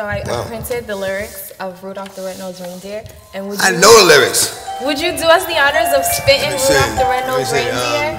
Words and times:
So 0.00 0.06
I, 0.08 0.24
Wow. 0.24 0.44
I 0.44 0.46
printed 0.48 0.86
the 0.86 0.96
lyrics 0.96 1.52
of 1.60 1.84
Rudolph 1.84 2.16
the 2.16 2.24
Red-Nosed 2.24 2.64
Reindeer, 2.64 3.04
and 3.34 3.46
would 3.52 3.60
you, 3.60 3.68
I 3.68 3.72
know 3.76 3.92
the 4.00 4.08
lyrics. 4.08 4.48
would 4.80 4.96
you 4.96 5.12
do 5.12 5.28
us 5.28 5.44
the 5.44 5.60
honors 5.60 5.92
of 5.92 6.08
spitting. 6.08 6.56
Rudolph 6.56 6.96
the 6.96 7.04
Red-Nosed 7.04 7.52
see, 7.52 7.68
um, 7.68 7.76
Reindeer? 7.76 8.16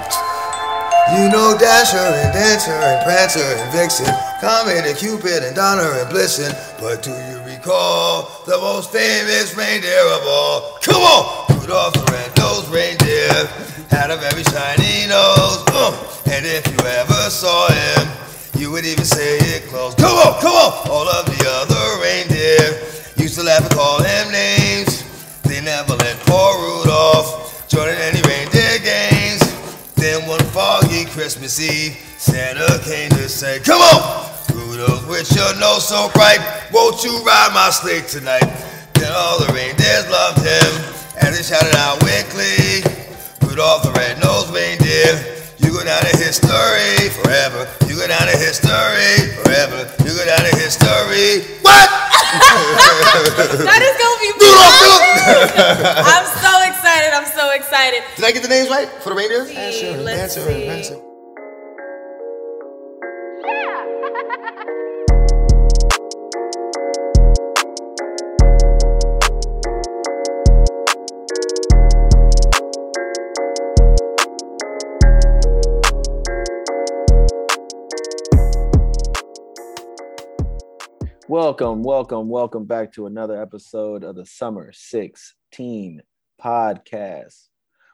You 1.18 1.26
know 1.34 1.58
Dasher 1.58 1.98
and 1.98 2.30
Dancer 2.38 2.70
and 2.70 3.02
Prancer 3.02 3.42
and 3.42 3.66
Vixen, 3.74 4.06
Comet 4.38 4.86
and 4.86 4.96
Cupid 4.96 5.42
and 5.42 5.56
Donner 5.56 5.90
and 5.98 6.06
Blitzen. 6.14 6.54
But 6.78 7.02
do 7.02 7.10
you 7.10 7.42
recall 7.50 8.30
the 8.46 8.62
most 8.62 8.92
famous 8.92 9.58
reindeer 9.58 10.06
of 10.06 10.22
all? 10.30 10.78
Come 10.86 11.02
on! 11.02 11.58
Rudolph 11.66 11.98
the 11.98 12.06
red-nosed 12.14 12.70
reindeer 12.70 13.34
had 13.90 14.14
a 14.14 14.18
very 14.22 14.46
shiny 14.54 15.10
nose. 15.10 15.66
And 16.30 16.46
if 16.46 16.62
you 16.62 16.78
ever 16.86 17.22
saw 17.34 17.74
him, 17.74 18.21
you 18.62 18.70
would 18.70 18.86
even 18.86 19.04
say 19.04 19.42
it 19.58 19.64
close. 19.74 19.96
Come 19.96 20.14
on, 20.14 20.40
come 20.40 20.54
on! 20.54 20.86
All 20.86 21.10
of 21.10 21.26
the 21.26 21.42
other 21.50 21.82
reindeer 21.98 22.78
used 23.18 23.34
to 23.34 23.44
laugh 23.44 23.66
and 23.66 23.74
call 23.74 23.98
him 24.04 24.32
names. 24.32 25.02
They 25.42 25.62
never 25.66 25.96
let 25.98 26.16
poor 26.30 26.54
Rudolph 26.62 27.66
join 27.68 27.90
in 27.90 27.98
any 27.98 28.22
reindeer 28.22 28.78
games. 28.86 29.42
Then 29.96 30.30
one 30.30 30.46
foggy 30.54 31.06
Christmas 31.06 31.60
Eve, 31.60 31.98
Santa 32.22 32.78
came 32.86 33.10
to 33.18 33.28
say, 33.28 33.58
Come 33.66 33.82
on! 33.82 34.30
Rudolph, 34.54 35.10
with 35.10 35.34
your 35.34 35.58
nose 35.58 35.90
so 35.90 36.12
bright, 36.14 36.38
won't 36.72 37.04
you 37.04 37.18
ride 37.26 37.50
my 37.56 37.72
sleigh 37.72 38.06
tonight? 38.06 38.46
Then 38.94 39.12
all 39.12 39.40
the 39.42 39.52
reindeers 39.54 40.06
loved 40.14 40.46
him, 40.46 40.70
and 41.18 41.34
they 41.34 41.42
shouted 41.42 41.76
out 41.78 41.98
glee, 42.30 42.86
Rudolph 43.42 43.82
the 43.82 43.92
red-nosed 43.98 44.54
reindeer, 44.54 45.18
you 45.58 45.74
go 45.74 45.84
down 45.84 46.06
in 46.06 46.18
history 46.22 47.10
forever. 47.10 47.81
You 47.92 47.98
go 47.98 48.08
down 48.08 48.24
in 48.30 48.38
history 48.40 49.36
forever. 49.44 49.84
You 50.08 50.16
go 50.16 50.24
down 50.24 50.46
in 50.46 50.56
history. 50.56 51.44
What? 51.62 51.90
That 53.68 53.82
is 53.84 53.96
gonna 54.00 54.24
be 54.24 54.32
Rudolph, 54.40 54.80
fun. 54.80 56.08
I'm 56.08 56.24
so 56.40 56.54
excited. 56.72 57.12
I'm 57.12 57.26
so 57.26 57.52
excited. 57.52 58.02
Did 58.16 58.24
I 58.24 58.32
get 58.32 58.44
the 58.44 58.48
names 58.48 58.70
right 58.70 58.88
for 58.88 59.10
the 59.10 59.16
reindeers? 59.16 59.50
See, 59.50 59.56
Dasher 59.56 59.88
and 59.88 60.06
let's 60.06 60.34
Dancer 60.34 60.96
and 60.96 61.12
Welcome, 81.32 81.82
welcome, 81.82 82.28
welcome 82.28 82.66
back 82.66 82.92
to 82.96 83.06
another 83.06 83.42
episode 83.42 84.04
of 84.04 84.18
the 84.18 84.26
Summer 84.26 84.74
16 84.74 86.02
podcast, 86.44 87.48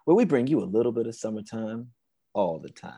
where 0.06 0.16
we 0.16 0.26
bring 0.26 0.48
you 0.48 0.58
a 0.60 0.66
little 0.66 0.92
bit 0.92 1.06
of 1.06 1.14
summertime 1.14 1.90
all 2.34 2.58
the 2.58 2.70
time. 2.70 2.96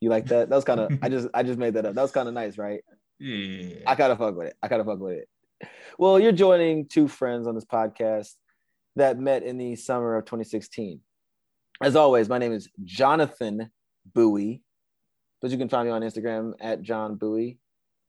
You 0.00 0.10
like 0.10 0.26
that? 0.26 0.48
That 0.48 0.56
was 0.56 0.64
kind 0.64 0.80
of 0.80 0.98
I 1.00 1.08
just 1.08 1.28
I 1.32 1.44
just 1.44 1.60
made 1.60 1.74
that 1.74 1.86
up. 1.86 1.94
That 1.94 2.02
was 2.02 2.10
kind 2.10 2.26
of 2.26 2.34
nice, 2.34 2.58
right? 2.58 2.80
Yeah. 3.20 3.76
I 3.86 3.94
gotta 3.94 4.16
fuck 4.16 4.34
with 4.36 4.48
it. 4.48 4.56
I 4.60 4.66
gotta 4.66 4.84
fuck 4.84 4.98
with 4.98 5.18
it. 5.18 5.28
Well, 5.96 6.18
you're 6.18 6.32
joining 6.32 6.88
two 6.88 7.06
friends 7.06 7.46
on 7.46 7.54
this 7.54 7.64
podcast 7.64 8.32
that 8.96 9.20
met 9.20 9.44
in 9.44 9.58
the 9.58 9.76
summer 9.76 10.16
of 10.16 10.24
2016. 10.24 10.98
As 11.80 11.94
always, 11.94 12.28
my 12.28 12.38
name 12.38 12.52
is 12.52 12.68
Jonathan 12.82 13.70
Buie, 14.12 14.62
but 15.40 15.52
you 15.52 15.56
can 15.56 15.68
find 15.68 15.86
me 15.86 15.92
on 15.92 16.02
Instagram 16.02 16.54
at 16.60 16.82
John 16.82 17.16
Buie, 17.16 17.58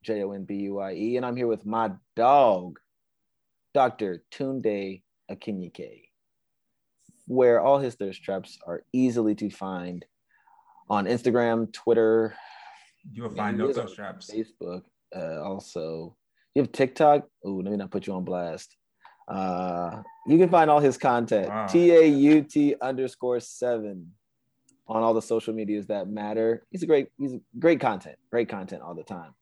J 0.06 0.24
O 0.24 0.32
N 0.32 0.44
B 0.44 0.56
U 0.56 0.80
I 0.80 0.94
E, 0.94 1.18
and 1.18 1.26
I'm 1.26 1.36
here 1.36 1.48
with 1.48 1.66
my 1.66 1.92
dog, 2.16 2.80
Dr. 3.74 4.24
Tunde 4.32 5.02
Akinyike, 5.30 6.10
where 7.26 7.60
all 7.60 7.80
his 7.80 7.96
thirst 7.96 8.24
traps 8.24 8.60
are 8.66 8.84
easily 8.94 9.36
to 9.36 9.50
find 9.50 10.06
on 10.90 11.06
Instagram, 11.06 11.74
Twitter, 11.74 12.36
You'll 13.12 13.30
find 13.30 13.58
no 13.58 13.72
thirst 13.72 13.96
traps. 13.96 14.32
Facebook. 14.32 14.84
Uh, 15.16 15.42
also, 15.42 16.16
you 16.54 16.62
have 16.62 16.72
TikTok. 16.72 17.28
Oh, 17.44 17.54
let 17.54 17.72
me 17.72 17.78
not 17.78 17.92
put 17.92 18.08
you 18.08 18.14
on 18.14 18.24
blast. 18.24 18.76
Uh, 19.28 20.02
you 20.28 20.38
can 20.38 20.50
find 20.50 20.70
all 20.70 20.80
his 20.80 20.98
content. 20.98 21.50
Wow. 21.50 21.68
T 21.68 21.92
A 21.92 22.06
U 22.06 22.44
T 22.44 22.76
underscore 22.82 23.40
seven 23.40 24.12
on 24.88 25.02
all 25.02 25.14
the 25.14 25.22
social 25.22 25.54
medias 25.54 25.88
that 25.88 26.08
matter. 26.08 26.64
He's 26.72 26.84
a 26.84 26.88
great. 26.88 27.08
He's 27.18 27.34
a 27.34 27.40
great 27.60 27.80
content. 27.80 28.18
Great 28.32 28.50
content 28.50 28.82
all 28.82 28.96
the 28.96 29.04
time. 29.04 29.34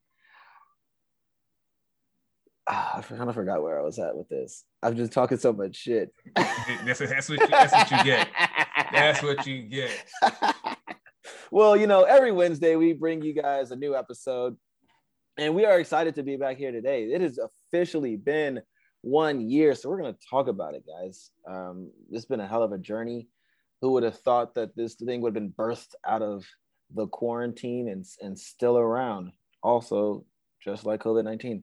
Ah, 2.66 2.98
I 2.98 3.02
kind 3.02 3.28
of 3.28 3.34
forgot 3.34 3.62
where 3.62 3.78
I 3.78 3.82
was 3.82 3.98
at 3.98 4.16
with 4.16 4.28
this. 4.28 4.64
I'm 4.82 4.96
just 4.96 5.12
talking 5.12 5.36
so 5.36 5.52
much 5.52 5.76
shit. 5.76 6.14
That's, 6.34 6.98
that's, 6.98 7.28
what 7.28 7.40
you, 7.40 7.46
that's 7.48 7.72
what 7.72 7.90
you 7.90 8.04
get. 8.04 8.28
That's 8.92 9.22
what 9.22 9.46
you 9.46 9.62
get. 9.62 10.04
well, 11.50 11.76
you 11.76 11.86
know, 11.86 12.04
every 12.04 12.32
Wednesday 12.32 12.76
we 12.76 12.94
bring 12.94 13.22
you 13.22 13.34
guys 13.34 13.70
a 13.70 13.76
new 13.76 13.94
episode, 13.94 14.56
and 15.36 15.54
we 15.54 15.66
are 15.66 15.78
excited 15.78 16.14
to 16.14 16.22
be 16.22 16.36
back 16.36 16.56
here 16.56 16.72
today. 16.72 17.04
It 17.04 17.20
has 17.20 17.38
officially 17.38 18.16
been 18.16 18.62
one 19.02 19.42
year, 19.42 19.74
so 19.74 19.90
we're 19.90 20.00
going 20.00 20.14
to 20.14 20.26
talk 20.30 20.48
about 20.48 20.74
it, 20.74 20.84
guys. 20.86 21.30
Um, 21.46 21.90
it's 22.10 22.24
been 22.24 22.40
a 22.40 22.46
hell 22.46 22.62
of 22.62 22.72
a 22.72 22.78
journey. 22.78 23.28
Who 23.82 23.92
would 23.92 24.04
have 24.04 24.18
thought 24.20 24.54
that 24.54 24.74
this 24.74 24.94
thing 24.94 25.20
would 25.20 25.34
have 25.36 25.42
been 25.42 25.52
birthed 25.52 25.94
out 26.06 26.22
of 26.22 26.46
the 26.94 27.06
quarantine 27.08 27.88
and, 27.88 28.06
and 28.22 28.38
still 28.38 28.78
around? 28.78 29.32
Also, 29.62 30.24
just 30.62 30.86
like 30.86 31.02
COVID 31.02 31.24
19. 31.24 31.62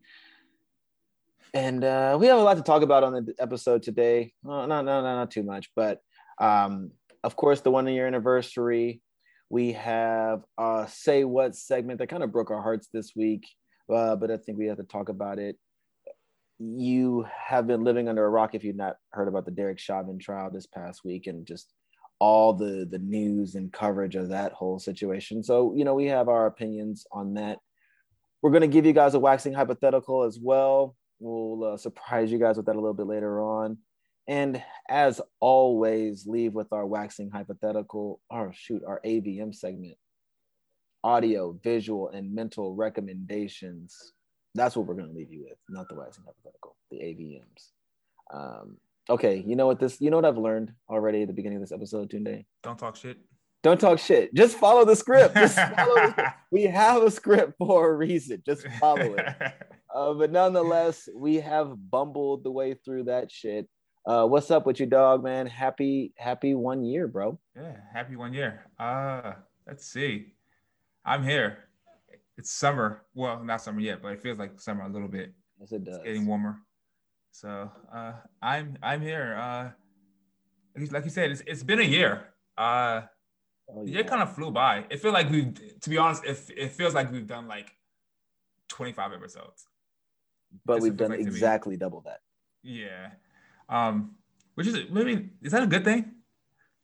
And 1.54 1.84
uh, 1.84 2.18
we 2.20 2.28
have 2.28 2.38
a 2.38 2.44
lot 2.44 2.58
to 2.58 2.64
talk 2.64 2.82
about 2.82 3.04
on 3.04 3.14
the 3.14 3.36
episode 3.38 3.84
today. 3.84 4.34
Uh, 4.46 4.66
not, 4.66 4.86
not, 4.86 5.02
not, 5.02 5.16
not 5.16 5.32
too 5.32 5.44
much, 5.44 5.70
but 5.76 6.00
um, 6.40 6.92
of 7.24 7.36
course, 7.36 7.62
the 7.62 7.72
one 7.72 7.88
year 7.88 8.08
anniversary. 8.08 9.02
We 9.50 9.74
have 9.74 10.44
a 10.58 10.88
say 10.90 11.26
what 11.26 11.56
segment 11.56 12.00
that 12.00 12.08
kind 12.08 12.24
of 12.24 12.32
broke 12.32 12.52
our 12.52 12.62
hearts 12.62 12.88
this 12.94 13.12
week, 13.18 13.46
uh, 13.94 14.16
but 14.16 14.32
I 14.32 14.38
think 14.38 14.58
we 14.58 14.68
have 14.68 14.78
to 14.78 14.84
talk 14.84 15.10
about 15.10 15.40
it. 15.40 15.58
You 16.58 17.26
have 17.48 17.68
been 17.68 17.84
living 17.84 18.08
under 18.08 18.26
a 18.26 18.30
rock 18.30 18.56
if 18.56 18.64
you've 18.64 18.78
not 18.78 18.96
heard 19.10 19.28
about 19.28 19.44
the 19.44 19.52
Derek 19.52 19.78
Chauvin 19.78 20.20
trial 20.20 20.52
this 20.52 20.68
past 20.68 21.02
week 21.04 21.28
and 21.28 21.46
just 21.46 21.74
all 22.20 22.54
the 22.54 22.88
the 22.90 23.00
news 23.00 23.56
and 23.56 23.74
coverage 23.74 24.16
of 24.16 24.30
that 24.30 24.54
whole 24.54 24.80
situation. 24.80 25.44
So, 25.44 25.74
you 25.76 25.84
know, 25.84 25.96
we 25.96 26.06
have 26.06 26.30
our 26.30 26.46
opinions 26.46 27.06
on 27.12 27.34
that. 27.34 27.60
We're 28.42 28.52
going 28.52 28.62
to 28.62 28.68
give 28.68 28.86
you 28.86 28.94
guys 28.94 29.16
a 29.16 29.20
waxing 29.20 29.54
hypothetical 29.54 30.24
as 30.24 30.40
well. 30.42 30.96
We'll 31.22 31.74
uh, 31.74 31.78
surprise 31.78 32.32
you 32.32 32.40
guys 32.40 32.58
with 32.58 32.66
that 32.66 32.76
a 32.76 32.80
little 32.80 32.96
bit 32.96 33.08
later 33.08 33.42
on. 33.42 33.78
And 34.28 34.62
as 34.90 35.22
always, 35.40 36.26
leave 36.26 36.54
with 36.54 36.74
our 36.74 36.86
waxing 36.86 37.30
hypothetical, 37.30 38.20
or 38.30 38.52
shoot, 38.54 38.84
our 38.86 39.02
AVM 39.06 39.54
segment 39.54 39.98
audio, 41.04 41.60
visual, 41.64 42.10
and 42.10 42.34
mental 42.34 42.76
recommendations. 42.76 44.14
That's 44.54 44.76
what 44.76 44.86
we're 44.86 44.96
going 44.96 45.10
to 45.10 45.14
leave 45.16 45.32
you 45.32 45.44
with, 45.44 45.58
not 45.70 45.88
the 45.90 45.96
waxing 45.96 46.24
hypothetical, 46.26 46.76
the 46.92 46.98
AVMs. 46.98 47.70
Um, 48.34 48.78
okay, 49.10 49.44
you 49.46 49.56
know 49.56 49.68
what 49.68 49.80
this, 49.80 50.00
you 50.00 50.10
know 50.10 50.18
what 50.18 50.26
I've 50.26 50.38
learned 50.38 50.74
already 50.90 51.22
at 51.22 51.28
the 51.28 51.34
beginning 51.34 51.58
of 51.58 51.64
this 51.64 51.72
episode, 51.72 52.12
Tunde? 52.12 52.46
Don't 52.64 52.78
talk 52.78 52.96
shit. 52.96 53.18
Don't 53.64 53.80
talk 53.80 54.00
shit. 54.00 54.34
Just 54.34 54.58
follow 54.58 54.86
the 54.86 54.96
script. 54.96 55.36
Just 55.36 55.56
follow 55.76 55.96
the 55.96 56.12
script. 56.12 56.30
We 56.52 56.64
have 56.64 57.04
a 57.04 57.12
script 57.12 57.54
for 57.58 57.92
a 57.92 57.96
reason. 57.96 58.42
Just 58.46 58.68
follow 58.80 59.16
it. 59.16 59.26
Uh, 59.94 60.14
but 60.14 60.32
nonetheless, 60.32 61.08
we 61.16 61.36
have 61.36 61.74
bumbled 61.90 62.44
the 62.44 62.52
way 62.52 62.74
through 62.74 63.04
that 63.06 63.32
shit. 63.32 63.68
Uh, 64.06 64.26
what's 64.26 64.50
up 64.50 64.66
with 64.66 64.80
you, 64.80 64.86
dog, 64.86 65.24
man? 65.24 65.46
Happy, 65.46 66.14
happy 66.18 66.56
one 66.56 66.84
year, 66.84 67.08
bro. 67.08 67.40
yeah. 67.56 67.76
Happy 67.94 68.16
one 68.16 68.34
year. 68.34 68.66
Uh, 68.80 69.34
let's 69.68 69.86
see. 69.86 70.34
I'm 71.06 71.24
here. 71.24 71.66
It's 72.38 72.52
summer. 72.52 73.04
Well, 73.14 73.44
not 73.44 73.62
summer 73.62 73.80
yet, 73.82 74.02
but 74.02 74.14
it 74.14 74.22
feels 74.22 74.40
like 74.40 74.60
summer 74.60 74.84
a 74.86 74.90
little 74.90 75.08
bit. 75.08 75.34
Yes, 75.60 75.72
it 75.72 75.84
does. 75.84 75.96
It's 75.98 76.04
getting 76.06 76.26
warmer. 76.26 76.58
So 77.32 77.70
uh, 77.94 78.14
I'm 78.42 78.78
I'm 78.82 79.02
here. 79.02 79.36
Uh, 79.40 79.70
like 80.92 81.04
you- 81.04 81.10
said, 81.12 81.32
it's, 81.32 81.42
it's 81.46 81.64
been 81.64 81.80
a 81.80 81.84
year. 81.84 82.34
Uh, 82.58 83.02
Oh, 83.74 83.86
the 83.86 83.92
year 83.92 84.04
kind 84.04 84.22
of 84.22 84.36
flew 84.36 84.52
by. 84.52 84.84
It 84.90 85.00
feels 85.00 85.14
like 85.14 85.30
we've, 85.30 85.54
to 85.80 85.90
be 85.90 85.98
honest, 85.98 86.26
it, 86.26 86.38
it 86.58 86.72
feels 86.74 86.94
like 86.94 87.10
we've 87.10 87.26
done 87.28 87.48
like 87.48 87.72
25 88.68 89.14
episodes. 89.14 89.66
But 90.66 90.82
we've 90.82 90.94
what 90.94 90.96
it 90.96 90.98
feels 90.98 91.10
done 91.10 91.18
like 91.18 91.20
exactly 91.28 91.78
double 91.78 92.02
that. 92.02 92.20
Yeah. 92.64 93.12
Um, 93.70 94.16
which 94.56 94.68
is 94.68 94.78
maybe 94.92 95.30
is 95.42 95.52
that 95.54 95.64
a 95.64 95.68
good 95.68 95.84
thing? 95.86 96.12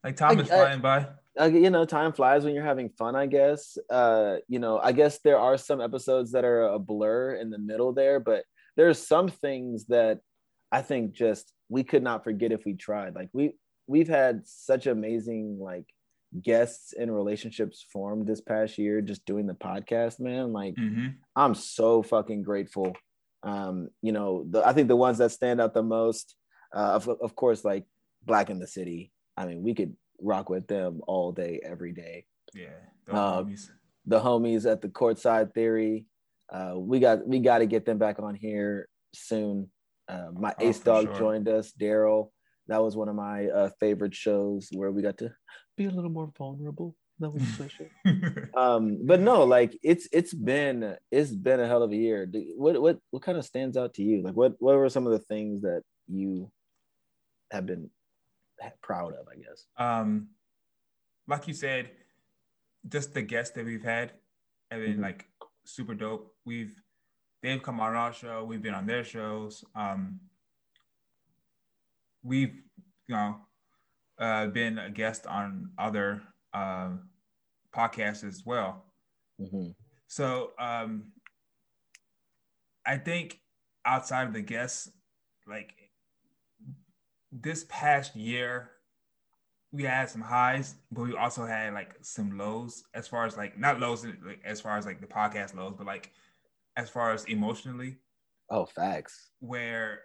Like 0.04 0.16
time 0.16 0.38
I- 0.38 0.42
is 0.42 0.50
I- 0.52 0.56
flying 0.56 0.81
by. 0.81 1.08
uh, 1.40 1.46
you 1.46 1.69
know, 1.69 1.86
time 1.86 2.14
flies 2.14 2.44
when 2.44 2.54
you're 2.56 2.64
having 2.64 2.90
fun, 2.90 3.16
I 3.16 3.25
guess. 3.28 3.78
Uh, 3.90 4.38
you 4.48 4.60
know, 4.60 4.80
I 4.80 4.92
guess 4.92 5.19
there 5.19 5.38
are 5.40 5.58
some 5.58 5.81
episodes 5.81 6.31
that 6.31 6.46
are 6.46 6.64
a 6.64 6.80
blur 6.80 7.36
in 7.36 7.50
the 7.50 7.60
middle 7.60 7.94
there, 7.94 8.19
but 8.19 8.44
there's 8.75 9.06
some 9.06 9.28
things 9.28 9.86
that 9.88 10.19
I 10.72 10.81
think 10.81 11.12
just 11.14 11.54
we 11.69 11.84
could 11.84 12.04
not 12.04 12.24
forget 12.24 12.52
if 12.52 12.66
we 12.66 12.74
tried. 12.74 13.14
Like 13.16 13.30
we 13.34 13.54
we've 13.88 14.08
had 14.08 14.48
such 14.48 14.88
amazing 14.88 15.60
like 15.60 15.86
guests 16.42 16.94
and 16.94 17.14
relationships 17.14 17.86
formed 17.94 18.28
this 18.28 18.42
past 18.42 18.78
year 18.78 19.02
just 19.02 19.25
doing 19.25 19.46
the 19.48 19.54
podcast, 19.54 20.19
man. 20.19 20.54
Like 20.54 20.75
hmm 20.75 21.08
I'm 21.36 21.54
so 21.56 22.02
fucking 22.04 22.42
grateful 22.44 22.96
Um, 23.48 23.90
you 24.02 24.12
know, 24.12 24.46
the, 24.50 24.68
I 24.68 24.74
think 24.74 24.88
the 24.90 24.96
ones 24.96 25.18
that 25.20 25.32
stand 25.32 25.62
out 25.62 25.74
the 25.74 25.84
most, 25.84 26.36
uh, 26.76 26.92
of, 26.98 27.08
of 27.08 27.36
course, 27.36 27.64
like 27.64 27.86
Black 28.26 28.50
in 28.50 28.60
the 28.60 28.68
City. 28.68 29.12
I 29.38 29.46
mean, 29.46 29.64
we 29.64 29.74
could 29.74 29.96
rock 30.20 30.50
with 30.50 30.68
them 30.68 31.02
all 31.08 31.32
day, 31.32 31.62
every 31.64 31.94
day. 31.94 32.26
Yeah. 32.54 32.80
The 33.06 33.14
Uh, 33.14 33.44
homies. 33.44 33.70
The 34.06 34.20
homies 34.20 34.70
at 34.70 34.82
the 34.82 34.90
Courtside 34.90 35.54
Theory. 35.54 36.06
Uh, 36.52 36.76
we 36.78 37.00
got 37.00 37.28
we 37.28 37.40
got 37.40 37.60
to 37.60 37.66
get 37.66 37.86
them 37.86 37.98
back 37.98 38.20
on 38.20 38.34
here 38.36 38.88
soon. 39.14 39.70
Uh, 40.08 40.30
my 40.34 40.54
Oh, 40.60 40.64
ace 40.68 40.80
dog 40.80 41.06
sure. 41.08 41.18
joined 41.18 41.48
us, 41.50 41.74
Daryl. 41.74 42.32
That 42.68 42.82
was 42.84 42.96
one 42.96 43.10
of 43.10 43.16
my 43.16 43.48
uh, 43.48 43.70
favorite 43.80 44.16
shows 44.16 44.70
where 44.74 44.92
we 44.92 45.02
got 45.02 45.18
to 45.20 45.30
be 45.78 45.86
a 45.86 45.92
little 45.92 46.10
more 46.10 46.32
vulnerable. 46.38 46.96
That 47.19 47.31
was 47.31 47.42
special. 47.48 47.88
um 48.56 49.00
but 49.06 49.19
no 49.19 49.44
like 49.44 49.78
it's 49.84 50.08
it's 50.12 50.34
been 50.34 50.96
it's 51.12 51.31
been 51.31 51.60
a 51.60 51.68
hell 51.68 51.81
of 51.84 51.92
a 51.92 51.96
year 51.96 52.25
Do- 52.28 52.54
what 52.58 52.80
what 52.81 53.00
what 53.12 53.24
kind 53.24 53.38
of 53.38 53.46
stands 53.46 53.75
out 53.75 53.96
to 53.96 54.04
you 54.04 54.22
like 54.22 54.36
what 54.36 54.54
what 54.60 54.75
were 54.75 54.90
some 54.90 55.08
of 55.08 55.14
the 55.14 55.25
things 55.25 55.62
that 55.62 55.81
you 56.08 56.52
have 57.52 57.66
been 57.66 57.90
proud 58.81 59.14
of 59.14 59.25
i 59.31 59.36
guess 59.36 59.66
um, 59.78 60.30
like 61.28 61.48
you 61.48 61.54
said, 61.54 61.92
just 62.88 63.14
the 63.14 63.22
guests 63.22 63.54
that 63.56 63.66
we've 63.66 63.84
had 63.84 64.14
have 64.72 64.80
been 64.81 64.98
Mhm. 65.00 65.02
like 65.02 65.25
super 65.66 65.94
dope. 65.94 66.34
We've 66.46 66.74
they've 67.44 67.62
come 67.62 67.80
on 67.81 67.96
our 67.96 68.14
show, 68.14 68.46
we've 68.46 68.62
been 68.62 68.74
on 68.74 68.86
their 68.88 69.04
shows. 69.04 69.66
Um, 69.75 70.22
we've 72.24 72.56
you 73.08 73.16
know 73.16 73.36
uh, 74.19 74.48
been 74.48 74.78
a 74.80 74.90
guest 74.90 75.28
on 75.28 75.72
other 75.78 76.22
uh, 76.54 76.90
podcasts 77.76 78.24
as 78.24 78.44
well. 78.46 78.86
Mhm. 79.40 79.76
So 80.08 80.52
um, 80.60 81.12
I 82.86 82.98
think 82.98 83.40
outside 83.86 84.28
of 84.28 84.34
the 84.34 84.42
guests, 84.42 84.90
like 85.46 85.74
this 87.32 87.66
past 87.70 88.16
year, 88.16 88.72
we 89.72 89.84
had 89.84 90.10
some 90.10 90.22
highs, 90.22 90.76
but 90.92 91.04
we 91.04 91.16
also 91.16 91.46
had 91.46 91.74
like 91.74 91.96
some 92.02 92.38
lows 92.38 92.84
as 92.94 93.08
far 93.08 93.26
as 93.26 93.36
like 93.38 93.58
not 93.60 93.80
lows 93.80 94.06
like, 94.06 94.42
as 94.46 94.62
far 94.62 94.78
as 94.78 94.86
like 94.86 95.02
the 95.02 95.08
podcast 95.08 95.56
lows, 95.56 95.76
but 95.78 95.86
like 95.86 96.12
as 96.78 96.90
far 96.90 97.12
as 97.12 97.26
emotionally, 97.26 97.98
oh 98.50 98.66
facts 98.66 99.32
where 99.40 100.00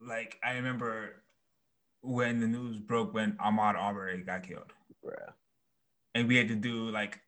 like 0.00 0.38
I 0.42 0.54
remember 0.54 1.22
when 2.02 2.40
the 2.40 2.46
news 2.46 2.78
broke 2.78 3.14
when 3.14 3.32
Ahmaud 3.34 3.76
Arbery 3.76 4.22
got 4.24 4.42
killed 4.42 4.72
bruh. 5.04 5.32
And 6.14 6.28
we 6.28 6.36
had 6.36 6.48
to 6.48 6.54
do 6.56 6.90
like 6.90 7.20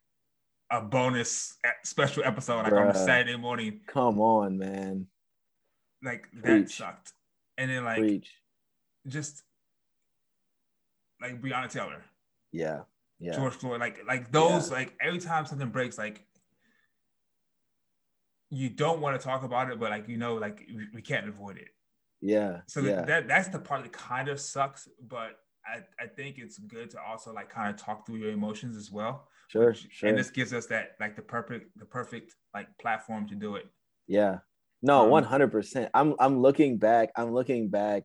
a 0.71 0.81
bonus 0.81 1.57
special 1.85 2.25
episode 2.25 2.63
like 2.65 2.73
on 2.73 2.89
a 2.89 2.95
Saturday 2.95 3.37
morning. 3.37 3.81
come 3.87 4.21
on 4.21 4.59
man 4.59 5.07
Like 6.03 6.29
that 6.35 6.43
Preach. 6.43 6.77
sucked. 6.77 7.13
And 7.59 7.71
then 7.71 7.85
like 7.85 7.99
preach 7.99 8.31
just 9.07 9.43
like 11.21 11.41
Breonna 11.43 11.69
Taylor, 11.71 12.03
yeah 12.53 12.81
yeah 13.21 13.35
George 13.37 13.55
Floyd, 13.55 13.81
like 13.81 14.01
like 14.07 14.33
those 14.33 14.71
Yeah. 14.71 14.77
like 14.79 14.95
every 15.01 15.19
time 15.21 15.45
something 15.47 15.69
breaks, 15.69 15.99
like 15.99 16.27
you 18.51 18.69
don't 18.69 19.01
want 19.01 19.19
to 19.19 19.25
talk 19.25 19.43
about 19.45 19.71
it, 19.71 19.79
but 19.79 19.91
like 19.91 20.09
you 20.09 20.17
know, 20.17 20.35
like 20.35 20.67
we, 20.69 20.87
we 20.95 21.03
can't 21.03 21.29
avoid 21.29 21.57
it. 21.59 21.69
yeah 22.21 22.61
So 22.67 22.81
yeah 22.81 23.03
that 23.05 23.29
that's 23.29 23.49
the 23.49 23.59
part 23.59 23.83
that 23.83 23.93
kind 23.93 24.29
of 24.29 24.41
sucks, 24.41 24.89
but 25.01 25.33
I, 25.67 26.03
I 26.03 26.07
think 26.07 26.39
it's 26.39 26.59
good 26.59 26.91
to 26.91 26.99
also 27.01 27.33
like 27.33 27.51
kind 27.51 27.73
of 27.75 27.81
talk 27.81 28.07
through 28.07 28.17
your 28.17 28.31
emotions 28.33 28.77
as 28.77 28.91
well. 28.91 29.29
sure 29.49 29.69
which- 29.69 29.87
sure 29.91 30.09
And 30.09 30.19
this 30.19 30.31
gives 30.31 30.53
us 30.53 30.67
that 30.67 30.97
like 31.01 31.17
the 31.17 31.23
perfect 31.23 31.77
the 31.79 31.85
perfect 31.87 32.35
like 32.55 32.69
platform 32.79 33.29
to 33.29 33.35
do 33.35 33.57
it. 33.57 33.67
Yeah. 34.07 34.39
No, 34.83 35.03
Um, 35.05 35.11
one 35.11 35.25
hundred 35.25 35.53
percent. 35.53 35.91
I'm 35.95 36.15
I'm 36.19 36.39
looking 36.41 36.79
back. 36.79 37.11
I'm 37.17 37.33
looking 37.33 37.69
back 37.69 38.03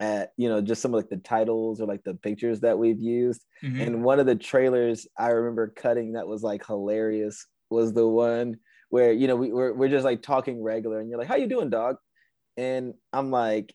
at 0.00 0.32
you 0.36 0.48
know 0.48 0.60
just 0.60 0.82
some 0.82 0.92
of 0.92 0.98
like 0.98 1.10
the 1.10 1.18
titles 1.18 1.80
or 1.80 1.86
like 1.86 2.02
the 2.02 2.14
pictures 2.14 2.60
that 2.60 2.76
we've 2.78 3.00
used. 3.00 3.44
Mhm. 3.62 3.86
And 3.86 4.04
one 4.04 4.18
of 4.18 4.26
the 4.26 4.34
trailers 4.34 5.06
I 5.16 5.28
remember 5.28 5.68
cutting 5.68 6.14
that 6.14 6.26
was 6.26 6.42
like 6.42 6.66
hilarious 6.66 7.46
was 7.70 7.92
the 7.92 8.06
one 8.08 8.56
where 8.90 9.12
you 9.12 9.28
know 9.28 9.36
we, 9.36 9.52
we're 9.52 9.72
we're 9.72 9.88
just 9.88 10.04
like 10.04 10.22
talking 10.22 10.60
regular 10.62 10.98
and 10.98 11.08
you're 11.08 11.18
like, 11.20 11.28
"How 11.28 11.36
you 11.36 11.46
doing, 11.46 11.70
dog?" 11.70 11.96
And 12.56 12.94
I'm 13.12 13.30
like, 13.30 13.72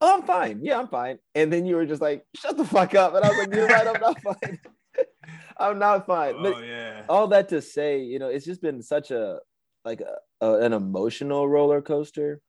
"Oh, 0.00 0.16
I'm 0.16 0.22
fine. 0.26 0.60
Yeah, 0.62 0.78
I'm 0.78 0.88
fine." 0.88 1.18
And 1.34 1.52
then 1.52 1.66
you 1.66 1.76
were 1.76 1.86
just 1.86 2.02
like, 2.02 2.24
"Shut 2.36 2.56
the 2.56 2.64
fuck 2.64 2.94
up!" 2.94 3.14
And 3.14 3.24
I 3.24 3.28
was 3.28 3.38
like, 3.38 3.54
"You're 3.54 3.66
right. 3.66 3.86
I'm 3.86 4.00
not 4.00 4.20
fine. 4.22 4.58
I'm 5.58 5.78
not 5.78 6.06
fine." 6.06 6.42
But 6.42 6.54
oh 6.56 6.60
yeah. 6.60 7.02
all 7.08 7.28
that 7.28 7.48
to 7.50 7.60
say, 7.62 8.00
you 8.00 8.18
know, 8.18 8.28
it's 8.28 8.44
just 8.44 8.62
been 8.62 8.82
such 8.82 9.10
a 9.10 9.38
like 9.84 10.00
a, 10.00 10.44
a- 10.44 10.60
an 10.60 10.72
emotional 10.72 11.48
roller 11.48 11.80
coaster, 11.82 12.40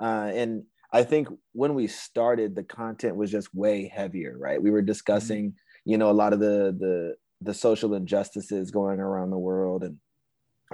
uh, 0.00 0.30
and 0.34 0.64
I 0.92 1.04
think 1.04 1.28
when 1.52 1.74
we 1.74 1.86
started, 1.86 2.54
the 2.56 2.64
content 2.64 3.16
was 3.16 3.30
just 3.30 3.54
way 3.54 3.88
heavier, 3.94 4.36
right? 4.38 4.60
We 4.60 4.70
were 4.70 4.82
discussing, 4.82 5.54
you 5.84 5.96
know, 5.98 6.10
a 6.10 6.12
lot 6.12 6.32
of 6.32 6.40
the 6.40 6.74
the 6.78 7.14
the 7.42 7.54
social 7.54 7.94
injustices 7.94 8.70
going 8.70 9.00
around 9.00 9.30
the 9.30 9.38
world, 9.38 9.82
and 9.84 9.96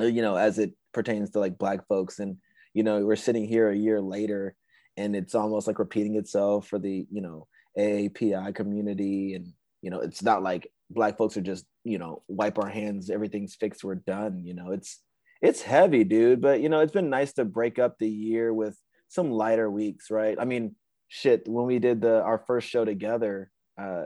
uh, 0.00 0.04
you 0.04 0.22
know, 0.22 0.36
as 0.36 0.58
it 0.58 0.72
pertains 0.92 1.30
to 1.30 1.40
like 1.40 1.58
Black 1.58 1.86
folks, 1.86 2.18
and 2.18 2.36
you 2.74 2.82
know, 2.82 3.04
we're 3.04 3.16
sitting 3.16 3.46
here 3.46 3.70
a 3.70 3.76
year 3.76 4.00
later, 4.00 4.54
and 4.96 5.14
it's 5.14 5.34
almost 5.34 5.66
like 5.66 5.78
repeating 5.78 6.16
itself 6.16 6.68
for 6.68 6.78
the 6.78 7.06
you 7.10 7.20
know 7.20 7.46
AAPI 7.78 8.54
community, 8.54 9.34
and 9.34 9.52
you 9.82 9.90
know, 9.90 10.00
it's 10.00 10.22
not 10.22 10.42
like 10.42 10.70
Black 10.90 11.18
folks 11.18 11.36
are 11.36 11.42
just 11.42 11.66
you 11.84 11.98
know 11.98 12.22
wipe 12.28 12.58
our 12.58 12.68
hands, 12.68 13.10
everything's 13.10 13.54
fixed, 13.54 13.84
we're 13.84 13.96
done. 13.96 14.42
You 14.44 14.54
know, 14.54 14.72
it's 14.72 15.00
it's 15.42 15.62
heavy, 15.62 16.04
dude. 16.04 16.40
But 16.40 16.60
you 16.60 16.68
know, 16.68 16.80
it's 16.80 16.92
been 16.92 17.10
nice 17.10 17.32
to 17.34 17.44
break 17.44 17.78
up 17.78 17.98
the 17.98 18.08
year 18.08 18.52
with 18.52 18.78
some 19.08 19.30
lighter 19.30 19.70
weeks, 19.70 20.10
right? 20.10 20.36
I 20.38 20.44
mean, 20.44 20.74
shit, 21.08 21.46
when 21.46 21.66
we 21.66 21.78
did 21.78 22.00
the 22.00 22.22
our 22.22 22.38
first 22.46 22.68
show 22.68 22.84
together 22.84 23.50
uh, 23.80 24.04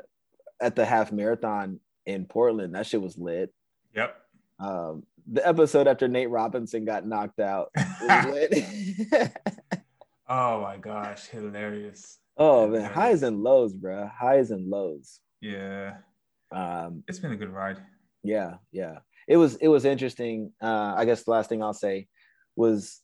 at 0.60 0.76
the 0.76 0.84
half 0.84 1.12
marathon 1.12 1.80
in 2.06 2.26
Portland, 2.26 2.74
that 2.74 2.86
shit 2.86 3.00
was 3.00 3.18
lit. 3.18 3.52
Yep. 3.94 4.16
Um, 4.58 5.04
the 5.30 5.46
episode 5.46 5.86
after 5.86 6.08
Nate 6.08 6.30
Robinson 6.30 6.84
got 6.84 7.06
knocked 7.06 7.40
out 7.40 7.70
was 7.76 8.26
lit. 9.12 9.32
oh 10.30 10.62
my 10.62 10.76
gosh, 10.78 11.26
hilarious. 11.26 12.18
oh 12.38 12.68
man, 12.68 12.90
highs 12.90 13.22
and 13.22 13.42
lows, 13.42 13.74
bro. 13.74 14.08
Highs 14.08 14.50
and 14.50 14.70
lows. 14.70 15.20
Yeah. 15.42 15.96
Um, 16.52 17.04
It's 17.08 17.18
been 17.18 17.32
a 17.32 17.36
good 17.36 17.52
ride. 17.52 17.78
yeah 18.22 18.54
yeah 18.72 18.98
it 19.28 19.36
was 19.38 19.54
it 19.64 19.68
was 19.68 19.84
interesting 19.86 20.52
uh 20.60 20.92
i 21.00 21.04
guess 21.06 21.22
the 21.24 21.30
last 21.30 21.48
thing 21.48 21.62
i'll 21.62 21.72
say 21.86 22.06
was 22.56 23.00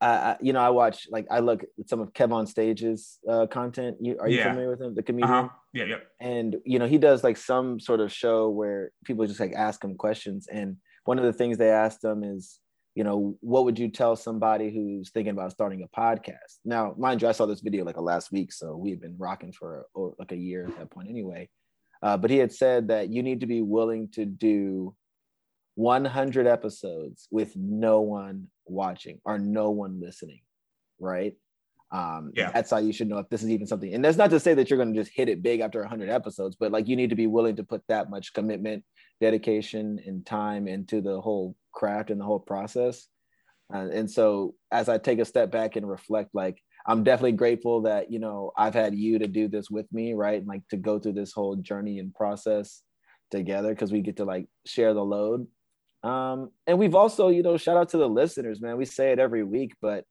I, 0.00 0.36
you 0.46 0.52
know 0.52 0.60
i 0.60 0.68
watch 0.70 1.06
like 1.16 1.26
i 1.30 1.38
look 1.38 1.62
at 1.80 1.88
some 1.88 2.00
of 2.00 2.12
kev 2.12 2.32
on 2.38 2.46
stage's 2.46 3.18
uh 3.32 3.46
content 3.46 3.96
you 4.00 4.12
are 4.20 4.28
you 4.28 4.38
Yeah. 4.38 4.48
familiar 4.50 4.70
with 4.72 4.82
him 4.82 4.94
the 4.94 5.02
comedian 5.08 5.30
Uh-huh. 5.32 5.48
Yeah, 5.72 5.84
yep. 5.92 6.02
and 6.20 6.56
you 6.72 6.78
know 6.80 6.88
he 6.94 6.98
does 6.98 7.22
like 7.24 7.38
some 7.52 7.78
sort 7.88 8.00
of 8.04 8.12
show 8.12 8.38
where 8.50 8.90
people 9.06 9.24
just 9.26 9.40
like 9.40 9.54
ask 9.54 9.78
him 9.84 9.94
questions 9.96 10.48
and 10.58 10.76
one 11.10 11.18
of 11.20 11.24
the 11.24 11.32
things 11.32 11.56
they 11.56 11.70
asked 11.70 12.02
him 12.04 12.24
is 12.34 12.58
you 12.94 13.04
know 13.04 13.36
what 13.40 13.64
would 13.64 13.78
you 13.78 13.88
tell 13.88 14.16
somebody 14.16 14.70
who's 14.70 15.10
thinking 15.10 15.32
about 15.32 15.52
starting 15.52 15.82
a 15.82 15.98
podcast? 15.98 16.58
Now 16.64 16.94
mind 16.98 17.22
you 17.22 17.28
i 17.28 17.32
saw 17.32 17.46
this 17.46 17.60
video 17.60 17.84
like 17.84 17.96
a 17.96 18.02
last 18.02 18.32
week 18.32 18.52
so 18.52 18.76
we've 18.76 19.00
been 19.00 19.16
rocking 19.18 19.52
for 19.52 19.86
or 19.94 20.14
like 20.18 20.32
a 20.32 20.36
year 20.36 20.66
at 20.66 20.78
that 20.78 20.90
point 20.90 21.08
anyway. 21.08 21.48
Uh, 22.02 22.16
but 22.16 22.30
he 22.30 22.38
had 22.38 22.52
said 22.52 22.88
that 22.88 23.10
you 23.10 23.22
need 23.22 23.40
to 23.40 23.46
be 23.46 23.62
willing 23.62 24.08
to 24.08 24.24
do 24.24 24.94
100 25.76 26.46
episodes 26.46 27.28
with 27.30 27.54
no 27.56 28.00
one 28.00 28.48
watching 28.66 29.20
or 29.24 29.38
no 29.38 29.70
one 29.70 30.00
listening 30.00 30.40
right 31.00 31.34
um 31.92 32.32
Yeah. 32.34 32.50
that's 32.52 32.70
how 32.70 32.78
you 32.78 32.92
should 32.92 33.08
know 33.08 33.18
if 33.18 33.28
this 33.28 33.42
is 33.42 33.50
even 33.50 33.66
something 33.66 33.92
and 33.94 34.04
that's 34.04 34.16
not 34.16 34.30
to 34.30 34.40
say 34.40 34.54
that 34.54 34.70
you're 34.70 34.78
going 34.78 34.94
to 34.94 35.00
just 35.00 35.12
hit 35.14 35.28
it 35.28 35.42
big 35.42 35.60
after 35.60 35.80
100 35.80 36.08
episodes 36.08 36.56
but 36.58 36.72
like 36.72 36.88
you 36.88 36.96
need 36.96 37.10
to 37.10 37.16
be 37.16 37.26
willing 37.26 37.56
to 37.56 37.64
put 37.64 37.82
that 37.88 38.10
much 38.10 38.32
commitment 38.32 38.82
dedication 39.20 40.00
and 40.06 40.26
time 40.26 40.66
into 40.66 41.00
the 41.00 41.20
whole 41.20 41.54
craft 41.72 42.10
and 42.10 42.20
the 42.20 42.24
whole 42.24 42.40
process. 42.40 43.06
Uh, 43.72 43.88
and 43.92 44.10
so 44.10 44.54
as 44.70 44.88
i 44.88 44.98
take 44.98 45.18
a 45.18 45.24
step 45.24 45.50
back 45.50 45.76
and 45.76 45.88
reflect 45.88 46.30
like 46.34 46.58
i'm 46.86 47.04
definitely 47.04 47.32
grateful 47.32 47.82
that 47.82 48.10
you 48.12 48.18
know 48.18 48.52
i've 48.56 48.74
had 48.74 48.94
you 48.94 49.18
to 49.18 49.26
do 49.28 49.48
this 49.48 49.70
with 49.70 49.86
me 49.92 50.12
right? 50.12 50.38
And 50.40 50.46
like 50.48 50.66
to 50.68 50.76
go 50.76 50.98
through 50.98 51.14
this 51.14 51.32
whole 51.32 51.56
journey 51.56 51.98
and 51.98 52.12
process 52.14 52.82
together 53.30 53.70
because 53.70 53.92
we 53.92 54.00
get 54.02 54.16
to 54.18 54.24
like 54.24 54.46
share 54.66 54.92
the 54.92 55.04
load. 55.04 55.46
Um 56.02 56.50
and 56.66 56.78
we've 56.78 56.94
also 56.96 57.28
you 57.28 57.42
know 57.42 57.56
shout 57.56 57.76
out 57.76 57.90
to 57.90 57.98
the 57.98 58.08
listeners 58.08 58.60
man. 58.60 58.76
We 58.76 58.84
say 58.84 59.12
it 59.12 59.18
every 59.18 59.44
week 59.44 59.72
but 59.80 60.04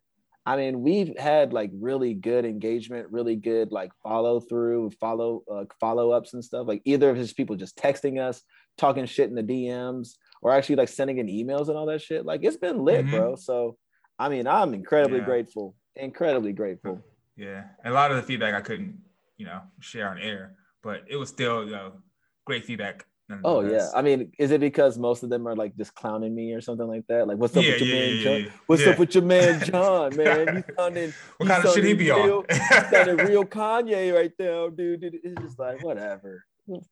I 0.46 0.56
mean, 0.58 0.82
we've 0.82 1.16
had 1.18 1.54
like 1.54 1.70
really 1.74 2.14
good 2.16 2.46
engagement, 2.46 3.08
really 3.12 3.36
good 3.36 3.72
like 3.72 3.92
follow 4.02 4.40
through, 4.40 4.90
follow 5.00 5.44
uh, 5.52 5.66
follow 5.80 6.12
ups 6.12 6.34
and 6.34 6.44
stuff. 6.44 6.68
Like 6.68 6.82
either 6.86 7.10
of 7.10 7.18
his 7.18 7.32
people 7.34 7.56
just 7.56 7.78
texting 7.78 8.20
us, 8.20 8.42
talking 8.78 9.06
shit 9.06 9.30
in 9.30 9.36
the 9.36 9.44
DMs, 9.44 10.16
or 10.42 10.52
actually 10.52 10.78
like 10.78 10.90
sending 10.90 11.20
in 11.20 11.28
emails 11.28 11.68
and 11.70 11.78
all 11.78 11.86
that 11.86 12.02
shit. 12.02 12.26
Like 12.26 12.44
it's 12.44 12.58
been 12.58 12.80
lit, 12.80 13.06
Mhm. 13.06 13.12
bro. 13.12 13.36
So, 13.36 13.78
I 14.18 14.30
mean, 14.30 14.48
I'm 14.48 14.74
incredibly 14.74 15.20
Yeah. 15.20 15.26
grateful, 15.26 15.76
incredibly 15.96 16.54
grateful. 16.54 17.04
Yeah. 17.38 17.66
A 17.86 17.92
lot 17.92 18.10
of 18.12 18.18
the 18.18 18.24
feedback 18.24 18.56
I 18.56 18.62
couldn't, 18.62 19.00
you 19.38 19.46
know, 19.46 19.62
share 19.80 20.10
on 20.10 20.18
air, 20.18 20.56
but 20.82 21.04
it 21.08 21.18
was 21.18 21.30
still, 21.30 21.66
you 21.66 21.72
know, 21.72 22.02
great 22.46 22.66
feedback 22.66 23.06
Oh 23.44 23.62
yeah. 23.62 23.90
I 23.96 24.02
mean, 24.02 24.32
is 24.38 24.52
it 24.52 24.60
because 24.62 24.98
most 24.98 25.24
of 25.24 25.30
them 25.30 25.48
are 25.48 25.56
like 25.56 25.76
just 25.78 25.94
clowning 25.96 26.34
me 26.36 26.54
or 26.54 26.62
something 26.62 26.88
like 26.88 27.06
that? 27.08 27.28
Like, 27.28 27.38
what's 27.38 27.56
up 27.56 27.64
Yeah, 27.64 27.72
with 27.74 27.82
your 27.82 27.96
yeah, 27.96 28.00
man 28.06 28.16
yeah, 28.18 28.24
John? 28.24 28.54
What's 28.68 28.88
up 28.88 29.00
with 29.00 29.16
your 29.16 29.24
man 29.24 29.60
John, 29.66 30.16
man? 30.18 30.56
You 30.58 30.64
sounding 30.78 31.14
what 31.38 31.50
kind 31.50 31.66
of 31.66 31.74
shit 31.74 31.84
he 31.84 31.94
be 31.94 32.12
real- 32.12 32.46
on? 32.50 32.56
sounding 32.92 33.18
real 33.28 33.46
Kanye 33.46 34.14
right 34.14 34.32
there, 34.38 34.70
dude. 34.70 35.02
dude. 35.02 35.20
It's 35.24 35.42
just 35.42 35.60
like 35.60 35.84
whatever. 35.84 36.44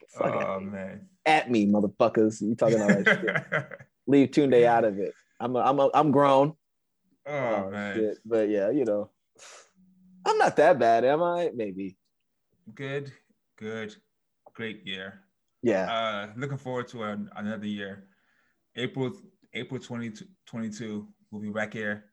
Fuck 0.10 0.34
oh 0.36 0.60
man. 0.60 1.08
at 1.26 1.50
me, 1.50 1.66
motherfuckers. 1.68 2.42
You 2.42 2.56
talking 2.56 2.82
all 2.82 2.88
that 2.88 3.06
shit. 3.06 3.80
Leave 4.08 4.30
Tunde 4.32 4.66
out 4.66 4.84
of 4.84 4.98
it. 5.00 5.14
I'm 5.40 5.56
a, 5.56 5.60
I'm 5.60 5.80
a, 5.80 5.90
I'm 5.94 6.12
grown. 6.12 6.54
oh 7.26 7.70
man. 7.70 7.96
shit. 7.96 8.18
But 8.26 8.50
yeah, 8.50 8.72
you 8.72 8.84
know, 8.86 9.10
I'm 10.26 10.38
not 10.38 10.56
that 10.58 10.80
bad, 10.80 11.06
am 11.06 11.22
I? 11.24 11.52
Maybe. 11.56 11.98
Good, 12.76 13.12
good, 13.58 13.96
great 14.54 14.86
year. 14.86 15.22
Yeah. 15.62 15.92
Uh, 15.92 16.28
looking 16.38 16.58
forward 16.58 16.88
to 16.90 17.04
an, 17.04 17.30
another 17.36 17.68
year. 17.68 18.06
April 18.76 19.12
April 19.54 19.80
2022, 19.80 21.08
we'll 21.32 21.42
be 21.42 21.50
back 21.50 21.74
here. 21.74 22.06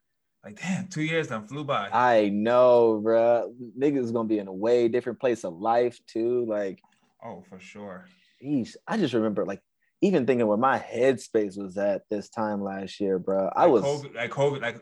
Like, 0.45 0.61
damn, 0.61 0.87
two 0.89 1.03
years 1.03 1.29
done 1.29 1.47
flew 1.47 1.65
by. 1.65 1.89
I 1.93 2.29
know, 2.29 3.03
bruh. 3.05 3.53
Niggas 3.79 4.13
gonna 4.13 4.29
be 4.29 4.39
in 4.39 4.47
a 4.47 4.53
way 4.53 4.89
different 4.89 5.21
place 5.21 5.45
of 5.45 5.55
life 5.55 5.99
too. 6.07 6.45
Like, 6.47 6.81
oh, 7.25 7.43
for 7.49 7.59
sure. 7.59 8.07
geez, 8.41 8.77
I 8.87 8.97
just 8.97 9.13
remember 9.13 9.45
like 9.45 9.61
even 10.03 10.27
thinking 10.27 10.47
where 10.47 10.57
my 10.57 10.79
headspace 10.79 11.59
was 11.59 11.77
at 11.77 12.03
this 12.11 12.29
time 12.29 12.63
last 12.63 13.01
year, 13.01 13.19
bro. 13.19 13.51
I 13.57 13.65
Like 13.65 13.73
was 13.73 13.83
COVID, 13.83 14.15
like 14.15 14.31
COVID, 14.31 14.61
like, 14.63 14.81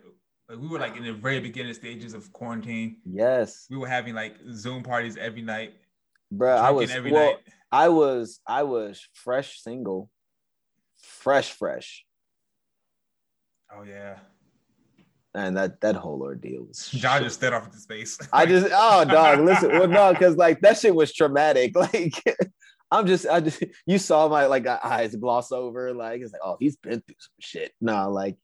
like 0.49 0.59
we 0.59 0.69
were 0.69 0.79
like 0.79 0.97
in 0.97 1.05
the 1.05 1.15
very 1.15 1.41
beginning 1.41 1.73
stages 1.75 2.13
of 2.15 2.31
quarantine. 2.33 2.99
yes, 3.07 3.67
We 3.71 3.79
were 3.79 3.89
having 3.89 4.15
like 4.15 4.37
Zoom 4.53 4.83
parties 4.83 5.17
every 5.17 5.43
night, 5.43 5.75
bro. 6.31 6.57
I 6.57 6.71
was 6.71 6.91
every 6.91 7.13
well, 7.13 7.27
night. 7.27 7.39
I 7.75 7.89
was 7.89 8.41
I 8.47 8.63
was 8.63 9.09
fresh 9.15 9.61
single, 9.61 10.09
fresh 11.03 11.51
fresh, 11.51 12.05
Oh 13.77 13.83
yeah, 13.83 14.19
and 15.35 15.57
that 15.57 15.81
that 15.81 15.97
whole 15.97 16.23
ordeal 16.23 16.65
was. 16.65 16.89
John 16.93 17.23
just 17.23 17.37
stood 17.37 17.53
off 17.53 17.67
into 17.67 17.79
space. 17.79 18.19
I 18.33 18.47
just 18.55 18.69
oh 18.73 19.05
dog, 19.05 19.41
listen, 19.41 19.71
well 19.71 19.89
no, 19.89 20.13
because 20.13 20.37
like 20.37 20.61
that 20.61 20.79
shit 20.79 20.95
was 20.95 21.13
traumatic. 21.13 21.73
Like 21.93 22.23
I'm 22.91 23.07
just 23.09 23.27
I 23.27 23.41
just 23.41 23.65
you 23.87 23.99
saw 23.99 24.29
my 24.29 24.47
like 24.47 24.67
eyes 24.69 25.17
gloss 25.17 25.51
over, 25.51 25.93
like 25.93 26.21
it's 26.21 26.33
like 26.33 26.43
oh 26.45 26.57
he's 26.61 26.77
been 26.77 27.01
through 27.01 27.17
some 27.19 27.41
shit. 27.41 27.73
No, 27.81 28.09
like 28.11 28.37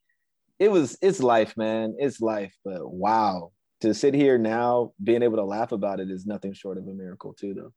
it 0.58 0.72
was 0.72 0.98
it's 1.00 1.20
life, 1.20 1.56
man, 1.56 1.94
it's 1.98 2.20
life. 2.20 2.56
But 2.64 2.90
wow, 2.90 3.52
to 3.82 3.94
sit 3.94 4.14
here 4.14 4.38
now, 4.38 4.92
being 5.02 5.22
able 5.22 5.36
to 5.36 5.44
laugh 5.44 5.70
about 5.70 6.00
it 6.00 6.10
is 6.10 6.26
nothing 6.26 6.52
short 6.52 6.78
of 6.78 6.88
a 6.88 6.92
miracle 6.92 7.32
too, 7.34 7.54
though. 7.54 7.72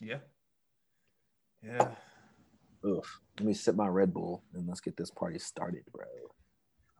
yeah, 0.00 0.20
yeah. 1.64 1.88
Oof. 2.86 3.20
Let 3.38 3.46
me 3.46 3.54
sip 3.54 3.74
my 3.76 3.88
Red 3.88 4.12
Bull 4.12 4.44
and 4.54 4.66
let's 4.68 4.80
get 4.80 4.96
this 4.96 5.10
party 5.10 5.38
started, 5.38 5.82
bro. 5.92 6.04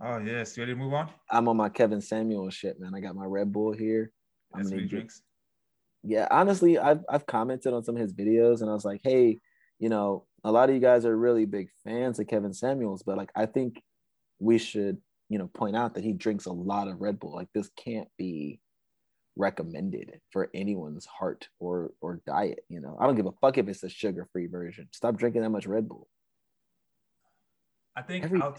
Oh 0.01 0.19
yes, 0.19 0.57
you 0.57 0.63
ready 0.63 0.73
to 0.73 0.79
move 0.79 0.95
on? 0.95 1.11
I'm 1.31 1.49
on 1.49 1.57
my 1.57 1.69
Kevin 1.69 2.01
Samuel 2.01 2.51
shit, 2.51 2.81
man. 2.81 2.95
I 2.95 3.01
got 3.01 3.15
my 3.15 3.25
Red 3.27 3.53
Bull 3.53 3.73
here. 3.73 4.11
I'm 4.53 4.61
That's 4.63 4.71
gonna 4.71 4.87
drinks. 4.87 5.23
yeah, 6.03 6.27
honestly, 6.31 6.79
I've 6.79 7.05
I've 7.09 7.27
commented 7.27 7.73
on 7.73 7.85
some 7.85 7.97
of 7.97 8.01
his 8.03 8.13
videos 8.13 8.61
and 8.61 8.71
I 8.71 8.75
was 8.75 8.85
like, 8.85 9.01
hey, 9.05 9.39
you 9.79 9.89
know, 9.89 10.27
a 10.43 10.51
lot 10.53 10.69
of 10.69 10.75
you 10.75 10.81
guys 10.81 11.05
are 11.05 11.17
really 11.17 11.45
big 11.45 11.69
fans 11.85 12.19
of 12.19 12.27
Kevin 12.27 12.53
Samuels, 12.53 13.03
but 13.03 13.17
like 13.17 13.31
I 13.37 13.47
think 13.47 13.83
we 14.41 14.59
should, 14.59 14.99
you 15.29 15.39
know, 15.39 15.49
point 15.49 15.77
out 15.77 15.95
that 15.95 16.05
he 16.05 16.13
drinks 16.13 16.47
a 16.47 16.53
lot 16.53 16.89
of 16.89 17.01
Red 17.01 17.21
Bull. 17.21 17.35
Like 17.35 17.49
this 17.55 17.71
can't 17.77 18.09
be 18.19 18.61
recommended 19.37 20.21
for 20.31 20.49
anyone's 20.55 21.07
heart 21.07 21.49
or 21.59 21.93
or 22.01 22.21
diet. 22.27 22.65
You 22.69 22.81
know, 22.81 22.97
I 23.01 23.07
don't 23.07 23.17
give 23.17 23.27
a 23.27 23.33
fuck 23.33 23.59
if 23.59 23.69
it's 23.69 23.83
a 23.83 23.89
sugar-free 23.89 24.47
version. 24.47 24.89
Stop 24.93 25.17
drinking 25.17 25.43
that 25.43 25.51
much 25.51 25.67
Red 25.67 25.89
Bull. 25.89 26.09
I 27.97 28.03
think. 28.03 28.25
Every? 28.25 28.41
All 28.41 28.55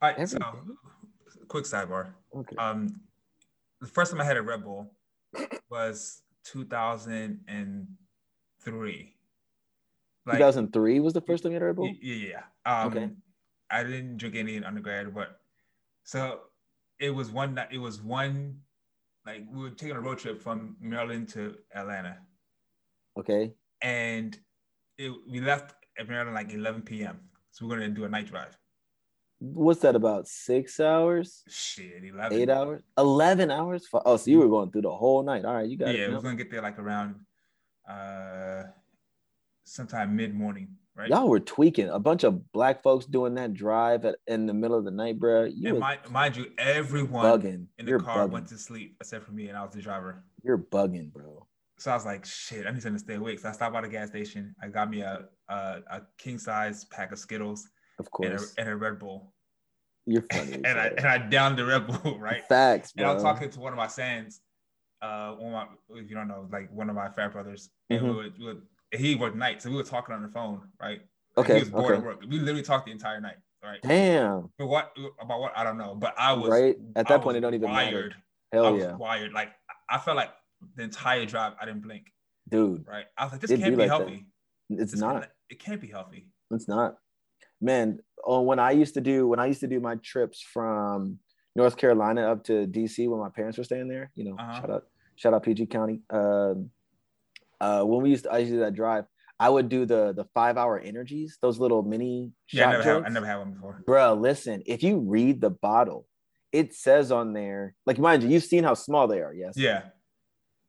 right, 0.00 0.14
Every 0.14 0.26
so 0.26 0.38
day? 0.38 0.44
quick 1.48 1.64
sidebar. 1.64 2.12
Okay. 2.34 2.56
Um, 2.56 3.00
the 3.80 3.86
first 3.86 4.10
time 4.12 4.20
I 4.20 4.24
had 4.24 4.36
a 4.36 4.42
Red 4.42 4.64
Bull 4.64 4.90
was 5.70 6.22
2003. 6.44 9.14
Like, 10.24 10.36
2003 10.38 11.00
was 11.00 11.12
the 11.14 11.20
first 11.20 11.42
time 11.42 11.50
you 11.52 11.56
had 11.56 11.62
a 11.62 11.66
Red 11.66 11.76
Bull? 11.76 11.92
yeah, 12.00 12.14
yeah. 12.14 12.42
Um, 12.84 12.92
Okay. 12.92 13.10
I 13.70 13.82
didn't 13.82 14.18
drink 14.18 14.36
any 14.36 14.56
in 14.56 14.64
undergrad, 14.64 15.14
but 15.14 15.40
so 16.04 16.40
it 16.98 17.10
was 17.10 17.30
one 17.30 17.54
night. 17.54 17.68
It 17.72 17.78
was 17.78 18.02
one 18.02 18.58
like 19.26 19.44
we 19.50 19.62
were 19.62 19.70
taking 19.70 19.96
a 19.96 20.00
road 20.00 20.18
trip 20.18 20.40
from 20.42 20.76
Maryland 20.80 21.28
to 21.30 21.56
Atlanta, 21.74 22.18
Okay. 23.18 23.52
and 23.80 24.38
it, 24.98 25.12
we 25.28 25.40
left 25.40 25.74
at 25.98 26.08
Maryland 26.08 26.34
like 26.34 26.52
11 26.52 26.82
p.m. 26.82 27.20
So 27.50 27.66
we're 27.66 27.76
gonna 27.76 27.88
do 27.90 28.04
a 28.04 28.08
night 28.08 28.26
drive. 28.26 28.56
What's 29.38 29.80
that 29.80 29.96
about? 29.96 30.28
Six 30.28 30.78
hours? 30.78 31.42
Shit, 31.48 32.04
11. 32.04 32.38
Eight 32.38 32.48
hours? 32.48 32.82
11 32.96 33.50
hours? 33.50 33.86
Oh, 33.92 34.16
so 34.16 34.30
you 34.30 34.38
were 34.38 34.48
going 34.48 34.70
through 34.70 34.82
the 34.82 34.94
whole 34.94 35.22
night. 35.24 35.44
All 35.44 35.54
right, 35.54 35.68
you 35.68 35.76
got 35.76 35.94
Yeah, 35.94 36.04
it. 36.04 36.12
we're 36.12 36.20
gonna 36.20 36.36
get 36.36 36.50
there 36.50 36.62
like 36.62 36.78
around 36.78 37.16
uh 37.88 38.62
sometime 39.64 40.14
mid 40.16 40.34
morning, 40.34 40.68
right? 40.94 41.08
Y'all 41.08 41.28
were 41.28 41.40
tweaking. 41.40 41.88
A 41.88 41.98
bunch 41.98 42.24
of 42.24 42.52
black 42.52 42.82
folks 42.82 43.06
doing 43.06 43.34
that 43.34 43.54
drive 43.54 44.04
at, 44.04 44.16
in 44.26 44.46
the 44.46 44.54
middle 44.54 44.76
of 44.78 44.84
the 44.84 44.90
night, 44.90 45.18
bro. 45.18 45.44
You 45.44 45.68
and 45.68 45.72
was 45.74 45.80
mind, 45.80 46.00
mind 46.10 46.36
you, 46.36 46.46
everyone 46.58 47.24
bugging. 47.24 47.66
in 47.78 47.84
the 47.86 47.90
You're 47.90 48.00
car 48.00 48.26
bugging. 48.26 48.30
went 48.32 48.46
to 48.48 48.58
sleep 48.58 48.96
except 49.00 49.24
for 49.24 49.32
me, 49.32 49.48
and 49.48 49.56
I 49.56 49.62
was 49.64 49.74
the 49.74 49.82
driver. 49.82 50.24
You're 50.42 50.58
bugging, 50.58 51.12
bro. 51.12 51.46
So 51.78 51.90
I 51.90 51.94
was 51.94 52.04
like, 52.04 52.24
shit, 52.24 52.66
I 52.66 52.70
need 52.70 52.82
to 52.82 52.98
stay 52.98 53.14
awake. 53.14 53.40
So 53.40 53.48
I 53.48 53.52
stopped 53.52 53.72
by 53.72 53.80
the 53.80 53.88
gas 53.88 54.08
station. 54.08 54.54
I 54.62 54.68
got 54.68 54.88
me 54.90 55.00
a 55.00 55.24
a, 55.48 55.54
a 55.90 56.02
king 56.18 56.38
size 56.38 56.84
pack 56.84 57.10
of 57.12 57.18
Skittles 57.18 57.68
Of 57.98 58.08
and 58.22 58.34
a, 58.34 58.36
course. 58.36 58.54
and 58.58 58.68
a 58.68 58.76
Red 58.76 58.98
Bull, 59.00 59.32
You're 60.06 60.22
funny. 60.32 60.54
and 60.54 60.66
I 60.66 60.86
and 60.96 61.06
I 61.06 61.18
downed 61.18 61.58
the 61.58 61.64
Red 61.64 61.86
Bull, 61.86 62.18
right? 62.20 62.42
Facts, 62.48 62.92
And. 62.96 63.06
I'm 63.06 63.20
talking 63.20 63.50
to 63.50 63.60
one 63.60 63.72
of 63.72 63.76
my 63.78 63.88
sons, 63.88 64.40
uh, 65.00 65.32
one 65.32 65.52
of 65.54 65.68
my, 65.90 65.98
if 66.00 66.08
you 66.08 66.14
don't 66.14 66.28
know, 66.28 66.46
like 66.52 66.70
one 66.72 66.88
of 66.88 66.94
my 66.94 67.08
frat 67.08 67.32
brothers, 67.32 67.70
and 67.90 68.00
Mhm. 68.02 68.08
we 68.10 68.14
would, 68.14 68.38
we 68.38 68.44
would, 68.44 68.62
he 69.00 69.14
worked 69.14 69.36
night, 69.36 69.62
so 69.62 69.70
we 69.70 69.76
were 69.76 69.82
talking 69.82 70.14
on 70.14 70.22
the 70.22 70.28
phone, 70.28 70.60
right? 70.80 71.00
Okay, 71.36 71.54
he 71.54 71.60
was 71.60 71.70
bored 71.70 71.94
okay. 71.94 71.98
at 71.98 72.04
work. 72.04 72.20
We 72.28 72.38
literally 72.38 72.62
talked 72.62 72.86
the 72.86 72.92
entire 72.92 73.20
night, 73.20 73.36
right? 73.62 73.80
Damn. 73.82 74.50
But 74.58 74.66
what 74.66 74.92
about 75.20 75.40
what 75.40 75.52
I 75.56 75.64
don't 75.64 75.78
know, 75.78 75.94
but 75.94 76.14
I 76.18 76.32
was 76.34 76.50
Right? 76.50 76.76
At 76.96 77.08
that 77.08 77.20
I 77.20 77.22
point, 77.22 77.36
it 77.38 77.40
don't 77.40 77.54
even 77.54 77.70
matter. 77.72 77.96
wired. 77.96 78.14
I 78.52 78.56
Hell 78.56 78.72
was 78.74 78.82
yeah. 78.82 78.94
wired. 78.96 79.32
Like 79.32 79.48
I 79.88 79.98
felt 79.98 80.16
like 80.16 80.30
the 80.76 80.82
entire 80.82 81.24
drive 81.24 81.54
I 81.60 81.64
didn't 81.64 81.82
blink. 81.82 82.06
Dude, 82.50 82.84
Right? 82.86 83.06
I 83.16 83.24
was 83.24 83.32
like, 83.32 83.40
this 83.40 83.50
can't 83.50 83.62
be 83.64 83.70
be, 83.70 83.76
like 83.76 83.88
that. 83.88 83.98
healthy. 83.98 84.26
it's 84.68 84.92
This 84.92 85.00
not. 85.00 85.12
can't- 85.20 85.32
it 85.48 85.58
can't 85.58 85.80
be 85.80 85.86
healthy. 85.88 86.28
It's 86.50 86.68
not. 86.68 86.96
Man, 87.60 88.00
oh, 88.24 88.40
when 88.42 88.58
I 88.58 88.72
used 88.72 88.94
to 88.94 89.00
do 89.00 89.26
when 89.26 89.38
I 89.38 89.46
used 89.46 89.60
to 89.60 89.68
do 89.68 89.80
my 89.80 89.94
trips 89.96 90.40
from 90.42 91.18
North 91.56 91.76
Carolina 91.76 92.30
up 92.30 92.44
to 92.44 92.66
DC 92.66 93.08
when 93.08 93.20
my 93.20 93.28
parents 93.30 93.56
were 93.58 93.64
staying 93.64 93.88
there, 93.88 94.10
you 94.14 94.24
know, 94.24 94.36
Uh-huh. 94.38 94.60
shout 94.60 94.70
out, 94.70 94.82
shout 95.16 95.34
out 95.34 95.42
PG 95.44 95.66
County. 95.66 96.00
Um, 96.10 96.70
uh, 97.62 97.84
when 97.84 98.02
we 98.02 98.10
used 98.10 98.24
to, 98.24 98.32
I 98.32 98.38
used 98.38 98.50
to 98.50 98.56
do 98.56 98.60
that 98.64 98.74
drive, 98.74 99.04
I 99.38 99.48
would 99.48 99.68
do 99.68 99.86
the 99.86 100.12
the 100.12 100.24
five 100.34 100.56
hour 100.58 100.78
energies, 100.78 101.38
those 101.40 101.58
little 101.58 101.82
mini 101.82 102.32
shots. 102.46 102.58
Yeah, 102.58 102.68
I 102.68 102.72
never, 102.72 102.82
had, 102.82 103.04
I 103.04 103.08
never 103.08 103.26
had 103.26 103.36
one 103.36 103.52
before. 103.52 103.82
Bro, 103.86 104.14
listen, 104.14 104.62
if 104.66 104.82
you 104.82 104.98
read 104.98 105.40
the 105.40 105.50
bottle, 105.50 106.06
it 106.50 106.74
says 106.74 107.12
on 107.12 107.32
there, 107.32 107.74
like 107.86 107.98
mind 107.98 108.24
you, 108.24 108.30
you've 108.30 108.44
seen 108.44 108.64
how 108.64 108.74
small 108.74 109.06
they 109.06 109.20
are, 109.20 109.32
yes? 109.32 109.54
Yeah. 109.56 109.82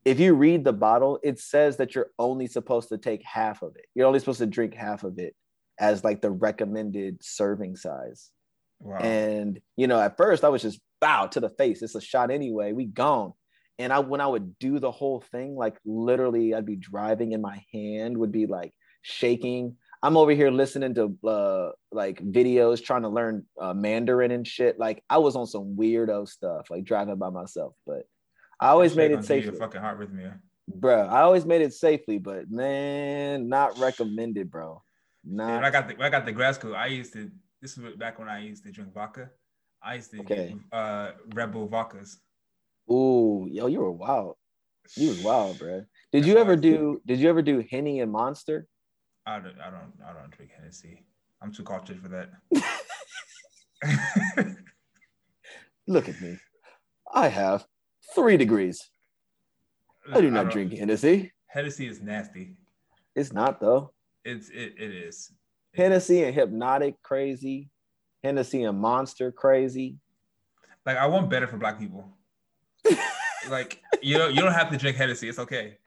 If 0.06 0.20
you 0.20 0.36
read 0.36 0.66
the 0.66 0.74
bottle, 0.74 1.20
it 1.24 1.40
says 1.40 1.78
that 1.78 1.96
you're 1.96 2.12
only 2.20 2.46
supposed 2.46 2.90
to 2.90 2.98
take 2.98 3.24
half 3.24 3.64
of 3.64 3.76
it. 3.76 3.86
You're 3.96 4.06
only 4.06 4.20
supposed 4.20 4.40
to 4.40 4.46
drink 4.46 4.76
half 4.76 5.04
of 5.04 5.18
it 5.18 5.34
as 5.80 6.04
like 6.04 6.22
the 6.22 6.30
recommended 6.32 7.24
serving 7.24 7.76
size. 7.76 8.30
Wow. 8.80 8.98
And 8.98 9.60
you 9.78 9.88
know, 9.88 10.00
at 10.00 10.18
first 10.18 10.44
I 10.44 10.50
was 10.50 10.62
just 10.62 10.80
bow 11.02 11.28
to 11.28 11.40
the 11.40 11.50
face. 11.50 11.82
It's 11.82 11.96
a 11.96 12.02
shot 12.02 12.30
anyway. 12.32 12.74
We 12.74 12.86
gone. 12.86 13.34
And 13.80 13.92
I 13.92 14.00
when 14.00 14.22
I 14.22 14.28
would 14.28 14.58
do 14.60 14.80
the 14.80 14.92
whole 14.92 15.22
thing, 15.32 15.56
like 15.56 15.78
literally 15.86 16.54
I'd 16.54 16.66
be 16.66 16.76
driving 16.76 17.34
and 17.34 17.42
my 17.42 17.64
hand 17.74 18.18
would 18.18 18.32
be 18.32 18.46
like 18.46 18.74
shaking. 19.02 19.78
I'm 20.02 20.18
over 20.18 20.32
here 20.32 20.52
listening 20.52 20.94
to 20.96 21.18
uh 21.28 21.72
like 21.92 22.22
videos 22.22 22.84
trying 22.84 23.04
to 23.04 23.10
learn 23.10 23.46
uh, 23.60 23.74
Mandarin 23.74 24.32
and 24.32 24.48
shit. 24.48 24.78
Like 24.78 25.04
I 25.10 25.18
was 25.18 25.36
on 25.36 25.48
some 25.48 25.76
weirdo 25.76 26.28
stuff, 26.28 26.70
like 26.70 26.84
driving 26.84 27.16
by 27.18 27.30
myself. 27.30 27.74
But 27.86 28.04
I 28.60 28.70
always 28.70 28.96
made 28.96 29.12
it 29.12 29.26
safely, 29.26 29.58
fucking 29.58 29.82
heart 29.82 30.00
arrhythmia. 30.00 30.40
bro. 30.68 31.02
I 31.08 31.22
always 31.22 31.46
made 31.46 31.62
it 31.62 31.74
safely, 31.74 32.18
but 32.18 32.50
man, 32.52 33.50
not 33.50 33.80
recommended, 33.80 34.52
bro. 34.52 34.82
Yeah, 35.26 35.36
Not 35.36 35.56
when 35.56 35.66
I 35.66 35.70
got 35.72 35.88
the 35.88 35.96
when 35.96 36.06
I 36.06 36.10
got 36.10 36.26
the 36.26 36.32
grad 36.32 36.56
school, 36.56 36.76
I 36.76 36.88
used 36.88 37.14
to. 37.14 37.32
This 37.62 37.78
was 37.78 37.96
back 37.96 38.20
when 38.20 38.28
I 38.30 38.40
used 38.40 38.64
to 38.66 38.72
drink 38.72 38.94
vodka. 38.94 39.30
I 39.82 39.96
used 39.96 40.12
to 40.12 40.20
Okay. 40.20 40.48
get 40.50 40.58
uh, 40.78 41.12
Red 41.34 41.52
Bull 41.54 41.68
vodkas. 41.68 42.18
Ooh, 42.94 43.48
yo, 43.50 43.66
you 43.68 43.80
were 43.80 43.92
wild. 43.92 44.36
You 44.96 45.10
was 45.10 45.24
wild, 45.24 45.58
bro. 45.58 45.84
Did 46.12 46.26
you 46.26 46.38
ever 46.38 46.56
do? 46.56 47.02
Did 47.08 47.20
you 47.20 47.30
ever 47.30 47.42
do 47.42 47.64
Henny 47.70 48.02
and 48.02 48.12
Monster? 48.12 48.68
I 49.26 49.40
don't, 49.40 49.60
I 49.60 49.72
don't, 49.72 49.94
I 50.08 50.14
don't 50.14 50.30
drink 50.32 50.52
Hennessy. 50.56 51.04
I'm 51.42 51.52
too 51.52 51.64
cultured 51.64 52.00
for 52.00 52.10
that. 52.10 52.30
Look 55.88 56.08
at 56.08 56.22
me. 56.22 56.38
I 57.14 57.28
have 57.30 57.66
three 58.14 58.38
degrees. 58.38 58.90
I 60.12 60.22
do 60.22 60.30
not 60.30 60.44
don't- 60.44 60.52
drink 60.52 60.74
Hennessy. 60.74 61.32
Hennessy 61.48 61.88
is 61.88 62.02
nasty. 62.02 62.56
It's 63.16 63.32
not 63.34 63.60
though. 63.60 63.92
It's 64.26 64.50
it, 64.50 64.74
it 64.78 64.92
is. 64.92 65.32
Hennessy 65.76 66.24
and 66.24 66.36
Hpnotiq 66.36 66.96
crazy. 67.04 67.70
Hennessy 68.24 68.64
and 68.64 68.80
Monster 68.80 69.32
crazy. 69.32 69.98
Like 70.86 70.98
I 70.98 71.06
want 71.08 71.30
better 71.30 71.48
for 71.48 71.58
black 71.58 71.80
people. 71.80 72.10
Like 73.50 73.82
you 74.02 74.18
know, 74.18 74.28
you 74.28 74.42
don't 74.42 74.54
have 74.54 74.70
to 74.72 74.78
drink 74.78 74.98
Hennessy. 74.98 75.30
It's 75.30 75.40
okay. 75.40 75.78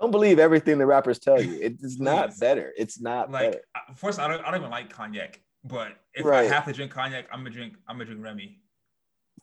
Don't 0.00 0.10
believe 0.10 0.38
everything 0.38 0.78
the 0.78 0.86
rappers 0.86 1.18
tell 1.18 1.40
you. 1.40 1.58
It's 1.60 1.98
not 1.98 2.38
better. 2.38 2.72
It's 2.76 3.00
not 3.00 3.30
Like 3.30 3.52
better. 3.52 3.62
first, 3.94 4.18
I 4.18 4.28
don't, 4.28 4.44
I 4.44 4.50
don't 4.50 4.60
even 4.60 4.70
like 4.70 4.90
cognac. 4.90 5.40
But 5.64 5.92
if 6.14 6.24
Right. 6.24 6.50
I 6.50 6.54
have 6.54 6.64
to 6.66 6.72
drink 6.72 6.92
cognac, 6.92 7.26
I'm 7.32 7.40
gonna 7.40 7.50
drink. 7.50 7.74
I'm 7.88 7.96
gonna 7.96 8.06
drink 8.06 8.22
Remy. 8.22 8.58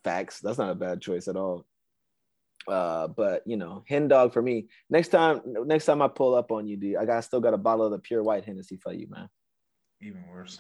Facts. 0.03 0.39
That's 0.42 0.58
not 0.58 0.70
a 0.72 0.75
bad 0.75 1.01
choice 1.01 1.27
at 1.27 1.36
all. 1.36 1.65
Uh, 2.68 3.08
but 3.08 3.44
you 3.46 3.58
know, 3.58 3.84
hen 3.88 4.08
dog 4.08 4.32
for 4.34 4.42
me. 4.42 4.68
Next 4.89 5.10
time, 5.10 5.42
next 5.46 5.86
time 5.86 6.01
I 6.01 6.08
pull 6.08 6.36
up 6.36 6.51
on 6.51 6.68
you, 6.68 6.77
dude, 6.77 6.98
I 6.98 7.06
got 7.06 7.24
still 7.24 7.42
got 7.42 7.53
a 7.53 7.58
bottle 7.58 7.86
of 7.86 7.92
the 7.92 8.00
pure 8.00 8.24
white 8.24 8.46
Hennessy 8.46 8.77
for 8.77 8.94
you, 8.94 9.08
man. 9.10 9.30
Even 10.01 10.24
worse. 10.32 10.60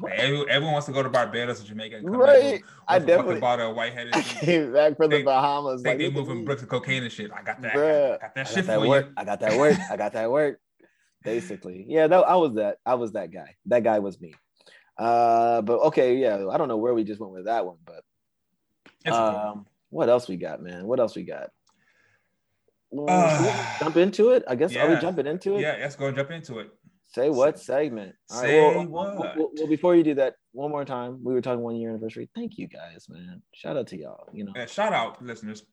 Like, 0.00 0.18
everyone, 0.18 0.72
wants 0.72 0.86
to 0.86 0.92
go 0.92 1.02
to 1.02 1.10
Barbados 1.10 1.62
or 1.62 1.66
Jamaica. 1.66 1.96
And 1.96 2.06
come 2.06 2.16
Right. 2.16 2.62
Back 2.62 2.70
I 2.88 2.98
with 2.98 3.04
a 3.04 3.06
fucking 3.06 3.06
definitely- 3.06 3.40
bought 3.40 3.60
a 3.60 3.70
white 3.70 3.92
Hennessy. 3.92 4.22
Came 4.46 4.72
back 4.72 4.96
from 4.96 5.10
the 5.10 5.22
Bahamas. 5.22 5.82
they 5.82 5.96
look 5.98 6.06
at 6.06 6.12
moving 6.14 6.44
bricks 6.44 6.62
of 6.62 6.68
cocaine 6.68 7.02
and 7.02 7.12
shit. 7.12 7.30
I 7.32 7.42
got 7.42 7.60
that. 7.62 7.74
Bruh, 7.74 8.14
I 8.14 8.18
got 8.18 8.34
that 8.34 8.46
I 8.46 8.50
shit 8.50 8.56
got 8.56 8.66
that 8.66 8.80
for 8.80 8.88
work. 8.88 9.06
you. 9.06 9.12
I 9.16 9.24
got 9.24 9.40
that 9.40 9.58
work. 9.58 9.76
I 9.90 9.96
got 9.96 10.12
that 10.14 10.30
work. 10.30 10.60
Basically, 11.24 11.84
yeah. 11.88 12.06
That 12.06 12.24
I 12.24 12.36
was 12.36 12.54
that. 12.54 12.78
I 12.86 12.94
was 12.94 13.12
that 13.12 13.30
guy. 13.30 13.54
That 13.66 13.84
guy 13.84 13.98
was 14.00 14.20
me. 14.20 14.34
Uh, 14.98 15.62
but 15.62 15.78
okay, 15.80 16.16
yeah. 16.16 16.46
I 16.50 16.56
don't 16.56 16.68
know 16.68 16.76
where 16.78 16.94
we 16.94 17.04
just 17.04 17.20
went 17.20 17.32
with 17.32 17.44
that 17.44 17.64
one, 17.66 17.76
but 17.84 19.12
um, 19.12 19.66
what 19.90 20.08
else 20.08 20.28
we 20.28 20.36
got, 20.36 20.62
man? 20.62 20.86
What 20.86 21.00
else 21.00 21.14
we 21.14 21.22
got? 21.24 21.50
Well, 22.90 23.06
Uh, 23.08 23.76
jump 23.80 23.96
into 23.96 24.30
it. 24.30 24.42
I 24.48 24.54
guess 24.54 24.74
are 24.76 24.86
we 24.88 24.94
yeah. 24.94 25.00
jumping 25.00 25.26
into 25.26 25.56
it? 25.56 25.60
yeah, 25.60 25.76
let's 25.80 25.96
go 25.96 26.06
and 26.06 26.16
jump 26.16 26.30
into 26.30 26.58
it. 26.58 26.70
Say 27.14 27.28
what 27.28 27.58
segment? 27.58 28.14
All 28.30 28.40
right, 28.40 28.46
Say 28.46 28.60
well, 28.60 28.86
what? 28.86 29.18
Well, 29.18 29.50
well, 29.54 29.66
before 29.68 29.94
you 29.94 30.02
do 30.02 30.14
that, 30.14 30.34
one 30.52 30.70
more 30.70 30.84
time, 30.84 31.20
we 31.22 31.34
were 31.34 31.42
talking 31.42 31.60
one 31.60 31.76
year 31.76 31.90
anniversary. 31.90 32.30
Thank 32.34 32.56
you 32.56 32.68
guys, 32.68 33.06
man. 33.08 33.42
Shout 33.54 33.76
out 33.76 33.86
to 33.88 33.98
y'all. 33.98 34.28
You 34.32 34.44
know, 34.44 34.52
shout 34.66 34.92
out, 34.94 35.22
listeners. 35.22 35.64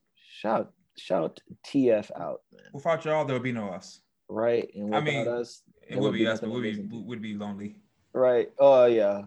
shout 0.41 0.71
shout 0.97 1.39
TF 1.65 2.11
out, 2.19 2.41
man. 2.51 2.63
Without 2.73 3.05
y'all, 3.05 3.23
there 3.23 3.35
would 3.35 3.43
be 3.43 3.53
no 3.53 3.69
us. 3.69 4.01
Right, 4.27 4.69
and 4.75 4.93
I 4.93 4.99
without 4.99 5.03
mean, 5.03 5.27
us, 5.27 5.63
It 5.87 5.97
would 5.97 6.13
be 6.13 6.27
us, 6.27 6.41
but 6.41 6.49
we'd 6.49 6.89
be 6.89 6.97
would 6.97 7.21
be 7.21 7.35
lonely. 7.35 7.77
Right. 8.13 8.49
Oh 8.59 8.85
yeah, 8.85 9.21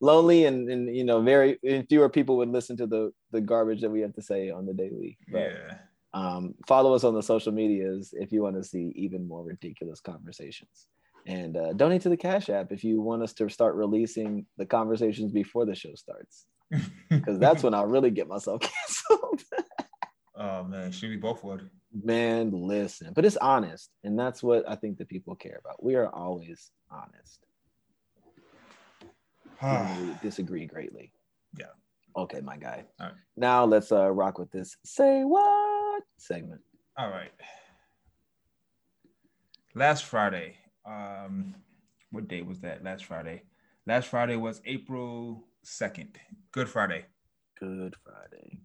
lonely 0.00 0.44
and 0.44 0.68
and 0.70 0.94
you 0.94 1.04
know 1.04 1.22
very 1.22 1.58
and 1.66 1.88
fewer 1.88 2.08
people 2.08 2.36
would 2.38 2.50
listen 2.50 2.76
to 2.76 2.86
the 2.86 3.12
the 3.30 3.40
garbage 3.40 3.80
that 3.80 3.90
we 3.90 4.00
have 4.00 4.12
to 4.14 4.22
say 4.22 4.50
on 4.50 4.66
the 4.66 4.74
daily. 4.74 5.16
But 5.30 5.52
Yeah. 5.52 5.74
um, 6.12 6.54
follow 6.66 6.94
us 6.94 7.04
on 7.04 7.14
the 7.14 7.22
social 7.22 7.52
medias 7.52 8.12
if 8.12 8.32
you 8.32 8.42
want 8.42 8.56
to 8.56 8.64
see 8.64 8.92
even 8.96 9.26
more 9.26 9.44
ridiculous 9.44 10.00
conversations. 10.00 10.88
And 11.26 11.56
uh, 11.56 11.72
donate 11.74 12.02
to 12.02 12.08
the 12.08 12.16
Cash 12.16 12.48
App 12.48 12.72
if 12.72 12.82
you 12.84 13.00
want 13.00 13.22
us 13.22 13.32
to 13.34 13.48
start 13.48 13.74
releasing 13.74 14.46
the 14.56 14.64
conversations 14.64 15.30
before 15.32 15.66
the 15.66 15.74
show 15.74 15.94
starts, 15.94 16.46
because 17.10 17.38
that's 17.38 17.62
when 17.62 17.74
I'll 17.74 17.86
really 17.86 18.10
get 18.10 18.28
myself 18.28 18.60
canceled. 19.10 19.42
oh 20.36 20.64
man, 20.64 20.90
should 20.90 21.10
we 21.10 21.16
both 21.16 21.44
would. 21.44 21.68
Man, 22.02 22.50
listen, 22.50 23.12
but 23.14 23.24
it's 23.24 23.36
honest, 23.38 23.90
and 24.04 24.18
that's 24.18 24.42
what 24.42 24.68
I 24.68 24.74
think 24.74 24.98
the 24.98 25.04
people 25.04 25.34
care 25.34 25.58
about. 25.62 25.82
We 25.82 25.96
are 25.96 26.08
always 26.08 26.70
honest. 26.90 27.44
we 29.62 30.14
disagree 30.22 30.66
greatly. 30.66 31.12
Yeah. 31.58 31.66
Okay, 32.16 32.40
my 32.40 32.56
guy. 32.56 32.84
All 33.00 33.06
right. 33.06 33.14
Now 33.36 33.64
let's 33.64 33.92
uh 33.92 34.10
rock 34.10 34.38
with 34.38 34.50
this 34.50 34.76
say 34.84 35.24
what 35.24 36.02
segment. 36.16 36.60
All 36.96 37.10
right. 37.10 37.30
Last 39.74 40.04
Friday, 40.04 40.57
um, 40.88 41.54
what 42.10 42.28
day 42.28 42.42
was 42.42 42.60
that? 42.60 42.82
Last 42.82 43.04
Friday. 43.04 43.42
Last 43.86 44.08
Friday 44.08 44.36
was 44.36 44.60
April 44.64 45.44
2nd. 45.64 46.16
Good 46.52 46.68
Friday. 46.68 47.04
Good 47.60 47.94
Friday. 48.04 48.58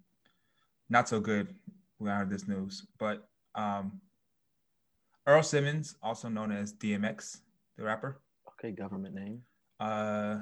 Not 0.90 1.10
so 1.10 1.20
good 1.20 1.54
when 1.98 2.12
I 2.12 2.18
heard 2.18 2.30
this 2.30 2.48
news, 2.48 2.86
but 3.00 3.28
um, 3.56 4.00
Earl 5.28 5.44
Simmons, 5.44 5.96
also 6.02 6.30
known 6.30 6.52
as 6.52 6.74
DMX, 6.74 7.40
the 7.78 7.84
rapper, 7.84 8.20
Okay, 8.50 8.72
government 8.72 9.16
name. 9.16 9.42
uh, 9.80 10.40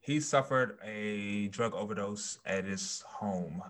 he 0.00 0.18
suffered 0.20 0.78
a 0.84 1.48
drug 1.48 1.74
overdose 1.74 2.38
at 2.46 2.64
his 2.64 3.02
home. 3.06 3.62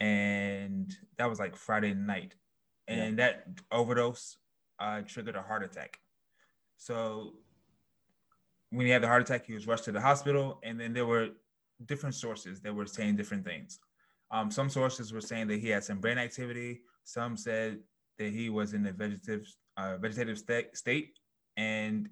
And 0.00 0.94
that 1.16 1.28
was 1.28 1.38
like 1.40 1.56
Friday 1.56 1.92
night. 1.94 2.34
And 2.86 3.18
that 3.18 3.44
overdose 3.72 4.38
uh, 4.78 5.02
triggered 5.02 5.34
a 5.36 5.42
heart 5.42 5.64
attack. 5.64 5.98
So 6.78 7.34
when 8.70 8.86
he 8.86 8.92
had 8.92 9.02
the 9.02 9.08
heart 9.08 9.22
attack, 9.22 9.44
he 9.44 9.52
was 9.52 9.66
rushed 9.66 9.84
to 9.84 9.92
the 9.92 10.00
hospital. 10.00 10.60
And 10.62 10.80
then 10.80 10.94
there 10.94 11.06
were 11.06 11.30
different 11.84 12.14
sources 12.14 12.60
that 12.62 12.74
were 12.74 12.86
saying 12.86 13.16
different 13.16 13.44
things. 13.44 13.78
Um, 14.30 14.50
some 14.50 14.70
sources 14.70 15.12
were 15.12 15.20
saying 15.20 15.48
that 15.48 15.60
he 15.60 15.68
had 15.68 15.84
some 15.84 15.98
brain 16.00 16.18
activity. 16.18 16.82
Some 17.04 17.36
said 17.36 17.80
that 18.18 18.32
he 18.32 18.48
was 18.48 18.74
in 18.74 18.86
a 18.86 18.92
vegetative 18.92 19.46
uh, 19.76 19.96
vegetative 19.96 20.38
sta- 20.38 20.74
state, 20.74 21.18
and 21.56 22.08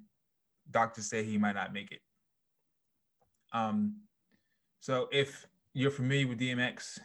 doctors 0.71 1.11
say 1.11 1.25
he 1.25 1.37
might 1.37 1.57
not 1.57 1.73
make 1.73 1.91
it. 1.91 2.01
Um, 3.53 3.97
so 4.81 5.09
if 5.11 5.47
you're 5.75 5.91
familiar 5.91 6.29
with 6.29 6.39
DMX, 6.39 7.01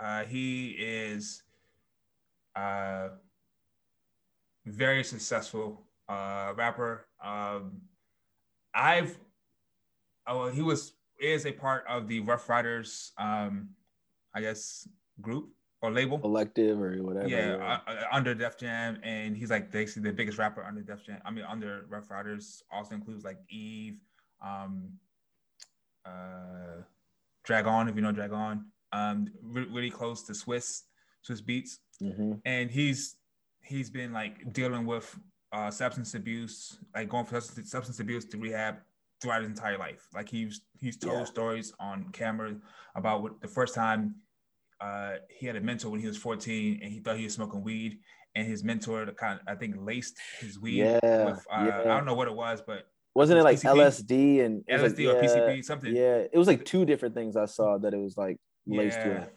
uh, 0.00 0.24
he 0.24 0.76
is 0.78 1.42
uh, 2.54 3.08
very 4.66 5.02
successful 5.02 5.87
uh, 6.08 6.52
rapper. 6.56 7.06
Um, 7.22 7.80
I've 8.74 9.18
oh 10.26 10.48
he 10.50 10.62
was 10.62 10.92
is 11.20 11.46
a 11.46 11.52
part 11.52 11.84
of 11.88 12.06
the 12.08 12.20
Ruff 12.20 12.48
Ryders, 12.48 13.12
um, 13.18 13.70
I 14.34 14.40
guess 14.40 14.86
group 15.20 15.50
or 15.82 15.90
label. 15.90 16.18
collective 16.18 16.80
or 16.80 17.02
whatever. 17.02 17.28
Yeah, 17.28 17.56
uh, 17.86 17.90
uh, 17.90 18.02
under 18.12 18.34
Def 18.34 18.56
Jam, 18.58 18.98
and 19.02 19.36
he's 19.36 19.50
like 19.50 19.70
basically 19.70 20.10
the 20.10 20.14
biggest 20.16 20.38
rapper 20.38 20.62
under 20.62 20.80
Def 20.82 21.04
Jam. 21.04 21.20
I 21.24 21.30
mean, 21.30 21.44
under 21.44 21.86
Ruff 21.88 22.10
Ryders 22.10 22.62
also 22.72 22.94
includes 22.94 23.24
like 23.24 23.38
Eve, 23.50 23.98
um, 24.44 24.90
uh, 26.04 26.82
Drag 27.44 27.66
On, 27.66 27.88
if 27.88 27.96
you 27.96 28.02
know 28.02 28.12
Drag 28.12 28.32
On, 28.32 28.66
um, 28.92 29.28
re- 29.42 29.66
really 29.70 29.90
close 29.90 30.22
to 30.24 30.32
Swizz, 30.32 30.82
Swizz 31.28 31.42
Beatz, 31.42 31.78
Mhm. 32.02 32.40
and 32.44 32.70
he's 32.70 33.16
he's 33.62 33.90
been 33.90 34.12
like 34.12 34.52
dealing 34.52 34.86
with 34.86 35.18
uh, 35.52 35.70
substance 35.70 36.14
abuse, 36.14 36.78
like 36.94 37.08
going 37.08 37.24
for 37.24 37.40
substance, 37.40 37.70
substance 37.70 38.00
abuse 38.00 38.24
to 38.26 38.38
rehab 38.38 38.76
throughout 39.20 39.40
his 39.42 39.50
entire 39.50 39.78
life. 39.78 40.06
Like 40.14 40.28
he's 40.28 40.62
he's 40.78 40.96
told 40.96 41.18
Yeah. 41.18 41.24
stories 41.24 41.72
on 41.80 42.08
camera 42.12 42.56
about 42.94 43.22
what 43.22 43.40
the 43.40 43.48
first 43.48 43.74
time 43.74 44.16
uh, 44.80 45.14
he 45.28 45.46
had 45.46 45.56
a 45.56 45.60
mentor 45.60 45.90
when 45.90 46.00
he 46.00 46.06
was 46.06 46.16
14 46.16 46.80
and 46.82 46.92
he 46.92 47.00
thought 47.00 47.16
he 47.16 47.24
was 47.24 47.34
smoking 47.34 47.62
weed 47.62 47.98
and 48.36 48.46
his 48.46 48.62
mentor 48.62 49.06
kind 49.12 49.40
of 49.40 49.48
I 49.48 49.56
think 49.56 49.74
laced 49.78 50.16
his 50.40 50.60
weed 50.60 50.82
Yeah, 50.82 51.24
with 51.24 51.44
uh, 51.50 51.64
yeah. 51.64 51.82
I 51.92 51.96
don't 51.96 52.04
know 52.04 52.14
what 52.14 52.28
it 52.28 52.34
was, 52.34 52.62
but 52.64 52.88
Wasn't 53.14 53.38
it 53.38 53.42
like 53.42 53.58
PCP? 53.58 53.74
LSD 53.74 54.44
and 54.44 54.64
LSD 54.70 55.06
like, 55.06 55.16
or 55.16 55.24
yeah, 55.24 55.28
PCP 55.28 55.64
something. 55.64 55.96
Yeah, 55.96 56.16
it 56.32 56.36
was 56.38 56.46
like 56.46 56.64
two 56.64 56.84
different 56.84 57.14
things 57.14 57.36
I 57.36 57.46
saw 57.46 57.78
that 57.78 57.94
it 57.94 57.98
was 57.98 58.16
like 58.16 58.36
laced 58.66 58.98
Yeah. 58.98 59.20
with. 59.20 59.30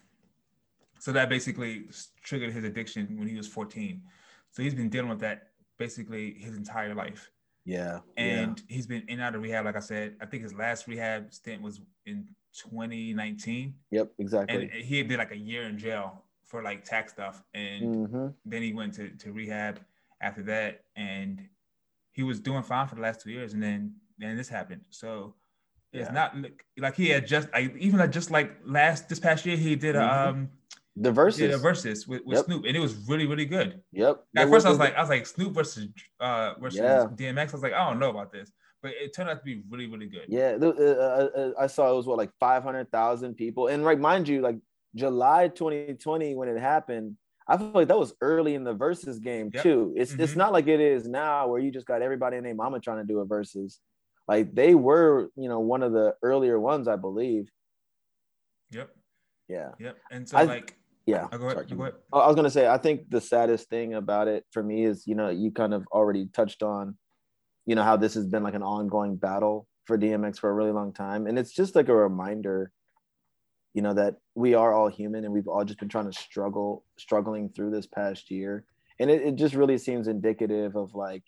So 0.99 1.11
that 1.13 1.29
basically 1.29 1.85
triggered 2.21 2.53
his 2.53 2.63
addiction 2.63 3.17
when 3.17 3.27
he 3.27 3.35
was 3.35 3.47
14. 3.47 4.03
So 4.51 4.61
he's 4.61 4.75
been 4.75 4.89
dealing 4.89 5.09
with 5.09 5.21
that 5.21 5.47
basically 5.81 6.33
his 6.35 6.55
entire 6.55 6.93
life. 6.95 7.31
Yeah. 7.65 7.99
And 8.17 8.61
he's 8.67 8.87
been 8.87 9.01
in 9.07 9.15
and 9.19 9.21
out 9.21 9.35
of 9.35 9.41
rehab. 9.41 9.65
Like 9.65 9.75
I 9.75 9.79
said, 9.81 10.15
I 10.21 10.25
think 10.25 10.43
his 10.43 10.53
last 10.53 10.87
rehab 10.87 11.33
stint 11.33 11.61
was 11.61 11.81
in 12.05 12.27
2019. 12.53 13.73
Yep, 13.91 14.11
exactly. 14.19 14.63
And 14.63 14.71
he 14.71 15.03
did 15.03 15.17
like 15.17 15.31
a 15.31 15.37
year 15.37 15.63
in 15.63 15.77
jail 15.77 16.23
for 16.45 16.61
like 16.63 16.83
tax 16.83 17.11
stuff. 17.13 17.43
And 17.53 18.07
hmm 18.07 18.27
then 18.45 18.61
he 18.61 18.73
went 18.73 18.93
to, 18.95 19.09
to 19.09 19.31
rehab 19.31 19.79
after 20.21 20.43
that. 20.43 20.83
And 20.95 21.41
he 22.11 22.23
was 22.23 22.39
doing 22.39 22.63
fine 22.63 22.87
for 22.87 22.95
the 22.95 23.01
last 23.01 23.21
two 23.21 23.31
years. 23.31 23.53
And 23.53 23.61
then 23.63 23.95
then 24.17 24.37
this 24.37 24.49
happened. 24.49 24.81
So 24.89 25.35
it's 25.93 26.07
Yeah. 26.07 26.13
not 26.13 26.37
like- 26.41 26.65
like 26.77 26.95
he 26.95 27.09
had 27.09 27.25
just 27.27 27.47
I 27.53 27.71
even 27.77 27.99
like 27.99 28.11
just 28.11 28.31
like 28.31 28.49
last 28.65 29.09
this 29.09 29.19
past 29.19 29.45
year 29.45 29.57
he 29.57 29.75
did 29.75 29.95
a 29.95 29.99
Mhm. 29.99 30.27
um 30.27 30.49
The 30.97 31.11
verses. 31.11 31.55
a 31.55 31.57
versus 31.57 32.05
with, 32.07 32.21
with 32.25 32.37
Yep. 32.37 32.45
Snoop 32.45 32.65
and 32.65 32.75
it 32.75 32.79
was 32.79 32.95
really 33.07 33.25
really 33.25 33.45
good. 33.45 33.81
Yep. 33.93 34.23
At 34.35 34.45
The 34.45 34.51
first 34.51 34.65
I 34.65 34.69
was 34.69 34.77
verses- 34.77 34.79
like 34.79 34.95
I 34.95 35.01
was 35.01 35.09
like 35.09 35.25
Snoop 35.25 35.53
versus 35.53 35.87
uh 36.19 36.53
versus 36.59 36.79
Yeah. 36.79 37.07
DMX. 37.15 37.49
I 37.49 37.51
was 37.53 37.63
like 37.63 37.73
I 37.73 37.87
don't 37.89 37.99
know 37.99 38.09
about 38.09 38.31
this, 38.31 38.51
but 38.81 38.91
it 38.91 39.13
turned 39.13 39.29
out 39.29 39.37
to 39.39 39.43
be 39.43 39.63
really 39.69 39.87
really 39.87 40.07
good. 40.07 40.25
Yeah, 40.27 40.57
uh, 40.61 40.65
uh, 40.67 41.29
uh, 41.35 41.51
I 41.59 41.67
saw 41.67 41.91
it 41.91 41.95
was 41.95 42.07
what 42.07 42.17
like 42.17 42.31
five 42.39 42.63
hundred 42.63 42.91
thousand 42.91 43.35
people, 43.35 43.67
and 43.67 43.83
like 43.83 43.99
mind 43.99 44.27
you, 44.27 44.41
like 44.41 44.57
July 44.95 45.47
2020 45.47 46.35
when 46.35 46.49
it 46.49 46.59
happened, 46.59 47.15
I 47.47 47.57
feel 47.57 47.71
like 47.73 47.87
that 47.87 47.97
was 47.97 48.13
early 48.19 48.55
in 48.55 48.65
the 48.65 48.73
versus 48.73 49.17
game 49.19 49.49
Yep. 49.53 49.63
too. 49.63 49.93
It's 49.95 50.11
it's 50.13 50.33
Mhm. 50.33 50.37
not 50.37 50.51
like 50.51 50.67
it 50.67 50.81
is 50.81 51.07
now 51.07 51.47
where 51.47 51.61
you 51.61 51.71
just 51.71 51.85
got 51.87 52.01
everybody 52.01 52.35
and 52.35 52.45
their 52.45 52.53
mama 52.53 52.81
trying 52.81 52.97
to 52.97 53.05
do 53.05 53.19
a 53.19 53.25
versus. 53.25 53.79
Like 54.27 54.53
they 54.53 54.75
were, 54.75 55.29
you 55.37 55.47
know, 55.49 55.61
one 55.61 55.83
of 55.83 55.93
the 55.93 56.15
earlier 56.21 56.59
ones, 56.59 56.87
I 56.89 56.95
believe. 56.97 57.49
Yep. 58.71 58.89
Yeah, 59.47 59.71
Yep. 59.79 59.97
And 60.11 60.27
so 60.29 60.37
I- 60.37 60.43
like 60.43 60.77
yeah. 61.05 61.27
oh, 61.31 61.37
go 61.37 61.45
ahead. 61.45 61.57
Sorry, 61.57 61.77
go 61.77 61.83
ahead. 61.83 61.93
I 62.13 62.27
was 62.27 62.35
gonna 62.35 62.49
say, 62.49 62.67
I 62.67 62.77
think 62.77 63.09
the 63.09 63.21
saddest 63.21 63.69
thing 63.69 63.93
about 63.95 64.27
it 64.27 64.45
for 64.51 64.61
me 64.61 64.85
is, 64.85 65.07
you 65.07 65.15
know, 65.15 65.29
you 65.29 65.51
kind 65.51 65.73
of 65.73 65.85
already 65.91 66.27
touched 66.33 66.63
on, 66.63 66.97
you 67.65 67.75
know 67.75 67.83
how 67.83 67.97
this 67.97 68.13
has 68.13 68.25
been 68.27 68.43
like 68.43 68.53
an 68.53 68.63
ongoing 68.63 69.15
battle 69.15 69.67
for 69.85 69.97
DMX 69.97 70.39
for 70.39 70.49
a 70.49 70.53
really 70.53 70.71
long 70.71 70.93
time, 70.93 71.27
and 71.27 71.39
it's 71.39 71.53
just 71.53 71.75
like 71.75 71.89
a 71.89 71.95
reminder, 71.95 72.71
you 73.73 73.81
know, 73.81 73.93
that 73.93 74.15
we 74.35 74.53
are 74.53 74.73
all 74.73 74.89
human 74.89 75.25
and 75.25 75.33
we've 75.33 75.47
all 75.47 75.65
just 75.65 75.79
been 75.79 75.89
trying 75.89 76.09
to 76.09 76.17
struggle, 76.17 76.83
struggling 76.97 77.49
through 77.49 77.71
this 77.71 77.87
past 77.87 78.29
year, 78.29 78.65
and 78.99 79.09
it, 79.09 79.21
it 79.21 79.35
just 79.35 79.55
really 79.55 79.77
seems 79.77 80.07
indicative 80.07 80.75
of 80.75 80.93
like, 80.93 81.23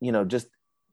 you 0.00 0.12
know, 0.12 0.24
just 0.24 0.48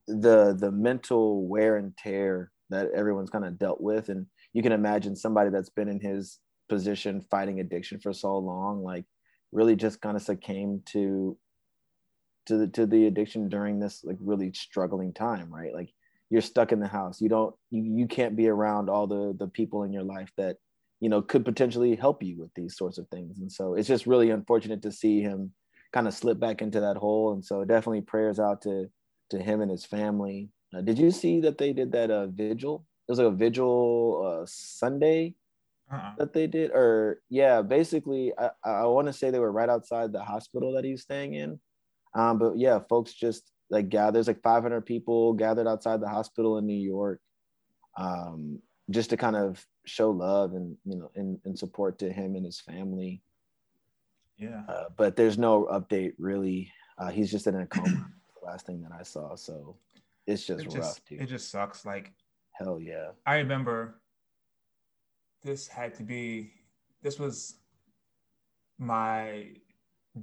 the 0.08 0.56
the 0.58 0.72
mental 0.72 1.46
wear 1.48 1.78
and 1.78 1.96
tear 1.98 2.52
that 2.70 2.90
everyone's 2.96 3.30
kind 3.30 3.46
of 3.46 3.60
dealt 3.60 3.82
with, 3.82 4.08
and 4.08 4.26
you 4.54 4.64
can 4.64 4.72
imagine 4.72 5.16
somebody 5.16 5.50
that's 5.50 5.70
been 5.70 5.90
in 5.90 6.00
his 6.00 6.40
position 6.74 7.24
fighting 7.30 7.60
addiction 7.60 8.00
for 8.00 8.14
so 8.14 8.36
long, 8.38 8.84
like 8.84 9.06
really 9.52 9.76
just 9.76 10.02
kind 10.02 10.18
of 10.18 10.24
succumbed 10.24 10.84
to 10.88 11.38
to 12.48 12.58
the 12.58 12.68
to 12.68 12.86
the 12.88 13.06
addiction 13.06 13.48
during 13.48 13.80
this 13.80 14.04
like 14.04 14.18
really 14.20 14.52
struggling 14.54 15.14
time 15.14 15.54
right? 15.54 15.74
Like 15.74 15.94
you're 16.32 16.42
stuck 16.42 16.72
in 16.72 16.80
the 16.80 16.88
house. 16.88 17.22
You 17.22 17.30
don't 17.30 17.54
you, 17.70 17.84
you 18.00 18.08
can't 18.08 18.36
be 18.36 18.48
around 18.48 18.90
all 18.90 19.06
the 19.06 19.36
the 19.38 19.48
people 19.48 19.84
in 19.84 19.94
your 19.94 20.04
life 20.04 20.32
that 20.38 20.58
you 21.00 21.10
know 21.10 21.22
could 21.22 21.46
potentially 21.46 21.96
help 21.96 22.24
you 22.24 22.40
with 22.40 22.52
these 22.56 22.76
sorts 22.76 22.98
of 22.98 23.08
things. 23.10 23.40
And 23.40 23.52
so 23.52 23.76
it's 23.76 23.88
just 23.88 24.08
really 24.08 24.32
unfortunate 24.32 24.82
to 24.82 24.92
see 24.92 25.22
him 25.22 25.54
kind 25.94 26.08
of 26.08 26.14
slip 26.16 26.40
back 26.40 26.64
into 26.64 26.80
that 26.80 26.98
hole. 26.98 27.34
And 27.34 27.46
so 27.46 27.64
definitely 27.64 28.02
prayers 28.02 28.40
out 28.40 28.64
to 28.64 28.90
to 29.30 29.38
him 29.40 29.62
and 29.62 29.70
his 29.70 29.86
family. 29.86 30.50
Uh, 30.76 30.82
did 30.82 30.98
you 30.98 31.12
see 31.12 31.40
that 31.42 31.60
they 31.60 31.72
did 31.72 31.92
that 31.92 32.10
uh 32.10 32.26
vigil? 32.28 32.88
It 33.08 33.12
was 33.12 33.20
like 33.20 33.28
a 33.28 33.42
vigil 33.46 34.42
uh 34.42 34.46
sunday 34.48 35.36
uh-uh. 35.92 36.16
that 36.18 36.34
they 36.34 36.48
did 36.48 36.72
or 36.72 37.20
yeah 37.30 37.62
basically 37.62 38.32
i 38.38 38.50
i 38.64 38.86
want 38.86 39.08
to 39.08 39.14
say 39.14 39.30
they 39.30 39.40
were 39.40 39.52
right 39.52 39.70
outside 39.70 40.12
the 40.12 40.24
hospital 40.24 40.74
that 40.74 40.86
he's 40.86 41.02
staying 41.02 41.34
in 41.34 41.60
um, 42.16 42.38
but 42.38 42.58
yeah, 42.58 42.80
folks 42.90 43.14
just 43.14 43.52
like 43.70 43.90
gather. 43.90 44.14
There's 44.14 44.28
like 44.28 44.42
500 44.42 44.82
people 44.86 45.34
gathered 45.34 45.68
outside 45.68 46.00
the 46.00 46.10
hospital 46.10 46.58
in 46.58 46.66
New 46.66 46.80
York, 46.80 47.20
um, 47.98 48.60
just 48.90 49.10
to 49.12 49.18
kind 49.18 49.36
of 49.36 49.66
show 49.86 50.12
love 50.12 50.54
and 50.54 50.78
you 50.86 50.98
know 50.98 51.12
and, 51.16 51.40
and 51.46 51.58
support 51.58 52.00
to 52.00 52.12
him 52.12 52.36
and 52.36 52.46
his 52.46 52.60
family. 52.60 53.22
Yeah. 54.38 54.62
Uh, 54.68 54.86
but 54.96 55.16
there's 55.16 55.38
no 55.38 55.66
update 55.66 56.14
really. 56.18 56.72
Uh, 56.98 57.10
he's 57.10 57.32
just 57.32 57.48
in 57.48 57.56
a 57.56 57.66
coma. 57.66 57.88
the 58.42 58.46
last 58.46 58.66
thing 58.66 58.82
that 58.82 58.92
I 58.98 59.04
saw, 59.04 59.36
so 59.36 59.76
it's 60.28 60.46
just, 60.46 60.62
it 60.62 60.66
just 60.66 60.78
rough, 60.78 61.06
dude. 61.08 61.22
It 61.22 61.28
just 61.28 61.50
sucks. 61.50 61.86
Like 61.86 62.12
hell 62.52 62.80
yeah. 62.80 63.10
I 63.26 63.38
remember 63.38 64.02
this 65.44 65.68
had 65.68 65.94
to 65.96 66.04
be. 66.04 66.52
This 67.02 67.20
was 67.20 67.56
my 68.78 69.48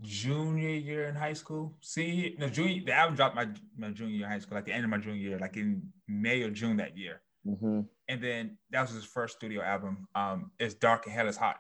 junior 0.03 0.71
year 0.71 1.09
in 1.09 1.15
high 1.15 1.33
school. 1.33 1.75
See, 1.81 2.37
no 2.39 2.49
junior. 2.49 2.83
The 2.85 2.93
album 2.93 3.17
dropped 3.17 3.37
my 3.37 3.49
my 3.77 3.91
junior 3.91 4.15
year 4.15 4.27
in 4.27 4.33
high 4.33 4.39
school, 4.39 4.57
like 4.57 4.67
the 4.67 4.73
end 4.73 4.85
of 4.85 4.91
my 4.91 4.99
junior 4.99 5.21
year, 5.21 5.39
like 5.39 5.57
in 5.57 5.83
May 6.09 6.43
or 6.43 6.51
June 6.51 6.77
that 6.79 6.97
year. 6.97 7.23
Mm-hmm. 7.47 7.81
And 8.09 8.23
then 8.23 8.59
that 8.71 8.83
was 8.83 8.91
his 8.91 9.05
first 9.05 9.37
studio 9.37 9.63
album. 9.63 10.07
Um, 10.15 10.51
it's 10.59 10.75
Dark 10.75 11.07
and 11.07 11.15
Hell 11.15 11.29
is 11.29 11.37
Hot, 11.37 11.57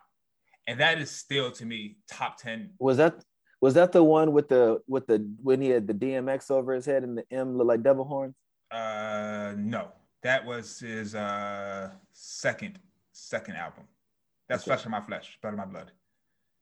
and 0.66 0.80
that 0.80 0.98
is 0.98 1.10
still 1.10 1.50
to 1.52 1.64
me 1.64 1.98
top 2.08 2.38
ten. 2.38 2.70
Was 2.78 2.96
that 2.96 3.22
was 3.60 3.74
that 3.74 3.92
the 3.92 4.02
one 4.02 4.32
with 4.32 4.48
the 4.48 4.80
with 4.86 5.06
the 5.06 5.26
when 5.42 5.60
he 5.60 5.68
had 5.68 5.86
the 5.86 5.94
DMX 5.94 6.50
over 6.50 6.74
his 6.74 6.86
head 6.86 7.02
and 7.02 7.18
the 7.18 7.24
M 7.30 7.56
looked 7.56 7.68
like 7.68 7.82
devil 7.82 8.04
horns? 8.04 8.34
Uh, 8.70 9.54
no, 9.56 9.88
that 10.22 10.44
was 10.44 10.78
his 10.78 11.14
uh 11.14 11.90
second 12.12 12.78
second 13.20 13.56
album. 13.56 13.84
That's 14.48 14.62
okay. 14.62 14.70
Flesh 14.70 14.84
of 14.84 14.90
My 14.90 15.00
Flesh, 15.00 15.38
Blood 15.40 15.54
of 15.54 15.58
My 15.58 15.64
Blood. 15.66 15.92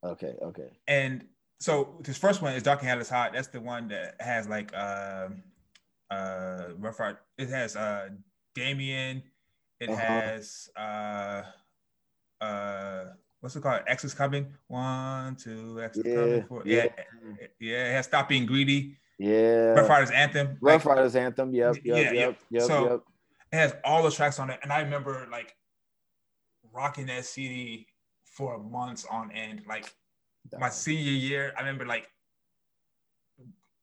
Okay, 0.04 0.34
okay. 0.42 0.70
And 0.86 1.24
so 1.60 1.96
this 2.02 2.16
first 2.16 2.42
one 2.42 2.54
is 2.54 2.62
Dark 2.62 2.80
and 2.80 2.88
Hell 2.88 3.00
is 3.00 3.08
Hot. 3.08 3.32
That's 3.32 3.48
the 3.48 3.60
one 3.60 3.88
that 3.88 4.16
has 4.20 4.48
like 4.48 4.72
uh 4.74 5.28
uh 6.10 6.64
rough 6.78 7.00
art. 7.00 7.20
It 7.36 7.48
has 7.48 7.76
uh 7.76 8.10
Damien. 8.54 9.22
It 9.80 9.90
uh-huh. 9.90 9.96
has 9.96 10.68
uh 10.76 11.42
uh 12.40 13.04
what's 13.40 13.56
it 13.56 13.62
called? 13.62 13.82
X 13.86 14.04
is 14.04 14.14
coming. 14.14 14.52
One, 14.68 15.36
two, 15.36 15.80
X 15.82 15.96
is 15.96 16.04
yeah, 16.06 16.14
coming. 16.14 16.42
Four. 16.44 16.62
Yeah, 16.64 16.84
yeah, 16.84 17.46
yeah. 17.60 17.90
It 17.90 17.92
has 17.92 18.06
Stop 18.06 18.28
Being 18.28 18.46
Greedy. 18.46 18.96
Yeah. 19.18 19.70
Ruff 19.70 19.88
Ryders 19.88 20.10
Anthem. 20.10 20.58
Ruff 20.60 20.84
like, 20.84 20.96
Ryders 20.96 21.16
Anthem. 21.16 21.52
Yep. 21.52 21.76
Yep. 21.84 21.84
Yeah, 21.84 22.12
yep. 22.12 22.38
Yep. 22.50 22.62
So 22.62 22.90
yep. 22.90 23.02
it 23.52 23.56
has 23.56 23.74
all 23.84 24.02
the 24.04 24.12
tracks 24.12 24.38
on 24.38 24.50
it, 24.50 24.60
and 24.62 24.72
I 24.72 24.80
remember 24.80 25.26
like 25.30 25.56
rocking 26.78 27.06
that 27.06 27.24
CD 27.24 27.86
for 28.24 28.58
months 28.62 29.04
on 29.10 29.32
end. 29.32 29.62
Like 29.68 29.92
my 30.58 30.70
senior 30.70 31.10
year, 31.10 31.52
I 31.56 31.60
remember 31.60 31.84
like 31.84 32.06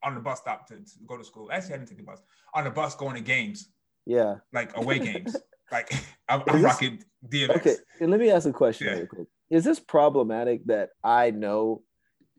on 0.01 0.15
the 0.15 0.21
bus 0.21 0.39
stop 0.39 0.67
to, 0.67 0.75
to, 0.75 0.91
go 1.05 1.17
to 1.17 1.23
school. 1.23 1.49
Actually, 1.51 1.73
I 1.73 1.77
didn't 1.77 1.89
take 1.89 1.97
the 1.97 2.03
bus. 2.03 2.21
On 2.53 2.63
the 2.63 2.69
bus 2.69 2.95
going 2.95 3.15
to 3.15 3.21
games. 3.21 3.69
Yeah. 4.05 4.35
Like 4.53 4.77
away 4.77 4.99
games. 4.99 5.35
like 5.71 5.91
I'm, 6.29 6.41
I'm 6.47 6.61
rocking 6.63 7.03
DMX. 7.27 7.57
Okay, 7.57 7.75
and 7.99 8.11
let 8.11 8.19
me 8.19 8.31
ask 8.31 8.47
a 8.47 8.53
question 8.53 8.87
yeah. 8.87 8.93
real 8.93 9.07
quick. 9.07 9.27
Is 9.49 9.63
this 9.65 9.79
problematic 9.79 10.65
that 10.65 10.89
I 11.03 11.31
know 11.31 11.83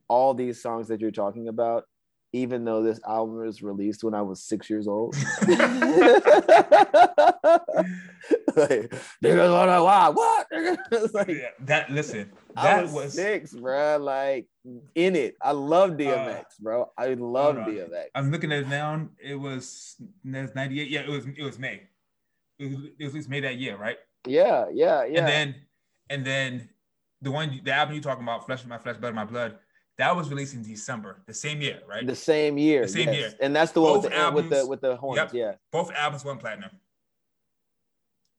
all 0.09 0.35
these 0.35 0.63
songs 0.63 0.89
that 0.89 1.01
you're 1.01 1.11
talking 1.11 1.49
about, 1.49 1.85
even 2.33 2.65
though 2.65 2.83
this 2.83 3.01
album 3.07 3.37
was 3.37 3.63
released 3.63 4.03
when 4.05 4.15
I 4.15 4.23
was 4.23 4.43
six 4.43 4.71
years 4.71 4.89
old. 4.89 5.15
like, 8.71 8.93
niggas 9.23 9.63
on 9.63 9.69
a 9.69 9.85
wild 9.85 10.17
what? 10.17 10.47
like, 11.15 11.29
yeah, 11.29 11.49
that 11.61 11.91
listen, 11.91 12.33
that 12.55 12.85
was, 12.85 12.93
was, 12.93 13.15
six, 13.15 13.53
bro. 13.53 13.99
Like 13.99 14.47
in 14.95 15.17
it. 15.17 15.37
I 15.43 15.53
love 15.53 15.93
DMX, 15.93 16.41
uh, 16.41 16.43
bro. 16.61 16.91
I 16.97 17.15
love 17.15 17.57
DMX. 17.57 18.07
I'm 18.15 18.31
looking 18.31 18.53
at 18.53 18.63
it 18.63 18.69
now. 18.69 19.09
It 19.19 19.35
was 19.35 19.97
98. 20.25 20.89
Yeah, 20.89 21.01
it 21.01 21.09
was 21.09 21.27
it 21.27 21.43
was 21.43 21.59
May. 21.59 21.83
It 22.59 22.71
was, 22.71 22.85
it 22.99 23.13
was 23.13 23.29
May 23.29 23.41
that 23.41 23.57
year, 23.57 23.77
right? 23.77 23.99
Yeah, 24.27 24.67
yeah, 24.73 25.05
yeah. 25.05 25.19
And 25.19 25.29
then 25.29 25.55
and 26.09 26.27
then 26.27 26.69
the 27.23 27.31
one 27.31 27.61
the 27.63 27.73
album 27.73 27.95
you 27.95 28.01
talking 28.01 28.23
about, 28.23 28.47
Flesh 28.47 28.63
of 28.63 28.69
My 28.69 28.79
Flesh, 28.79 28.97
Blood 28.97 29.11
of 29.11 29.15
My 29.15 29.25
Blood 29.25 29.59
that 29.99 30.15
was 30.15 30.29
released 30.29 30.55
in 30.55 30.63
December, 30.63 31.23
the 31.27 31.33
same 31.33 31.61
year, 31.61 31.81
right? 31.89 32.07
The 32.07 32.15
same 32.15 32.59
year. 32.59 32.83
The 32.83 32.89
same 32.89 33.09
yes. 33.09 33.17
year. 33.17 33.33
And 33.41 33.57
that's 33.57 33.73
the 33.73 33.81
one 33.81 33.95
with 33.95 34.11
the, 34.11 34.17
albums, 34.17 34.51
with 34.51 34.61
the 34.61 34.67
with 34.67 34.81
the 34.83 34.97
horns. 34.97 35.17
Yep, 35.17 35.35
yeah. 35.35 35.53
Both 35.73 35.91
albums 35.93 36.25
went 36.25 36.41
platinum. 36.41 36.71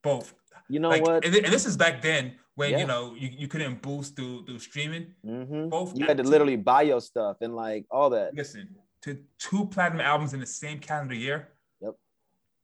Both. 0.04 0.34
You 0.70 0.80
know 0.80 0.90
like, 0.90 1.02
what? 1.02 1.26
And, 1.26 1.36
and, 1.36 1.54
this 1.54 1.66
is 1.66 1.78
back 1.78 2.02
then 2.02 2.36
when 2.56 2.72
yeah. 2.72 2.80
you 2.80 2.88
know 2.88 3.16
you, 3.18 3.30
you 3.32 3.48
couldn't 3.48 3.82
boost 3.82 4.16
through 4.16 4.46
through 4.46 4.60
streaming. 4.60 5.14
Mm-hmm. 5.26 5.70
Both 5.70 5.98
you 5.98 6.06
had 6.06 6.18
to 6.18 6.24
literally 6.24 6.56
buy 6.56 6.84
your 6.84 7.02
stuff 7.02 7.38
and 7.42 7.56
like 7.56 7.86
all 7.90 8.10
that. 8.12 8.34
Listen, 8.34 8.70
to 9.04 9.18
two 9.38 9.66
platinum 9.66 10.02
albums 10.02 10.34
in 10.34 10.40
the 10.40 10.46
same 10.46 10.80
calendar 10.80 11.16
year. 11.16 11.50
Yep. 11.82 11.96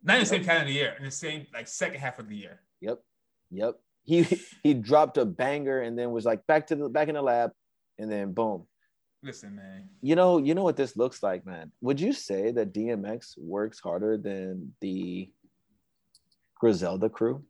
Not 0.04 0.16
in 0.16 0.20
the 0.22 0.26
same 0.26 0.44
calendar 0.44 0.72
year, 0.72 0.96
in 0.98 1.06
the 1.06 1.12
same 1.12 1.48
like 1.54 1.68
second 1.68 2.00
half 2.00 2.20
of 2.20 2.28
the 2.28 2.36
year. 2.36 2.62
Yep. 2.82 3.00
Yep. 3.52 3.76
He 4.04 4.28
he 4.64 4.74
dropped 4.74 5.18
a 5.18 5.26
banger 5.26 5.82
and 5.82 5.98
then 5.98 6.12
was 6.12 6.26
like 6.26 6.46
back 6.48 6.68
to 6.68 6.76
the 6.76 6.90
back 6.90 7.08
in 7.08 7.16
the 7.16 7.22
lab, 7.22 7.52
and 7.98 8.12
then 8.12 8.34
boom, 8.34 8.66
Listen, 9.24 9.56
man. 9.56 9.88
You 10.02 10.16
know, 10.16 10.38
you 10.38 10.54
know 10.54 10.64
what 10.64 10.76
this 10.76 10.98
looks 10.98 11.24
like, 11.24 11.46
man. 11.46 11.72
Would 11.80 12.02
you 12.02 12.12
say 12.12 12.52
that 12.52 12.74
DMX 12.74 13.38
works 13.38 13.80
harder 13.80 14.18
than 14.18 14.74
the 14.82 15.32
Griselda 16.64 17.10
crew? 17.10 17.44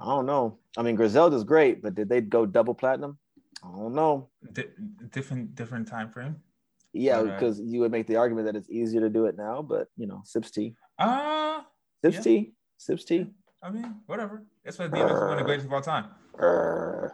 I 0.00 0.06
don't 0.06 0.26
know. 0.26 0.58
I 0.76 0.82
mean, 0.82 0.96
Griselda's 0.96 1.44
great, 1.44 1.82
but 1.82 1.94
did 1.94 2.08
they 2.08 2.20
go 2.20 2.44
double 2.44 2.74
platinum? 2.74 3.16
I 3.62 3.68
don't 3.68 3.94
know. 3.94 4.28
D- 4.52 4.64
different, 5.12 5.54
different 5.54 5.86
time 5.86 6.10
frame. 6.10 6.34
Yeah, 6.92 7.22
because 7.22 7.60
uh, 7.60 7.62
you 7.64 7.78
would 7.78 7.92
make 7.92 8.08
the 8.08 8.16
argument 8.16 8.46
that 8.46 8.56
it's 8.56 8.68
easier 8.68 9.00
to 9.02 9.08
do 9.08 9.26
it 9.26 9.36
now, 9.36 9.62
but 9.62 9.86
you 9.96 10.08
know, 10.08 10.20
Sips 10.24 10.50
T. 10.50 10.74
Uh 10.98 11.60
Sips 12.02 12.16
yeah. 12.16 12.22
T. 12.22 12.54
Sips 12.76 13.04
T. 13.04 13.26
I 13.62 13.70
mean, 13.70 14.00
whatever. 14.06 14.42
That's 14.64 14.76
why 14.80 14.88
DMX 14.88 15.14
is 15.14 15.20
one 15.20 15.32
of 15.34 15.38
the 15.38 15.44
greatest 15.44 15.66
of 15.66 15.72
all 15.72 15.80
time. 15.80 16.06
Uh, 16.36 17.08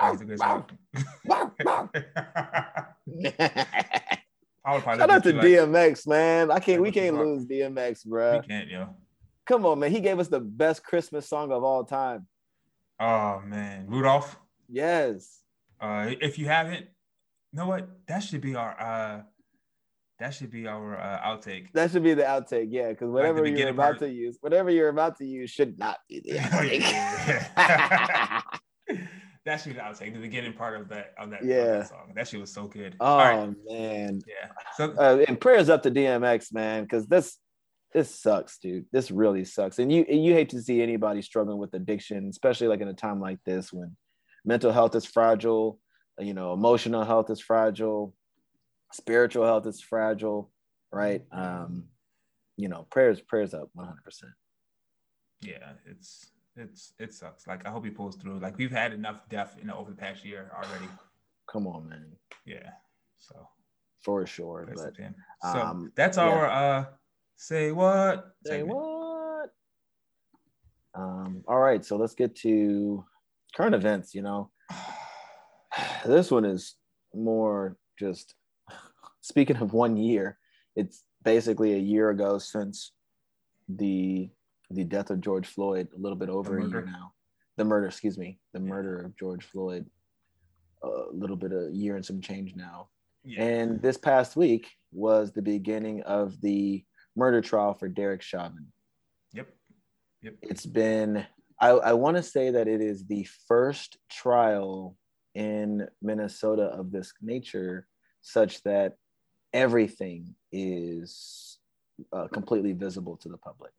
Shout 4.64 5.10
out 5.10 5.22
to 5.24 5.32
DMX, 5.34 6.06
man. 6.06 6.50
I 6.50 6.58
can't. 6.58 6.80
We 6.80 6.90
can't 6.90 7.18
lose 7.18 7.44
DMX, 7.44 8.06
bro. 8.06 8.38
We 8.40 8.46
can't, 8.46 8.70
yo. 8.70 8.88
Come 9.50 9.66
on, 9.66 9.80
man. 9.80 9.90
He 9.90 9.98
gave 9.98 10.20
us 10.20 10.28
the 10.28 10.38
best 10.38 10.84
Christmas 10.84 11.28
song 11.28 11.50
of 11.50 11.64
all 11.64 11.82
time. 11.82 12.28
Oh 13.00 13.42
man, 13.44 13.86
Rudolph. 13.88 14.38
Yes. 14.68 15.40
Uh, 15.80 16.12
if 16.20 16.38
you 16.38 16.46
haven't, 16.46 16.86
you 17.52 17.58
know 17.58 17.66
what? 17.66 17.88
That 18.06 18.20
should 18.20 18.42
be 18.42 18.54
our. 18.54 18.80
uh 18.80 19.22
that 20.20 20.34
should 20.34 20.50
be 20.52 20.68
our 20.68 20.96
uh, 21.00 21.18
outtake. 21.26 21.72
That 21.72 21.90
should 21.90 22.04
be 22.04 22.14
the 22.14 22.22
outtake, 22.22 22.68
yeah. 22.70 22.90
Because 22.90 23.10
whatever 23.10 23.42
like 23.42 23.56
you're 23.56 23.70
about 23.70 23.84
part... 23.84 23.98
to 24.00 24.08
use, 24.10 24.36
whatever 24.40 24.70
you're 24.70 24.90
about 24.90 25.16
to 25.18 25.24
use, 25.24 25.50
should 25.50 25.78
not 25.78 25.98
be 26.08 26.20
the 26.20 26.30
outtake. 26.38 26.82
that 29.46 29.56
should 29.56 29.78
I 29.78 29.88
was 29.88 30.00
like 30.00 30.12
the 30.12 30.20
beginning 30.20 30.52
part 30.52 30.80
of 30.80 30.88
that 30.90 31.14
of 31.18 31.30
that, 31.30 31.44
yeah. 31.44 31.56
Of 31.56 31.66
that 31.66 31.88
song. 31.88 32.12
That 32.14 32.28
shit 32.28 32.40
was 32.40 32.52
so 32.52 32.68
good. 32.68 32.94
Oh 33.00 33.16
right. 33.16 33.52
man. 33.68 34.20
Yeah. 34.28 34.50
So 34.76 34.92
uh, 34.96 35.24
and 35.26 35.40
prayers 35.40 35.68
up 35.68 35.82
to 35.82 35.90
DMX, 35.90 36.52
man, 36.52 36.84
because 36.84 37.08
this 37.08 37.36
this 37.92 38.14
sucks, 38.14 38.58
dude. 38.58 38.86
This 38.92 39.10
really 39.10 39.44
sucks. 39.44 39.78
And 39.78 39.92
you 39.92 40.04
you 40.08 40.32
hate 40.32 40.50
to 40.50 40.62
see 40.62 40.82
anybody 40.82 41.22
struggling 41.22 41.58
with 41.58 41.74
addiction, 41.74 42.28
especially 42.28 42.68
like 42.68 42.80
in 42.80 42.88
a 42.88 42.94
time 42.94 43.20
like 43.20 43.38
this 43.44 43.72
when 43.72 43.96
mental 44.44 44.72
health 44.72 44.94
is 44.94 45.04
fragile, 45.04 45.78
you 46.18 46.34
know, 46.34 46.52
emotional 46.52 47.04
health 47.04 47.30
is 47.30 47.40
fragile, 47.40 48.14
spiritual 48.92 49.44
health 49.44 49.66
is 49.66 49.80
fragile. 49.80 50.50
right? 50.92 51.22
Um, 51.32 51.84
you 52.56 52.68
know, 52.68 52.86
prayers, 52.90 53.20
prayers 53.20 53.54
up 53.54 53.70
100%. 53.76 53.94
Yeah, 55.40 55.72
it's 55.86 56.30
it's 56.56 56.92
it 56.98 57.14
sucks. 57.14 57.46
Like 57.46 57.66
I 57.66 57.70
hope 57.70 57.84
he 57.84 57.90
pulls 57.90 58.16
through. 58.16 58.40
Like 58.40 58.58
we've 58.58 58.70
had 58.70 58.92
enough 58.92 59.26
death 59.30 59.56
in 59.62 59.70
over 59.70 59.90
the 59.90 59.96
past 59.96 60.24
year 60.24 60.50
already. 60.54 60.86
Come 61.50 61.66
on, 61.66 61.88
man. 61.88 62.04
Yeah. 62.44 62.70
So 63.18 63.48
for 64.02 64.26
sure. 64.26 64.68
But, 64.68 64.94
so 65.52 65.58
um, 65.58 65.92
that's 65.94 66.18
yeah. 66.18 66.24
our 66.24 66.46
uh 66.46 66.84
say 67.40 67.72
what? 67.72 68.32
Say 68.44 68.58
segment. 68.58 68.76
what? 68.76 69.50
Um, 70.94 71.42
all 71.48 71.58
right, 71.58 71.84
so 71.84 71.96
let's 71.96 72.14
get 72.14 72.36
to 72.36 73.04
current 73.56 73.74
events, 73.74 74.14
you 74.14 74.22
know. 74.22 74.50
this 76.06 76.30
one 76.30 76.44
is 76.44 76.76
more 77.14 77.76
just 77.98 78.34
speaking 79.22 79.56
of 79.56 79.72
one 79.72 79.96
year, 79.96 80.38
it's 80.76 81.04
basically 81.24 81.72
a 81.72 81.78
year 81.78 82.10
ago 82.10 82.38
since 82.38 82.92
the 83.68 84.30
the 84.72 84.84
death 84.84 85.10
of 85.10 85.20
George 85.20 85.48
Floyd, 85.48 85.88
a 85.96 85.98
little 85.98 86.18
bit 86.18 86.28
over 86.28 86.58
a 86.58 86.68
year 86.68 86.82
now. 86.82 87.12
The 87.56 87.64
murder, 87.64 87.88
excuse 87.88 88.16
me, 88.16 88.38
the 88.52 88.60
murder 88.60 89.00
of 89.00 89.16
George 89.16 89.44
Floyd, 89.44 89.84
a 90.84 90.88
little 91.12 91.34
bit 91.34 91.52
a 91.52 91.70
year 91.72 91.96
and 91.96 92.04
some 92.04 92.20
change 92.20 92.54
now. 92.54 92.88
Yeah. 93.24 93.42
And 93.42 93.82
this 93.82 93.96
past 93.96 94.36
week 94.36 94.68
was 94.92 95.32
the 95.32 95.42
beginning 95.42 96.02
of 96.02 96.40
the 96.40 96.84
murder 97.16 97.40
trial 97.40 97.74
for 97.74 97.88
Derek 97.88 98.22
Chauvin. 98.22 98.66
Yep. 99.32 99.48
Yep. 100.22 100.34
It's 100.42 100.66
been, 100.66 101.26
I, 101.60 101.68
I 101.68 101.92
want 101.94 102.16
to 102.16 102.22
say 102.22 102.50
that 102.50 102.68
it 102.68 102.80
is 102.80 103.06
the 103.06 103.26
first 103.46 103.98
trial 104.10 104.96
in 105.34 105.86
Minnesota 106.02 106.64
of 106.64 106.90
this 106.90 107.12
nature, 107.22 107.86
such 108.22 108.62
that 108.62 108.94
everything 109.52 110.34
is 110.52 111.58
uh, 112.12 112.28
completely 112.28 112.72
visible 112.72 113.16
to 113.18 113.28
the 113.28 113.38
public. 113.38 113.72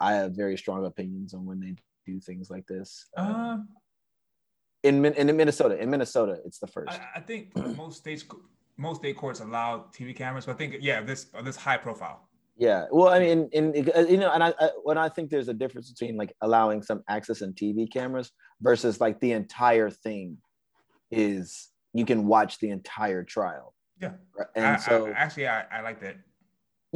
I 0.00 0.14
have 0.14 0.32
very 0.32 0.56
strong 0.56 0.86
opinions 0.86 1.34
on 1.34 1.44
when 1.44 1.60
they 1.60 1.74
do 2.06 2.20
things 2.20 2.50
like 2.50 2.66
this. 2.66 3.06
Uh, 3.16 3.58
in 4.82 5.04
in 5.04 5.36
Minnesota, 5.36 5.78
in 5.78 5.90
Minnesota, 5.90 6.38
it's 6.46 6.58
the 6.58 6.66
first. 6.66 6.92
I, 6.92 7.18
I, 7.18 7.20
think 7.20 7.54
most 7.76 7.98
states, 7.98 8.24
most 8.76 8.98
state 8.98 9.16
courts 9.16 9.40
allow 9.40 9.86
TV 9.92 10.14
cameras, 10.14 10.46
but 10.46 10.52
I 10.52 10.58
think 10.58 10.76
yeah, 10.80 11.00
this 11.00 11.26
this 11.42 11.56
high 11.56 11.76
profile. 11.76 12.28
Yeah, 12.58 12.86
well, 12.90 13.08
I 13.08 13.18
mean, 13.18 13.48
in, 13.52 13.74
in 13.74 13.90
uh, 13.94 14.00
you 14.00 14.16
know, 14.16 14.32
and 14.32 14.42
I, 14.42 14.54
I 14.58 14.70
when 14.82 14.96
I 14.96 15.08
think 15.08 15.30
there's 15.30 15.48
a 15.48 15.54
difference 15.54 15.90
between 15.90 16.16
like 16.16 16.34
allowing 16.40 16.82
some 16.82 17.02
access 17.08 17.42
in 17.42 17.52
TV 17.52 17.90
cameras 17.90 18.30
versus 18.60 19.00
like 19.00 19.20
the 19.20 19.32
entire 19.32 19.90
thing 19.90 20.38
is 21.10 21.68
you 21.92 22.06
can 22.06 22.26
watch 22.26 22.58
the 22.58 22.70
entire 22.70 23.22
trial. 23.22 23.74
Yeah, 24.00 24.12
and 24.54 24.64
I, 24.64 24.76
so 24.76 25.12
actually, 25.14 25.48
I, 25.48 25.64
I 25.70 25.80
like 25.82 26.00
that 26.00 26.16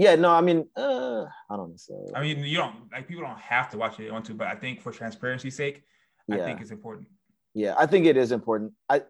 yeah, 0.01 0.14
no, 0.14 0.31
I 0.31 0.40
mean, 0.40 0.66
uh, 0.77 1.27
I 1.51 1.57
don't 1.57 1.77
know. 1.88 2.12
I 2.14 2.23
mean, 2.23 2.38
you 2.38 2.57
don't 2.57 2.90
like 2.90 3.07
people 3.07 3.23
don't 3.23 3.38
have 3.38 3.69
to 3.71 3.77
watch 3.77 4.01
it 4.01 4.11
on 4.11 4.23
to, 4.23 4.33
but 4.35 4.47
I 4.47 4.55
think 4.55 4.81
for 4.81 4.93
transparency's 4.93 5.57
sake, 5.57 5.83
yeah. 6.27 6.37
I 6.37 6.38
think 6.38 6.62
it's 6.62 6.71
important. 6.71 7.09
Yeah, 7.53 7.75
I 7.77 7.85
think 7.85 8.07
it 8.07 8.16
is 8.16 8.33
important. 8.33 8.73
I 8.88 9.03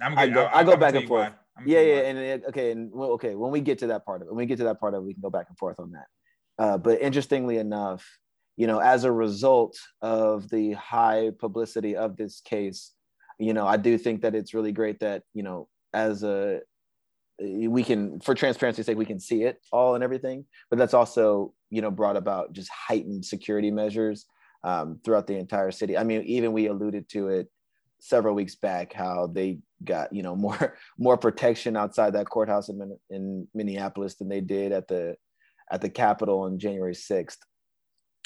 I'm 0.00 0.18
I 0.18 0.26
go, 0.26 0.44
I, 0.46 0.60
I 0.60 0.64
go 0.64 0.76
back 0.76 0.96
and 0.96 1.06
forth. 1.06 1.32
Yeah, 1.64 1.80
yeah, 1.80 2.00
and 2.00 2.18
it, 2.18 2.44
okay, 2.48 2.70
and 2.70 2.90
well, 2.92 3.10
okay, 3.12 3.34
when 3.34 3.50
we 3.50 3.60
get 3.60 3.78
to 3.78 3.88
that 3.88 4.04
part 4.04 4.22
of 4.22 4.28
it, 4.28 4.30
when 4.30 4.38
we 4.38 4.46
get 4.46 4.58
to 4.58 4.64
that 4.64 4.80
part 4.80 4.94
of 4.94 5.02
it, 5.02 5.06
we 5.06 5.14
can 5.14 5.22
go 5.22 5.30
back 5.30 5.46
and 5.48 5.58
forth 5.58 5.78
on 5.80 5.92
that. 5.92 6.06
Uh, 6.58 6.78
but 6.78 7.00
interestingly 7.00 7.58
enough, 7.58 8.06
you 8.56 8.66
know, 8.66 8.78
as 8.78 9.04
a 9.04 9.12
result 9.12 9.78
of 10.02 10.48
the 10.50 10.72
high 10.72 11.30
publicity 11.38 11.96
of 11.96 12.16
this 12.16 12.40
case, 12.40 12.92
you 13.38 13.54
know, 13.54 13.66
I 13.66 13.76
do 13.76 13.96
think 13.98 14.22
that 14.22 14.34
it's 14.34 14.54
really 14.54 14.72
great 14.72 14.98
that 15.00 15.22
you 15.34 15.42
know, 15.42 15.68
as 15.92 16.22
a 16.22 16.60
we 17.40 17.84
can 17.84 18.20
for 18.20 18.34
transparency's 18.34 18.86
sake 18.86 18.98
we 18.98 19.04
can 19.04 19.20
see 19.20 19.44
it 19.44 19.58
all 19.70 19.94
and 19.94 20.02
everything 20.02 20.44
but 20.70 20.78
that's 20.78 20.94
also 20.94 21.54
you 21.70 21.80
know 21.80 21.90
brought 21.90 22.16
about 22.16 22.52
just 22.52 22.68
heightened 22.68 23.24
security 23.24 23.70
measures 23.70 24.26
um, 24.64 24.98
throughout 25.04 25.26
the 25.26 25.36
entire 25.36 25.70
city 25.70 25.96
i 25.96 26.02
mean 26.02 26.22
even 26.22 26.52
we 26.52 26.66
alluded 26.66 27.08
to 27.08 27.28
it 27.28 27.48
several 28.00 28.34
weeks 28.34 28.54
back 28.54 28.92
how 28.92 29.26
they 29.26 29.58
got 29.84 30.12
you 30.12 30.22
know 30.22 30.36
more 30.46 30.76
more 30.98 31.16
protection 31.16 31.76
outside 31.76 32.12
that 32.12 32.28
courthouse 32.28 32.68
in, 32.68 32.96
in 33.10 33.48
minneapolis 33.54 34.14
than 34.16 34.28
they 34.28 34.40
did 34.40 34.72
at 34.72 34.88
the 34.88 35.16
at 35.70 35.80
the 35.80 35.90
capitol 35.90 36.40
on 36.40 36.58
january 36.58 36.94
6th 36.94 37.38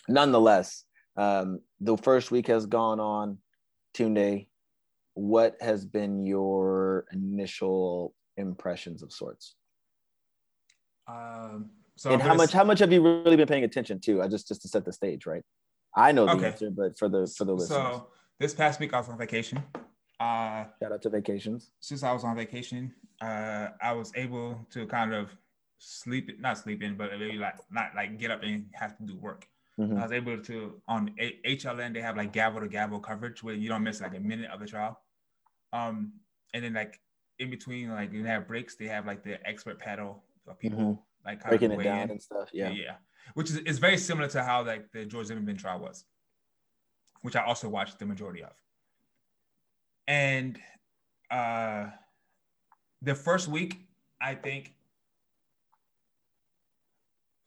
nonetheless 0.09 0.85
um, 1.17 1.61
the 1.81 1.97
first 1.97 2.31
week 2.31 2.47
has 2.47 2.67
gone 2.67 3.01
on 3.01 3.39
Tunde, 3.95 4.47
what 5.15 5.57
has 5.61 5.85
been 5.85 6.25
your 6.25 7.05
initial 7.13 8.15
impressions 8.37 9.03
of 9.03 9.13
sorts? 9.13 9.55
Um, 11.09 11.71
so 11.97 12.13
and 12.13 12.23
how 12.23 12.35
much 12.35 12.53
how 12.53 12.65
much 12.65 12.79
have 12.79 12.93
you 12.93 13.03
really 13.03 13.37
been 13.37 13.49
paying 13.49 13.65
attention 13.65 14.01
to? 14.01 14.23
I 14.23 14.29
just 14.29 14.49
just 14.49 14.63
to 14.63 14.69
set 14.69 14.85
the 14.85 14.93
stage, 14.93 15.27
right? 15.27 15.43
I 15.95 16.13
know 16.13 16.25
the 16.25 16.33
okay. 16.33 16.47
answer, 16.47 16.71
but 16.71 16.99
for 16.99 17.09
the 17.09 17.31
for 17.37 17.45
the 17.45 17.53
listeners. 17.53 17.97
So 17.97 18.09
this 18.39 18.55
past 18.55 18.81
week 18.81 18.95
I 18.95 18.99
was 18.99 19.09
on 19.09 19.19
vacation. 19.19 19.63
Uh, 20.21 20.65
Shout 20.81 20.93
out 20.93 21.03
to 21.03 21.11
vacations. 21.11 21.71
Since 21.81 22.03
I 22.03 22.13
was 22.13 22.25
on 22.25 22.37
vacation, 22.37 22.93
uh, 23.21 23.69
I 23.81 23.93
was 23.93 24.13
able 24.15 24.67
to 24.71 24.87
kind 24.87 25.13
of 25.13 25.31
sleep, 25.79 26.31
not 26.41 26.59
sleep 26.59 26.83
in, 26.83 26.97
but 26.97 27.11
maybe 27.19 27.39
like 27.39 27.57
not 27.71 27.91
like 27.97 28.19
get 28.19 28.31
up 28.31 28.43
and 28.43 28.67
have 28.73 28.97
to 28.99 29.05
do 29.05 29.17
work. 29.17 29.49
Mm-hmm. 29.79 29.99
I 29.99 30.03
was 30.03 30.13
able 30.13 30.39
to 30.39 30.81
on 30.87 31.15
HLN 31.47 31.95
they 31.95 32.01
have 32.01 32.17
like 32.17 32.33
gavel 32.33 32.61
to 32.61 32.69
gavel 32.69 33.01
coverage 33.01 33.43
where 33.43 33.55
you 33.55 33.69
don't 33.69 33.83
miss 33.83 34.01
like 34.01 34.15
a 34.15 34.21
minute 34.21 34.51
of 34.51 34.61
the 34.61 34.67
trial. 34.67 35.01
Um, 35.73 36.13
and 36.53 36.63
then 36.63 36.75
like 36.75 37.01
in 37.39 37.51
between, 37.51 37.91
like 37.91 38.13
you 38.13 38.25
have 38.25 38.47
breaks, 38.47 38.77
they 38.77 38.87
have 38.87 39.07
like 39.07 39.25
the 39.25 39.45
expert 39.47 39.79
panel 39.79 40.23
of 40.47 40.59
people 40.59 40.79
mm-hmm. 40.79 41.29
like 41.29 41.43
breaking 41.49 41.73
it 41.73 41.83
down 41.83 42.03
in. 42.03 42.11
and 42.11 42.23
stuff. 42.23 42.51
Yeah. 42.53 42.71
yeah, 42.71 42.97
which 43.35 43.51
is 43.51 43.59
is 43.59 43.79
very 43.79 43.97
similar 43.97 44.29
to 44.29 44.43
how 44.43 44.65
like 44.65 44.91
the 44.93 45.05
George 45.07 45.27
Zimmerman 45.27 45.57
trial 45.57 45.81
was, 45.81 46.05
which 47.23 47.37
I 47.37 47.45
also 47.45 47.69
watched 47.69 47.99
the 47.99 48.07
majority 48.07 48.43
of. 48.43 48.53
And 50.07 50.59
uh, 51.31 51.87
the 53.01 53.15
first 53.15 53.49
week, 53.49 53.87
I 54.21 54.35
think 54.35 54.75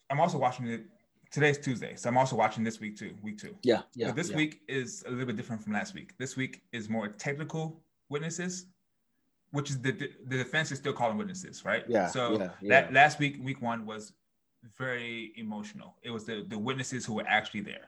I'm 0.09 0.19
also 0.19 0.37
watching 0.37 0.67
it. 0.67 0.85
Today's 1.31 1.57
Tuesday, 1.57 1.95
so 1.97 2.07
I'm 2.07 2.17
also 2.17 2.37
watching 2.37 2.63
this 2.63 2.79
week 2.79 2.97
too. 2.97 3.13
Week 3.21 3.37
two. 3.37 3.55
Yeah, 3.61 3.81
yeah. 3.93 4.07
So 4.07 4.13
this 4.13 4.29
yeah. 4.29 4.37
week 4.37 4.61
is 4.69 5.03
a 5.05 5.09
little 5.09 5.25
bit 5.25 5.35
different 5.35 5.61
from 5.61 5.73
last 5.73 5.93
week. 5.93 6.17
This 6.17 6.37
week 6.37 6.61
is 6.71 6.87
more 6.87 7.09
technical 7.09 7.81
witnesses 8.09 8.67
which 9.55 9.69
is 9.69 9.81
the 9.81 9.91
the 9.91 10.37
defense 10.37 10.71
is 10.71 10.77
still 10.77 10.91
calling 10.91 11.17
witnesses, 11.17 11.63
right? 11.63 11.85
Yeah. 11.87 12.07
So 12.07 12.37
yeah, 12.37 12.49
yeah. 12.61 12.69
that 12.69 12.93
last 12.93 13.19
week, 13.19 13.37
week 13.41 13.61
one 13.61 13.85
was 13.85 14.11
very 14.77 15.31
emotional. 15.37 15.95
It 16.03 16.09
was 16.09 16.25
the 16.25 16.45
the 16.47 16.57
witnesses 16.57 17.05
who 17.05 17.13
were 17.13 17.25
actually 17.27 17.61
there. 17.61 17.87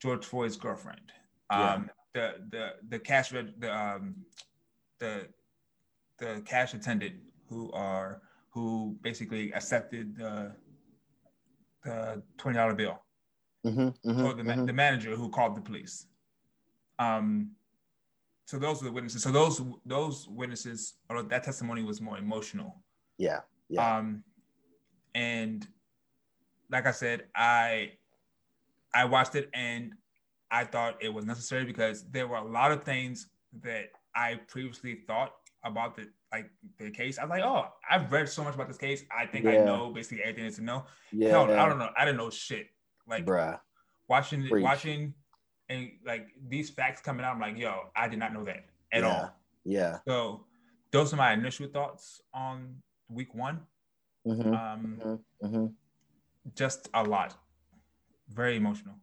George 0.00 0.24
Floyd's 0.24 0.56
girlfriend, 0.56 1.12
um, 1.50 1.60
yeah. 1.60 1.86
the 2.14 2.34
the 2.50 2.70
the 2.88 2.98
cash 2.98 3.30
the 3.30 3.74
um, 3.74 4.14
the 4.98 5.28
the 6.18 6.42
cash 6.44 6.74
attendant 6.74 7.14
who 7.48 7.70
are 7.72 8.22
who 8.50 8.96
basically 9.02 9.52
accepted 9.52 10.16
the 10.16 10.52
the 11.84 12.22
twenty 12.36 12.56
dollar 12.56 12.74
bill, 12.74 13.02
mm-hmm, 13.66 13.88
mm-hmm, 14.08 14.24
or 14.24 14.34
the, 14.34 14.42
mm-hmm. 14.42 14.66
the 14.66 14.72
manager 14.72 15.14
who 15.16 15.28
called 15.30 15.56
the 15.56 15.60
police. 15.60 16.06
Um, 16.98 17.52
so 18.46 18.58
those 18.58 18.80
were 18.80 18.88
the 18.88 18.92
witnesses. 18.92 19.22
So 19.22 19.30
those 19.30 19.60
those 19.84 20.28
witnesses 20.28 20.94
or 21.10 21.22
that 21.24 21.42
testimony 21.44 21.82
was 21.82 22.00
more 22.00 22.16
emotional. 22.16 22.82
Yeah. 23.18 23.40
Yeah. 23.68 23.98
Um, 23.98 24.22
and 25.14 25.66
like 26.70 26.86
I 26.86 26.92
said, 26.92 27.24
I 27.34 27.92
I 28.96 29.04
watched 29.04 29.34
it 29.34 29.50
and 29.52 29.92
I 30.50 30.64
thought 30.64 30.96
it 31.02 31.12
was 31.12 31.26
necessary 31.26 31.64
because 31.64 32.04
there 32.10 32.26
were 32.26 32.38
a 32.38 32.44
lot 32.44 32.72
of 32.72 32.82
things 32.82 33.28
that 33.62 33.90
I 34.14 34.40
previously 34.48 35.02
thought 35.06 35.32
about 35.62 35.96
the 35.96 36.08
like 36.32 36.50
the 36.78 36.90
case. 36.90 37.18
I 37.18 37.24
was 37.24 37.30
like, 37.30 37.42
oh, 37.42 37.66
I've 37.88 38.10
read 38.10 38.28
so 38.28 38.42
much 38.42 38.54
about 38.54 38.68
this 38.68 38.78
case. 38.78 39.04
I 39.16 39.26
think 39.26 39.44
yeah. 39.44 39.52
I 39.52 39.64
know 39.64 39.90
basically 39.90 40.22
everything 40.22 40.46
is 40.46 40.56
to 40.56 40.64
know. 40.64 40.86
Yeah. 41.12 41.28
Hell, 41.28 41.52
I 41.52 41.68
don't 41.68 41.78
know. 41.78 41.90
I 41.96 42.06
didn't 42.06 42.16
know 42.16 42.30
shit. 42.30 42.68
Like 43.06 43.26
Bruh. 43.26 43.60
watching 44.08 44.48
Preach. 44.48 44.64
watching 44.64 45.14
and 45.68 45.90
like 46.04 46.28
these 46.48 46.70
facts 46.70 47.02
coming 47.02 47.24
out, 47.24 47.34
I'm 47.34 47.40
like, 47.40 47.58
yo, 47.58 47.90
I 47.94 48.08
did 48.08 48.18
not 48.18 48.32
know 48.32 48.44
that 48.44 48.64
at 48.92 49.02
yeah. 49.02 49.08
all. 49.08 49.36
Yeah. 49.64 49.98
So 50.08 50.46
those 50.90 51.12
are 51.12 51.16
my 51.16 51.34
initial 51.34 51.68
thoughts 51.68 52.22
on 52.32 52.76
week 53.10 53.34
one. 53.34 53.60
Mm-hmm. 54.26 54.48
Um, 54.48 55.00
mm-hmm. 55.04 55.46
Mm-hmm. 55.46 55.66
Just 56.54 56.88
a 56.94 57.02
lot, 57.02 57.36
very 58.28 58.56
emotional. 58.56 58.94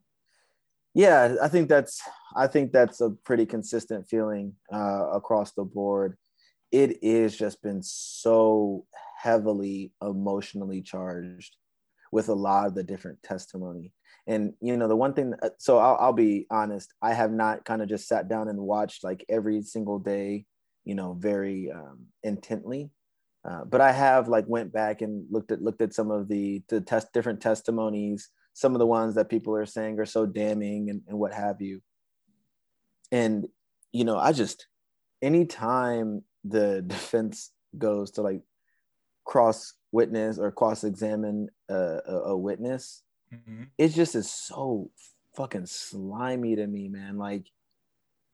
Yeah, 0.93 1.35
I 1.41 1.47
think 1.47 1.69
that's 1.69 2.01
I 2.35 2.47
think 2.47 2.71
that's 2.71 3.01
a 3.01 3.11
pretty 3.11 3.45
consistent 3.45 4.07
feeling 4.07 4.53
uh, 4.71 5.09
across 5.11 5.53
the 5.53 5.63
board. 5.63 6.17
It 6.71 7.03
is 7.03 7.37
just 7.37 7.61
been 7.61 7.81
so 7.83 8.85
heavily 9.21 9.93
emotionally 10.01 10.81
charged 10.81 11.55
with 12.11 12.29
a 12.29 12.33
lot 12.33 12.67
of 12.67 12.75
the 12.75 12.83
different 12.83 13.21
testimony 13.23 13.91
and 14.27 14.53
you 14.61 14.77
know 14.77 14.87
the 14.87 14.95
one 14.95 15.13
thing 15.13 15.33
uh, 15.41 15.49
so 15.57 15.77
I'll, 15.77 15.97
I'll 15.99 16.13
be 16.13 16.45
honest 16.51 16.93
i 17.01 17.13
have 17.13 17.31
not 17.31 17.65
kind 17.65 17.81
of 17.81 17.89
just 17.89 18.07
sat 18.07 18.27
down 18.29 18.47
and 18.49 18.59
watched 18.59 19.03
like 19.03 19.25
every 19.29 19.61
single 19.61 19.99
day 19.99 20.45
you 20.85 20.95
know 20.95 21.13
very 21.13 21.71
um, 21.71 22.05
intently 22.23 22.91
Uh, 23.45 23.65
but 23.65 23.81
I 23.81 23.91
have 23.91 24.29
like 24.29 24.47
went 24.47 24.71
back 24.71 25.01
and 25.01 25.25
looked 25.29 25.51
at 25.51 25.61
looked 25.61 25.81
at 25.81 25.93
some 25.93 26.11
of 26.11 26.27
the 26.29 26.63
the 26.69 26.79
test 26.79 27.11
different 27.11 27.41
testimonies, 27.41 28.29
some 28.53 28.73
of 28.73 28.79
the 28.79 28.85
ones 28.85 29.15
that 29.15 29.29
people 29.29 29.55
are 29.55 29.65
saying 29.65 29.99
are 29.99 30.05
so 30.05 30.25
damning 30.25 30.89
and, 30.89 31.01
and 31.07 31.17
what 31.17 31.33
have 31.33 31.61
you. 31.61 31.81
And 33.11 33.47
you 33.91 34.05
know, 34.05 34.17
I 34.17 34.31
just 34.31 34.67
anytime 35.21 36.23
the 36.43 36.81
defense 36.87 37.51
goes 37.77 38.11
to 38.11 38.21
like 38.21 38.41
cross 39.25 39.73
witness 39.91 40.37
or 40.37 40.51
cross 40.51 40.83
examine 40.83 41.47
a, 41.69 41.73
a, 41.73 42.15
a, 42.27 42.37
witness, 42.37 43.03
mm-hmm. 43.33 43.63
it 43.77 43.89
just 43.89 44.15
is 44.15 44.29
so 44.29 44.89
fucking 45.35 45.65
slimy 45.65 46.55
to 46.55 46.67
me, 46.67 46.89
man. 46.89 47.17
Like, 47.17 47.45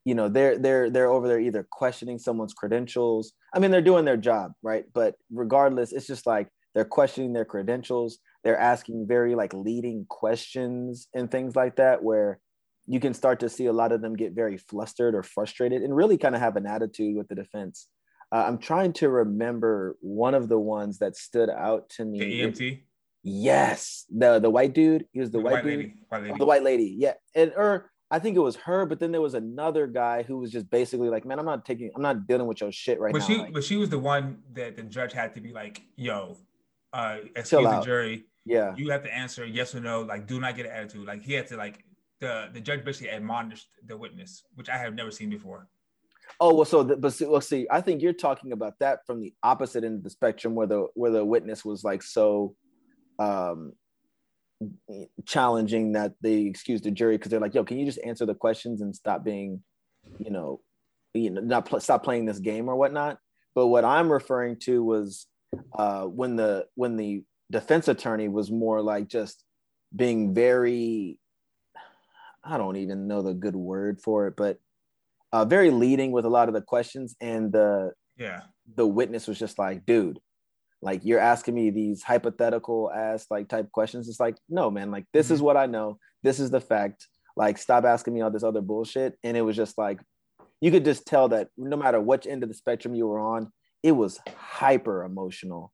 you 0.06 0.16
know, 0.16 0.30
they're 0.30 0.58
they're 0.58 0.90
they're 0.90 1.12
over 1.12 1.28
there 1.28 1.40
either 1.40 1.68
questioning 1.70 2.18
someone's 2.18 2.54
credentials. 2.54 3.34
I 3.54 3.60
mean, 3.60 3.70
they're 3.70 3.82
doing 3.82 4.06
their 4.06 4.18
job, 4.18 4.54
right? 4.64 4.86
But 4.94 5.16
regardless, 5.32 5.92
it's 5.92 6.08
just 6.08 6.26
like 6.26 6.48
they're 6.74 6.86
questioning 6.86 7.34
their 7.34 7.46
credentials. 7.46 8.20
They're 8.44 8.58
asking 8.58 9.08
very 9.08 9.36
like 9.36 9.54
leading 9.54 10.06
questions 10.10 11.08
and 11.14 11.30
things 11.30 11.56
like 11.56 11.76
that, 11.78 12.04
where 12.04 12.40
you 12.88 13.00
can 13.00 13.14
start 13.14 13.40
to 13.42 13.50
see 13.50 13.68
a 13.68 13.74
lot 13.74 13.92
of 13.92 14.02
them 14.02 14.16
get 14.16 14.34
very 14.34 14.58
flustered 14.58 15.14
or 15.14 15.24
frustrated 15.24 15.84
and 15.84 15.96
really 15.96 16.18
kind 16.18 16.36
of 16.36 16.42
have 16.42 16.56
an 16.56 16.66
attitude 16.66 17.16
with 17.16 17.28
the 17.28 17.36
defense. 17.36 17.88
Uh, 18.32 18.46
I'm 18.48 18.58
trying 18.58 18.94
to 18.94 19.10
remember 19.10 19.98
one 20.02 20.34
of 20.34 20.50
the 20.50 20.60
ones 20.60 21.00
that 21.00 21.16
stood 21.16 21.50
out 21.50 21.90
to 21.92 22.06
me. 22.06 22.20
The 22.20 22.42
EMT. 22.42 22.82
Yes, 23.24 24.06
the 24.10 24.40
the 24.40 24.50
white 24.50 24.74
dude. 24.74 25.06
He 25.12 25.20
was 25.20 25.32
the, 25.32 25.40
the 25.40 25.44
white, 25.44 25.52
white, 25.52 25.64
dude. 25.64 25.78
Lady. 25.78 25.94
White 26.08 26.22
lady. 26.22 26.34
Oh, 26.34 26.38
the 26.38 26.46
white 26.46 26.64
lady. 26.64 26.96
Yeah, 26.98 27.14
and 27.36 27.52
or 27.58 27.92
I 28.10 28.20
think 28.20 28.38
it 28.38 28.40
was 28.40 28.56
her, 28.56 28.86
but 28.86 29.00
then 29.00 29.12
there 29.12 29.22
was 29.22 29.34
another 29.34 29.88
guy 29.88 30.24
who 30.24 30.38
was 30.38 30.52
just 30.52 30.70
basically 30.70 31.10
like, 31.10 31.26
"Man, 31.26 31.38
I'm 31.38 31.46
not 31.46 31.66
taking, 31.66 31.92
I'm 31.96 32.02
not 32.02 32.28
dealing 32.28 32.48
with 32.48 32.62
your 32.62 32.72
shit 32.72 33.00
right 33.00 33.12
but 33.12 33.20
now." 33.20 33.28
She, 33.28 33.38
like, 33.38 33.54
but 33.54 33.64
she 33.64 33.76
was 33.76 33.90
the 33.90 34.00
one 34.00 34.40
that 34.54 34.78
the 34.78 34.84
judge 34.84 35.12
had 35.12 35.36
to 35.36 35.42
be 35.42 35.52
like, 35.52 35.82
"Yo, 35.98 36.38
uh, 36.94 37.18
excuse 37.36 37.64
the 37.64 37.82
jury. 37.82 38.26
Yeah, 38.46 38.74
you 38.76 38.90
have 38.92 39.04
to 39.04 39.14
answer 39.14 39.46
yes 39.46 39.76
or 39.76 39.80
no. 39.80 40.02
Like, 40.02 40.28
do 40.28 40.40
not 40.40 40.56
get 40.56 40.66
an 40.66 40.72
attitude. 40.72 41.06
Like, 41.06 41.22
he 41.22 41.34
had 41.34 41.48
to 41.48 41.58
like 41.58 41.84
the 42.20 42.50
the 42.54 42.62
judge 42.62 42.84
basically 42.84 43.10
admonished 43.10 43.68
the 43.86 43.98
witness, 43.98 44.44
which 44.56 44.70
I 44.70 44.78
have 44.78 44.94
never 44.94 45.12
seen 45.12 45.30
before. 45.30 45.68
Oh 46.40 46.54
well, 46.54 46.66
so 46.66 46.84
the, 46.84 46.96
but 46.98 47.14
see, 47.14 47.26
well, 47.26 47.42
see, 47.42 47.68
I 47.70 47.82
think 47.82 48.02
you're 48.02 48.14
talking 48.14 48.52
about 48.52 48.74
that 48.80 49.06
from 49.06 49.22
the 49.22 49.34
opposite 49.44 49.84
end 49.84 49.98
of 49.98 50.04
the 50.04 50.10
spectrum, 50.10 50.56
where 50.56 50.68
the 50.68 50.88
where 50.94 51.12
the 51.12 51.26
witness 51.26 51.66
was 51.66 51.84
like 51.84 52.04
so 52.04 52.56
um 53.18 53.74
challenging 55.26 55.94
that 55.94 56.14
they 56.22 56.42
excused 56.42 56.84
the 56.84 56.92
jury 56.92 57.18
because 57.18 57.32
they're 57.32 57.40
like, 57.40 57.56
"Yo, 57.56 57.64
can 57.64 57.80
you 57.80 57.86
just 57.86 58.00
answer 58.06 58.26
the 58.26 58.36
questions 58.36 58.82
and 58.82 58.96
stop 58.96 59.24
being, 59.24 59.64
you 60.20 60.32
know, 60.32 60.62
you 61.14 61.30
know, 61.30 61.42
not 61.42 61.66
pl- 61.66 61.80
stop 61.80 62.04
playing 62.04 62.26
this 62.26 62.40
game 62.40 62.70
or 62.70 62.76
whatnot." 62.76 63.18
But 63.56 63.68
what 63.68 63.86
I'm 63.86 64.12
referring 64.12 64.58
to 64.62 64.84
was 64.84 65.28
uh, 65.78 66.04
when 66.04 66.36
the 66.36 66.68
when 66.76 66.96
the 66.96 67.24
defense 67.52 67.88
attorney 67.88 68.28
was 68.28 68.52
more 68.52 68.82
like 68.82 69.08
just 69.08 69.44
being 69.96 70.34
very 70.34 71.20
I 72.44 72.58
don't 72.58 72.78
even 72.78 73.08
know 73.08 73.22
the 73.22 73.34
good 73.34 73.56
word 73.56 74.00
for 74.02 74.28
it, 74.28 74.36
but 74.38 74.60
uh, 75.32 75.46
very 75.46 75.72
leading 75.72 76.12
with 76.12 76.26
a 76.26 76.30
lot 76.30 76.48
of 76.48 76.54
the 76.54 76.62
questions. 76.62 77.16
And 77.20 77.52
the 77.52 77.92
yeah, 78.18 78.42
the 78.76 78.88
witness 78.88 79.28
was 79.28 79.38
just 79.38 79.60
like, 79.60 79.86
dude, 79.86 80.20
like 80.82 81.02
you're 81.04 81.20
asking 81.20 81.56
me 81.56 81.70
these 81.70 82.02
hypothetical 82.02 82.92
ass 82.92 83.26
like 83.30 83.50
type 83.50 83.72
questions. 83.72 84.08
It's 84.08 84.20
like, 84.20 84.38
no, 84.48 84.72
man, 84.72 84.92
like 84.92 85.06
this 85.14 85.28
mm-hmm. 85.28 85.36
is 85.36 85.42
what 85.42 85.58
I 85.58 85.66
know. 85.66 85.98
This 86.24 86.40
is 86.40 86.50
the 86.50 86.62
fact. 86.62 87.08
Like, 87.36 87.58
stop 87.58 87.86
asking 87.86 88.14
me 88.14 88.22
all 88.22 88.32
this 88.32 88.44
other 88.44 88.62
bullshit. 88.62 89.18
And 89.24 89.38
it 89.38 89.42
was 89.42 89.56
just 89.56 89.78
like, 89.78 90.02
you 90.60 90.72
could 90.72 90.84
just 90.84 91.06
tell 91.06 91.30
that 91.30 91.48
no 91.58 91.78
matter 91.78 92.02
which 92.02 92.28
end 92.28 92.44
of 92.44 92.50
the 92.50 92.56
spectrum 92.56 92.96
you 92.96 93.08
were 93.08 93.20
on, 93.20 93.52
it 93.82 93.94
was 93.94 94.20
hyper 94.36 95.04
emotional. 95.04 95.72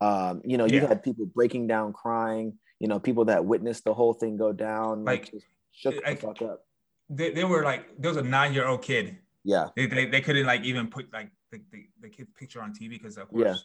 Um, 0.00 0.42
you 0.44 0.58
know, 0.58 0.66
yeah. 0.66 0.80
you 0.80 0.86
had 0.86 1.02
people 1.02 1.26
breaking 1.26 1.66
down, 1.66 1.92
crying. 1.92 2.58
You 2.80 2.86
know, 2.86 3.00
people 3.00 3.24
that 3.26 3.44
witnessed 3.44 3.84
the 3.84 3.94
whole 3.94 4.14
thing 4.14 4.36
go 4.36 4.52
down. 4.52 5.04
Like, 5.04 5.30
like 5.32 5.42
Shut 5.78 5.94
the 5.94 6.16
fuck 6.16 6.42
up. 6.42 6.64
They, 7.08 7.30
they 7.30 7.44
were 7.44 7.62
like 7.62 7.86
there 7.98 8.10
was 8.10 8.18
a 8.18 8.22
nine 8.22 8.52
year 8.52 8.66
old 8.66 8.82
kid. 8.82 9.16
Yeah. 9.44 9.68
They, 9.76 9.86
they, 9.86 10.06
they 10.06 10.20
couldn't 10.20 10.44
like 10.44 10.64
even 10.64 10.88
put 10.88 11.12
like 11.12 11.30
the, 11.52 11.60
the, 11.70 11.86
the 12.00 12.08
kid's 12.08 12.30
picture 12.36 12.60
on 12.60 12.74
TV 12.74 12.90
because 12.90 13.16
of 13.16 13.28
course 13.28 13.64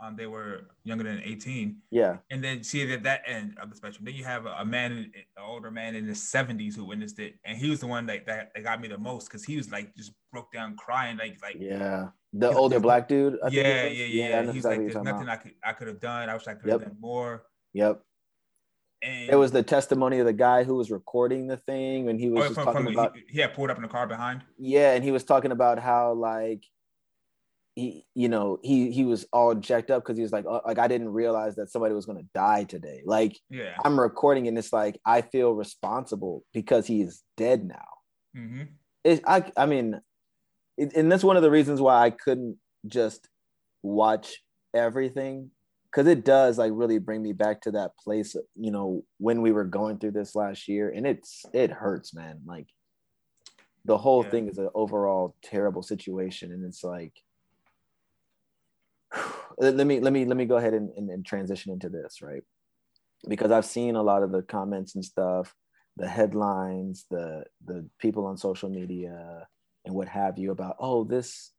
yeah. 0.00 0.06
um, 0.06 0.16
they 0.16 0.26
were 0.26 0.70
younger 0.84 1.04
than 1.04 1.20
18. 1.22 1.76
Yeah. 1.90 2.16
And 2.30 2.42
then 2.42 2.64
see 2.64 2.84
that 2.86 3.02
that 3.02 3.22
end 3.26 3.58
of 3.60 3.68
the 3.68 3.76
spectrum. 3.76 4.06
Then 4.06 4.14
you 4.14 4.24
have 4.24 4.46
a, 4.46 4.52
a 4.58 4.64
man, 4.64 5.12
an 5.14 5.42
older 5.44 5.70
man 5.70 5.94
in 5.94 6.06
his 6.06 6.18
70s 6.18 6.74
who 6.74 6.86
witnessed 6.86 7.18
it. 7.18 7.34
And 7.44 7.58
he 7.58 7.68
was 7.68 7.80
the 7.80 7.86
one 7.86 8.06
that, 8.06 8.26
that, 8.26 8.52
that 8.54 8.64
got 8.64 8.80
me 8.80 8.88
the 8.88 8.98
most 8.98 9.26
because 9.26 9.44
he 9.44 9.58
was 9.58 9.70
like 9.70 9.94
just 9.94 10.12
broke 10.32 10.50
down 10.50 10.76
crying. 10.76 11.18
Like, 11.18 11.36
like 11.42 11.56
yeah. 11.60 12.08
The 12.32 12.50
older 12.52 12.78
black 12.78 13.08
dude. 13.08 13.38
I 13.42 13.48
yeah, 13.48 13.86
yeah, 13.86 14.04
yeah, 14.04 14.42
yeah. 14.42 14.52
He's 14.52 14.64
like, 14.64 14.78
there's 14.78 14.94
nothing 14.94 15.28
I 15.28 15.36
could 15.36 15.52
I 15.64 15.72
could 15.72 15.88
have 15.88 16.00
done. 16.00 16.28
I 16.28 16.34
wish 16.34 16.46
I 16.46 16.54
could 16.54 16.70
have 16.70 16.80
yep. 16.80 16.90
done 16.90 17.00
more. 17.00 17.44
Yep. 17.72 18.02
And 19.02 19.30
it 19.30 19.36
was 19.36 19.50
the 19.50 19.62
testimony 19.62 20.18
of 20.18 20.26
the 20.26 20.32
guy 20.32 20.62
who 20.62 20.74
was 20.74 20.90
recording 20.90 21.46
the 21.46 21.56
thing, 21.56 22.08
and 22.08 22.20
he 22.20 22.28
was 22.28 22.44
oh, 22.44 22.48
just 22.48 22.54
from, 22.54 22.64
talking 22.66 22.84
from, 22.84 22.92
about. 22.92 23.16
He, 23.16 23.22
he 23.30 23.40
had 23.40 23.54
pulled 23.54 23.70
up 23.70 23.76
in 23.76 23.82
the 23.82 23.88
car 23.88 24.06
behind. 24.06 24.42
Yeah, 24.58 24.92
and 24.92 25.02
he 25.02 25.10
was 25.10 25.24
talking 25.24 25.52
about 25.52 25.78
how 25.78 26.12
like 26.12 26.64
he, 27.74 28.04
you 28.14 28.28
know, 28.28 28.58
he 28.62 28.90
he 28.90 29.04
was 29.04 29.26
all 29.32 29.54
jacked 29.54 29.90
up 29.90 30.02
because 30.02 30.18
he 30.18 30.22
was 30.22 30.32
like, 30.32 30.44
oh, 30.46 30.60
like 30.66 30.78
I 30.78 30.86
didn't 30.86 31.08
realize 31.08 31.56
that 31.56 31.70
somebody 31.70 31.94
was 31.94 32.04
gonna 32.04 32.24
die 32.34 32.64
today. 32.64 33.02
Like, 33.04 33.38
yeah, 33.48 33.74
I'm 33.84 33.98
recording, 33.98 34.48
and 34.48 34.58
it's 34.58 34.72
like 34.72 35.00
I 35.04 35.22
feel 35.22 35.52
responsible 35.52 36.44
because 36.52 36.86
he 36.86 37.00
is 37.00 37.22
dead 37.36 37.64
now. 37.64 37.88
Mm-hmm. 38.36 38.62
It, 39.02 39.22
I, 39.26 39.50
I 39.56 39.64
mean, 39.64 40.00
and 40.80 41.12
that's 41.12 41.24
one 41.24 41.36
of 41.36 41.42
the 41.42 41.50
reasons 41.50 41.80
why 41.80 42.02
I 42.02 42.10
couldn't 42.10 42.56
just 42.86 43.28
watch 43.82 44.42
everything 44.74 45.50
because 45.90 46.06
it 46.06 46.24
does 46.24 46.58
like 46.58 46.72
really 46.74 46.98
bring 46.98 47.22
me 47.22 47.32
back 47.32 47.60
to 47.60 47.72
that 47.72 47.96
place 47.96 48.36
you 48.54 48.70
know 48.70 49.04
when 49.18 49.42
we 49.42 49.52
were 49.52 49.64
going 49.64 49.98
through 49.98 50.12
this 50.12 50.34
last 50.34 50.68
year 50.68 50.90
and 50.90 51.06
it's 51.06 51.44
it 51.52 51.70
hurts 51.70 52.14
man 52.14 52.40
like 52.46 52.66
the 53.84 53.98
whole 53.98 54.22
yeah. 54.24 54.30
thing 54.30 54.48
is 54.48 54.58
an 54.58 54.68
overall 54.74 55.34
terrible 55.42 55.82
situation 55.82 56.52
and 56.52 56.64
it's 56.64 56.84
like 56.84 57.12
let 59.58 59.86
me 59.86 60.00
let 60.00 60.12
me 60.12 60.24
let 60.24 60.36
me 60.36 60.44
go 60.44 60.56
ahead 60.56 60.74
and, 60.74 60.90
and, 60.96 61.10
and 61.10 61.26
transition 61.26 61.72
into 61.72 61.88
this 61.88 62.22
right 62.22 62.42
because 63.28 63.50
i've 63.50 63.66
seen 63.66 63.96
a 63.96 64.02
lot 64.02 64.22
of 64.22 64.30
the 64.30 64.42
comments 64.42 64.94
and 64.94 65.04
stuff 65.04 65.54
the 65.96 66.08
headlines 66.08 67.06
the 67.10 67.42
the 67.66 67.84
people 67.98 68.26
on 68.26 68.36
social 68.36 68.70
media 68.70 69.46
and 69.84 69.94
what 69.94 70.08
have 70.08 70.38
you 70.38 70.50
about 70.50 70.76
oh 70.78 71.04
this 71.04 71.52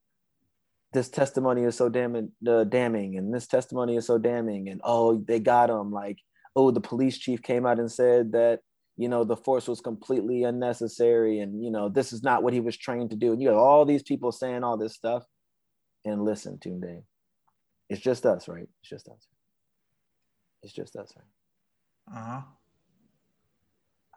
this 0.93 1.09
testimony 1.09 1.63
is 1.63 1.75
so 1.75 1.89
damn 1.89 2.31
uh, 2.47 2.63
damning 2.65 3.17
and 3.17 3.33
this 3.33 3.47
testimony 3.47 3.95
is 3.95 4.05
so 4.05 4.17
damning 4.17 4.69
and 4.69 4.81
oh 4.83 5.23
they 5.27 5.39
got 5.39 5.69
him. 5.69 5.91
Like 5.91 6.19
oh 6.55 6.71
the 6.71 6.81
police 6.81 7.17
chief 7.17 7.41
came 7.41 7.65
out 7.65 7.79
and 7.79 7.91
said 7.91 8.33
that 8.33 8.59
you 8.97 9.07
know 9.07 9.23
the 9.23 9.37
force 9.37 9.67
was 9.67 9.79
completely 9.79 10.43
unnecessary 10.43 11.39
and 11.39 11.63
you 11.63 11.71
know 11.71 11.87
this 11.87 12.11
is 12.11 12.23
not 12.23 12.43
what 12.43 12.53
he 12.53 12.59
was 12.59 12.77
trained 12.77 13.11
to 13.11 13.15
do. 13.15 13.31
And 13.31 13.41
you 13.41 13.49
have 13.49 13.57
all 13.57 13.85
these 13.85 14.03
people 14.03 14.31
saying 14.31 14.63
all 14.63 14.77
this 14.77 14.93
stuff. 14.93 15.23
And 16.03 16.25
listen 16.25 16.57
Tunde 16.57 17.03
it's 17.89 18.01
just 18.01 18.25
us 18.25 18.47
right? 18.47 18.67
It's 18.81 18.89
just 18.89 19.07
us. 19.07 19.27
It's 20.63 20.73
just 20.73 20.95
us 20.95 21.13
right? 21.15 22.17
Uh-huh. 22.19 22.41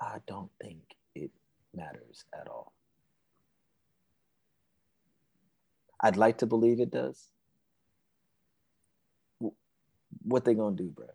I 0.01 0.19
don't 0.27 0.51
think 0.61 0.81
it 1.15 1.31
matters 1.75 2.25
at 2.39 2.49
all 2.49 2.73
I'd 6.05 6.19
like 6.19 6.39
to 6.39 6.47
believe 6.47 6.81
it 6.81 6.91
does. 6.91 7.31
What 10.23 10.45
they 10.45 10.55
gonna 10.55 10.77
do, 10.77 10.93
bro? 10.95 11.07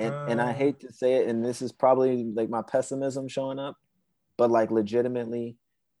And 0.00 0.14
and 0.30 0.42
I 0.42 0.52
hate 0.52 0.80
to 0.80 0.92
say 0.92 1.14
it, 1.14 1.28
and 1.28 1.44
this 1.44 1.62
is 1.62 1.70
probably 1.70 2.24
like 2.24 2.50
my 2.50 2.62
pessimism 2.62 3.28
showing 3.28 3.60
up, 3.60 3.76
but 4.36 4.50
like 4.50 4.72
legitimately, 4.72 5.56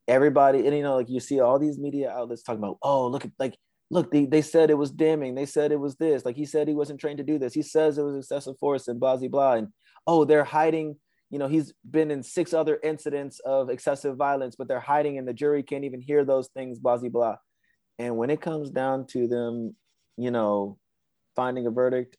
everybody, 0.08 0.66
and 0.66 0.76
you 0.76 0.82
know, 0.82 0.96
like 0.96 1.08
you 1.08 1.20
see 1.20 1.38
all 1.38 1.60
these 1.60 1.78
media 1.78 2.10
outlets 2.10 2.42
talking 2.42 2.58
about, 2.58 2.78
oh, 2.82 3.06
look 3.06 3.24
at 3.24 3.30
like 3.38 3.56
look, 3.90 4.10
they, 4.10 4.26
they 4.26 4.42
said 4.42 4.68
it 4.68 4.78
was 4.78 4.90
damning. 4.90 5.36
They 5.36 5.46
said 5.46 5.70
it 5.70 5.78
was 5.78 5.94
this. 5.94 6.24
Like 6.24 6.36
he 6.36 6.44
said 6.44 6.66
he 6.66 6.74
wasn't 6.74 7.00
trained 7.00 7.18
to 7.18 7.24
do 7.24 7.38
this. 7.38 7.54
He 7.54 7.62
says 7.62 7.96
it 7.96 8.02
was 8.02 8.16
excessive 8.16 8.58
force 8.58 8.88
and 8.88 8.98
blah, 8.98 9.16
blah, 9.16 9.28
blah. 9.28 9.52
And 9.54 9.68
oh, 10.06 10.24
they're 10.24 10.42
hiding 10.44 10.96
you 11.30 11.38
know 11.38 11.48
he's 11.48 11.72
been 11.90 12.10
in 12.10 12.22
six 12.22 12.52
other 12.52 12.78
incidents 12.82 13.40
of 13.40 13.68
excessive 13.68 14.16
violence 14.16 14.54
but 14.56 14.68
they're 14.68 14.80
hiding 14.80 15.18
and 15.18 15.26
the 15.26 15.32
jury 15.32 15.62
can't 15.62 15.84
even 15.84 16.00
hear 16.00 16.24
those 16.24 16.48
things 16.48 16.78
blah 16.78 16.96
blah 16.96 17.08
blah. 17.08 17.36
And 17.98 18.16
when 18.16 18.30
it 18.30 18.40
comes 18.40 18.70
down 18.70 19.06
to 19.08 19.26
them 19.26 19.74
you 20.16 20.30
know 20.30 20.78
finding 21.34 21.66
a 21.66 21.70
verdict 21.70 22.16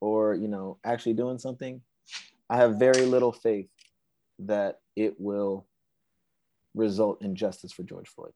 or 0.00 0.34
you 0.34 0.48
know 0.48 0.78
actually 0.84 1.14
doing 1.14 1.38
something 1.38 1.80
i 2.50 2.56
have 2.56 2.78
very 2.78 3.06
little 3.06 3.32
faith 3.32 3.68
that 4.38 4.80
it 4.96 5.14
will 5.18 5.66
result 6.74 7.22
in 7.22 7.34
justice 7.34 7.72
for 7.72 7.82
george 7.82 8.08
floyd. 8.08 8.32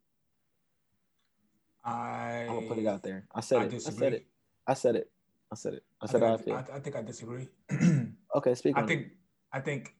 I 1.85 2.47
i'm 2.49 2.55
gonna 2.55 2.67
put 2.67 2.79
it 2.79 2.87
out 2.87 3.03
there. 3.03 3.27
I 3.35 3.41
said 3.41 3.59
I 3.59 3.65
it. 3.65 3.71
Disagree. 3.71 4.07
i 4.07 4.11
said 4.11 4.13
it. 4.15 4.27
I 4.67 4.75
said 4.75 4.97
it. 4.97 5.11
I 5.53 5.55
said 5.55 5.75
it. 5.75 5.83
I 6.03 6.07
said 6.07 6.23
I, 6.23 6.27
I. 6.27 6.55
I, 6.55 6.77
I 6.77 6.81
think 6.81 6.97
i 6.97 7.03
disagree. 7.03 7.49
Okay 8.35 8.55
speak 8.55 8.77
i 8.77 8.83
think 8.83 9.13
I 9.57 9.61
think 9.61 9.95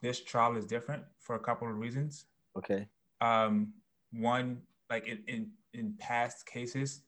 this 0.00 0.24
trial 0.24 0.56
is 0.56 0.64
different 0.64 1.04
for 1.20 1.36
a 1.36 1.38
couple 1.38 1.68
of 1.68 1.76
reasons. 1.76 2.24
Okay. 2.56 2.88
Um, 3.20 3.74
one, 4.12 4.62
like 4.88 5.06
in, 5.06 5.22
in, 5.28 5.50
in 5.74 5.94
past 5.98 6.46
cases, 6.46 7.02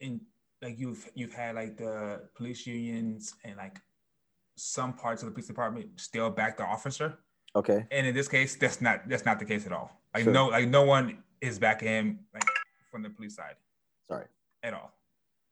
in 0.00 0.20
like 0.62 0.78
you've 0.78 1.06
you've 1.14 1.34
had 1.34 1.54
like 1.56 1.76
the 1.76 2.22
police 2.34 2.66
unions 2.66 3.34
and 3.44 3.56
like 3.58 3.80
some 4.56 4.94
parts 4.94 5.22
of 5.22 5.26
the 5.28 5.32
police 5.32 5.46
department 5.46 5.86
still 5.96 6.30
back 6.30 6.56
the 6.56 6.64
officer. 6.64 7.18
Okay. 7.54 7.86
And 7.90 8.06
in 8.06 8.14
this 8.14 8.28
case, 8.28 8.56
that's 8.56 8.80
not 8.80 9.06
that's 9.06 9.26
not 9.26 9.38
the 9.38 9.44
case 9.44 9.66
at 9.66 9.72
all. 9.72 10.00
Like 10.14 10.24
Sure. 10.24 10.32
no 10.32 10.46
like 10.46 10.68
no 10.68 10.84
one 10.84 11.22
is 11.42 11.58
backing 11.58 11.88
him 11.88 12.18
like 12.32 12.44
from 12.90 13.02
the 13.02 13.10
police 13.10 13.36
side 13.36 13.56
Sorry. 14.08 14.26
at 14.62 14.72
all. 14.72 14.90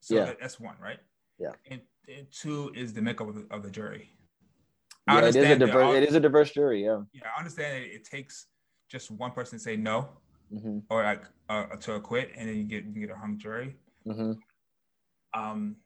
So 0.00 0.14
Yeah. 0.16 0.24
that, 0.26 0.38
that's 0.40 0.58
one, 0.58 0.76
right? 0.82 0.98
Yeah. 1.38 1.52
And, 1.70 1.82
and 2.08 2.26
two 2.30 2.72
is 2.74 2.94
the 2.94 3.02
makeup 3.02 3.28
of 3.28 3.34
the, 3.34 3.46
of 3.54 3.62
the 3.62 3.70
jury. 3.70 4.08
Yeah, 5.08 5.18
it 5.26 5.36
is 5.36 5.36
a 5.36 5.56
diverse. 5.58 5.96
It 5.96 6.08
is 6.08 6.14
a 6.14 6.20
diverse 6.20 6.50
jury. 6.52 6.84
Yeah. 6.84 7.00
yeah, 7.12 7.22
I 7.34 7.38
understand 7.40 7.76
that 7.84 7.94
it 7.94 8.04
takes 8.04 8.46
just 8.88 9.10
one 9.10 9.32
person 9.32 9.58
to 9.58 9.62
say 9.62 9.76
no 9.76 10.08
hmm 10.52 10.78
or 10.90 11.02
like 11.02 11.24
uh, 11.48 11.64
to 11.80 11.94
acquit, 11.94 12.30
and 12.36 12.48
then 12.48 12.56
you 12.56 12.64
get 12.64 12.84
you 12.84 13.06
get 13.06 13.10
a 13.10 13.18
hung 13.18 13.38
jury. 13.38 13.76
hmm 14.06 14.32
Um, 15.34 15.76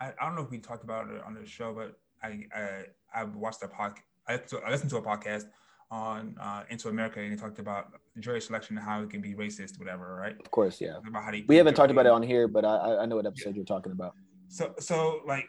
I, 0.00 0.12
I 0.20 0.26
don't 0.26 0.36
know 0.36 0.42
if 0.42 0.50
we 0.50 0.58
talked 0.58 0.84
about 0.84 1.10
it 1.10 1.22
on 1.22 1.34
the 1.34 1.46
show, 1.46 1.72
but 1.74 1.98
I 2.22 2.44
I, 2.54 2.84
I 3.14 3.24
watched 3.24 3.62
a 3.62 3.68
podcast. 3.68 4.02
I, 4.26 4.32
listened 4.34 4.48
to- 4.50 4.66
I 4.66 4.70
listened 4.70 4.90
to 4.90 4.96
a 4.96 5.02
podcast 5.02 5.44
on 5.90 6.36
uh, 6.40 6.62
Into 6.70 6.88
America, 6.88 7.20
and 7.20 7.32
they 7.32 7.36
talked 7.36 7.58
about 7.58 7.88
jury 8.20 8.40
selection 8.40 8.76
and 8.78 8.86
how 8.86 9.02
it 9.02 9.10
can 9.10 9.20
be 9.20 9.34
racist, 9.34 9.78
whatever, 9.78 10.14
right? 10.14 10.36
Of 10.38 10.50
course. 10.50 10.80
Yeah. 10.80 10.98
About 11.06 11.24
how 11.24 11.30
they 11.32 11.44
We 11.48 11.56
haven't 11.56 11.74
talked 11.74 11.90
about 11.90 12.06
it 12.06 12.12
on 12.12 12.22
here, 12.22 12.48
but 12.48 12.64
I 12.64 12.76
I- 12.76 13.02
I 13.02 13.06
know 13.06 13.16
what 13.16 13.26
episode 13.26 13.54
you're 13.56 13.64
talking 13.64 13.92
about. 13.92 14.14
So 14.48 14.74
so 14.78 15.20
like 15.26 15.48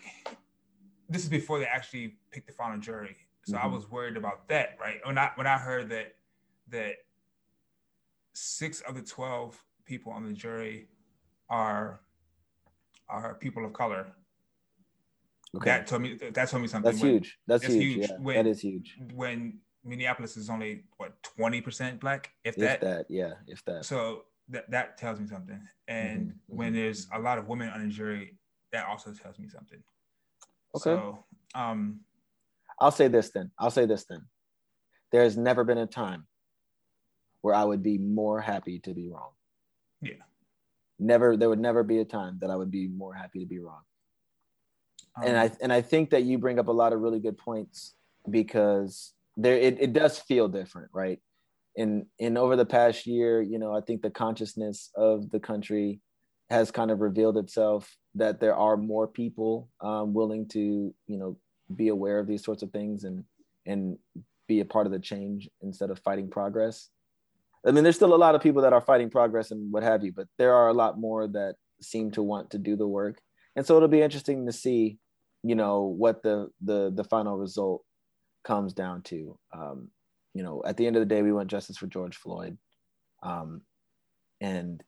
this 1.12 1.24
is 1.24 1.30
before 1.30 1.60
they 1.60 1.66
actually 1.66 2.16
picked 2.32 2.48
the 2.48 2.54
final 2.54 2.80
jury. 2.80 3.16
So 3.46 3.58
I 3.58 3.62
Mhm. 3.62 3.74
was 3.74 3.90
worried 3.90 4.18
about 4.18 4.48
that, 4.50 4.78
right? 4.80 5.00
When 5.06 5.18
I 5.18 5.32
when 5.36 5.48
I 5.48 5.58
heard 5.58 5.90
that 5.90 6.16
that 6.70 6.96
six 8.34 8.82
of 8.82 8.96
the 8.96 9.02
twelve 9.02 9.62
people 9.86 10.12
on 10.12 10.26
the 10.26 10.34
jury 10.34 10.88
are 11.50 12.02
are 13.10 13.36
people 13.36 13.66
of 13.66 13.74
color. 13.74 14.16
Okay. 15.56 15.66
That 15.70 15.88
told 15.88 16.02
me 16.04 16.14
that 16.16 16.50
told 16.50 16.62
me 16.62 16.68
something. 16.70 16.90
That's 16.92 17.02
when, 17.02 17.12
huge. 17.12 17.40
That's, 17.46 17.64
that's 17.64 17.74
huge. 17.74 17.96
huge. 17.98 18.10
Yeah, 18.10 18.18
When- 18.20 18.36
that 18.38 18.48
is 18.48 18.62
huge. 18.62 18.98
When 19.14 19.60
Minneapolis 19.84 20.38
is 20.38 20.50
only 20.50 20.86
what 20.98 21.22
twenty 21.24 21.60
percent 21.60 22.00
black, 22.00 22.32
if 22.46 22.56
If 22.56 22.62
that. 22.62 22.82
that, 22.82 23.06
yeah, 23.10 23.34
if 23.48 23.66
that. 23.66 23.84
So 23.84 24.26
that 24.50 24.70
that 24.72 24.98
tells 24.98 25.20
me 25.20 25.28
something. 25.28 25.68
And 25.88 26.28
Mhm, 26.30 26.36
when 26.48 26.74
there's 26.74 27.10
a 27.12 27.20
lot 27.20 27.38
of 27.38 27.48
women 27.50 27.70
on 27.70 27.82
the 27.86 27.90
jury, 27.92 28.38
that 28.72 28.86
also 28.88 29.12
tells 29.12 29.40
me 29.40 29.50
something. 29.50 29.84
Okay. 30.76 30.84
So 30.84 31.24
um 31.56 32.02
I'll 32.80 32.92
say 32.92 33.08
this 33.08 33.30
then. 33.30 33.52
I'll 33.60 33.72
say 33.72 33.86
this 33.86 34.06
then. 34.06 34.26
There 35.12 35.24
has 35.24 35.38
never 35.38 35.64
been 35.64 35.78
a 35.78 35.86
time 35.86 36.26
where 37.42 37.54
I 37.54 37.64
would 37.64 37.84
be 37.84 37.98
more 37.98 38.42
happy 38.42 38.80
to 38.80 38.94
be 38.94 39.08
wrong. 39.10 39.32
Yeah. 40.02 40.24
Never. 41.00 41.38
There 41.38 41.50
would 41.50 41.60
never 41.60 41.84
be 41.84 42.00
a 42.00 42.06
time 42.06 42.38
that 42.42 42.50
I 42.50 42.56
would 42.56 42.72
be 42.72 42.88
more 42.88 43.14
happy 43.14 43.40
to 43.40 43.46
be 43.46 43.60
wrong. 43.60 43.82
and 45.24 45.36
um, 45.36 45.44
I 45.44 45.52
and 45.62 45.74
I 45.74 45.82
think 45.82 46.12
that 46.12 46.24
you 46.24 46.38
bring 46.38 46.60
up 46.60 46.68
a 46.68 46.72
lot 46.72 46.94
of 46.94 47.02
really 47.02 47.20
good 47.20 47.38
points 47.38 47.94
because 48.30 49.14
there 49.38 49.58
it, 49.58 49.78
it 49.80 49.94
does 49.94 50.20
feel 50.20 50.48
different, 50.48 50.90
right? 50.94 51.20
And 51.78 52.06
in 52.20 52.38
over 52.38 52.56
the 52.56 52.66
past 52.66 53.06
year, 53.06 53.42
you 53.42 53.60
know, 53.60 53.76
I 53.76 53.82
think 53.82 54.02
the 54.02 54.10
consciousness 54.10 54.90
of 54.96 55.30
the 55.32 55.40
country 55.40 56.02
has 56.52 56.70
kind 56.70 56.92
of 56.92 57.00
revealed 57.00 57.38
itself 57.38 57.96
that 58.16 58.40
there 58.40 58.56
are 58.56 58.78
more 58.78 59.08
people 59.08 59.70
um, 59.82 60.14
willing 60.14 60.48
to, 60.50 60.94
you 61.08 61.18
know, 61.18 61.38
be 61.74 61.88
aware 61.88 62.20
of 62.20 62.28
these 62.28 62.44
sorts 62.44 62.62
of 62.62 62.72
things 62.72 63.06
and 63.06 63.24
and 63.66 63.98
be 64.48 64.60
a 64.60 64.66
part 64.66 64.86
of 64.86 64.92
the 64.92 65.00
change 65.00 65.50
instead 65.62 65.90
of 65.90 66.00
fighting 66.00 66.30
progress. 66.30 66.90
I 67.66 67.72
mean, 67.72 67.84
there's 67.84 67.96
still 67.96 68.14
a 68.14 68.26
lot 68.26 68.36
of 68.36 68.42
people 68.42 68.64
that 68.64 68.74
are 68.74 68.82
fighting 68.82 69.10
progress 69.10 69.52
and 69.52 69.72
what 69.72 69.84
have 69.84 70.04
you, 70.04 70.12
but 70.12 70.28
there 70.38 70.54
are 70.54 70.68
a 70.68 70.74
lot 70.74 71.00
more 71.00 71.28
that 71.28 71.56
seem 71.82 72.12
to 72.12 72.24
want 72.24 72.50
to 72.52 72.58
do 72.58 72.76
the 72.76 72.88
work. 72.88 73.22
And 73.56 73.66
so 73.66 73.78
it'll 73.78 73.88
be 73.88 74.02
interesting 74.02 74.46
to 74.46 74.52
see 74.52 74.98
you 75.44 75.56
know 75.56 75.84
what 75.84 76.22
the 76.22 76.50
the 76.62 76.92
the 76.94 77.04
final 77.04 77.38
result 77.38 77.84
comes 78.44 78.74
down 78.74 79.02
to. 79.04 79.38
Um 79.54 79.90
you 80.34 80.44
know 80.44 80.62
at 80.66 80.78
the 80.78 80.86
end 80.86 80.96
of 80.96 81.02
the 81.02 81.14
day 81.14 81.22
we 81.22 81.34
want 81.34 81.50
justice 81.50 81.78
for 81.78 81.88
george 81.88 82.18
floyd. 82.18 82.58
Um 83.24 83.62
and 84.42 84.84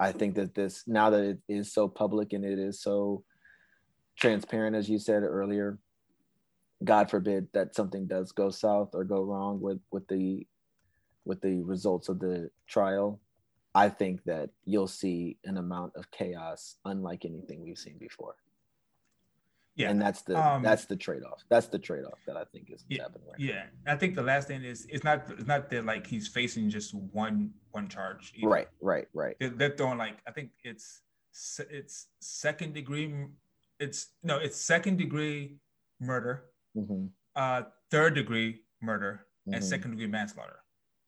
i 0.00 0.12
think 0.12 0.34
that 0.34 0.54
this 0.54 0.84
now 0.86 1.10
that 1.10 1.22
it 1.22 1.38
is 1.48 1.72
so 1.72 1.88
public 1.88 2.32
and 2.32 2.44
it 2.44 2.58
is 2.58 2.80
so 2.80 3.22
transparent 4.16 4.74
as 4.76 4.88
you 4.88 4.98
said 4.98 5.22
earlier 5.22 5.78
god 6.84 7.10
forbid 7.10 7.48
that 7.52 7.74
something 7.74 8.06
does 8.06 8.32
go 8.32 8.50
south 8.50 8.90
or 8.94 9.04
go 9.04 9.22
wrong 9.22 9.60
with 9.60 9.80
with 9.90 10.06
the 10.08 10.46
with 11.24 11.40
the 11.40 11.62
results 11.62 12.08
of 12.08 12.18
the 12.18 12.50
trial 12.66 13.20
i 13.74 13.88
think 13.88 14.22
that 14.24 14.50
you'll 14.64 14.86
see 14.86 15.36
an 15.44 15.56
amount 15.56 15.92
of 15.96 16.10
chaos 16.10 16.76
unlike 16.84 17.24
anything 17.24 17.62
we've 17.62 17.78
seen 17.78 17.98
before 17.98 18.36
yeah. 19.78 19.90
and 19.90 20.02
that's 20.02 20.22
the 20.22 20.36
Um, 20.36 20.62
that's 20.62 20.84
the 20.86 20.96
trade-off 20.96 21.44
that's 21.48 21.68
the 21.68 21.78
trade-off 21.78 22.18
that 22.26 22.36
i 22.36 22.44
think 22.52 22.70
is 22.70 22.84
Yeah, 22.88 23.02
happening 23.04 23.28
right 23.30 23.38
now. 23.38 23.46
yeah. 23.46 23.64
I 23.86 23.96
think 23.96 24.14
the 24.16 24.22
last 24.22 24.48
thing 24.48 24.62
is 24.64 24.86
it's 24.90 25.04
not 25.04 25.24
it's 25.30 25.46
not 25.46 25.70
that 25.70 25.84
like 25.86 26.06
he's 26.06 26.26
facing 26.28 26.68
just 26.68 26.92
one 26.94 27.52
one 27.70 27.88
charge. 27.88 28.32
either. 28.36 28.48
right 28.48 28.68
right 28.80 29.06
right 29.14 29.36
They're, 29.40 29.50
they're 29.58 29.76
throwing 29.78 29.98
like 29.98 30.16
I 30.26 30.32
think 30.32 30.50
it's 30.64 31.00
it's 31.70 32.08
second 32.20 32.74
degree 32.74 33.06
it's 33.78 34.08
no 34.24 34.36
it's 34.38 34.60
second 34.60 34.96
degree 34.98 35.56
murder, 36.00 36.44
hmm 36.74 37.06
uh 37.36 37.62
third 37.90 38.14
degree 38.14 38.62
murder, 38.82 39.26
and 39.46 39.62
Mhm. 39.62 39.68
second 39.74 39.90
degree 39.92 40.08
manslaughter. 40.08 40.58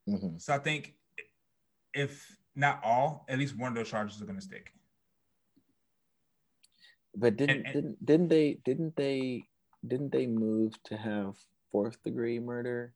hmm 0.06 0.36
So 0.38 0.54
I 0.54 0.58
think 0.58 0.94
if 1.92 2.12
not 2.54 2.80
all, 2.84 3.24
at 3.28 3.38
least 3.38 3.56
one 3.58 3.68
of 3.72 3.74
those 3.74 3.90
charges 3.90 4.20
are 4.22 4.24
going 4.26 4.38
to 4.38 4.44
stick. 4.44 4.72
But 7.16 7.36
didn't 7.36 7.66
and- 7.66 7.74
didn't 7.74 8.06
didn't 8.06 8.28
they 8.28 8.58
didn't 8.64 8.96
they 8.96 9.44
didn't 9.86 10.12
they 10.12 10.26
move 10.26 10.72
to 10.84 10.96
have 10.96 11.34
fourth 11.72 12.02
degree 12.02 12.38
murder 12.38 12.92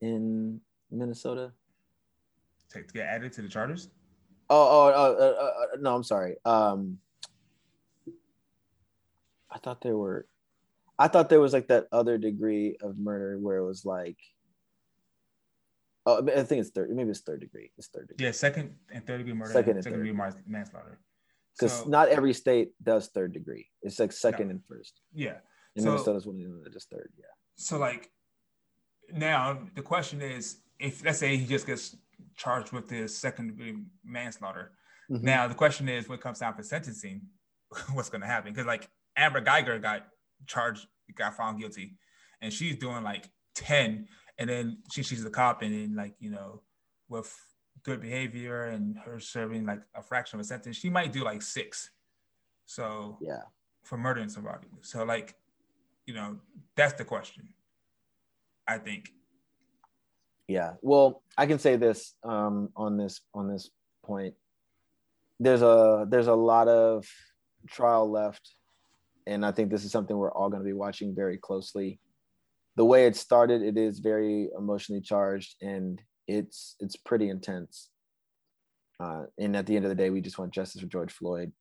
in 0.00 0.60
minnesota 0.90 1.52
To, 2.70 2.82
to 2.82 2.92
get 2.92 3.06
added 3.06 3.32
to 3.34 3.42
the 3.42 3.48
charges. 3.48 3.88
oh 4.50 4.56
oh 4.56 4.86
uh, 4.88 5.16
uh, 5.24 5.74
uh, 5.74 5.76
no 5.80 5.94
i'm 5.94 6.02
sorry 6.04 6.36
um 6.44 6.98
i 9.50 9.58
thought 9.58 9.80
there 9.80 9.96
were 9.96 10.26
i 10.98 11.08
thought 11.08 11.28
there 11.28 11.40
was 11.40 11.52
like 11.52 11.68
that 11.68 11.86
other 11.92 12.18
degree 12.18 12.76
of 12.82 12.98
murder 12.98 13.38
where 13.38 13.58
it 13.58 13.64
was 13.66 13.84
like 13.84 14.18
oh 16.04 16.22
i 16.28 16.42
think 16.42 16.60
it's 16.60 16.70
third 16.70 16.90
maybe 16.90 17.10
it's 17.10 17.20
third 17.20 17.40
degree 17.40 17.70
it's 17.78 17.88
third 17.88 18.08
degree 18.08 18.26
Yeah, 18.26 18.32
second 18.32 18.74
and 18.92 19.06
third 19.06 19.18
degree 19.18 19.32
murder. 19.32 19.52
Second 19.52 19.70
and 19.70 19.76
and 19.78 19.84
second 19.84 19.98
third. 20.00 20.04
degree 20.06 20.32
manslaughter. 20.46 20.98
Because 21.58 21.72
So, 21.72 21.84
not 21.88 22.08
every 22.08 22.34
state 22.34 22.72
does 22.82 23.08
third 23.08 23.32
degree 23.32 23.66
it's 23.82 23.98
like 23.98 24.12
second 24.12 24.50
and 24.50 24.60
first 24.68 25.00
yeah. 25.14 25.38
and 25.74 25.84
So- 25.84 25.90
minnesota's 25.92 26.26
one 26.26 26.36
of 26.36 26.42
them 26.42 26.62
does 26.72 26.84
third 26.90 27.10
yeah 27.18 27.24
So 27.56 27.78
like 27.78 28.10
now 29.12 29.58
the 29.74 29.82
question 29.82 30.20
is 30.20 30.58
if 30.78 31.04
let's 31.04 31.18
say 31.18 31.36
he 31.36 31.46
just 31.46 31.66
gets 31.66 31.96
charged 32.36 32.72
with 32.72 32.88
the 32.88 33.08
second 33.08 33.46
degree 33.48 33.84
manslaughter. 34.04 34.72
Mhm. 35.10 35.22
Now 35.22 35.48
the 35.48 35.54
question 35.54 35.88
is 35.88 36.08
when 36.08 36.18
it 36.18 36.22
comes 36.22 36.38
time 36.40 36.54
for 36.54 36.62
sentencing, 36.62 37.22
what's 37.94 38.10
gonna 38.10 38.26
happen? 38.26 38.52
Because 38.52 38.66
like 38.66 38.90
Amber 39.16 39.40
Guyger 39.40 39.80
got 39.80 40.08
charged, 40.46 40.86
got 41.14 41.34
found 41.34 41.58
guilty, 41.60 41.96
and 42.42 42.52
she's 42.52 42.76
doing 42.76 43.02
like 43.02 43.30
10, 43.54 44.06
and 44.38 44.50
then 44.50 44.82
she 44.92 45.02
she's 45.02 45.24
a 45.24 45.30
cop 45.30 45.62
and 45.62 45.72
then 45.72 45.94
like 45.94 46.14
you 46.18 46.30
know, 46.30 46.62
with 47.08 47.32
good 47.86 48.02
behavior 48.02 48.64
and 48.64 48.98
her 49.04 49.18
serving 49.18 49.64
like 49.64 49.80
a 49.94 50.02
fraction 50.02 50.38
of 50.38 50.44
a 50.44 50.44
sentence, 50.44 50.76
she 50.76 50.90
might 50.90 51.12
do 51.12 51.24
like 51.24 51.40
six. 51.40 51.90
So 52.66 53.16
yeah 53.22 53.44
for 53.86 53.96
murdering 53.96 54.28
somebody. 54.28 54.66
So 54.82 55.04
like, 55.04 55.36
you 56.06 56.14
know, 56.14 56.38
that's 56.74 56.94
the 56.94 57.04
question. 57.04 57.48
I 58.68 58.78
think. 58.78 59.12
Yeah. 60.48 60.72
Well, 60.82 61.22
I 61.38 61.46
can 61.46 61.58
say 61.58 61.76
this 61.76 62.14
um, 62.24 62.70
on 62.76 62.96
this 62.96 63.20
on 63.32 63.48
this 63.48 63.70
point. 64.04 64.34
There's 65.38 65.62
a 65.62 66.06
there's 66.08 66.26
a 66.26 66.34
lot 66.34 66.66
of 66.68 67.06
trial 67.68 68.10
left, 68.10 68.54
and 69.26 69.46
I 69.46 69.52
think 69.52 69.70
this 69.70 69.84
is 69.84 69.92
something 69.92 70.16
we're 70.16 70.32
all 70.32 70.50
going 70.50 70.62
to 70.62 70.66
be 70.66 70.72
watching 70.72 71.14
very 71.14 71.38
closely. 71.38 72.00
The 72.76 72.84
way 72.84 73.06
it 73.06 73.16
started, 73.16 73.62
it 73.62 73.78
is 73.78 74.00
very 74.00 74.48
emotionally 74.58 75.00
charged, 75.00 75.56
and 75.62 76.02
it's 76.26 76.76
it's 76.80 76.96
pretty 76.96 77.28
intense. 77.28 77.90
Uh, 78.98 79.24
and 79.38 79.56
at 79.56 79.66
the 79.66 79.76
end 79.76 79.84
of 79.84 79.90
the 79.90 79.94
day, 79.94 80.10
we 80.10 80.20
just 80.20 80.38
want 80.38 80.52
justice 80.52 80.80
for 80.80 80.86
George 80.86 81.12
Floyd. 81.12 81.52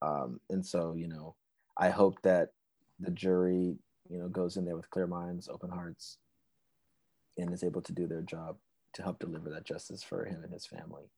Um, 0.00 0.38
and 0.50 0.64
so, 0.64 0.94
you 0.96 1.08
know, 1.08 1.34
I 1.76 1.90
hope 1.90 2.20
that 2.22 2.50
the 3.00 3.10
jury, 3.10 3.76
you 4.08 4.18
know, 4.18 4.28
goes 4.28 4.56
in 4.56 4.64
there 4.64 4.76
with 4.76 4.90
clear 4.90 5.06
minds, 5.08 5.48
open 5.48 5.70
hearts, 5.70 6.18
and 7.36 7.52
is 7.52 7.64
able 7.64 7.82
to 7.82 7.92
do 7.92 8.06
their 8.06 8.22
job 8.22 8.56
to 8.92 9.02
help 9.02 9.18
deliver 9.18 9.50
that 9.50 9.64
justice 9.64 10.04
for 10.04 10.24
him 10.24 10.44
and 10.44 10.52
his 10.52 10.66
family 10.66 11.10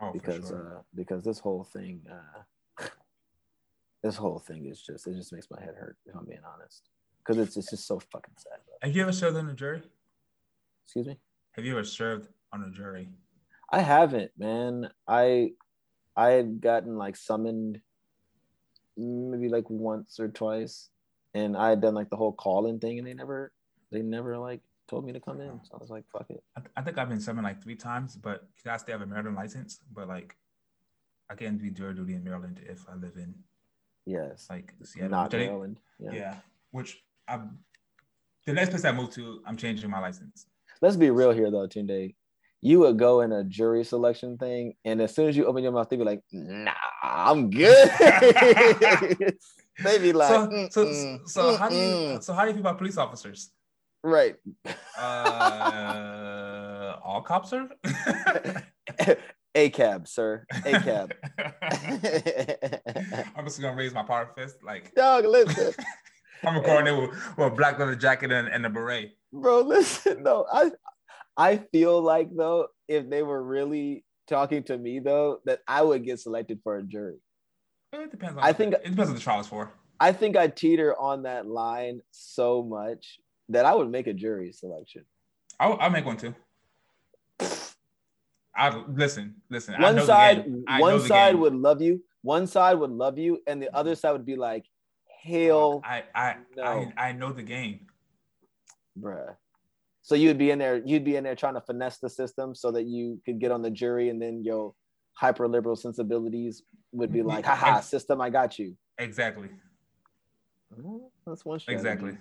Oh, 0.00 0.12
because 0.12 0.48
sure. 0.48 0.76
uh, 0.78 0.82
because 0.94 1.24
this 1.24 1.38
whole 1.40 1.64
thing 1.64 2.02
uh, 2.08 2.84
this 4.02 4.14
whole 4.16 4.38
thing 4.38 4.66
is 4.66 4.80
just 4.80 5.06
it 5.06 5.14
just 5.16 5.32
makes 5.32 5.50
my 5.50 5.58
head 5.58 5.74
hurt 5.74 5.96
if 6.06 6.14
I'm 6.14 6.26
being 6.26 6.44
honest 6.54 6.90
because 7.18 7.38
it's 7.38 7.56
it's 7.56 7.70
just 7.70 7.86
so 7.86 7.98
fucking 7.98 8.34
sad. 8.36 8.58
Bro. 8.66 8.74
Have 8.82 8.94
you 8.94 9.02
ever 9.02 9.12
served 9.12 9.36
on 9.38 9.48
a 9.48 9.54
jury? 9.54 9.82
Excuse 10.84 11.06
me. 11.06 11.18
Have 11.56 11.64
you 11.64 11.72
ever 11.72 11.84
served 11.84 12.28
on 12.52 12.62
a 12.64 12.70
jury? 12.70 13.08
I 13.70 13.80
haven't, 13.80 14.30
man. 14.38 14.90
I 15.08 15.52
I 16.16 16.28
had 16.30 16.60
gotten 16.60 16.96
like 16.96 17.16
summoned 17.16 17.80
maybe 18.96 19.48
like 19.48 19.68
once 19.68 20.20
or 20.20 20.28
twice, 20.28 20.90
and 21.34 21.56
I 21.56 21.70
had 21.70 21.80
done 21.80 21.94
like 21.94 22.10
the 22.10 22.16
whole 22.16 22.32
call-in 22.32 22.78
thing, 22.78 22.98
and 22.98 23.06
they 23.06 23.14
never, 23.14 23.52
they 23.90 24.02
never 24.02 24.38
like 24.38 24.60
told 24.88 25.04
me 25.04 25.12
to 25.12 25.20
come 25.20 25.40
in. 25.40 25.60
So 25.64 25.74
I 25.74 25.78
was 25.78 25.90
like, 25.90 26.04
fuck 26.12 26.26
it. 26.30 26.42
I, 26.56 26.60
th- 26.60 26.70
I 26.76 26.82
think 26.82 26.98
I've 26.98 27.08
been 27.08 27.20
summoned 27.20 27.44
like 27.44 27.62
three 27.62 27.74
times, 27.74 28.16
but 28.16 28.46
I 28.66 28.76
still 28.76 28.92
have 28.98 29.02
a 29.02 29.06
Maryland 29.06 29.36
license. 29.36 29.80
But 29.92 30.08
like, 30.08 30.36
I 31.28 31.34
can't 31.34 31.58
do 31.60 31.70
jury 31.70 31.94
duty 31.94 32.14
in 32.14 32.24
Maryland 32.24 32.60
if 32.68 32.86
I 32.88 32.94
live 32.94 33.16
in 33.16 33.34
Yes, 34.06 34.46
like 34.48 34.72
Seattle. 34.84 35.10
not 35.10 35.24
which 35.26 35.34
I 35.34 35.38
think- 35.38 35.50
Maryland. 35.50 35.80
Yeah. 35.98 36.12
Yeah. 36.12 36.36
which 36.70 37.02
I'm. 37.26 37.58
The 38.46 38.52
next 38.52 38.70
place 38.70 38.84
I 38.84 38.92
move 38.92 39.10
to, 39.14 39.42
I'm 39.44 39.56
changing 39.56 39.90
my 39.90 39.98
license. 39.98 40.46
Let's 40.82 40.96
be 40.96 41.10
real 41.10 41.32
here 41.32 41.50
though, 41.50 41.66
Tunde. 41.66 42.14
You 42.62 42.80
would 42.80 42.98
go 42.98 43.20
in 43.20 43.32
a 43.32 43.44
jury 43.44 43.84
selection 43.84 44.38
thing, 44.38 44.74
and 44.84 45.00
as 45.00 45.14
soon 45.14 45.28
as 45.28 45.36
you 45.36 45.44
open 45.44 45.62
your 45.62 45.72
mouth, 45.72 45.88
they'd 45.88 45.96
be 45.96 46.04
like, 46.04 46.22
"Nah, 46.32 46.72
I'm 47.02 47.50
good." 47.50 47.88
they 49.84 49.98
be 49.98 50.12
like, 50.12 50.28
so, 50.28 50.68
so, 50.70 50.84
"Mm-mm, 50.84 50.92
mm, 50.92 51.20
mm, 51.20 51.20
mm. 51.20 51.28
so 51.28 51.56
how 51.56 51.68
do 51.68 51.76
you 51.76 51.80
mm-mm." 51.82 52.22
so 52.22 52.32
how 52.32 52.42
do 52.42 52.48
you 52.48 52.54
feel 52.54 52.62
about 52.62 52.78
police 52.78 52.96
officers? 52.96 53.50
right? 54.06 54.36
Uh, 54.98 56.96
all 57.04 57.20
cops 57.22 57.52
are. 57.52 57.68
A 59.54 59.70
cab, 59.70 60.06
sir. 60.06 60.44
A 60.66 60.72
cab. 60.80 61.14
I'm 63.34 63.44
just 63.46 63.58
gonna 63.60 63.74
raise 63.74 63.94
my 63.94 64.02
power 64.02 64.30
fist, 64.36 64.56
like 64.62 64.94
Dog, 64.94 65.24
listen, 65.24 65.72
I'm 66.44 66.56
in 66.56 66.84
there 66.84 67.00
with, 67.00 67.10
with 67.36 67.46
a 67.46 67.50
black 67.50 67.78
leather 67.78 67.94
jacket 67.94 68.32
and, 68.32 68.48
and 68.48 68.66
a 68.66 68.70
beret. 68.70 69.16
bro. 69.32 69.60
Listen, 69.62 70.22
no, 70.22 70.46
I, 70.52 70.70
I 71.36 71.56
feel 71.72 72.00
like 72.00 72.28
though, 72.34 72.68
if 72.88 73.08
they 73.08 73.22
were 73.22 73.42
really 73.42 74.04
talking 74.26 74.62
to 74.64 74.76
me 74.78 75.00
though, 75.00 75.40
that 75.44 75.60
I 75.66 75.82
would 75.82 76.04
get 76.04 76.20
selected 76.20 76.60
for 76.62 76.76
a 76.76 76.82
jury. 76.82 77.16
It 77.92 78.10
depends. 78.10 78.36
On 78.36 78.44
I 78.44 78.52
think- 78.52 78.74
it 78.74 78.90
depends 78.90 79.08
on 79.08 79.14
the 79.14 79.20
trial 79.20 79.40
is 79.40 79.46
for. 79.46 79.72
I 79.98 80.12
think 80.12 80.36
I 80.36 80.48
teeter 80.48 80.94
on 80.98 81.22
that 81.22 81.46
line 81.46 82.02
so 82.10 82.62
much 82.62 83.18
that 83.48 83.64
I 83.64 83.74
would 83.74 83.90
make 83.90 84.06
a 84.06 84.12
jury 84.12 84.52
selection. 84.52 85.04
I'll, 85.58 85.78
I'll 85.80 85.88
make 85.90 86.04
one 86.04 86.18
too. 86.18 86.34
I 88.54 88.74
listen, 88.88 89.34
listen. 89.50 89.74
I 89.74 89.82
One 89.92 90.06
side, 90.06 90.44
game. 90.44 90.64
I 90.66 90.78
know 90.78 90.84
one 90.84 91.00
side 91.00 91.34
would 91.34 91.54
love 91.54 91.82
you. 91.82 92.02
One 92.22 92.46
side 92.46 92.74
would 92.74 92.90
love 92.90 93.18
you, 93.18 93.40
and 93.46 93.62
the 93.62 93.74
other 93.76 93.94
side 93.94 94.12
would 94.12 94.26
be 94.26 94.36
like, 94.36 94.64
"Hell, 95.26 95.82
I 95.84 96.04
I, 96.14 96.36
no. 96.56 96.62
I 96.62 97.08
I 97.08 97.12
know 97.12 97.32
the 97.32 97.42
game. 97.42 97.86
bruh." 98.98 99.34
So 100.02 100.14
you'd 100.14 100.38
be 100.38 100.50
in 100.52 100.58
there, 100.60 100.76
you'd 100.84 101.04
be 101.04 101.16
in 101.16 101.24
there 101.24 101.34
trying 101.34 101.54
to 101.54 101.60
finesse 101.60 101.98
the 101.98 102.08
system 102.08 102.54
so 102.54 102.70
that 102.70 102.84
you 102.84 103.20
could 103.24 103.40
get 103.40 103.50
on 103.50 103.60
the 103.62 103.70
jury, 103.70 104.08
and 104.08 104.22
then 104.22 104.44
your 104.44 104.72
hyper 105.14 105.48
liberal 105.48 105.74
sensibilities 105.74 106.62
would 106.92 107.12
be 107.12 107.22
like, 107.22 107.44
"Haha, 107.44 107.80
system, 107.80 108.20
I 108.20 108.30
got 108.30 108.58
you." 108.58 108.76
Exactly. 108.98 109.48
Well, 110.76 111.10
That's 111.26 111.44
one 111.44 111.58
strategy. 111.58 111.76
Exactly. 111.80 112.18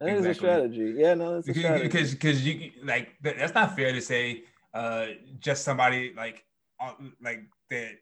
That 0.00 0.16
is 0.16 0.26
a 0.26 0.34
strategy. 0.34 0.94
Yeah, 0.96 1.14
no, 1.14 1.34
that's 1.34 1.46
a 1.48 1.52
because 1.52 1.62
strategy. 1.62 1.88
because 1.88 2.10
because 2.12 2.46
you 2.46 2.70
like 2.84 3.14
that's 3.22 3.54
not 3.54 3.76
fair 3.76 3.92
to 3.92 4.00
say 4.00 4.44
uh 4.74 5.06
just 5.38 5.62
somebody 5.62 6.12
like 6.16 6.44
on 6.80 7.12
like 7.22 7.44
that 7.70 7.92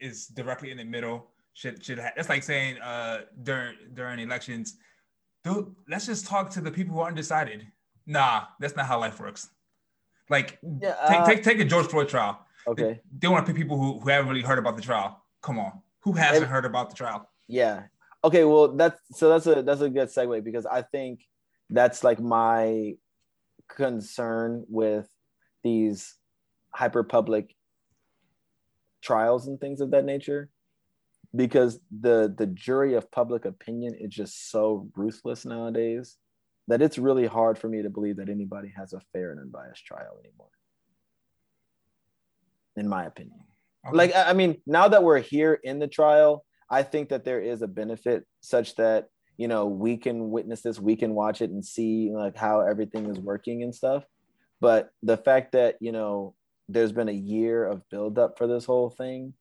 is 0.00 0.26
directly 0.28 0.70
in 0.70 0.78
the 0.78 0.84
middle 0.84 1.28
should 1.60 1.84
should 1.84 1.98
ha- 1.98 2.12
that's 2.16 2.30
like 2.30 2.42
saying 2.42 2.78
uh 2.78 3.18
during 3.42 3.74
during 3.92 4.18
elections 4.18 4.76
dude 5.44 5.66
let's 5.90 6.06
just 6.06 6.26
talk 6.26 6.48
to 6.50 6.60
the 6.62 6.70
people 6.70 6.94
who 6.94 7.00
are 7.00 7.08
undecided 7.08 7.66
nah 8.06 8.44
that's 8.60 8.76
not 8.76 8.86
how 8.86 8.98
life 8.98 9.20
works 9.20 9.50
like 10.30 10.58
Yeah, 10.80 10.94
take, 11.08 11.20
uh, 11.20 11.26
take 11.26 11.42
take 11.42 11.58
the 11.58 11.66
george 11.66 11.86
floyd 11.86 12.08
trial 12.08 12.34
okay. 12.66 13.00
they 13.20 13.28
want 13.28 13.44
to 13.44 13.52
pick 13.52 13.60
people 13.60 13.76
who, 13.78 14.00
who 14.00 14.08
haven't 14.08 14.28
really 14.30 14.42
heard 14.50 14.58
about 14.58 14.76
the 14.76 14.82
trial 14.82 15.22
come 15.42 15.58
on 15.58 15.72
who 16.04 16.12
hasn't 16.12 16.44
And- 16.44 16.52
heard 16.54 16.64
about 16.64 16.88
the 16.90 16.96
trial 16.96 17.28
Yeah. 17.46 17.82
Okay. 18.22 18.44
Well, 18.44 18.76
that's 18.76 19.00
so 19.18 19.24
that's 19.32 19.46
a 19.46 19.62
that's 19.62 19.80
a 19.80 19.88
good 19.88 20.08
segue 20.08 20.44
because 20.44 20.66
I 20.66 20.82
think 20.82 21.20
that's 21.78 22.04
like 22.04 22.20
my 22.20 22.94
concern 23.68 24.64
with 24.68 25.08
these 25.64 26.16
hyper 26.80 27.02
public 27.02 27.46
trials 29.02 29.46
and 29.48 29.58
things 29.60 29.80
of 29.80 29.90
that 29.92 30.04
nature 30.04 30.50
because 31.34 31.78
the 32.00 32.34
the 32.36 32.46
jury 32.46 32.94
of 32.94 33.10
public 33.10 33.44
opinion 33.44 33.94
is 33.94 34.12
just 34.12 34.50
so 34.50 34.88
ruthless 34.96 35.44
nowadays 35.44 36.16
that 36.68 36.82
it's 36.82 36.98
really 36.98 37.26
hard 37.26 37.58
for 37.58 37.68
me 37.68 37.82
to 37.82 37.90
believe 37.90 38.16
that 38.16 38.28
anybody 38.28 38.72
has 38.76 38.92
a 38.92 39.00
fair 39.12 39.30
and 39.32 39.40
unbiased 39.40 39.84
trial 39.84 40.18
anymore 40.24 40.50
in 42.76 42.88
my 42.88 43.04
opinion 43.04 43.40
Okay. 43.86 43.96
like 43.96 44.14
I 44.14 44.30
I 44.30 44.32
mean, 44.32 44.60
now 44.66 44.88
that 44.88 45.02
we're 45.02 45.20
here 45.20 45.58
in 45.62 45.78
the 45.78 45.88
trial, 45.88 46.44
I 46.68 46.82
think 46.82 47.08
that 47.10 47.24
there 47.24 47.40
is 47.40 47.62
a 47.62 47.68
benefit 47.68 48.26
such 48.40 48.74
that 48.76 49.08
you 49.36 49.48
know 49.48 49.66
we 49.66 49.96
can 49.96 50.30
witness 50.30 50.60
this, 50.62 50.78
we 50.78 50.96
can 50.96 51.14
watch 51.14 51.40
it 51.40 51.50
and 51.50 51.64
see 51.64 52.10
like 52.12 52.36
how 52.36 52.60
everything 52.60 53.06
is 53.06 53.18
working 53.18 53.62
and 53.62 53.74
stuff. 53.74 54.04
But 54.60 54.90
the 55.02 55.16
fact 55.16 55.52
that 55.52 55.76
you 55.80 55.92
know 55.92 56.34
there's 56.68 56.92
been 56.92 57.08
a 57.08 57.12
year 57.12 57.64
of 57.66 57.88
buildup 57.88 58.36
for 58.38 58.46
this 58.46 58.64
whole 58.64 58.90
thing, 58.90 59.32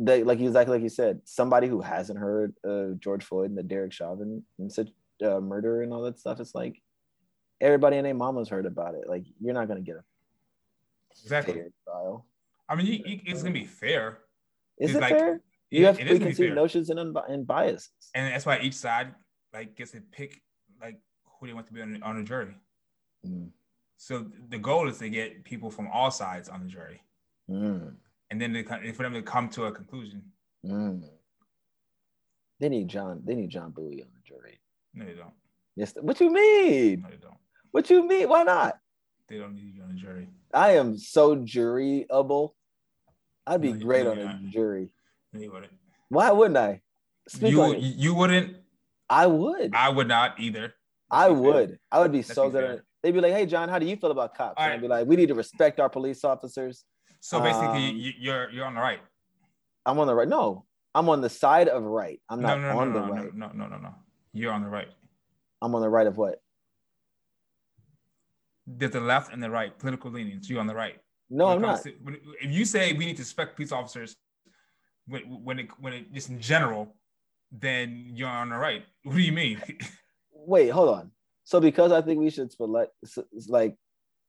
that 0.00 0.26
like 0.26 0.40
exactly 0.40 0.74
like 0.76 0.82
you 0.82 0.88
said, 0.88 1.20
somebody 1.24 1.68
who 1.68 1.80
hasn't 1.80 2.18
heard 2.18 2.54
of 2.64 2.98
George 3.00 3.24
Floyd 3.24 3.50
and 3.50 3.58
the 3.58 3.62
Derek 3.62 3.92
Chauvin 3.92 4.42
and 4.58 4.72
such 4.72 4.88
uh, 5.24 5.40
murder 5.40 5.82
and 5.82 5.92
all 5.92 6.02
that 6.02 6.18
stuff, 6.18 6.40
it's 6.40 6.54
like 6.54 6.80
everybody 7.60 7.96
and 7.96 8.04
their 8.06 8.14
mama's 8.14 8.48
heard 8.48 8.66
about 8.66 8.94
it. 8.94 9.08
Like 9.08 9.24
you're 9.40 9.54
not 9.54 9.68
gonna 9.68 9.80
get 9.80 9.96
a 9.96 10.04
exactly 11.22 11.54
fair 11.54 11.68
trial. 11.84 12.26
i 12.68 12.74
mean 12.74 12.86
you, 12.86 12.98
you, 13.06 13.20
it's 13.26 13.42
gonna 13.42 13.54
be 13.54 13.64
fair 13.64 14.18
Is 14.78 14.90
It's 14.90 14.98
it 14.98 15.00
like- 15.00 15.18
fair? 15.18 15.34
It- 15.36 15.42
You 15.70 15.86
have 15.86 15.98
it 15.98 16.02
is 16.02 16.18
gonna 16.18 16.18
be 16.18 16.24
preconceived 16.34 16.54
notions 16.54 16.90
and, 16.90 16.98
unbi- 17.00 17.28
and 17.32 17.46
biases. 17.46 17.90
and 18.14 18.32
that's 18.32 18.46
why 18.46 18.58
each 18.60 18.74
side 18.74 19.14
like 19.52 19.76
gets 19.76 19.92
to 19.92 20.00
pick 20.00 20.42
like 20.80 20.98
who 21.38 21.46
they 21.46 21.52
want 21.52 21.66
to 21.68 21.72
be 21.72 21.80
on, 21.82 22.00
on 22.02 22.16
the 22.18 22.22
jury. 22.24 22.54
Mm. 23.26 23.48
So 23.96 24.26
the 24.50 24.58
goal 24.58 24.88
is 24.88 24.98
to 24.98 25.08
get 25.08 25.44
people 25.44 25.70
from 25.70 25.88
all 25.92 26.10
sides 26.10 26.48
on 26.48 26.60
the 26.64 26.68
jury, 26.68 27.00
Mm. 27.50 27.94
And 28.34 28.40
then 28.40 28.52
they, 28.52 28.64
for 28.64 29.04
them 29.04 29.12
to 29.12 29.22
come 29.22 29.48
to 29.50 29.66
a 29.66 29.70
conclusion. 29.70 30.20
Mm. 30.66 31.04
They 32.58 32.68
need 32.68 32.88
John. 32.88 33.22
They 33.24 33.36
need 33.36 33.48
John 33.48 33.70
Buie 33.70 34.02
on 34.02 34.08
the 34.12 34.22
jury. 34.26 34.58
No, 34.92 35.04
they 35.04 35.12
don't. 35.12 35.34
Yes. 35.76 35.94
What 36.00 36.20
you 36.20 36.32
mean? 36.32 37.02
No, 37.02 37.10
they 37.10 37.16
don't. 37.16 37.36
What 37.70 37.88
you 37.90 38.04
mean? 38.04 38.28
Why 38.28 38.42
not? 38.42 38.76
They 39.28 39.38
don't 39.38 39.54
need 39.54 39.76
you 39.76 39.84
on 39.84 39.90
the 39.90 39.94
jury. 39.94 40.26
I 40.52 40.72
am 40.72 40.98
so 40.98 41.36
juryable. 41.36 42.54
I'd 43.46 43.60
be 43.60 43.72
No, 43.72 43.78
great 43.78 44.04
on 44.04 44.18
a 44.18 44.40
jury. 44.50 44.90
No, 45.32 45.40
you 45.40 45.52
wouldn't. 45.52 45.72
Why 46.08 46.32
wouldn't 46.32 46.56
I? 46.56 46.80
Speak 47.28 47.52
You 47.52 47.76
you 47.76 48.16
wouldn't. 48.16 48.56
I 49.08 49.28
would. 49.28 49.76
I 49.76 49.90
would 49.90 50.08
not 50.08 50.40
either. 50.40 50.74
I 51.08 51.26
fair. 51.26 51.34
would. 51.34 51.78
I 51.92 52.00
would 52.00 52.10
be 52.10 52.22
so 52.22 52.50
good. 52.50 52.82
They'd 53.04 53.12
be 53.12 53.20
like, 53.20 53.32
"Hey, 53.32 53.46
John, 53.46 53.68
how 53.68 53.78
do 53.78 53.86
you 53.86 53.94
feel 53.94 54.10
about 54.10 54.34
cops?" 54.34 54.54
And 54.58 54.72
I'd 54.72 54.80
be 54.80 54.88
like, 54.88 55.06
"We 55.06 55.14
need 55.14 55.28
to 55.28 55.34
respect 55.34 55.78
our 55.78 55.88
police 55.88 56.24
officers." 56.24 56.84
So 57.24 57.40
basically, 57.40 57.88
Um, 57.88 57.96
you, 57.96 58.12
you're 58.18 58.50
you're 58.50 58.66
on 58.66 58.74
the 58.74 58.82
right. 58.82 59.00
I'm 59.86 59.98
on 59.98 60.06
the 60.06 60.14
right. 60.14 60.28
No, 60.28 60.66
I'm 60.94 61.08
on 61.08 61.22
the 61.22 61.30
side 61.30 61.68
of 61.68 61.82
right. 61.82 62.20
I'm 62.28 62.42
not 62.42 62.60
no, 62.60 62.72
no, 62.74 62.78
on 62.78 62.92
no, 62.92 63.00
the 63.00 63.06
no, 63.06 63.12
right. 63.14 63.34
no, 63.34 63.48
no, 63.54 63.66
no, 63.66 63.78
no. 63.78 63.94
You're 64.34 64.52
on 64.52 64.62
the 64.62 64.68
right. 64.68 64.88
I'm 65.62 65.74
on 65.74 65.80
the 65.80 65.88
right 65.88 66.06
of 66.06 66.18
what? 66.18 66.42
There's 68.66 68.92
the 68.92 69.00
left 69.00 69.32
and 69.32 69.42
the 69.42 69.48
right 69.48 69.72
political 69.78 70.10
leanings. 70.10 70.50
You're 70.50 70.60
on 70.60 70.66
the 70.66 70.74
right. 70.74 70.96
No, 71.30 71.46
I'm 71.46 71.62
not. 71.62 71.82
to- 71.84 71.96
when- 72.02 72.20
if 72.42 72.50
you 72.52 72.66
say 72.66 72.92
we 72.92 73.06
need 73.06 73.16
to 73.16 73.22
respect 73.22 73.56
police 73.56 73.72
officers, 73.72 74.16
when, 75.06 75.22
when 75.22 75.58
it 75.60 75.68
when 75.80 75.94
it 75.94 76.12
just 76.12 76.28
in 76.28 76.38
general, 76.42 76.94
then 77.50 78.10
you're 78.12 78.28
on 78.28 78.50
the 78.50 78.56
right. 78.58 78.84
What 79.02 79.14
do 79.16 79.22
you 79.22 79.32
mean? 79.32 79.62
Wait, 80.30 80.68
hold 80.68 80.90
on. 80.90 81.10
So 81.44 81.58
because 81.58 81.90
I 81.90 82.02
think 82.02 82.20
we 82.20 82.28
should 82.28 82.52
select, 82.52 82.92
like, 83.48 83.76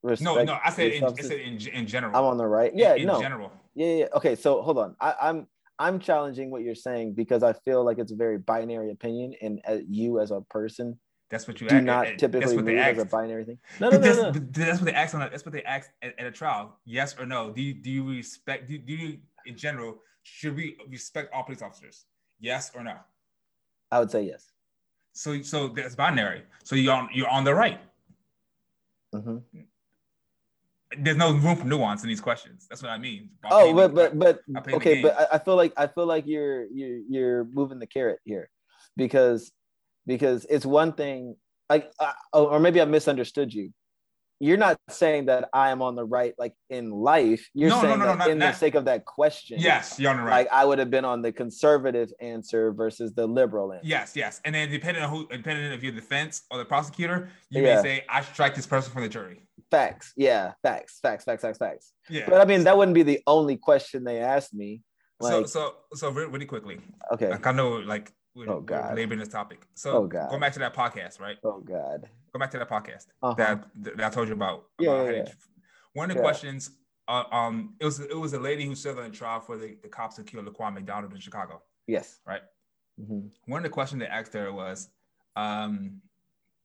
respect. 0.05 0.35
no, 0.35 0.43
no. 0.43 0.59
I 0.63 0.69
said 0.69 0.91
in, 0.91 1.03
I 1.03 1.13
said 1.21 1.39
in, 1.39 1.57
in 1.67 1.87
general. 1.87 2.15
I'm 2.15 2.23
on 2.23 2.37
the 2.37 2.47
right. 2.47 2.71
Yeah, 2.73 2.95
in, 2.95 3.07
no. 3.07 3.19
general. 3.19 3.51
Yeah, 3.73 3.93
yeah. 3.95 4.05
Okay, 4.15 4.35
so 4.35 4.61
hold 4.61 4.77
on. 4.77 4.95
I, 5.01 5.13
I'm 5.21 5.47
I'm 5.77 5.99
challenging 5.99 6.49
what 6.51 6.61
you're 6.61 6.75
saying 6.75 7.13
because 7.13 7.43
I 7.43 7.53
feel 7.53 7.83
like 7.83 7.97
it's 7.97 8.11
a 8.11 8.15
very 8.15 8.37
binary 8.37 8.91
opinion, 8.91 9.33
and 9.41 9.61
uh, 9.67 9.77
you 9.89 10.19
as 10.19 10.31
a 10.31 10.41
person 10.41 10.97
That's 11.29 11.47
what 11.47 11.59
you 11.59 11.67
do 11.67 11.75
act- 11.75 11.85
not 11.85 12.05
eh, 12.07 12.15
typically 12.15 12.39
that's 12.39 12.53
what 12.53 12.65
move 12.65 12.75
they 12.75 12.79
as 12.81 12.97
a 12.97 13.05
binary 13.05 13.43
thing. 13.43 13.59
No, 13.79 13.89
no, 13.89 13.97
no, 13.97 14.01
that's, 14.03 14.17
no. 14.17 14.31
that's 14.31 14.79
what 14.79 14.85
they 14.85 14.93
asked 14.93 15.15
on. 15.15 15.21
a- 15.23 15.29
That's 15.29 15.45
what 15.45 15.51
they 15.53 15.63
asked 15.63 15.89
at, 16.01 16.17
at 16.19 16.25
a 16.25 16.31
trial. 16.31 16.79
Yes 16.85 17.15
or 17.19 17.25
no? 17.25 17.51
Do 17.51 17.61
you 17.61 17.73
do 17.73 17.91
you 17.91 18.07
respect? 18.07 18.69
Do, 18.69 18.77
do 18.77 18.93
you 18.93 19.17
in 19.45 19.57
general 19.57 19.97
should 20.23 20.55
we 20.55 20.77
respect 20.89 21.33
all 21.33 21.43
police 21.43 21.61
officers? 21.61 22.05
Yes 22.39 22.71
or 22.73 22.83
no? 22.83 22.95
I 23.91 23.99
would 23.99 24.11
say 24.11 24.23
yes. 24.23 24.51
So 25.13 25.41
so 25.41 25.67
that's 25.69 25.95
binary. 25.95 26.43
So 26.63 26.75
you're 26.75 26.93
on 26.93 27.09
you're 27.13 27.29
on 27.29 27.43
the 27.43 27.53
right. 27.53 27.79
Mhm. 29.13 29.41
There's 30.97 31.17
no 31.17 31.33
room 31.33 31.55
for 31.55 31.65
nuance 31.65 32.03
in 32.03 32.09
these 32.09 32.21
questions. 32.21 32.67
That's 32.69 32.81
what 32.81 32.91
I 32.91 32.97
mean. 32.97 33.29
by 33.41 33.49
Oh, 33.51 33.73
but 33.73 33.95
but 33.95 34.17
but 34.17 34.41
okay, 34.73 35.01
but 35.01 35.19
I, 35.19 35.35
I 35.35 35.39
feel 35.39 35.55
like 35.55 35.73
I 35.77 35.87
feel 35.87 36.05
like 36.05 36.25
you're 36.27 36.65
you're 36.65 36.99
you're 37.09 37.43
moving 37.45 37.79
the 37.79 37.87
carrot 37.87 38.19
here, 38.23 38.49
because 38.95 39.51
because 40.05 40.45
it's 40.49 40.65
one 40.65 40.93
thing 40.93 41.35
like 41.69 41.91
uh, 41.99 42.13
or 42.33 42.59
maybe 42.59 42.81
I 42.81 42.85
misunderstood 42.85 43.53
you. 43.53 43.71
You're 44.45 44.57
not 44.57 44.79
saying 44.89 45.25
that 45.25 45.49
I 45.53 45.71
am 45.71 45.81
on 45.81 45.95
the 45.95 46.05
right, 46.05 46.33
like 46.37 46.53
in 46.69 46.91
life. 46.91 47.49
You're 47.53 47.69
No, 47.69 47.81
saying 47.81 47.99
no, 47.99 48.05
no, 48.05 48.15
that 48.17 48.29
in 48.29 48.39
the 48.39 48.51
sake 48.53 48.75
of 48.75 48.85
that 48.85 49.03
question. 49.05 49.57
Yes, 49.59 49.99
you're 49.99 50.11
on 50.11 50.17
the 50.17 50.23
right. 50.23 50.45
Like 50.45 50.47
I 50.51 50.63
would 50.65 50.77
have 50.79 50.91
been 50.91 51.05
on 51.05 51.21
the 51.21 51.31
conservative 51.31 52.11
answer 52.21 52.71
versus 52.71 53.13
the 53.13 53.25
liberal 53.25 53.73
answer. 53.73 53.87
Yes, 53.87 54.15
yes. 54.15 54.41
And 54.45 54.53
then 54.53 54.69
depending 54.69 55.01
on 55.03 55.09
who, 55.09 55.27
depending 55.27 55.65
on 55.65 55.71
if 55.73 55.81
you're 55.83 55.91
the 55.91 55.99
defense 56.01 56.43
or 56.51 56.57
the 56.59 56.65
prosecutor, 56.65 57.29
you 57.49 57.63
Yeah. 57.63 57.77
may 57.77 57.81
say, 57.81 58.05
I 58.07 58.21
strike 58.21 58.53
this 58.55 58.67
person 58.67 58.91
from 58.93 59.01
the 59.01 59.09
jury. 59.09 59.47
Facts. 59.71 60.13
Yeah. 60.15 60.53
Facts. 60.61 60.99
Facts. 61.01 61.23
Facts. 61.25 61.41
Facts. 61.41 61.57
Facts. 61.57 61.93
Yeah. 62.09 62.29
But 62.29 62.39
I 62.41 62.45
mean, 62.45 62.63
that 62.65 62.77
wouldn't 62.77 62.95
be 62.95 63.03
the 63.03 63.21
only 63.25 63.57
question 63.57 64.03
they 64.03 64.19
asked 64.19 64.53
me. 64.53 64.81
so, 65.21 65.39
Like, 65.39 65.47
so, 65.47 65.73
so 65.95 66.09
re- 66.11 66.25
really 66.25 66.45
quickly, 66.45 66.79
okay. 67.13 67.29
like 67.31 67.47
I 67.47 67.51
know, 67.51 67.77
like, 67.77 68.11
we're, 68.35 68.49
Oh, 68.49 68.55
we're 68.55 68.61
God. 68.61 68.95
laboring 68.95 69.19
this 69.19 69.29
topic. 69.29 69.65
So, 69.75 69.91
Oh, 70.03 70.07
God. 70.07 70.29
going 70.29 70.41
back 70.41 70.53
to 70.53 70.59
that 70.59 70.73
podcast, 70.75 71.19
right? 71.19 71.37
Oh 71.43 71.59
God. 71.61 72.09
Go 72.33 72.39
back 72.39 72.51
to 72.51 72.59
that 72.59 72.69
podcast 72.69 73.07
Uh-huh. 73.21 73.33
that, 73.35 73.65
that 73.95 74.05
I 74.05 74.09
told 74.09 74.27
you 74.27 74.33
about. 74.33 74.65
Yeah, 74.77 74.91
about 74.91 75.05
yeah, 75.13 75.23
yeah. 75.25 75.31
One 75.93 76.11
of 76.11 76.15
the 76.15 76.21
Yeah. 76.21 76.25
questions, 76.29 76.71
uh, 77.07 77.23
um, 77.31 77.75
it 77.79 77.85
was 77.85 77.99
it 77.99 78.17
was 78.17 78.33
a 78.33 78.39
lady 78.39 78.65
who 78.65 78.75
served 78.75 78.99
on 78.99 79.09
the 79.09 79.15
trial 79.15 79.39
for 79.39 79.57
the, 79.57 79.77
the 79.81 79.87
cops 79.87 80.17
who 80.17 80.23
killed 80.23 80.45
Laquan 80.47 80.73
McDonald 80.73 81.13
in 81.13 81.19
Chicago. 81.19 81.61
Yes. 81.87 82.19
Right. 82.25 82.41
Mhm. 82.99 83.29
one 83.45 83.59
of 83.59 83.63
the 83.63 83.69
questions 83.69 83.99
they 83.99 84.07
asked 84.07 84.33
her 84.33 84.51
was 84.53 84.89
um, 85.35 86.01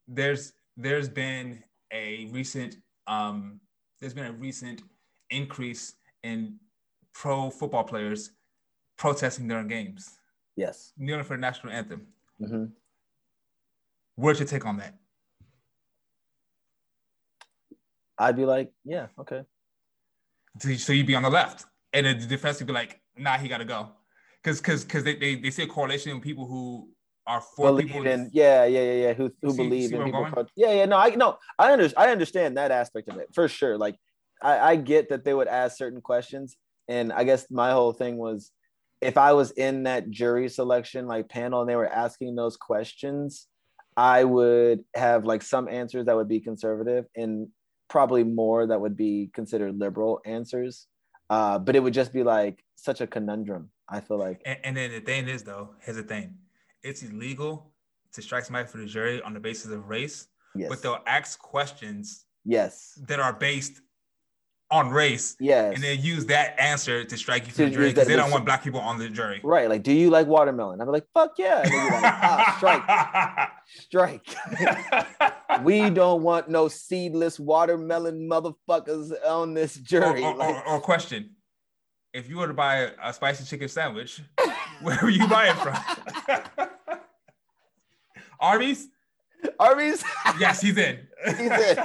there's 0.07 0.53
there's 0.77 1.09
been 1.09 1.63
a 1.93 2.27
recent 2.27 2.77
um, 3.09 3.61
there's 4.01 4.15
been 4.15 4.27
a 4.27 4.33
recent 4.33 4.83
increase 5.31 5.95
in 6.23 6.59
pro 7.15 7.51
football 7.51 7.83
players 7.85 8.31
protesting 8.97 9.49
during 9.49 9.67
games 9.67 10.20
Yes. 10.57 10.93
kneeling 10.97 11.25
for 11.25 11.37
the 11.37 11.41
national 11.41 11.73
anthem 11.73 12.07
hmm 12.39 12.67
what's 14.17 14.39
your 14.39 14.49
take 14.49 14.67
on 14.67 14.77
that 14.79 14.95
I'd 18.19 18.37
be 18.37 18.45
like, 18.45 18.71
yeah, 18.85 19.07
okay. 19.19 19.45
so 20.77 20.93
you'd 20.93 21.07
be 21.07 21.15
on 21.15 21.23
the 21.23 21.31
left 21.31 21.65
and 21.95 22.05
the 22.05 22.15
defense 22.27 22.59
would 22.59 22.67
be 22.67 22.73
like 22.73 23.01
nah 23.17 23.39
he 23.39 23.49
gotta 23.49 23.65
go 23.65 23.89
because 24.43 24.61
because 24.61 24.85
because 24.85 25.05
they, 25.05 25.17
they, 25.17 25.37
they 25.37 25.51
see 25.51 25.63
a 25.63 25.67
correlation 25.67 26.13
in 26.13 26.21
people 26.21 26.47
who 26.47 26.89
are 27.27 27.41
for 27.41 27.71
believe 27.71 27.87
people 27.87 28.07
in 28.07 28.31
yeah, 28.33 28.65
yeah, 28.65 28.81
yeah, 28.81 28.93
yeah. 28.93 29.13
Who 29.13 29.31
who 29.43 29.51
See- 29.51 29.57
believe 29.57 29.91
see 29.91 29.97
in 29.97 30.05
people? 30.05 30.27
pro- 30.31 30.47
yeah, 30.57 30.73
yeah. 30.73 30.85
No, 30.87 30.97
I 30.97 31.11
no, 31.11 31.39
I 31.59 31.73
under, 31.73 31.89
I 31.97 32.11
understand 32.11 32.57
that 32.57 32.71
aspect 32.71 33.09
of 33.09 33.17
it 33.19 33.29
for 33.35 33.49
sure. 33.49 33.79
Like, 33.79 33.97
I, 34.43 34.59
I 34.59 34.77
get 34.77 35.11
that 35.11 35.25
they 35.25 35.35
would 35.35 35.49
ask 35.49 35.77
certain 35.77 36.01
questions, 36.01 36.57
and 36.89 37.13
I 37.13 37.25
guess 37.25 37.51
my 37.51 37.73
whole 37.73 37.93
thing 37.93 38.17
was, 38.17 38.51
if 39.01 39.17
I 39.17 39.33
was 39.33 39.51
in 39.53 39.85
that 39.85 40.11
jury 40.11 40.49
selection 40.49 41.07
like 41.07 41.29
panel 41.29 41.61
and 41.61 41.71
they 41.71 41.77
were 41.77 41.89
asking 41.89 42.35
those 42.35 42.57
questions, 42.57 43.47
I 43.97 44.25
would 44.25 44.85
have 44.95 45.25
like 45.25 45.43
some 45.43 45.69
answers 45.69 46.07
that 46.07 46.17
would 46.17 46.29
be 46.29 46.41
conservative 46.41 47.07
and 47.17 47.49
probably 47.89 48.25
more 48.25 48.67
that 48.67 48.81
would 48.81 48.97
be 48.97 49.31
considered 49.35 49.79
liberal 49.79 50.21
answers. 50.25 50.87
Uh, 51.29 51.59
but 51.59 51.77
it 51.77 51.81
would 51.81 51.95
just 51.95 52.13
be 52.13 52.23
like 52.23 52.63
such 52.77 53.01
a 53.01 53.07
conundrum. 53.07 53.71
I 53.91 54.01
feel 54.01 54.19
like 54.19 54.41
and, 54.47 54.59
and 54.63 54.77
then 54.77 54.93
the 54.93 55.01
thing 55.01 55.29
is 55.29 55.43
though 55.43 55.71
here's 55.81 55.97
the 55.97 56.05
thing 56.05 56.37
it's 56.83 57.03
illegal 57.03 57.73
to 58.13 58.23
strike 58.23 58.45
somebody 58.45 58.69
for 58.69 58.79
the 58.79 58.87
jury 58.87 59.21
on 59.23 59.35
the 59.35 59.41
basis 59.41 59.73
of 59.73 59.89
race 59.89 60.29
yes, 60.55 60.69
but 60.69 60.81
they'll 60.81 61.03
ask 61.07 61.39
questions 61.41 62.25
yes, 62.45 62.99
that 63.09 63.19
are 63.21 63.33
based 63.33 63.81
on 64.71 64.89
race 64.91 65.37
yes. 65.41 65.75
and 65.75 65.83
then 65.83 66.01
use 66.01 66.27
that 66.27 66.59
answer 66.59 67.03
to 67.03 67.17
strike 67.17 67.47
you 67.47 67.53
for 67.53 67.65
the 67.65 67.71
jury 67.71 67.89
because 67.89 68.07
they 68.07 68.15
don't 68.15 68.31
want 68.31 68.45
black 68.45 68.63
people 68.63 68.79
on 68.79 68.99
the 68.99 69.09
jury. 69.09 69.41
Right. 69.43 69.69
Like, 69.69 69.83
do 69.83 69.93
you 69.93 70.11
like 70.11 70.29
watermelon? 70.29 70.81
I'd 70.81 70.85
be 70.85 70.91
like, 70.91 71.07
fuck 71.13 71.33
yeah. 71.39 71.63
And 71.63 71.73
they'd 71.73 71.89
be 71.89 71.91
like, 71.91 72.05
ah, 72.05 72.55
strike, 72.57 74.27
strike. 75.27 75.63
we 75.65 75.91
don't 75.91 76.23
want 76.23 76.49
no 76.49 76.69
seedless 76.69 77.41
watermelon 77.41 78.29
motherfuckers 78.29 79.13
on 79.27 79.55
this 79.55 79.75
jury. 79.75 80.23
or, 80.23 80.37
Like, 80.37 80.67
or, 80.67 80.69
or 80.69 80.81
question: 80.81 81.31
If 82.15 82.29
you 82.29 82.39
were 82.39 82.47
to 82.47 82.55
buy 82.55 82.77
a, 82.77 82.91
a 83.03 83.13
spicy 83.13 83.45
chicken 83.45 83.69
sandwich, 83.69 84.23
where 84.83 84.99
would 85.03 85.17
you 85.17 85.27
buy 85.27 85.49
it 85.49 85.57
from? 85.57 86.69
Arby's? 88.39 88.89
Arby's? 89.59 90.05
Yes, 90.39 90.61
he's 90.61 90.77
in. 90.77 91.01
He's 91.27 91.39
in. 91.41 91.79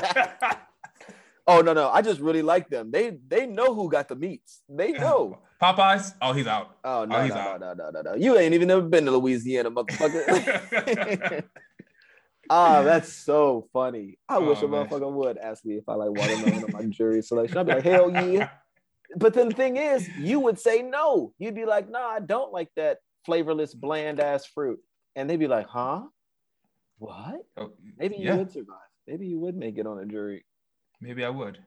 Oh 1.47 1.61
no, 1.61 1.73
no. 1.73 1.89
I 1.89 2.01
just 2.01 2.19
really 2.21 2.41
like 2.41 2.69
them. 2.69 2.91
They 2.91 3.17
they 3.27 3.45
know 3.45 3.73
who 3.73 3.89
got 3.89 4.07
the 4.07 4.15
meats. 4.15 4.61
They 4.69 4.91
know. 4.91 5.39
Popeyes? 5.61 6.13
Oh, 6.21 6.33
he's 6.33 6.47
out. 6.47 6.77
Oh 6.83 7.05
no, 7.05 7.15
Oh, 7.17 7.21
he's 7.23 7.29
no, 7.33 7.35
no, 7.35 7.41
out. 7.49 7.59
no, 7.61 7.73
no, 7.73 7.89
no, 7.91 8.01
no. 8.01 8.13
You 8.15 8.37
ain't 8.37 8.53
even 8.53 8.67
never 8.67 8.81
been 8.81 9.05
to 9.05 9.11
Louisiana, 9.11 9.71
motherfucker. 9.71 11.43
Ah, 12.47 12.83
that's 12.83 13.11
so 13.11 13.67
funny. 13.73 14.19
I 14.29 14.37
wish 14.37 14.59
Oh, 14.61 14.67
a 14.67 14.69
man. 14.69 14.85
motherfucker 14.85 15.11
would 15.11 15.37
ask 15.39 15.65
me 15.65 15.77
if 15.77 15.89
I 15.89 15.95
like 15.95 16.11
watermelon 16.11 16.63
on 16.65 16.71
my 16.73 16.85
jury 16.85 17.23
selection. 17.23 17.57
I'd 17.57 17.65
be 17.65 17.73
like, 17.73 17.83
hell 17.83 18.11
yeah. 18.11 18.49
But 19.17 19.33
then 19.33 19.49
the 19.49 19.55
thing 19.55 19.77
is, 19.77 20.07
you 20.19 20.39
would 20.41 20.59
say 20.59 20.81
no. 20.81 21.33
You'd 21.39 21.55
be 21.55 21.65
like, 21.65 21.89
nah, 21.89 22.05
I 22.07 22.19
don't 22.19 22.51
like 22.51 22.69
that 22.75 22.97
flavorless, 23.25 23.73
bland 23.73 24.19
ass 24.19 24.45
fruit. 24.45 24.79
And 25.15 25.29
they'd 25.29 25.37
be 25.39 25.47
like, 25.47 25.67
huh? 25.67 26.01
What? 26.97 27.45
Oh, 27.55 27.71
Maybe 27.97 28.17
you 28.17 28.25
yeah, 28.25 28.35
would 28.35 28.51
survive. 28.51 28.77
Maybe 29.07 29.25
you 29.27 29.39
would 29.39 29.55
make 29.55 29.77
it 29.77 29.87
on 29.87 29.99
a 29.99 30.05
jury. 30.05 30.43
Maybe 31.01 31.23
I 31.23 31.29
would. 31.29 31.59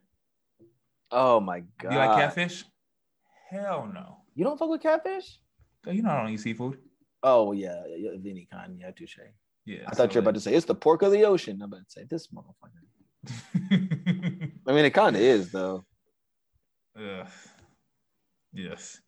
Oh 1.11 1.41
my 1.41 1.61
god. 1.81 1.93
You 1.93 1.99
like 1.99 2.19
catfish? 2.19 2.65
Hell 3.51 3.91
no. 3.93 4.19
You 4.35 4.45
don't 4.45 4.59
fuck 4.59 4.69
with 4.69 4.83
catfish? 4.83 5.39
So 5.85 5.91
you 5.91 6.03
know 6.03 6.11
I 6.11 6.23
don't 6.23 6.31
eat 6.33 6.41
seafood. 6.41 6.79
Oh 7.23 7.53
yeah, 7.53 7.83
yeah, 7.89 8.11
of 8.11 8.25
any 8.27 8.47
kind. 8.51 8.79
Yeah, 8.81 8.91
touche. 8.91 9.19
Yeah. 9.65 9.85
I 9.87 9.95
thought 9.95 10.15
you 10.15 10.19
were 10.21 10.23
about 10.23 10.35
to 10.35 10.41
say 10.41 10.55
it's 10.55 10.67
the 10.67 10.75
pork 10.75 11.03
of 11.03 11.13
the 11.13 11.25
ocean. 11.25 11.61
I'm 11.63 11.73
about 11.73 11.85
to 11.87 11.91
say 11.91 12.05
this 12.09 12.29
motherfucker. 12.29 12.85
I 14.67 14.73
mean, 14.73 14.85
it 14.85 14.95
kind 14.95 15.17
of 15.17 15.23
is 15.23 15.51
though. 15.51 15.85
Ugh. 16.99 17.27
Yes. 18.53 19.01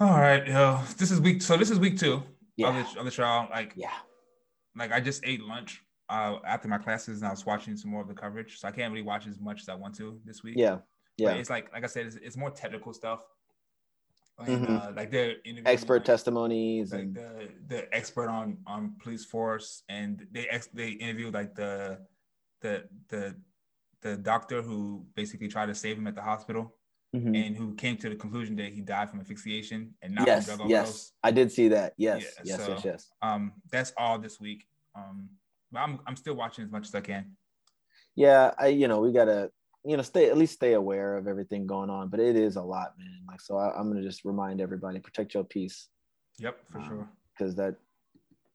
All 0.00 0.20
right, 0.20 0.46
yo. 0.46 0.80
This 0.96 1.10
is 1.10 1.20
week. 1.20 1.42
So 1.42 1.56
this 1.56 1.70
is 1.70 1.78
week 1.78 1.98
two 1.98 2.22
Yeah. 2.56 2.68
of 2.68 2.94
the 2.94 3.00
of 3.00 3.04
the 3.04 3.10
trial. 3.10 3.48
Like, 3.50 3.72
Yeah. 3.76 3.90
like 4.76 4.92
I 4.92 5.00
just 5.00 5.24
ate 5.24 5.40
lunch 5.42 5.82
uh, 6.08 6.36
after 6.46 6.68
my 6.68 6.78
classes, 6.78 7.20
and 7.20 7.28
I 7.28 7.30
was 7.30 7.44
watching 7.44 7.76
some 7.76 7.90
more 7.90 8.00
of 8.02 8.08
the 8.08 8.14
coverage. 8.14 8.58
So 8.58 8.68
I 8.68 8.70
can't 8.70 8.92
really 8.92 9.04
watch 9.04 9.26
as 9.26 9.38
much 9.40 9.60
as 9.62 9.68
I 9.68 9.74
want 9.74 9.94
to 9.96 10.20
this 10.24 10.42
week. 10.42 10.54
Yeah. 10.56 10.76
But 11.18 11.24
Yeah. 11.24 11.32
it's 11.34 11.50
like, 11.50 11.72
like 11.72 11.84
I 11.84 11.86
said, 11.86 12.06
it's, 12.06 12.16
it's 12.16 12.36
more 12.36 12.50
technical 12.50 12.92
stuff. 12.92 13.20
Like, 14.38 14.48
Mhm. 14.50 14.70
uh, 14.70 14.92
like 14.94 15.10
they're 15.10 15.34
Expert 15.66 15.94
like, 15.94 16.04
testimonies 16.04 16.92
like 16.92 17.00
and 17.02 17.14
the 17.16 17.48
the 17.66 17.92
expert 17.94 18.28
on 18.28 18.58
on 18.68 18.94
police 19.02 19.24
force, 19.24 19.82
and 19.88 20.24
they 20.30 20.46
ex 20.48 20.68
they 20.68 20.90
interviewed 20.90 21.34
like 21.34 21.56
the 21.56 21.98
the 22.60 22.88
the 23.08 23.34
the 24.00 24.16
doctor 24.16 24.62
who 24.62 25.04
basically 25.16 25.48
tried 25.48 25.66
to 25.66 25.74
save 25.74 25.98
him 25.98 26.06
at 26.06 26.14
the 26.14 26.22
hospital 26.22 26.76
Mhm. 27.16 27.34
and 27.36 27.56
who 27.56 27.74
came 27.74 27.96
to 27.96 28.08
the 28.08 28.14
conclusion 28.14 28.54
that 28.56 28.72
he 28.72 28.80
died 28.80 29.10
from 29.10 29.18
asphyxiation 29.18 29.92
and 30.02 30.14
not 30.14 30.26
yes, 30.28 30.46
from 30.46 30.58
drug 30.58 30.70
yes, 30.70 30.82
overdose. 30.86 31.12
I 31.24 31.30
did 31.32 31.50
see 31.50 31.68
that. 31.68 31.94
Yes, 31.96 32.22
Yeah, 32.22 32.42
yes, 32.44 32.64
so- 32.64 32.72
yes, 32.74 32.84
yes. 32.84 33.10
Um, 33.20 33.54
that's 33.72 33.92
all 33.96 34.20
this 34.20 34.38
week. 34.38 34.68
Um, 34.94 35.28
but 35.30 35.37
I'm 35.74 36.00
I'm 36.06 36.16
still 36.16 36.34
watching 36.34 36.64
as 36.64 36.70
much 36.70 36.86
as 36.86 36.94
I 36.94 37.00
can. 37.00 37.36
Yeah, 38.14 38.52
I 38.58 38.68
you 38.68 38.88
know 38.88 39.00
we 39.00 39.12
gotta 39.12 39.50
you 39.84 39.96
know 39.96 40.02
stay 40.02 40.28
at 40.28 40.36
least 40.36 40.54
stay 40.54 40.72
aware 40.72 41.16
of 41.16 41.26
everything 41.26 41.66
going 41.66 41.90
on, 41.90 42.08
but 42.08 42.20
it 42.20 42.36
is 42.36 42.56
a 42.56 42.62
lot, 42.62 42.94
man. 42.98 43.20
Like 43.28 43.40
so, 43.40 43.56
I, 43.56 43.76
I'm 43.78 43.88
gonna 43.88 44.02
just 44.02 44.24
remind 44.24 44.60
everybody 44.60 44.98
protect 44.98 45.34
your 45.34 45.44
peace 45.44 45.88
Yep, 46.38 46.68
for 46.70 46.78
Um, 46.78 46.86
sure. 46.88 47.08
because 47.36 47.54
that 47.56 47.76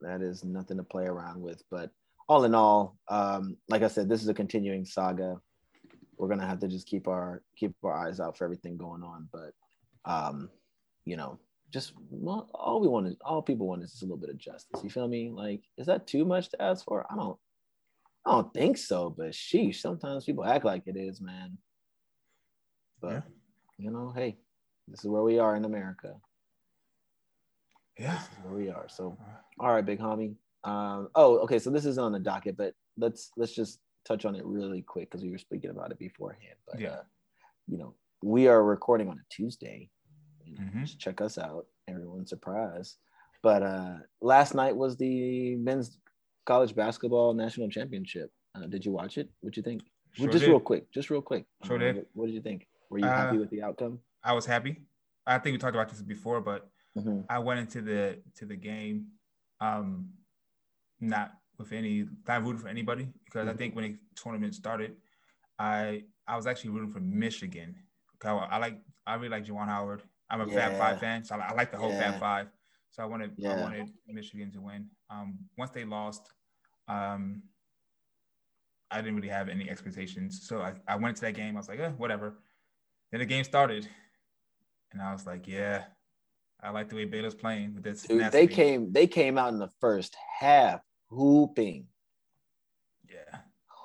that 0.02 0.22
is 0.22 0.44
nothing 0.44 0.78
to 0.78 0.84
play 0.84 1.06
around 1.06 1.42
with. 1.42 1.64
But 1.72 1.92
all 2.28 2.44
in 2.46 2.56
all, 2.56 2.98
um, 3.10 3.58
like 3.70 3.84
I 3.84 3.88
said, 3.88 4.10
this 4.10 4.22
is 4.22 4.28
a 4.30 4.34
continuing 4.34 4.86
saga. 4.86 5.40
We're 6.18 6.30
gonna 6.30 6.48
have 6.48 6.60
to 6.60 6.68
just 6.68 6.88
keep 6.88 7.08
our 7.08 7.42
keep 7.56 7.74
our 7.84 7.94
eyes 7.94 8.20
out 8.20 8.38
for 8.38 8.44
everything 8.46 8.78
going 8.78 9.04
on. 9.04 9.30
But 9.32 9.54
um, 10.06 10.50
you 11.06 11.16
know, 11.18 11.40
just 11.74 11.94
well, 12.12 12.50
all 12.54 12.80
we 12.80 12.88
want 12.88 13.08
is 13.08 13.16
all 13.26 13.42
people 13.42 13.68
want 13.68 13.84
is 13.84 13.90
just 13.92 14.04
a 14.04 14.06
little 14.06 14.18
bit 14.18 14.30
of 14.30 14.38
justice. 14.38 14.82
You 14.84 14.90
feel 14.92 15.08
me? 15.08 15.30
Like, 15.30 15.64
is 15.78 15.88
that 15.88 16.06
too 16.06 16.24
much 16.24 16.50
to 16.50 16.62
ask 16.62 16.86
for? 16.86 17.06
I 17.12 17.16
don't 17.16 17.38
I 18.26 18.32
don't 18.32 18.54
think 18.54 18.78
so, 18.78 19.10
but 19.10 19.32
sheesh, 19.32 19.78
sometimes 19.78 20.24
people 20.24 20.46
act 20.46 20.64
like 20.64 20.84
it 20.86 20.96
is, 20.96 21.20
man. 21.20 21.58
But 23.02 23.12
Yeah. 23.12 23.22
you 23.80 23.92
know, 23.92 24.14
hey, 24.16 24.38
this 24.88 25.00
is 25.04 25.10
where 25.10 25.24
we 25.24 25.40
are 25.40 25.56
in 25.56 25.66
America. 25.66 26.16
Yeah. 27.98 28.14
This 28.20 28.24
is 28.24 28.44
where 28.46 28.54
we 28.56 28.70
are. 28.70 28.88
So 28.88 29.18
all 29.60 29.74
right, 29.74 29.86
big 29.86 30.00
homie. 30.00 30.36
Um, 30.64 31.10
oh, 31.16 31.40
okay. 31.40 31.60
So 31.60 31.72
this 31.72 31.86
is 31.86 31.98
on 31.98 32.12
the 32.12 32.20
docket, 32.20 32.56
but 32.56 32.74
let's 32.98 33.32
let's 33.36 33.54
just 33.54 33.80
touch 34.06 34.26
on 34.26 34.36
it 34.36 34.46
really 34.46 34.84
quick 34.84 35.10
because 35.10 35.24
we 35.24 35.32
were 35.32 35.38
speaking 35.40 35.72
about 35.72 35.92
it 35.92 35.98
beforehand. 36.00 36.56
But 36.68 36.80
Yeah. 36.80 36.90
uh, 36.92 37.04
you 37.68 37.78
know, 37.78 37.96
we 38.22 38.48
are 38.48 38.64
recording 38.64 39.10
on 39.10 39.18
a 39.18 39.26
Tuesday. 39.30 39.90
You 40.46 40.56
know, 40.56 40.62
Mhm. 40.64 40.82
Just 40.86 41.00
check 41.00 41.22
us 41.22 41.38
out. 41.38 41.66
Everyone's 41.88 42.30
surprised. 42.30 42.98
But 43.42 43.64
uh, 43.64 43.98
last 44.22 44.54
night 44.56 44.76
was 44.76 44.96
the 44.98 45.56
men's 45.58 46.00
college 46.46 46.76
basketball 46.76 47.34
national 47.34 47.70
championship. 47.70 48.32
Uh, 48.56 48.68
did 48.68 48.86
you 48.86 48.92
watch 48.92 49.18
it? 49.18 49.30
What'd 49.42 49.58
you 49.58 49.64
think? 49.64 49.82
Sure 50.14 50.28
just 50.28 50.44
did. 50.46 50.50
real 50.50 50.60
quick. 50.60 50.90
Just 50.92 51.10
real 51.10 51.22
quick. 51.22 51.46
Sure 51.64 51.76
Uh, 51.78 51.80
did. 51.80 52.06
What, 52.14 52.28
did 52.28 52.36
you 52.36 52.42
think? 52.42 52.68
Were 52.90 53.00
you 53.00 53.06
Uh, 53.06 53.12
happy 53.16 53.38
with 53.38 53.50
the 53.50 53.62
outcome? 53.64 54.00
I 54.24 54.34
was 54.34 54.46
happy. 54.46 54.86
I 55.26 55.40
think 55.40 55.54
we 55.54 55.58
talked 55.58 55.76
about 55.76 55.90
this 55.90 56.02
before, 56.02 56.40
but 56.42 56.70
Mhm. 56.98 57.26
I 57.30 57.40
went 57.40 57.60
into 57.60 57.82
the 57.82 58.22
to 58.36 58.46
the 58.46 58.56
game, 58.56 59.12
um, 59.60 60.14
not 61.00 61.34
with 61.58 61.72
any 61.72 62.08
not 62.28 62.44
rooting 62.44 62.60
for 62.62 62.68
anybody 62.68 63.12
because 63.26 63.48
I 63.48 63.54
Mhm. 63.54 63.58
think 63.58 63.76
when 63.76 63.92
the 63.94 64.00
tournament 64.16 64.54
started, 64.56 64.96
I 65.60 66.06
I 66.28 66.36
was 66.38 66.48
actually 66.48 66.70
rooting 66.72 66.92
for 66.92 67.00
Michigan. 67.02 67.76
I, 68.24 68.30
I 68.30 68.58
like 68.58 68.80
I 69.06 69.16
really 69.16 69.30
like 69.30 69.44
Juwan 69.46 69.66
Howard. 69.66 70.04
I'm 70.30 70.42
a 70.42 70.48
Fab 70.48 70.78
Five 70.78 71.00
fan, 71.00 71.24
so 71.24 71.36
I, 71.36 71.50
I 71.50 71.54
like 71.54 71.72
the 71.72 71.78
whole 71.78 71.92
Yeah. 71.92 72.12
Fab 72.12 72.20
Five. 72.20 72.48
So 72.92 73.04
I 73.04 73.06
wanted 73.06 73.32
I 73.46 73.56
wanted 73.62 73.90
Michigan 74.08 74.52
to 74.52 74.62
win. 74.62 74.88
Um, 75.10 75.38
once 75.58 75.72
they 75.72 75.84
lost, 75.86 76.32
um, 76.88 77.42
I 78.92 78.98
didn't 79.02 79.16
really 79.16 79.30
have 79.30 79.50
any 79.50 79.70
expectations. 79.70 80.48
So 80.48 80.62
I, 80.62 80.74
I 80.88 80.96
went 80.96 81.16
to 81.18 81.22
that 81.24 81.34
game. 81.34 81.56
I 81.56 81.60
was 81.60 81.68
like, 81.68 81.80
eh, 81.80 81.90
whatever. 81.98 82.36
Then 83.12 83.20
the 83.20 83.26
game 83.26 83.44
started, 83.44 83.88
and 84.92 85.02
I 85.02 85.12
was 85.12 85.26
like, 85.26 85.48
yeah, 85.48 85.86
I 86.62 86.70
like 86.70 86.90
the 86.90 86.96
way 86.96 87.06
Baylor's 87.06 87.36
playing 87.36 87.74
with 87.76 87.84
this. 87.84 88.04
Dude, 88.04 88.32
they 88.32 88.48
came 88.48 88.92
they 88.92 89.08
came 89.08 89.38
out 89.38 89.54
in 89.54 89.60
the 89.60 89.70
first 89.80 90.16
half 90.40 90.82
hooping, 91.10 91.88
Yeah. 93.10 93.40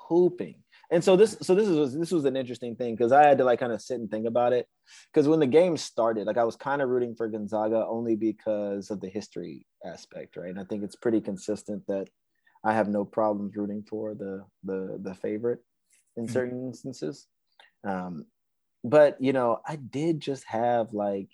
hooping. 0.07 0.63
And 0.91 1.03
so 1.03 1.15
this 1.15 1.37
so 1.41 1.53
this 1.53 1.67
was 1.67 1.97
this 1.97 2.11
was 2.11 2.25
an 2.25 2.35
interesting 2.35 2.75
thing 2.75 2.95
because 2.95 3.11
I 3.11 3.27
had 3.27 3.37
to 3.37 3.43
like 3.43 3.59
kind 3.59 3.71
of 3.71 3.81
sit 3.81 3.99
and 3.99 4.09
think 4.09 4.25
about 4.25 4.53
it. 4.53 4.67
Because 5.13 5.27
when 5.27 5.39
the 5.39 5.47
game 5.47 5.77
started, 5.77 6.25
like 6.25 6.37
I 6.37 6.43
was 6.43 6.55
kind 6.55 6.81
of 6.81 6.89
rooting 6.89 7.15
for 7.15 7.27
Gonzaga 7.27 7.85
only 7.87 8.15
because 8.15 8.89
of 8.89 8.99
the 8.99 9.09
history 9.09 9.67
aspect, 9.85 10.35
right? 10.35 10.49
And 10.49 10.59
I 10.59 10.63
think 10.63 10.83
it's 10.83 10.95
pretty 10.95 11.21
consistent 11.21 11.85
that 11.87 12.07
I 12.63 12.73
have 12.73 12.89
no 12.89 13.05
problems 13.05 13.55
rooting 13.55 13.83
for 13.87 14.15
the 14.15 14.45
the 14.63 14.99
the 15.01 15.13
favorite 15.13 15.59
in 16.17 16.25
Mhm. 16.25 16.31
certain 16.31 16.65
instances. 16.67 17.27
Um, 17.83 18.25
but 18.83 19.21
you 19.21 19.33
know, 19.33 19.59
I 19.67 19.75
did 19.75 20.19
just 20.19 20.43
have 20.45 20.91
like 20.93 21.29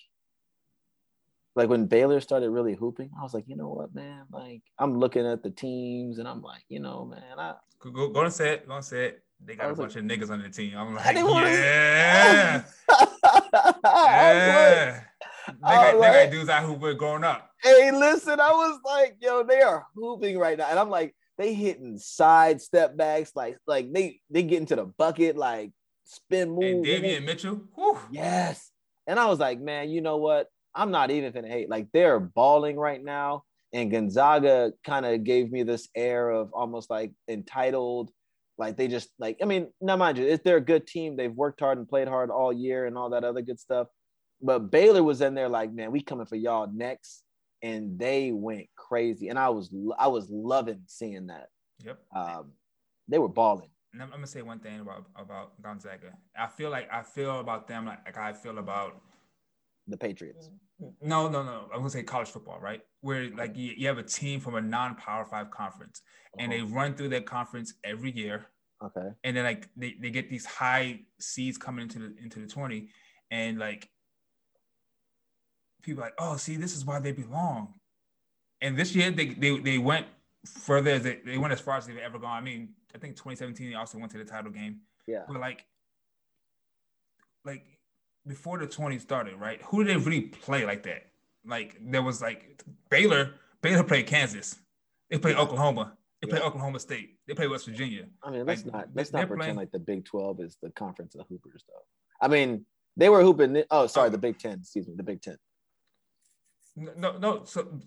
like 1.55 1.69
when 1.69 1.85
Baylor 1.85 2.19
started 2.19 2.49
really 2.49 2.75
hooping, 2.75 3.11
I 3.17 3.23
was 3.23 3.33
like, 3.33 3.47
you 3.47 3.55
know 3.55 3.69
what, 3.69 3.95
man? 3.95 4.25
Like 4.31 4.63
I'm 4.77 4.99
looking 4.99 5.25
at 5.25 5.43
the 5.43 5.49
teams 5.49 6.19
and 6.19 6.27
I'm 6.27 6.41
like, 6.41 6.65
you 6.67 6.81
know, 6.81 7.05
man, 7.05 7.39
I 7.39 7.53
Go, 7.79 7.91
go, 7.91 8.09
go 8.09 8.21
and 8.21 8.33
say 8.33 8.53
it. 8.53 8.67
Go 8.67 8.75
and 8.75 8.83
say 8.85 9.05
it. 9.05 9.24
They 9.43 9.55
got 9.55 9.71
a 9.71 9.75
bunch 9.75 9.95
of 9.95 10.03
niggas 10.03 10.29
on 10.31 10.41
the 10.41 10.49
team. 10.49 10.75
I'm 10.77 10.95
like, 10.95 11.15
yeah, 11.15 12.63
like, 12.89 13.83
yeah. 13.83 15.01
I 15.63 15.75
Nigga, 15.93 15.93
was 15.97 16.05
nigga 16.05 16.21
like- 16.21 16.31
dudes 16.31 16.49
out 16.49 16.63
who 16.63 16.73
were 16.73 16.93
growing 16.93 17.23
up. 17.23 17.49
hey, 17.61 17.91
listen, 17.91 18.39
I 18.39 18.51
was 18.51 18.79
like, 18.83 19.17
yo, 19.21 19.43
they 19.43 19.61
are 19.61 19.85
hooping 19.95 20.37
right 20.39 20.57
now. 20.57 20.67
And 20.69 20.79
I'm 20.79 20.89
like, 20.89 21.15
they 21.37 21.53
hitting 21.53 21.97
side 21.97 22.61
step 22.61 22.95
backs, 22.97 23.31
like, 23.35 23.57
like 23.67 23.91
they 23.91 24.19
they 24.29 24.43
get 24.43 24.59
into 24.59 24.75
the 24.75 24.85
bucket, 24.85 25.35
like 25.37 25.71
spin 26.05 26.49
move. 26.49 26.63
And 26.63 26.85
Davion 26.85 27.25
Mitchell, 27.25 27.61
whew, 27.75 27.99
Yes. 28.09 28.71
And 29.07 29.19
I 29.19 29.25
was 29.27 29.37
like, 29.39 29.59
man, 29.59 29.89
you 29.89 30.01
know 30.01 30.17
what? 30.17 30.47
I'm 30.73 30.91
not 30.91 31.11
even 31.11 31.31
gonna 31.31 31.47
hate. 31.47 31.69
Like 31.69 31.87
they're 31.93 32.19
balling 32.19 32.77
right 32.77 33.03
now. 33.03 33.43
And 33.73 33.91
Gonzaga 33.91 34.71
kind 34.85 35.05
of 35.05 35.23
gave 35.23 35.51
me 35.51 35.63
this 35.63 35.89
air 35.93 36.29
of 36.29 36.51
almost 36.53 36.89
like 36.89 37.11
entitled. 37.27 38.09
Like 38.57 38.77
they 38.77 38.87
just 38.87 39.09
like, 39.19 39.37
I 39.41 39.45
mean, 39.45 39.67
now 39.81 39.97
mind 39.97 40.17
you, 40.17 40.37
they're 40.37 40.57
a 40.57 40.61
good 40.61 40.87
team. 40.87 41.15
They've 41.15 41.31
worked 41.31 41.59
hard 41.59 41.77
and 41.77 41.87
played 41.87 42.07
hard 42.07 42.29
all 42.29 42.53
year 42.53 42.85
and 42.85 42.97
all 42.97 43.09
that 43.09 43.23
other 43.23 43.41
good 43.41 43.59
stuff. 43.59 43.87
But 44.41 44.71
Baylor 44.71 45.03
was 45.03 45.21
in 45.21 45.33
there 45.35 45.49
like, 45.49 45.73
man, 45.73 45.91
we 45.91 46.01
coming 46.01 46.25
for 46.25 46.35
y'all 46.35 46.69
next. 46.73 47.23
And 47.61 47.97
they 47.97 48.31
went 48.31 48.67
crazy. 48.75 49.29
And 49.29 49.39
I 49.39 49.49
was 49.49 49.73
I 49.97 50.07
was 50.07 50.29
loving 50.29 50.81
seeing 50.87 51.27
that. 51.27 51.47
yep. 51.83 51.99
Um, 52.15 52.51
they 53.07 53.17
were 53.17 53.29
balling. 53.29 53.69
And 53.93 54.03
I'm, 54.03 54.09
I'm 54.09 54.17
gonna 54.17 54.27
say 54.27 54.41
one 54.41 54.59
thing 54.59 54.81
about 54.81 55.05
about 55.15 55.61
Gonzaga. 55.61 56.13
I 56.37 56.47
feel 56.47 56.69
like 56.69 56.91
I 56.91 57.01
feel 57.01 57.39
about 57.39 57.67
them 57.67 57.85
like, 57.85 58.05
like 58.05 58.17
I 58.17 58.33
feel 58.33 58.57
about 58.59 59.01
The 59.87 59.97
Patriots. 59.97 60.49
no, 61.01 61.29
no, 61.29 61.43
no. 61.43 61.69
I'm 61.71 61.79
gonna 61.79 61.89
say 61.89 62.03
college 62.03 62.29
football, 62.29 62.59
right? 62.59 62.81
Where 63.05 63.29
like 63.29 63.51
mm-hmm. 63.51 63.59
you, 63.59 63.73
you 63.77 63.87
have 63.87 63.99
a 63.99 64.03
team 64.03 64.39
from 64.39 64.55
a 64.55 64.61
non-power 64.61 65.25
five 65.25 65.51
conference, 65.51 66.01
and 66.39 66.51
they 66.51 66.61
uh-huh. 66.61 66.73
run 66.73 66.95
through 66.95 67.09
their 67.09 67.21
conference 67.21 67.75
every 67.83 68.09
year, 68.09 68.47
okay. 68.83 69.09
and 69.23 69.37
then 69.37 69.43
like 69.43 69.69
they, 69.77 69.93
they 70.01 70.09
get 70.09 70.27
these 70.27 70.43
high 70.43 71.01
seeds 71.19 71.55
coming 71.55 71.83
into 71.83 71.99
the 71.99 72.15
into 72.23 72.39
the 72.39 72.47
20, 72.47 72.89
and 73.29 73.59
like 73.59 73.91
people 75.83 76.01
are 76.01 76.07
like, 76.07 76.15
oh, 76.17 76.35
see, 76.35 76.55
this 76.55 76.75
is 76.75 76.83
why 76.83 76.99
they 76.99 77.11
belong. 77.11 77.75
And 78.59 78.75
this 78.75 78.95
year 78.95 79.11
they 79.11 79.27
they, 79.27 79.59
they 79.59 79.77
went 79.77 80.07
further 80.47 80.89
as 80.89 81.03
they, 81.03 81.19
they 81.23 81.37
went 81.37 81.53
as 81.53 81.61
far 81.61 81.77
as 81.77 81.85
they've 81.85 81.97
ever 81.97 82.17
gone. 82.17 82.35
I 82.35 82.41
mean, 82.41 82.69
I 82.95 82.97
think 82.97 83.17
2017 83.17 83.69
they 83.69 83.75
also 83.75 83.99
went 83.99 84.11
to 84.13 84.17
the 84.17 84.25
title 84.25 84.49
game. 84.49 84.79
Yeah. 85.07 85.25
But 85.27 85.39
like, 85.39 85.63
like 87.43 87.65
before 88.25 88.57
the 88.57 88.65
20 88.65 88.97
started, 88.97 89.35
right? 89.35 89.61
Who 89.67 89.83
did 89.83 89.95
they 89.95 90.03
really 90.03 90.21
play 90.21 90.65
like 90.65 90.81
that? 90.83 91.11
Like 91.47 91.77
there 91.81 92.01
was 92.01 92.21
like 92.21 92.61
Baylor. 92.89 93.33
Baylor 93.61 93.83
played 93.83 94.07
Kansas. 94.07 94.57
They 95.09 95.17
played 95.17 95.35
Yeah. 95.35 95.41
Oklahoma. 95.43 95.97
They 96.21 96.27
played 96.27 96.41
Yeah. 96.41 96.47
Oklahoma 96.47 96.79
State. 96.79 97.17
They 97.27 97.33
played 97.33 97.49
West 97.49 97.65
Virginia. 97.65 98.07
I 98.23 98.29
mean, 98.31 98.45
let's 98.45 98.63
Like, 98.65 98.73
not 98.73 98.87
they- 98.93 98.99
let's 98.99 99.11
not 99.13 99.19
pretend 99.27 99.39
playing- 99.39 99.55
like 99.55 99.71
the 99.71 99.79
Big 99.79 100.05
Twelve 100.05 100.39
is 100.39 100.57
the 100.61 100.71
conference 100.71 101.15
of 101.15 101.27
hoopers, 101.27 101.63
though. 101.67 101.83
I 102.21 102.27
mean, 102.27 102.65
they 102.97 103.09
were 103.09 103.21
hooping. 103.21 103.63
Oh, 103.71 103.87
sorry, 103.87 104.07
oh. 104.07 104.11
the 104.11 104.17
Big 104.17 104.39
Ten. 104.39 104.59
Excuse 104.59 104.87
me, 104.87 104.95
the 104.95 105.03
Big 105.03 105.21
Ten. 105.21 105.37
No, 106.75 107.17
no. 107.17 107.43
So 107.45 107.79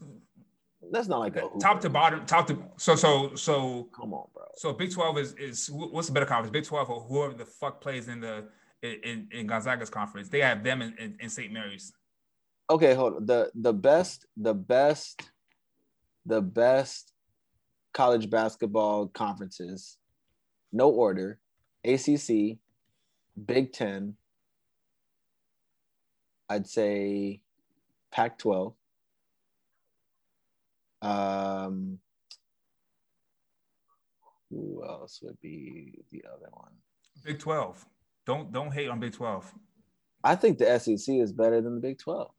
That's 0.91 1.09
not 1.09 1.19
like 1.21 1.37
a 1.37 1.41
hooper. 1.41 1.59
top 1.59 1.81
to 1.83 1.91
bottom, 1.91 2.25
top 2.27 2.47
to 2.47 2.63
so 2.77 2.95
so 2.95 3.35
so 3.35 3.85
Come 3.95 4.15
on, 4.15 4.29
bro. 4.33 4.45
so 4.57 4.73
Big 4.73 4.93
12 4.93 5.19
is 5.19 5.33
is 5.35 5.71
what's 5.71 6.07
the 6.09 6.15
better 6.15 6.27
conference? 6.27 6.53
Big 6.53 6.65
12 6.65 6.89
or 6.91 7.01
whoever 7.03 7.35
the 7.35 7.45
fuck 7.45 7.81
plays 7.81 8.09
in 8.09 8.21
the 8.21 8.49
in, 8.83 9.29
in 9.33 9.47
Gonzaga's 9.47 9.91
conference. 9.91 10.29
They 10.29 10.41
have 10.41 10.63
them 10.63 10.83
in, 10.83 10.97
in, 10.99 11.17
in 11.21 11.29
St. 11.29 11.53
Mary's. 11.53 11.93
Okay, 12.71 12.95
hold 12.95 13.15
on. 13.17 13.27
The 13.27 13.51
the 13.55 13.73
best, 13.73 14.27
the 14.37 14.55
best, 14.55 15.31
the 16.27 16.43
best 16.43 17.13
college 17.95 18.29
basketball 18.29 19.09
conferences, 19.09 19.99
no 20.73 20.91
order, 20.91 21.39
ACC, 21.85 22.59
Big 23.47 23.73
Ten. 23.73 24.15
I'd 26.51 26.67
say 26.67 27.41
Pac-12. 28.11 28.75
Um, 31.03 31.99
who 34.51 34.83
else 34.87 35.21
would 35.23 35.41
be 35.41 36.01
the 36.11 36.25
other 36.33 36.49
one? 36.53 36.73
Big 37.25 37.39
12. 37.39 37.85
Don't 38.27 38.53
don't 38.53 38.73
hate 38.73 38.89
on 38.89 39.01
Big 39.01 39.13
12 39.13 39.53
I 40.25 40.35
think 40.35 40.59
the 40.59 40.79
SEC 40.79 41.15
is 41.15 41.33
better 41.33 41.61
than 41.61 41.75
the 41.75 41.81
Big 41.81 41.99
12. 41.99 42.31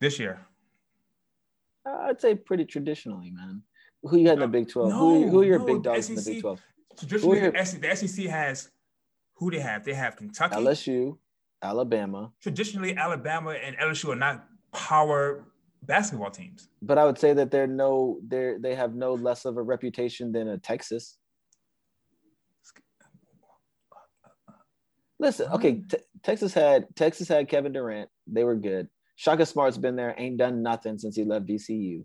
This 0.00 0.18
year. 0.18 0.40
Uh, 1.86 1.96
I'd 2.08 2.20
say 2.20 2.34
pretty 2.34 2.64
traditionally, 2.64 3.30
man. 3.30 3.62
Who 4.02 4.18
you 4.18 4.28
had 4.28 4.34
in 4.34 4.40
the 4.40 4.48
Big 4.48 4.68
12? 4.68 4.92
who, 4.92 5.24
are, 5.24 5.28
who 5.28 5.40
are 5.40 5.44
your 5.44 5.58
no, 5.58 5.64
big 5.64 5.82
dogs 5.82 6.08
in 6.08 6.16
the 6.16 6.22
Big 6.22 6.40
12? 6.40 6.60
Traditionally, 6.98 7.40
Who 7.40 7.46
are 7.46 7.50
the 7.50 7.64
SEC, 7.64 7.80
the 7.80 7.96
SEC 7.96 8.26
has 8.26 8.70
who 9.34 9.50
they 9.50 9.60
have. 9.60 9.84
They 9.84 9.94
have 9.94 10.16
Kentucky. 10.16 10.54
LSU, 10.54 11.16
Alabama. 11.62 12.32
Traditionally, 12.40 12.96
Alabama 12.96 13.50
and 13.50 13.76
LSU 13.78 14.10
are 14.10 14.16
not 14.16 14.46
power 14.72 15.44
basketball 15.82 16.30
teams. 16.30 16.68
But 16.82 16.98
I 16.98 17.04
would 17.04 17.18
say 17.18 17.32
that 17.32 17.50
they're 17.50 17.66
no, 17.66 18.18
they're 18.26 18.58
they 18.58 18.74
have 18.74 18.94
no 18.94 19.14
less 19.14 19.44
of 19.44 19.56
a 19.56 19.62
reputation 19.62 20.32
than 20.32 20.48
a 20.48 20.58
Texas. 20.58 21.16
Listen, 25.20 25.50
okay, 25.52 25.82
Te- 25.88 25.98
Texas 26.22 26.54
had 26.54 26.86
Texas 26.94 27.28
had 27.28 27.48
Kevin 27.48 27.72
Durant. 27.72 28.08
They 28.26 28.44
were 28.44 28.56
good. 28.56 28.88
Shaka 29.18 29.44
Smart's 29.44 29.76
been 29.76 29.96
there, 29.96 30.14
ain't 30.16 30.36
done 30.36 30.62
nothing 30.62 30.96
since 30.96 31.16
he 31.16 31.24
left 31.24 31.44
VCU. 31.44 32.04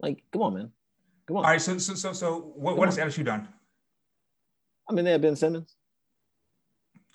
Like, 0.00 0.22
come 0.30 0.42
on, 0.42 0.54
man, 0.54 0.70
come 1.26 1.38
on. 1.38 1.46
All 1.46 1.50
right, 1.50 1.60
so 1.60 1.78
so 1.78 1.94
so 1.94 2.12
so 2.12 2.52
what, 2.54 2.76
what 2.76 2.88
has 2.88 2.98
LSU 2.98 3.24
done? 3.24 3.48
I 4.88 4.92
mean, 4.92 5.06
they 5.06 5.12
had 5.12 5.22
Ben 5.22 5.34
Simmons, 5.34 5.74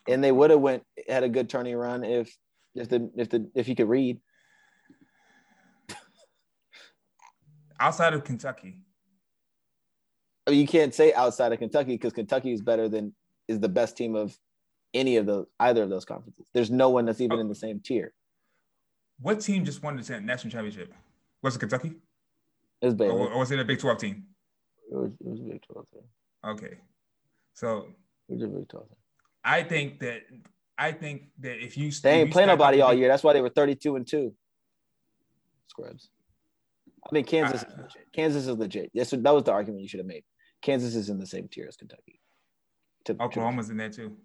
and 0.08 0.24
they 0.24 0.32
would 0.32 0.50
have 0.50 0.60
went 0.60 0.84
had 1.08 1.24
a 1.24 1.30
good 1.30 1.52
turning 1.52 1.76
run 1.76 2.04
if 2.04 2.36
if 2.74 2.90
the 2.90 3.12
if 3.16 3.30
the 3.30 3.48
if 3.54 3.68
he 3.68 3.76
could 3.76 3.88
read. 3.88 4.20
Outside 7.80 8.16
of 8.16 8.24
Kentucky, 8.24 8.80
I 10.48 10.52
mean, 10.52 10.62
you 10.62 10.68
can't 10.68 10.96
say 10.96 11.14
outside 11.14 11.54
of 11.54 11.60
Kentucky 11.60 11.94
because 11.94 12.14
Kentucky 12.14 12.54
is 12.54 12.64
better 12.64 12.90
than 12.90 13.14
is 13.48 13.60
the 13.60 13.70
best 13.70 13.96
team 13.96 14.16
of 14.16 14.36
any 14.96 15.18
of 15.18 15.28
the 15.28 15.46
either 15.60 15.84
of 15.84 15.92
those 15.92 16.06
conferences. 16.06 16.48
There's 16.56 16.72
no 16.72 16.90
one 16.90 17.06
that's 17.06 17.22
even 17.22 17.38
oh. 17.38 17.42
in 17.42 17.50
the 17.50 17.56
same 17.56 17.82
tier. 17.82 18.14
What 19.22 19.40
team 19.42 19.66
just 19.66 19.82
won 19.84 19.96
the 19.96 20.20
national 20.22 20.52
championship? 20.52 20.94
Was 21.42 21.56
it 21.56 21.60
Kentucky? 21.60 21.94
It 22.82 22.86
was 22.86 22.96
Baylor. 22.96 23.14
Or, 23.14 23.32
or 23.34 23.40
was 23.40 23.52
it 23.52 23.60
a 23.60 23.66
Big 23.66 23.80
12 23.80 23.98
team? 23.98 24.26
It 24.92 24.96
was, 24.96 25.12
it 25.20 25.28
was 25.28 25.40
a 25.40 25.44
Big 25.44 25.62
Twelve. 25.62 25.86
Team. 25.94 26.02
Okay. 26.46 26.78
So 27.54 27.88
It 28.28 28.34
was 28.34 28.44
a 28.44 28.48
Big 28.48 28.68
Twelve. 28.68 28.88
Team. 28.90 28.98
I 29.44 29.64
think 29.64 30.00
that 30.02 30.22
I 30.78 30.92
think 30.92 31.30
that 31.40 31.64
if 31.64 31.78
you 31.78 31.92
stay 31.92 32.10
They 32.10 32.16
if 32.16 32.20
ain't 32.22 32.28
you 32.30 32.34
play 32.34 32.46
nobody 32.46 32.82
all 32.82 32.94
year. 32.94 33.08
That's 33.08 33.24
why 33.24 33.34
they 33.34 33.42
were 33.42 33.50
32 33.50 33.96
and 33.96 34.06
two. 34.06 34.34
Scrubs. 35.68 36.10
I 37.10 37.14
mean, 37.14 37.24
Kansas 37.24 37.62
is 37.64 37.68
Uh, 37.74 37.82
legit. 37.84 38.12
Kansas 38.14 38.48
is 38.48 38.58
legit. 38.58 38.92
Yes, 38.94 39.12
that 39.12 39.24
was 39.34 39.44
the 39.44 39.52
argument 39.52 39.82
you 39.82 39.88
should 39.88 40.00
have 40.00 40.08
made. 40.08 40.24
Kansas 40.62 40.96
is 40.96 41.10
in 41.10 41.20
the 41.20 41.26
same 41.26 41.48
tier 41.48 41.68
as 41.68 41.78
Kentucky. 41.78 42.20
Oklahoma's 43.20 43.70
in 43.70 43.78
there 43.78 43.90
too. 43.90 44.18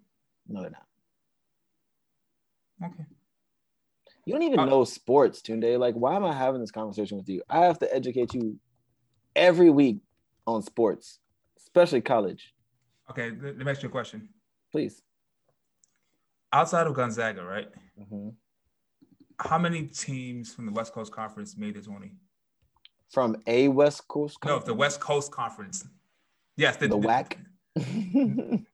No, 0.47 0.61
they're 0.61 0.71
not. 0.71 0.85
Okay. 2.91 3.05
You 4.27 4.33
don't 4.33 4.43
even 4.43 4.59
Uh, 4.59 4.65
know 4.65 4.83
sports, 4.83 5.41
Tunde. 5.41 5.79
Like, 5.79 5.95
why 5.95 6.13
am 6.15 6.25
I 6.25 6.33
having 6.33 6.59
this 6.59 6.69
conversation 6.71 7.17
with 7.17 7.29
you? 7.29 7.41
I 7.49 7.59
have 7.63 7.79
to 7.79 7.95
educate 7.95 8.33
you 8.33 8.59
every 9.37 9.69
week 9.69 9.99
on 10.45 10.61
sports, 10.61 11.19
especially 11.57 12.01
college. 12.01 12.53
Okay, 13.09 13.31
let 13.31 13.55
me 13.57 13.71
ask 13.71 13.81
you 13.81 13.87
a 13.87 13.91
question. 13.91 14.27
Please. 14.69 15.01
Outside 16.51 16.87
of 16.87 16.93
Gonzaga, 16.93 17.45
right? 17.45 17.69
Mhm. 17.97 18.35
How 19.39 19.57
many 19.57 19.87
teams 19.87 20.53
from 20.53 20.65
the 20.65 20.73
West 20.73 20.91
Coast 20.91 21.13
Conference 21.13 21.55
made 21.55 21.75
the 21.75 21.81
20? 21.81 22.11
From 23.09 23.37
a 23.47 23.69
West 23.69 24.09
Coast. 24.09 24.37
No, 24.43 24.59
the 24.59 24.73
West 24.73 24.99
Coast 24.99 25.31
Conference. 25.31 25.85
Yes, 26.57 26.75
The 26.75 26.89
WAC? 26.89 27.37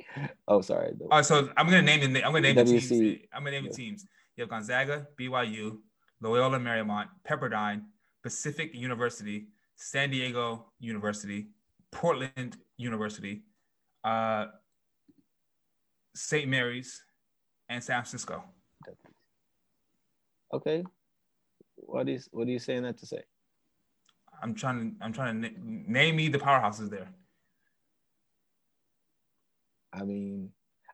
oh, 0.48 0.62
sorry. 0.62 0.94
The- 0.98 1.04
All 1.04 1.10
right, 1.18 1.24
so 1.24 1.48
I'm 1.56 1.66
gonna 1.66 1.82
name 1.82 2.12
the 2.12 2.24
I'm 2.24 2.32
gonna 2.32 2.40
name 2.40 2.56
the 2.56 2.64
WC. 2.64 2.88
teams. 2.88 3.20
I'm 3.32 3.44
gonna 3.44 3.50
name 3.60 3.64
the 3.68 3.70
teams. 3.76 4.04
You 4.40 4.44
have 4.44 4.48
Gonzaga, 4.48 5.06
BYU, 5.20 5.80
Loyola 6.22 6.58
Marymount, 6.58 7.08
Pepperdine, 7.28 7.82
Pacific 8.22 8.70
University, 8.72 9.48
San 9.76 10.08
Diego 10.08 10.72
University, 10.78 11.48
Portland 11.92 12.56
University, 12.78 13.42
uh, 14.02 14.46
St. 16.14 16.48
Mary's, 16.48 17.02
and 17.68 17.84
San 17.84 17.96
Francisco. 17.96 18.42
okay. 20.54 20.84
What 21.76 22.08
is 22.08 22.26
what 22.32 22.48
are 22.48 22.50
you 22.50 22.58
saying 22.58 22.84
that 22.84 22.96
to 22.96 23.06
say? 23.06 23.22
I'm 24.42 24.54
trying 24.54 24.78
to 24.80 25.04
I'm 25.04 25.12
trying 25.12 25.42
to 25.42 25.50
na- 25.50 25.56
name 25.86 26.16
me 26.16 26.28
the 26.28 26.38
powerhouses 26.38 26.88
there. 26.88 27.10
I 29.92 30.02
mean, 30.04 30.48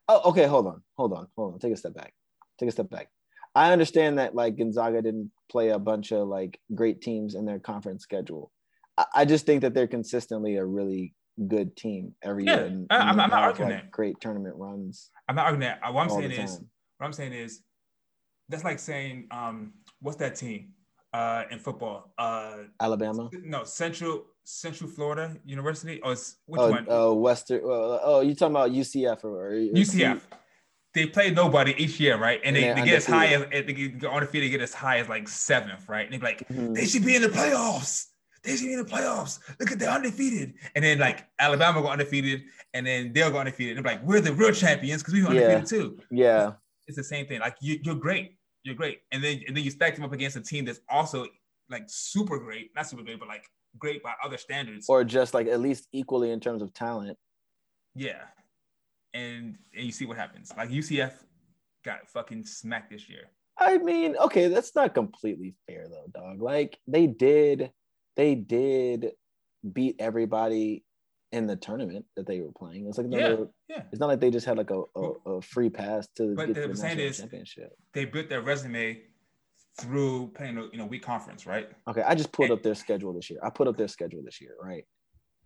oh, 0.09 0.31
okay. 0.31 0.47
Hold 0.47 0.67
on, 0.67 0.83
hold 0.97 1.13
on, 1.13 1.29
hold 1.37 1.55
on. 1.55 1.61
Take 1.61 1.75
a 1.75 1.77
step 1.77 1.95
back. 1.95 2.13
Take 2.59 2.71
a 2.71 2.73
step 2.73 2.91
back. 2.91 3.09
I 3.57 3.73
understand 3.73 4.19
that 4.19 4.35
like 4.35 4.57
Gonzaga 4.59 5.01
didn't 5.01 5.31
play 5.51 5.71
a 5.71 5.79
bunch 5.79 6.13
of 6.13 6.29
like 6.29 6.61
great 6.75 7.01
teams 7.01 7.35
in 7.35 7.47
their 7.47 7.59
conference 7.59 8.03
schedule. 8.03 8.53
I, 8.99 9.05
I 9.15 9.25
just 9.25 9.47
think 9.47 9.63
that 9.63 9.73
they're 9.75 9.87
consistently 9.87 10.57
a 10.57 10.65
really 10.65 11.15
good 11.49 11.75
team 11.77 12.15
every 12.23 12.45
Yeah, 12.45 12.57
year. 12.57 12.65
and- 12.67 12.87
I'm- 12.91 13.11
and 13.11 13.21
I'm 13.23 13.31
not 13.31 13.43
arguing 13.43 13.71
like, 13.71 13.83
that. 13.85 13.91
Great 13.91 14.21
tournament 14.21 14.57
runs. 14.57 15.11
I'm 15.29 15.37
not 15.37 15.47
arguing 15.47 15.61
that. 15.61 15.81
What 15.93 16.03
I'm 16.03 16.11
saying 16.11 16.33
is 16.33 16.61
what 16.99 17.07
I'm 17.07 17.13
saying 17.13 17.33
is 17.33 17.63
that's 18.51 18.63
like 18.65 18.79
saying 18.79 19.27
um 19.31 19.73
what's 20.01 20.19
that 20.19 20.37
team 20.37 20.73
uh 21.15 21.45
in 21.51 21.59
football 21.59 22.13
uh 22.19 22.59
Alabama. 22.81 23.31
no 23.43 23.65
Central 23.65 24.25
Central 24.45 24.89
Florida 24.91 25.37
University 25.45 26.01
or 26.03 26.11
which 26.13 26.61
Oh, 26.61 26.71
one 26.71 26.87
oh, 26.89 27.15
Western. 27.15 27.61
Oh, 27.65 28.01
oh, 28.03 28.21
you 28.21 28.35
talking 28.35 28.55
about 28.55 28.71
UCF 28.71 29.25
or, 29.25 29.47
or 29.49 29.53
UCF. 29.53 30.21
They 30.97 31.05
play 31.07 31.31
nobody 31.31 31.75
each 31.77 32.01
year, 32.01 32.17
right? 32.17 32.41
And, 32.43 32.57
they, 32.57 32.63
they're 32.63 32.77
get 32.77 32.95
as 32.95 33.05
high 33.05 33.27
as 33.27 33.43
they 33.51 33.73
get 33.75 34.03
on 34.07 34.21
the 34.23 34.27
field, 34.27 34.45
they 34.45 34.49
get 34.49 34.63
as 34.63 34.73
high 34.73 34.97
as 34.99 35.11
like 35.11 35.29
seventh, 35.29 35.91
right? 35.91 36.07
And 36.07 36.15
they 36.15 36.17
be 36.17 36.25
like, 36.25 36.49
Mhm. 36.49 36.75
they 36.75 36.87
should 36.87 37.05
be 37.05 37.15
in 37.15 37.21
the 37.21 37.29
playoffs. 37.29 38.07
They 38.43 38.57
should 38.57 38.65
be 38.65 38.73
in 38.73 38.79
the 38.79 38.91
playoffs. 38.91 39.39
Look 39.61 39.71
at 39.73 39.79
they're 39.79 39.91
undefeated. 39.91 40.55
And 40.75 40.83
then 40.83 40.99
like 40.99 41.29
Alabama 41.39 41.83
go 41.83 41.89
undefeated, 41.89 42.45
and 42.73 42.87
then 42.87 43.13
they'll 43.13 43.31
go 43.31 43.39
undefeated. 43.41 43.77
And 43.77 43.85
they're 43.85 43.93
like, 43.97 44.03
we're 44.05 44.23
the 44.23 44.33
real 44.33 44.53
champions 44.53 45.03
because 45.03 45.13
we 45.13 45.23
were 45.23 45.35
Yeah. 45.35 45.57
undefeated 45.57 45.69
too. 45.69 45.99
Yeah. 46.11 46.53
It's 46.87 46.97
the 46.97 47.05
same 47.05 47.27
thing. 47.27 47.41
Like 47.41 47.57
you, 47.61 47.79
you're 47.83 47.95
great. 47.97 48.39
You're 48.63 48.75
great. 48.75 49.01
And 49.13 49.23
then 49.23 49.43
and 49.47 49.55
then 49.55 49.65
you 49.65 49.71
stack 49.71 49.97
them 49.97 50.05
up 50.05 50.15
against 50.15 50.37
a 50.39 50.41
team 50.41 50.65
that's 50.65 50.81
also 50.89 51.27
like 51.69 51.85
super 51.89 52.39
great, 52.39 52.71
not 52.75 52.87
super 52.89 53.03
great, 53.03 53.19
but 53.19 53.29
like 53.29 53.45
great 53.79 54.03
by 54.03 54.15
other 54.25 54.39
standards. 54.39 54.87
Or 54.89 55.05
just 55.05 55.35
like 55.35 55.47
at 55.47 55.61
least 55.61 55.89
equally 55.93 56.31
in 56.31 56.41
terms 56.41 56.63
of 56.63 56.73
talent. 56.73 57.19
Yeah. 57.95 58.23
And 59.15 59.57
and 59.75 59.87
you 59.87 59.93
see 59.93 60.05
what 60.07 60.17
happens. 60.17 60.53
Like 60.57 60.69
UCF 60.71 61.13
got 61.85 62.09
fucking 62.09 62.45
smacked 62.45 62.91
this 62.91 63.09
year. 63.09 63.31
I 63.59 63.79
mean, 63.79 64.17
okay, 64.17 64.49
that's 64.49 64.75
not 64.75 64.95
completely 64.95 65.55
fair 65.67 65.87
though, 65.89 66.07
dog. 66.21 66.43
Like 66.43 66.79
they 66.87 67.07
did, 67.07 67.71
they 68.17 68.35
did 68.35 69.13
beat 69.73 69.97
everybody 69.99 70.85
in 71.33 71.47
the 71.47 71.57
tournament 71.57 72.05
that 72.17 72.27
they 72.27 72.41
were 72.41 72.53
playing. 72.57 72.87
It's 72.87 72.99
like 72.99 73.07
Yeah, 73.11 73.19
another, 73.27 73.47
yeah. 73.69 73.83
it's 73.91 73.99
not 73.99 74.07
like 74.09 74.21
they 74.21 74.31
just 74.31 74.47
had 74.47 74.57
like 74.59 74.71
a, 74.71 74.83
a, 74.95 75.03
a 75.31 75.43
free 75.43 75.71
pass 75.71 76.07
to 76.17 76.35
But 76.37 76.47
get 76.49 76.55
the 76.55 76.63
to 76.63 76.69
the 76.69 76.77
saying 76.77 76.99
is- 76.99 77.19
championship. 77.19 77.73
They 77.95 78.05
built 78.05 78.29
their 78.29 78.43
resume 78.43 79.01
through 79.81 80.29
playing 80.35 80.57
a 80.59 80.65
you 80.73 80.79
know 80.79 80.87
weak 80.87 81.03
conference, 81.03 81.47
right? 81.47 81.69
Okay, 81.89 82.03
I 82.03 82.15
just 82.15 82.33
pulled 82.33 82.51
up 82.51 82.63
their 82.63 82.75
schedule 82.75 83.13
this 83.13 83.31
year. 83.31 83.41
I 83.43 83.51
put 83.51 83.69
up 83.69 83.77
their 83.77 83.89
schedule 83.89 84.23
this 84.25 84.41
year, 84.41 84.55
right? 84.63 84.85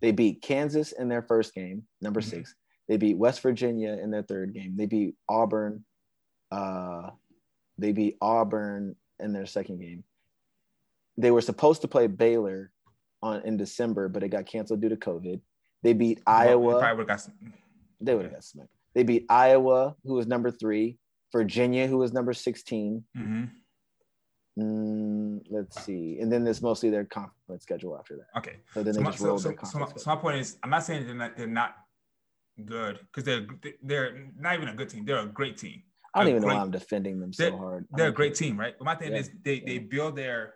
They 0.01 0.11
beat 0.11 0.41
Kansas 0.41 0.91
in 0.93 1.07
their 1.09 1.21
first 1.21 1.53
game, 1.53 1.83
number 2.01 2.21
Mhm. 2.21 2.25
six. 2.29 2.55
They 2.91 2.97
beat 2.97 3.17
West 3.17 3.39
Virginia 3.39 3.93
in 4.03 4.11
their 4.11 4.21
third 4.21 4.53
game. 4.53 4.75
They 4.75 4.85
beat 4.85 5.15
Auburn. 5.29 5.85
Uh, 6.51 7.11
they 7.77 7.93
beat 7.93 8.17
Auburn 8.19 8.97
in 9.17 9.31
their 9.31 9.45
second 9.45 9.79
game. 9.79 10.03
They 11.15 11.31
were 11.31 11.39
supposed 11.39 11.83
to 11.83 11.87
play 11.87 12.07
Baylor 12.07 12.69
on 13.23 13.43
in 13.43 13.55
December, 13.55 14.09
but 14.09 14.23
it 14.23 14.27
got 14.27 14.45
canceled 14.45 14.81
due 14.81 14.89
to 14.89 14.97
COVID. 14.97 15.39
They 15.83 15.93
beat 15.93 16.19
Well, 16.27 16.43
they 16.43 16.85
Iowa. 16.87 17.05
got 17.05 17.21
some- 17.21 17.53
They 18.01 18.13
would 18.13 18.25
have 18.25 18.33
got 18.33 18.43
smacked. 18.43 18.73
They 18.93 19.03
beat 19.03 19.25
Iowa, 19.29 19.95
who 20.03 20.15
was 20.15 20.27
number 20.27 20.51
three. 20.51 20.99
Virginia, 21.31 21.87
who 21.87 21.97
was 21.97 22.11
number 22.11 22.33
16. 22.33 23.05
Mhm. 23.17 23.51
Mm, 24.59 25.45
let's 25.49 25.81
see. 25.81 26.19
And 26.19 26.29
then 26.29 26.43
there's 26.43 26.61
mostly 26.61 26.89
their 26.89 27.05
conference 27.05 27.63
schedule 27.63 27.97
after 27.97 28.17
that. 28.17 28.37
Okay. 28.39 28.57
So 28.73 28.83
then 28.83 28.95
So 28.95 28.99
they 28.99 29.03
my, 29.05 29.11
just 29.11 29.23
rolled 29.23 29.39
so, 29.41 29.47
their 29.47 29.57
so, 29.59 29.77
my, 29.79 29.85
conference. 29.85 30.03
so 30.03 30.09
my 30.13 30.21
point 30.21 30.37
is, 30.39 30.57
I'm 30.61 30.69
not 30.69 30.83
saying 30.83 31.05
they're 31.05 31.15
not, 31.15 31.37
they're 31.37 31.47
not 31.47 31.75
good 32.65 32.99
because 33.01 33.23
they're 33.23 33.47
they're 33.83 34.31
not 34.37 34.55
even 34.55 34.69
a 34.69 34.73
good 34.75 34.89
team. 34.89 35.05
They're 35.05 35.19
a 35.19 35.25
great 35.27 35.57
team. 35.57 35.83
I 36.13 36.19
don't 36.19 36.27
a 36.27 36.29
even 36.31 36.41
know 36.41 36.47
why 36.53 36.61
I'm 36.61 36.71
defending 36.71 37.19
them 37.19 37.31
so 37.33 37.43
they're- 37.43 37.57
hard. 37.57 37.87
They're 37.91 38.07
a 38.09 38.11
great 38.13 38.35
team, 38.35 38.59
right? 38.59 38.75
But 38.77 38.85
my 38.85 38.95
thing 38.95 39.11
Yeah, 39.13 39.19
is, 39.19 39.31
they 39.43 39.59
they 39.61 39.77
build 39.79 40.15
their 40.15 40.55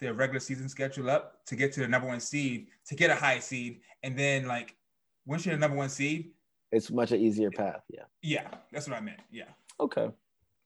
their 0.00 0.12
regular 0.14 0.40
season 0.40 0.68
schedule 0.68 1.08
up 1.08 1.44
to 1.46 1.56
get 1.56 1.72
to 1.74 1.80
the 1.80 1.88
number 1.88 2.08
one 2.08 2.20
seed, 2.20 2.66
to 2.86 2.94
get 2.94 3.10
a 3.10 3.14
high 3.14 3.38
seed, 3.38 3.80
and 4.02 4.18
then 4.18 4.46
like 4.46 4.74
once 5.24 5.46
you're 5.46 5.54
the 5.54 5.60
number 5.60 5.76
one 5.76 5.88
seed, 5.88 6.32
It's 6.72 6.90
much 6.90 7.12
an 7.12 7.20
easier 7.20 7.50
path. 7.50 7.82
Yeah. 7.88 8.02
yeah, 8.22 8.48
that's 8.72 8.88
what 8.88 8.96
I 8.96 9.00
meant. 9.00 9.20
Yeah, 9.30 9.44
Okay. 9.80 10.10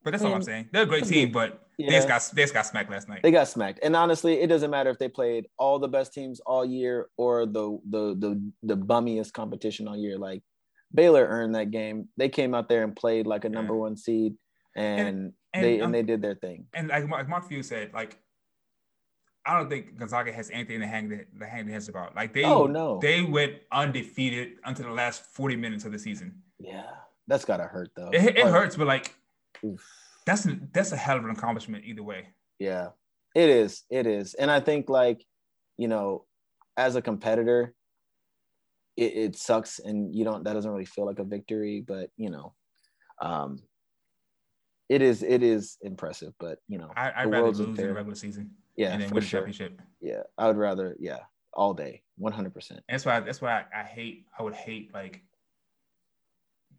But 0.05 0.11
that's 0.13 0.23
all 0.25 0.35
I'm 0.35 0.41
Mm. 0.41 0.45
saying. 0.45 0.69
They're 0.73 0.83
a 0.85 0.87
great 0.87 1.05
team, 1.05 1.33
but 1.33 1.67
they 1.79 1.87
just 1.89 2.09
got 2.09 2.23
they 2.35 2.43
just 2.43 2.55
got 2.55 2.67
smacked 2.67 2.91
last 2.91 3.09
night. 3.09 3.21
They 3.23 3.31
got 3.31 3.49
smacked. 3.49 3.81
And 3.83 3.95
honestly, 3.97 4.41
it 4.41 4.47
doesn't 4.49 4.71
matter 4.71 4.91
if 4.91 4.99
they 4.99 5.09
played 5.09 5.47
all 5.59 5.79
the 5.79 5.89
best 5.89 6.13
teams 6.15 6.41
all 6.41 6.65
year 6.65 7.09
or 7.17 7.47
the 7.47 7.79
the 7.89 8.15
the 8.19 8.53
the 8.63 8.77
bummiest 8.77 9.33
competition 9.33 9.87
all 9.89 9.97
year. 9.97 10.19
Like 10.19 10.43
Baylor 10.95 11.27
earned 11.27 11.55
that 11.55 11.71
game. 11.71 12.09
They 12.17 12.29
came 12.29 12.55
out 12.55 12.69
there 12.69 12.83
and 12.85 12.95
played 12.97 13.27
like 13.27 13.45
a 13.45 13.49
number 13.49 13.75
Yeah. 13.75 13.81
one 13.81 13.97
seed 13.97 14.35
and, 14.77 15.33
and, 15.53 15.65
they 15.65 15.81
um, 15.81 15.87
and 15.87 15.95
they 15.95 16.03
did 16.03 16.23
their 16.23 16.35
thing. 16.37 16.67
and 16.75 16.89
like 16.89 17.07
Mark, 17.09 17.29
Mark 17.29 17.49
Few 17.49 17.63
said, 17.63 17.93
like 17.93 18.19
I 19.47 19.57
don't 19.59 19.71
think 19.71 19.97
Gonzaga 19.97 20.31
has 20.33 20.51
anything 20.51 20.81
to 20.81 20.87
hang 20.87 21.09
their, 21.09 21.27
to 21.41 21.47
hang 21.47 21.65
their 21.65 21.73
heads 21.73 21.89
about. 21.89 22.15
Like 22.15 22.35
they, 22.35 22.45
Oh, 22.45 22.67
no. 22.67 22.99
they 23.01 23.23
went 23.23 23.55
undefeated 23.73 24.59
until 24.65 24.87
the 24.87 24.93
last 24.93 25.25
forty 25.25 25.57
minutes 25.57 25.85
of 25.87 25.93
the 25.93 25.99
season. 25.99 26.43
Yeah. 26.59 26.85
That's 27.29 27.45
gotta 27.45 27.65
hurt 27.65 27.91
though. 27.97 28.11
It, 28.13 28.37
it 28.37 28.47
hurts, 28.47 28.77
but 28.77 28.87
like 28.87 29.15
oof. 29.65 29.85
that's 30.27 30.45
an, 30.45 30.69
that's 30.73 30.93
a 30.93 30.97
hell 30.97 31.17
of 31.17 31.25
an 31.25 31.31
accomplishment 31.31 31.85
either 31.85 32.03
way. 32.03 32.29
Yeah, 32.59 32.89
it 33.35 33.49
is. 33.51 33.85
It 33.91 34.07
is. 34.07 34.35
And 34.35 34.51
I 34.51 34.61
think 34.61 34.89
like, 34.89 35.25
you 35.77 35.89
know, 35.89 36.25
as 36.77 36.97
a 36.97 37.03
competitor, 37.03 37.75
it, 38.97 39.17
it 39.17 39.37
sucks 39.37 39.79
and 39.79 40.15
you 40.15 40.25
don't 40.25 40.45
that 40.45 40.55
doesn't 40.55 40.71
really 40.71 40.85
feel 40.85 41.07
like 41.07 41.19
a 41.19 41.25
victory, 41.25 41.85
but 41.87 42.11
you 42.17 42.31
know, 42.31 42.55
um 43.21 43.63
it 44.89 45.03
is 45.03 45.23
it 45.23 45.43
is 45.43 45.77
impressive, 45.83 46.33
but 46.41 46.59
you 46.69 46.79
know, 46.79 46.91
I, 46.97 47.13
I'd 47.17 47.31
rather 47.31 47.49
lose 47.49 47.61
in 47.61 47.75
the 47.75 47.93
regular 47.95 48.17
season 48.17 48.51
Yeah, 48.77 48.93
and 48.93 49.03
then 49.03 49.11
win 49.11 49.23
sure. 49.23 49.41
championship. 49.41 49.81
Yeah. 50.01 50.23
I 50.37 50.47
would 50.47 50.57
rather, 50.57 50.97
yeah, 50.99 51.19
all 51.53 51.75
day, 51.75 52.03
100 52.17 52.53
percent 52.55 52.81
that's 52.89 53.05
why 53.05 53.21
that's 53.21 53.41
why 53.41 53.65
I, 53.73 53.81
I 53.81 53.85
hate 53.85 54.27
I 54.39 54.43
would 54.43 54.55
hate 54.55 54.93
like 54.93 55.23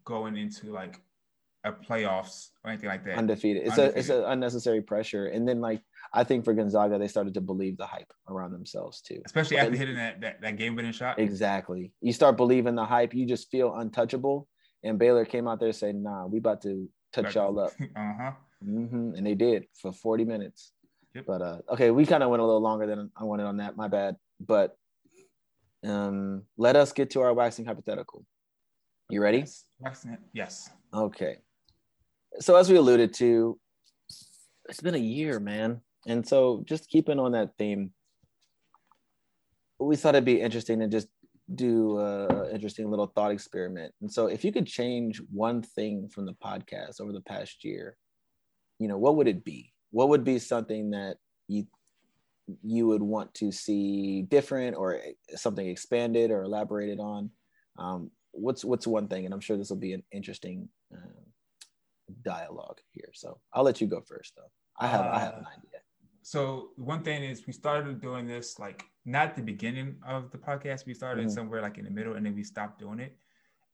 going 0.03 0.35
into 0.35 0.71
like 0.73 0.99
a 1.63 1.71
playoffs 1.73 2.49
or 2.63 2.71
anything 2.71 2.89
like 2.89 3.03
that. 3.05 3.17
undefeated. 3.17 3.63
It's 3.67 3.77
a 3.77 3.97
it's 3.97 4.09
an 4.09 4.23
unnecessary 4.23 4.81
pressure. 4.81 5.25
And 5.27 5.47
then 5.47 5.59
like 5.59 5.81
I 6.13 6.23
think 6.23 6.45
for 6.45 6.53
Gonzaga, 6.53 6.97
they 6.97 7.07
started 7.07 7.33
to 7.33 7.41
believe 7.41 7.77
the 7.77 7.85
hype 7.85 8.11
around 8.27 8.51
themselves 8.53 9.01
too. 9.01 9.21
Especially 9.25 9.57
after 9.57 9.75
hitting 9.75 9.95
that 9.95 10.21
that, 10.21 10.41
that 10.41 10.55
game 10.57 10.75
winning 10.75 10.93
shot. 10.93 11.19
Exactly. 11.19 11.91
You 12.01 12.13
start 12.13 12.37
believing 12.37 12.75
the 12.75 12.85
hype, 12.85 13.13
you 13.13 13.25
just 13.25 13.49
feel 13.51 13.75
untouchable. 13.75 14.47
And 14.83 14.97
Baylor 14.97 15.25
came 15.25 15.47
out 15.47 15.59
there 15.59 15.67
and 15.67 15.75
said, 15.75 15.95
"Nah, 15.95 16.25
we 16.27 16.37
about 16.37 16.61
to 16.61 16.89
touch 17.11 17.35
y'all 17.35 17.59
up," 17.59 17.73
Uh-huh. 17.95 18.31
hmm 18.63 19.11
and 19.17 19.25
they 19.27 19.35
did 19.35 19.65
for 19.81 19.91
forty 19.91 20.23
minutes. 20.23 20.71
Yep. 21.13 21.25
But 21.27 21.41
uh, 21.41 21.57
okay, 21.71 21.91
we 21.91 22.05
kind 22.05 22.23
of 22.23 22.29
went 22.29 22.41
a 22.41 22.45
little 22.45 22.61
longer 22.61 22.87
than 22.87 23.11
I 23.17 23.25
wanted 23.25 23.43
on 23.47 23.57
that. 23.57 23.75
My 23.75 23.89
bad. 23.89 24.15
But 24.39 24.77
um, 25.83 26.43
let 26.57 26.75
us 26.77 26.93
get 26.93 27.09
to 27.11 27.21
our 27.21 27.33
waxing 27.33 27.65
hypothetical. 27.65 28.25
You 29.09 29.21
ready? 29.21 29.39
Yes. 29.39 29.65
Waxing 29.79 30.11
it. 30.11 30.19
Yes. 30.33 30.69
Okay. 30.93 31.37
So 32.39 32.55
as 32.55 32.69
we 32.69 32.77
alluded 32.77 33.13
to, 33.15 33.59
it's 34.69 34.81
been 34.81 34.95
a 34.95 34.99
year, 34.99 35.39
man. 35.39 35.81
And 36.07 36.25
so 36.25 36.63
just 36.65 36.89
keeping 36.89 37.19
on 37.19 37.33
that 37.33 37.57
theme, 37.57 37.91
we 39.79 39.95
thought 39.95 40.15
it'd 40.15 40.25
be 40.25 40.41
interesting 40.41 40.79
to 40.79 40.87
just 40.87 41.07
do 41.53 41.97
a 41.97 42.49
interesting 42.51 42.89
little 42.89 43.07
thought 43.07 43.31
experiment. 43.31 43.93
And 44.01 44.11
so 44.11 44.27
if 44.27 44.45
you 44.45 44.51
could 44.51 44.67
change 44.67 45.21
one 45.31 45.61
thing 45.61 46.07
from 46.07 46.25
the 46.25 46.33
podcast 46.33 47.01
over 47.01 47.11
the 47.11 47.21
past 47.21 47.63
year, 47.63 47.97
you 48.79 48.87
know, 48.87 48.97
what 48.97 49.15
would 49.15 49.27
it 49.27 49.43
be? 49.43 49.73
What 49.91 50.09
would 50.09 50.23
be 50.23 50.39
something 50.39 50.91
that 50.91 51.17
you 51.47 51.65
you 52.63 52.87
would 52.87 53.03
want 53.03 53.33
to 53.35 53.51
see 53.51 54.23
different 54.23 54.75
or 54.75 54.99
something 55.35 55.67
expanded 55.67 56.31
or 56.31 56.43
elaborated 56.43 56.99
on? 56.99 57.31
Um, 57.77 58.11
what's 58.31 58.63
what's 58.63 58.87
one 58.87 59.07
thing, 59.07 59.25
and 59.25 59.33
I'm 59.33 59.39
sure 59.39 59.57
this 59.57 59.69
will 59.69 59.77
be 59.77 59.93
an 59.93 60.03
interesting 60.11 60.69
uh, 60.93 61.28
dialogue 62.23 62.79
here. 62.91 63.09
So 63.13 63.39
I'll 63.53 63.63
let 63.63 63.81
you 63.81 63.87
go 63.87 64.01
first, 64.01 64.33
though. 64.35 64.51
I 64.79 64.87
have 64.87 65.05
uh, 65.05 65.09
I 65.09 65.19
have 65.19 65.33
an 65.35 65.45
uh, 65.45 65.57
idea. 65.57 65.79
So 66.21 66.69
one 66.75 67.03
thing 67.03 67.23
is 67.23 67.47
we 67.47 67.53
started 67.53 68.01
doing 68.01 68.27
this 68.27 68.59
like 68.59 68.83
not 69.05 69.35
the 69.35 69.41
beginning 69.41 69.95
of 70.05 70.31
the 70.31 70.37
podcast. 70.37 70.85
We 70.85 70.93
started 70.93 71.25
mm-hmm. 71.25 71.33
somewhere 71.33 71.61
like 71.61 71.77
in 71.77 71.85
the 71.85 71.91
middle, 71.91 72.15
and 72.15 72.25
then 72.25 72.35
we 72.35 72.43
stopped 72.43 72.79
doing 72.79 72.99
it. 72.99 73.17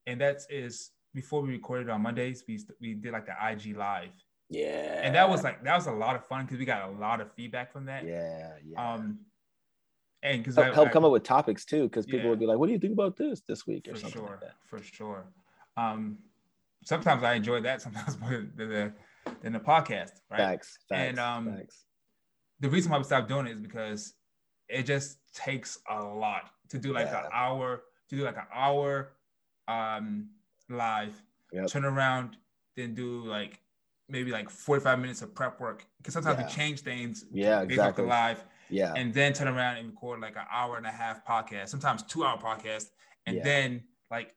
And 0.06 0.20
that 0.20 0.42
is 0.48 0.90
before 1.14 1.42
we 1.42 1.50
recorded 1.50 1.90
on 1.90 2.02
Mondays. 2.02 2.44
We 2.48 2.60
we 2.80 2.94
did 2.94 3.12
like 3.12 3.26
the 3.26 3.34
IG 3.50 3.76
live. 3.76 4.12
Yeah. 4.48 5.00
And 5.02 5.14
that 5.14 5.28
was 5.28 5.42
like 5.42 5.64
that 5.64 5.74
was 5.74 5.86
a 5.86 5.92
lot 5.92 6.16
of 6.16 6.24
fun 6.26 6.44
because 6.44 6.58
we 6.58 6.64
got 6.64 6.88
a 6.88 6.92
lot 6.92 7.20
of 7.20 7.32
feedback 7.32 7.72
from 7.72 7.86
that. 7.86 8.06
Yeah. 8.06 8.52
Yeah. 8.64 8.94
Um, 8.94 9.18
and 10.22 10.42
because 10.42 10.56
help, 10.56 10.74
help 10.74 10.92
come 10.92 11.04
up 11.04 11.12
with 11.12 11.24
topics 11.24 11.64
too, 11.64 11.84
because 11.84 12.06
people 12.06 12.20
yeah, 12.20 12.30
would 12.30 12.38
be 12.38 12.46
like, 12.46 12.58
"What 12.58 12.66
do 12.66 12.72
you 12.72 12.78
think 12.78 12.92
about 12.92 13.16
this 13.16 13.42
this 13.46 13.66
week?" 13.66 13.86
or 13.88 13.94
something 13.96 14.20
sure, 14.20 14.30
like 14.30 14.40
that. 14.40 14.54
For 14.64 14.82
sure. 14.82 15.26
Um, 15.76 16.18
sometimes 16.86 17.22
I 17.22 17.34
enjoy 17.34 17.60
that. 17.62 17.82
Sometimes 17.86 18.18
more 18.18 18.30
than 18.30 18.68
the 18.68 18.92
than 19.42 19.52
the 19.52 19.60
podcast. 19.60 20.12
Right. 20.30 20.38
Facts. 20.38 20.78
facts 20.88 21.08
and 21.08 21.18
um, 21.18 21.56
facts. 21.56 21.84
the 22.60 22.70
reason 22.70 22.90
why 22.90 22.98
we 22.98 23.04
stopped 23.04 23.28
doing 23.28 23.46
it 23.46 23.52
is 23.52 23.60
because 23.60 24.14
it 24.68 24.84
just 24.84 25.18
takes 25.34 25.78
a 25.90 26.02
lot 26.02 26.50
to 26.70 26.78
do 26.78 26.92
like 26.92 27.06
yeah. 27.06 27.24
an 27.24 27.30
hour 27.32 27.82
to 28.08 28.16
do 28.16 28.24
like 28.24 28.36
an 28.36 28.46
hour 28.54 29.12
um 29.68 30.30
live, 30.70 31.20
yep. 31.52 31.66
turn 31.66 31.84
around, 31.84 32.36
then 32.76 32.94
do 32.94 33.24
like 33.24 33.60
maybe 34.08 34.30
like 34.30 34.48
45 34.48 35.00
minutes 35.00 35.22
of 35.22 35.34
prep 35.34 35.60
work 35.60 35.84
because 35.98 36.14
sometimes 36.14 36.38
yeah. 36.38 36.46
we 36.46 36.52
change 36.52 36.80
things 36.80 37.24
yeah 37.32 37.62
exactly 37.62 38.04
the 38.04 38.08
live 38.08 38.44
yeah 38.70 38.92
and 38.94 39.12
then 39.12 39.32
turn 39.32 39.48
around 39.48 39.78
and 39.78 39.88
record 39.90 40.20
like 40.20 40.36
an 40.36 40.44
hour 40.52 40.76
and 40.76 40.86
a 40.86 40.90
half 40.92 41.26
podcast 41.26 41.70
sometimes 41.70 42.04
two 42.04 42.24
hour 42.24 42.38
podcast 42.38 42.86
and 43.26 43.38
yeah. 43.38 43.42
then 43.42 43.82
like 44.12 44.32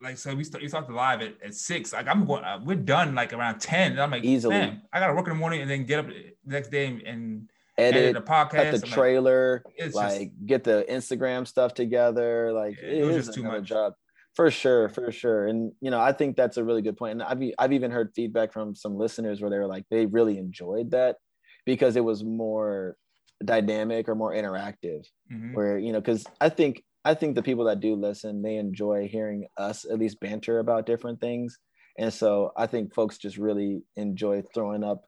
like 0.00 0.18
so 0.18 0.34
we 0.34 0.44
start 0.44 0.62
you 0.62 0.68
start 0.68 0.86
the 0.86 0.92
live 0.92 1.22
at, 1.22 1.34
at 1.44 1.54
six 1.54 1.92
like 1.92 2.06
i'm 2.06 2.24
going 2.26 2.44
uh, 2.44 2.58
we're 2.64 2.74
done 2.74 3.14
like 3.14 3.32
around 3.32 3.58
10 3.58 3.92
and 3.92 4.00
i'm 4.00 4.10
like 4.10 4.24
easily 4.24 4.56
i 4.92 5.00
gotta 5.00 5.14
work 5.14 5.26
in 5.26 5.32
the 5.32 5.38
morning 5.38 5.62
and 5.62 5.70
then 5.70 5.84
get 5.84 6.00
up 6.00 6.06
the 6.08 6.34
next 6.44 6.68
day 6.68 6.86
and, 7.06 7.48
edit, 7.78 8.02
edit 8.02 8.14
the 8.14 8.20
podcast 8.20 8.70
cut 8.70 8.80
the 8.80 8.86
I'm 8.86 8.92
trailer 8.92 9.62
like, 9.78 9.94
like 9.94 10.20
just, 10.20 10.46
get 10.46 10.64
the 10.64 10.84
instagram 10.88 11.46
stuff 11.46 11.74
together 11.74 12.52
like 12.52 12.76
yeah, 12.82 12.88
it, 12.88 13.04
was 13.04 13.16
just 13.16 13.34
too 13.34 13.42
much 13.42 13.64
job 13.64 13.94
for 14.36 14.50
sure, 14.50 14.90
for 14.90 15.10
sure. 15.10 15.46
And 15.46 15.72
you 15.80 15.90
know, 15.90 15.98
I 15.98 16.12
think 16.12 16.36
that's 16.36 16.58
a 16.58 16.62
really 16.62 16.82
good 16.82 16.98
point. 16.98 17.12
And 17.12 17.22
I've 17.22 17.42
I've 17.58 17.72
even 17.72 17.90
heard 17.90 18.12
feedback 18.14 18.52
from 18.52 18.74
some 18.74 18.96
listeners 18.98 19.40
where 19.40 19.50
they 19.50 19.58
were 19.58 19.66
like 19.66 19.86
they 19.90 20.04
really 20.04 20.36
enjoyed 20.36 20.90
that 20.90 21.16
because 21.64 21.96
it 21.96 22.04
was 22.04 22.22
more 22.22 22.96
dynamic 23.42 24.08
or 24.08 24.14
more 24.14 24.32
interactive. 24.32 25.06
Mm-hmm. 25.32 25.54
Where, 25.54 25.78
you 25.78 25.92
know, 25.92 26.00
because 26.00 26.26
I 26.38 26.50
think 26.50 26.84
I 27.06 27.14
think 27.14 27.36
the 27.36 27.42
people 27.42 27.66
that 27.66 27.78
do 27.78 27.94
listen, 27.94 28.42
they 28.42 28.56
enjoy 28.56 29.06
hearing 29.06 29.46
us 29.56 29.84
at 29.84 30.00
least 30.00 30.18
banter 30.18 30.58
about 30.58 30.86
different 30.86 31.20
things. 31.20 31.56
And 31.96 32.12
so 32.12 32.50
I 32.56 32.66
think 32.66 32.92
folks 32.92 33.16
just 33.16 33.36
really 33.36 33.82
enjoy 33.94 34.42
throwing 34.52 34.82
up, 34.82 35.04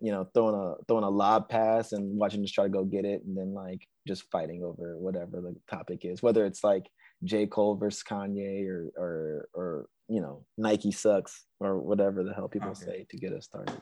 you 0.00 0.12
know, 0.12 0.28
throwing 0.32 0.54
a 0.54 0.76
throwing 0.86 1.02
a 1.02 1.10
lob 1.10 1.48
pass 1.48 1.90
and 1.90 2.16
watching 2.16 2.44
us 2.44 2.52
try 2.52 2.64
to 2.64 2.70
go 2.70 2.84
get 2.84 3.04
it 3.04 3.22
and 3.26 3.36
then 3.36 3.52
like 3.52 3.80
just 4.06 4.30
fighting 4.30 4.62
over 4.62 4.96
whatever 4.96 5.40
the 5.40 5.56
topic 5.68 6.04
is, 6.04 6.22
whether 6.22 6.46
it's 6.46 6.62
like 6.62 6.86
J. 7.24 7.48
Cole 7.48 7.74
versus 7.74 8.04
Kanye 8.08 8.64
or 8.68 8.92
or 8.96 9.48
or 9.52 9.86
you 10.08 10.20
know 10.20 10.44
Nike 10.56 10.92
sucks 10.92 11.46
or 11.58 11.80
whatever 11.80 12.22
the 12.22 12.32
hell 12.32 12.48
people 12.48 12.70
okay. 12.70 12.84
say 12.84 13.06
to 13.10 13.16
get 13.16 13.32
us 13.32 13.46
started. 13.46 13.76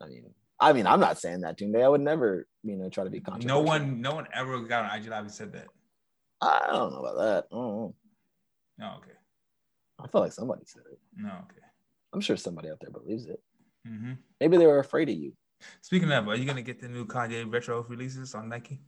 I 0.00 0.06
mean, 0.06 0.32
I 0.60 0.72
mean, 0.72 0.86
I'm 0.86 1.00
not 1.00 1.18
saying 1.18 1.40
that 1.40 1.58
today. 1.58 1.82
I 1.82 1.88
would 1.88 2.00
never, 2.00 2.46
you 2.62 2.76
know, 2.76 2.88
try 2.88 3.02
to 3.02 3.10
be 3.10 3.20
controversial. 3.20 3.62
No 3.62 3.68
one, 3.68 4.00
no 4.00 4.14
one 4.14 4.28
ever 4.32 4.60
got 4.60 4.84
on 4.84 4.96
IG 4.96 5.08
Live 5.08 5.24
and 5.24 5.32
said 5.32 5.52
that. 5.54 5.66
I 6.40 6.66
don't 6.68 6.92
know 6.92 7.04
about 7.04 7.16
that. 7.16 7.44
I. 7.52 7.56
No, 7.56 8.94
okay. 8.98 9.16
I 10.00 10.06
feel 10.06 10.20
like 10.20 10.32
somebody 10.32 10.62
said 10.66 10.82
it. 10.92 10.98
No, 11.16 11.28
okay. 11.28 11.66
I'm 12.12 12.20
sure 12.20 12.36
somebody 12.36 12.70
out 12.70 12.78
there 12.80 12.90
believes 12.90 13.26
it. 13.26 13.40
Mm-hmm. 13.86 14.12
Maybe 14.40 14.56
they 14.56 14.66
were 14.66 14.78
afraid 14.78 15.08
of 15.08 15.16
you. 15.16 15.32
Speaking 15.80 16.12
of, 16.12 16.28
are 16.28 16.36
you 16.36 16.44
gonna 16.44 16.62
get 16.62 16.80
the 16.80 16.88
new 16.88 17.04
Kanye 17.04 17.52
retro 17.52 17.84
releases 17.88 18.34
on 18.34 18.48
Nike? 18.48 18.80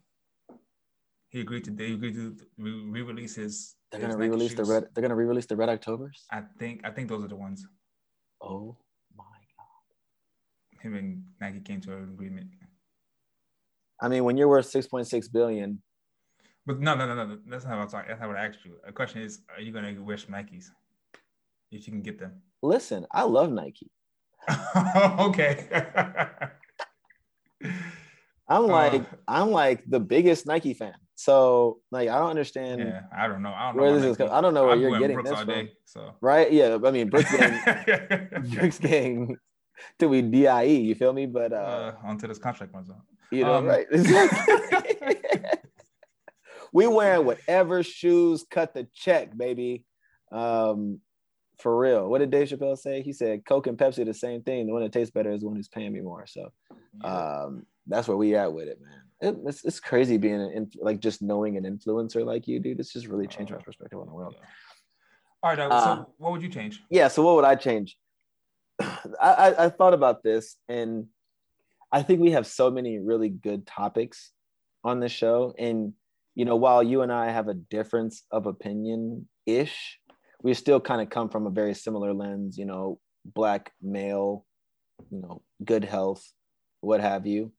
he 1.31 1.41
agreed 1.41 1.65
to 1.65 1.71
they 1.71 1.93
agreed 1.93 2.15
to 2.15 2.37
re-release 2.59 3.37
his. 3.37 3.77
They're 3.91 4.01
gonna 4.01 4.17
re-release 4.17 4.55
the 4.55 4.65
red. 4.65 4.87
They're 4.95 5.03
gonna 5.03 5.15
re-release 5.15 5.47
the 5.47 5.57
Red 5.57 5.69
Octobers. 5.69 6.27
I 6.31 6.43
think 6.59 6.83
I 6.85 6.91
think 6.91 7.09
those 7.09 7.25
are 7.25 7.29
the 7.29 7.37
ones. 7.37 7.67
Oh 8.43 8.77
my 9.17 9.25
god! 9.57 10.83
Him 10.83 10.95
and 10.97 11.23
Nike 11.41 11.61
came 11.61 11.81
to 11.83 11.97
an 11.97 12.11
agreement. 12.13 12.49
I 14.03 14.09
mean, 14.09 14.25
when 14.25 14.37
you're 14.37 14.49
worth 14.49 14.67
six 14.67 14.87
point 14.87 15.07
six 15.07 15.29
billion. 15.29 15.83
But 16.67 16.81
no, 16.81 16.95
no, 16.95 17.07
no, 17.07 17.27
no. 17.27 17.39
That's 17.49 17.65
not 17.65 17.77
what 17.77 17.83
I'm 17.83 17.89
talking. 17.89 18.09
That's 18.09 18.21
not 18.21 18.29
what 18.29 18.39
I 18.39 18.47
asked 18.47 18.65
you. 18.65 18.77
The 18.85 18.93
question 18.93 19.23
is, 19.23 19.41
are 19.55 19.61
you 19.61 19.73
gonna 19.73 19.95
wear 20.01 20.17
some 20.17 20.35
Nikes 20.35 20.67
if 21.71 21.87
you 21.87 21.93
can 21.93 22.03
get 22.03 22.19
them? 22.19 22.43
Listen, 22.63 23.07
I 23.11 23.23
love 23.23 23.51
Nike. 23.51 23.91
okay. 24.97 25.67
I'm 28.49 28.67
like, 28.67 29.03
uh, 29.03 29.17
I'm 29.29 29.51
like 29.51 29.85
the 29.89 30.01
biggest 30.01 30.47
Nike 30.47 30.75
fan. 30.75 30.95
So 31.15 31.81
like 31.91 32.09
I 32.09 32.19
don't 32.19 32.31
understand. 32.31 32.81
Yeah, 32.81 33.03
I 33.15 33.29
don't 33.29 33.43
know. 33.43 33.53
I 33.53 33.67
don't 33.67 33.77
know 33.77 33.83
where 33.83 34.01
this 34.01 34.19
is. 34.19 34.21
I 34.21 34.41
don't 34.41 34.55
know 34.55 34.65
where 34.65 34.73
I'm 34.73 34.81
you're 34.81 34.99
getting 34.99 35.17
Brooks 35.17 35.31
this 35.31 35.39
from. 35.39 35.49
Day, 35.49 35.73
so 35.85 36.15
right? 36.23 36.51
Yeah, 36.51 36.79
I 36.83 36.91
mean 36.91 37.11
Brooks 37.11 37.31
gang, 37.37 38.29
Brooks 38.55 38.79
gang 38.79 39.37
till 39.99 40.09
we 40.09 40.23
die. 40.23 40.63
You 40.63 40.95
feel 40.95 41.13
me? 41.13 41.27
But 41.27 41.53
uh, 41.53 41.57
uh 41.57 41.95
onto 42.05 42.27
this 42.27 42.39
contract 42.39 42.75
out. 42.75 42.87
You 43.31 43.45
know, 43.45 43.55
um, 43.57 43.67
right? 43.67 43.87
We 46.73 46.87
wearing 46.87 47.27
whatever 47.27 47.83
shoes 47.83 48.45
cut 48.51 48.75
the 48.75 48.87
check, 48.95 49.37
baby. 49.37 49.85
Um, 50.33 51.01
for 51.59 51.79
real. 51.79 52.09
What 52.09 52.21
did 52.21 52.31
Dave 52.31 52.49
Chappelle 52.49 52.79
say? 52.79 53.03
He 53.03 53.13
said 53.13 53.45
Coke 53.45 53.67
and 53.67 53.77
Pepsi 53.77 54.05
the 54.07 54.15
same 54.15 54.43
thing. 54.43 54.67
The 54.67 54.73
one 54.73 54.83
that 54.83 54.93
tastes 54.93 55.13
better 55.13 55.31
is 55.31 55.43
the 55.43 55.49
one 55.49 55.57
who's 55.57 55.69
paying 55.69 55.93
me 55.93 56.01
more. 56.01 56.27
So, 56.27 56.51
um, 57.05 57.67
that's 57.87 58.09
where 58.09 58.17
we 58.17 58.35
at 58.35 58.53
with 58.53 58.69
it, 58.69 58.81
man 58.81 59.03
it, 59.21 59.37
it's, 59.47 59.65
it's 59.65 59.81
crazy 59.81 60.17
being 60.17 60.41
an 60.41 60.71
like 60.81 61.01
just 61.01 61.23
knowing 61.23 61.57
an 61.57 61.65
influencer 61.65 62.25
like 62.25 62.49
you, 62.49 62.59
dude. 62.59 62.81
It's 62.81 62.93
just 62.93 63.07
really 63.07 63.27
changed 63.27 63.53
my 63.53 63.59
uh, 63.59 63.63
perspective 63.63 63.99
on 63.99 64.07
the 64.07 64.13
world. 64.13 64.35
All 65.43 65.51
right, 65.51 65.59
uh, 65.59 65.85
so 65.85 66.13
what 66.19 66.33
would 66.33 66.43
you 66.43 66.49
change? 66.49 66.83
Yeah, 66.91 67.09
so 67.09 67.23
what 67.23 67.37
would 67.37 67.45
I 67.45 67.55
change? 67.55 67.97
I, 68.81 68.97
I, 69.21 69.65
I 69.67 69.69
thought 69.69 69.95
about 69.95 70.23
this, 70.23 70.57
and 70.69 71.07
I 71.93 72.03
think 72.03 72.21
we 72.21 72.33
have 72.33 72.47
so 72.47 72.71
many 72.71 72.99
really 72.99 73.29
good 73.29 73.67
topics 73.67 74.33
on 74.85 75.01
the 75.01 75.09
show, 75.09 75.55
and 75.59 75.93
you 76.41 76.45
know, 76.45 76.57
while 76.57 76.83
you 76.83 77.03
and 77.03 77.13
I 77.13 77.31
have 77.31 77.49
a 77.49 77.55
difference 77.55 78.25
of 78.31 78.47
opinion 78.47 79.29
ish, 79.47 79.99
we 80.43 80.55
still 80.55 80.81
kind 80.81 81.01
of 81.03 81.11
come 81.11 81.29
from 81.29 81.47
a 81.47 81.51
very 81.61 81.75
similar 81.75 82.13
lens. 82.13 82.57
You 82.57 82.67
know, 82.67 82.99
black 83.25 83.73
male, 83.83 84.47
you 85.11 85.21
know, 85.21 85.43
good 85.65 85.85
health, 85.85 86.25
what 86.81 87.01
have 87.01 87.27
you 87.27 87.53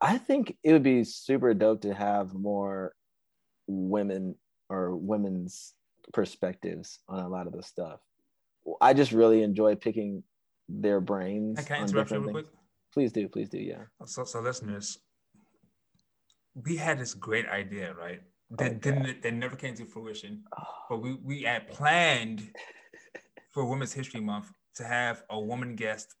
I 0.00 0.18
think 0.18 0.56
it 0.62 0.72
would 0.72 0.82
be 0.82 1.04
super 1.04 1.54
dope 1.54 1.82
to 1.82 1.94
have 1.94 2.34
more 2.34 2.94
women 3.66 4.34
or 4.68 4.96
women's 4.96 5.74
perspectives 6.12 6.98
on 7.08 7.20
a 7.20 7.28
lot 7.28 7.46
of 7.46 7.52
the 7.52 7.62
stuff. 7.62 8.00
I 8.80 8.94
just 8.94 9.12
really 9.12 9.42
enjoy 9.42 9.74
picking 9.76 10.22
their 10.68 11.00
brains. 11.00 11.62
Can 11.64 11.76
I 11.76 11.82
interrupt 11.82 12.10
you 12.10 12.18
real 12.18 12.32
quick? 12.32 12.46
Please 12.92 13.12
do, 13.12 13.28
please 13.28 13.48
do, 13.48 13.58
yeah. 13.58 13.84
So, 14.06 14.24
so 14.24 14.40
listeners, 14.40 14.98
we 16.54 16.76
had 16.76 16.98
this 16.98 17.14
great 17.14 17.46
idea, 17.46 17.94
right? 17.94 18.20
That 18.50 18.72
oh, 18.72 18.74
didn't 18.74 19.22
that 19.22 19.34
never 19.34 19.56
came 19.56 19.74
to 19.74 19.84
fruition. 19.84 20.44
Oh. 20.56 20.64
But 20.90 21.02
we 21.02 21.14
we 21.14 21.42
had 21.42 21.68
planned 21.68 22.52
for 23.50 23.64
Women's 23.64 23.92
History 23.92 24.20
Month 24.20 24.52
to 24.76 24.84
have 24.84 25.22
a 25.30 25.38
woman 25.38 25.76
guest 25.76 26.14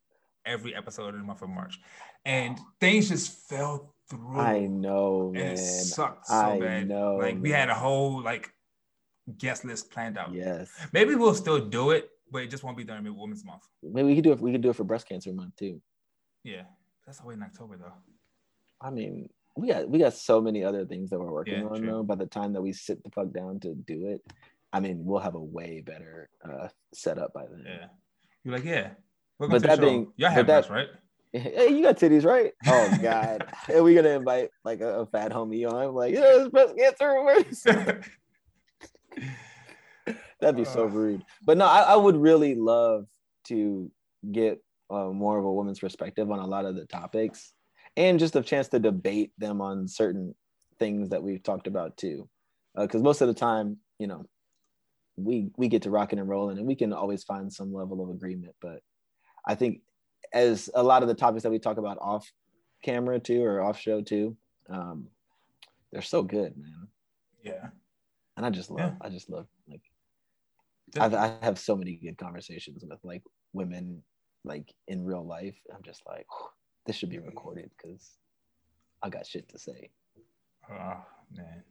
every 0.46 0.74
episode 0.74 1.14
in 1.14 1.20
the 1.20 1.26
month 1.26 1.42
of 1.42 1.48
March 1.48 1.80
and 2.24 2.56
oh. 2.58 2.66
things 2.80 3.08
just 3.08 3.48
fell 3.48 3.94
through. 4.08 4.38
I 4.38 4.66
know, 4.66 5.32
man. 5.32 5.52
it 5.52 5.58
sucked 5.58 6.26
so 6.26 6.34
I 6.34 6.58
bad. 6.58 6.88
Know, 6.88 7.16
like 7.16 7.34
man. 7.34 7.42
we 7.42 7.50
had 7.50 7.68
a 7.68 7.74
whole 7.74 8.22
like 8.22 8.50
guest 9.38 9.64
list 9.64 9.90
planned 9.90 10.18
out. 10.18 10.32
Yes. 10.32 10.70
Maybe 10.92 11.14
we'll 11.14 11.34
still 11.34 11.60
do 11.60 11.90
it, 11.90 12.10
but 12.30 12.42
it 12.42 12.50
just 12.50 12.62
won't 12.62 12.76
be 12.76 12.84
during 12.84 13.04
Women's 13.16 13.44
Month. 13.44 13.62
Maybe 13.82 14.08
we 14.08 14.14
could 14.14 14.24
do 14.24 14.32
it. 14.32 14.40
We 14.40 14.52
could 14.52 14.62
do 14.62 14.70
it 14.70 14.76
for 14.76 14.84
Breast 14.84 15.08
Cancer 15.08 15.32
Month 15.32 15.56
too. 15.56 15.80
Yeah, 16.42 16.62
that's 17.06 17.20
the 17.20 17.26
way 17.26 17.34
in 17.34 17.42
October 17.42 17.76
though. 17.76 17.92
I 18.80 18.90
mean, 18.90 19.30
we 19.56 19.68
got 19.68 19.88
we 19.88 19.98
got 19.98 20.14
so 20.14 20.40
many 20.40 20.64
other 20.64 20.84
things 20.84 21.10
that 21.10 21.18
we're 21.18 21.30
working 21.30 21.60
yeah, 21.60 21.66
on 21.66 21.78
true. 21.80 21.86
though. 21.86 22.02
By 22.02 22.16
the 22.16 22.26
time 22.26 22.52
that 22.54 22.62
we 22.62 22.72
sit 22.72 23.02
the 23.04 23.10
fuck 23.10 23.32
down 23.32 23.60
to 23.60 23.74
do 23.74 24.08
it, 24.08 24.20
I 24.72 24.80
mean, 24.80 25.04
we'll 25.04 25.20
have 25.20 25.36
a 25.36 25.40
way 25.40 25.82
better 25.84 26.28
uh, 26.44 26.68
setup 26.92 27.32
by 27.32 27.44
then. 27.48 27.64
Yeah. 27.64 27.86
You're 28.42 28.54
like, 28.54 28.64
yeah. 28.64 28.90
Welcome 29.38 29.60
but 29.60 29.62
that 29.68 29.80
being, 29.80 30.12
y'all 30.16 30.30
have 30.30 30.46
that, 30.48 30.68
right? 30.70 30.88
Hey, 31.32 31.70
you 31.70 31.82
got 31.82 31.96
titties, 31.96 32.24
right? 32.24 32.52
Oh 32.64 32.98
God, 33.02 33.44
are 33.68 33.82
we 33.82 33.96
gonna 33.96 34.10
invite 34.10 34.50
like 34.64 34.80
a, 34.80 35.00
a 35.00 35.06
fat 35.06 35.32
homie 35.32 35.68
on? 35.68 35.92
Like, 35.92 36.14
yeah, 36.14 36.46
breast 36.48 36.76
cancer 36.76 38.04
That'd 40.40 40.56
be 40.56 40.64
so 40.64 40.84
rude. 40.84 41.24
But 41.44 41.58
no, 41.58 41.66
I, 41.66 41.80
I 41.80 41.96
would 41.96 42.16
really 42.16 42.54
love 42.54 43.06
to 43.46 43.90
get 44.30 44.62
uh, 44.90 45.06
more 45.06 45.38
of 45.38 45.44
a 45.44 45.52
woman's 45.52 45.80
perspective 45.80 46.30
on 46.30 46.38
a 46.38 46.46
lot 46.46 46.66
of 46.66 46.76
the 46.76 46.86
topics, 46.86 47.53
and 47.96 48.18
just 48.18 48.36
a 48.36 48.42
chance 48.42 48.68
to 48.68 48.78
debate 48.78 49.32
them 49.38 49.60
on 49.60 49.88
certain 49.88 50.34
things 50.78 51.10
that 51.10 51.22
we've 51.22 51.42
talked 51.42 51.66
about 51.66 51.96
too. 51.96 52.28
Because 52.76 53.00
uh, 53.00 53.04
most 53.04 53.20
of 53.20 53.28
the 53.28 53.34
time, 53.34 53.78
you 53.98 54.06
know, 54.06 54.24
we 55.16 55.50
we 55.56 55.68
get 55.68 55.82
to 55.82 55.90
rocking 55.90 56.18
and 56.18 56.28
rolling, 56.28 56.58
and 56.58 56.66
we 56.66 56.74
can 56.74 56.92
always 56.92 57.22
find 57.22 57.52
some 57.52 57.72
level 57.72 58.02
of 58.02 58.10
agreement. 58.10 58.54
But 58.60 58.80
I 59.46 59.54
think 59.54 59.80
as 60.32 60.68
a 60.74 60.82
lot 60.82 61.02
of 61.02 61.08
the 61.08 61.14
topics 61.14 61.44
that 61.44 61.52
we 61.52 61.58
talk 61.58 61.76
about 61.76 61.98
off 62.00 62.30
camera 62.82 63.20
too 63.20 63.44
or 63.44 63.62
off 63.62 63.78
show 63.78 64.00
too, 64.00 64.36
um, 64.68 65.06
they're 65.92 66.02
so 66.02 66.22
good, 66.22 66.56
man. 66.56 66.88
Yeah. 67.42 67.68
And 68.36 68.44
I 68.44 68.50
just 68.50 68.70
love, 68.70 68.80
Yeah. 68.80 68.94
I 69.00 69.10
just 69.10 69.30
love 69.30 69.46
like 69.68 69.82
I've, 70.98 71.14
I 71.14 71.36
have 71.42 71.58
so 71.58 71.76
many 71.76 71.94
good 71.94 72.18
conversations 72.18 72.84
with 72.88 72.98
like 73.04 73.22
women 73.52 74.02
like 74.44 74.72
in 74.88 75.04
real 75.04 75.24
life. 75.24 75.56
I'm 75.72 75.82
just 75.82 76.02
like, 76.06 76.26
this 76.86 76.96
should 76.96 77.10
be 77.10 77.18
recorded 77.18 77.70
because 77.76 78.10
I 79.02 79.08
got 79.08 79.26
shit 79.26 79.48
to 79.50 79.58
say. 79.58 79.90
Oh 80.70 80.96
man. 81.30 81.62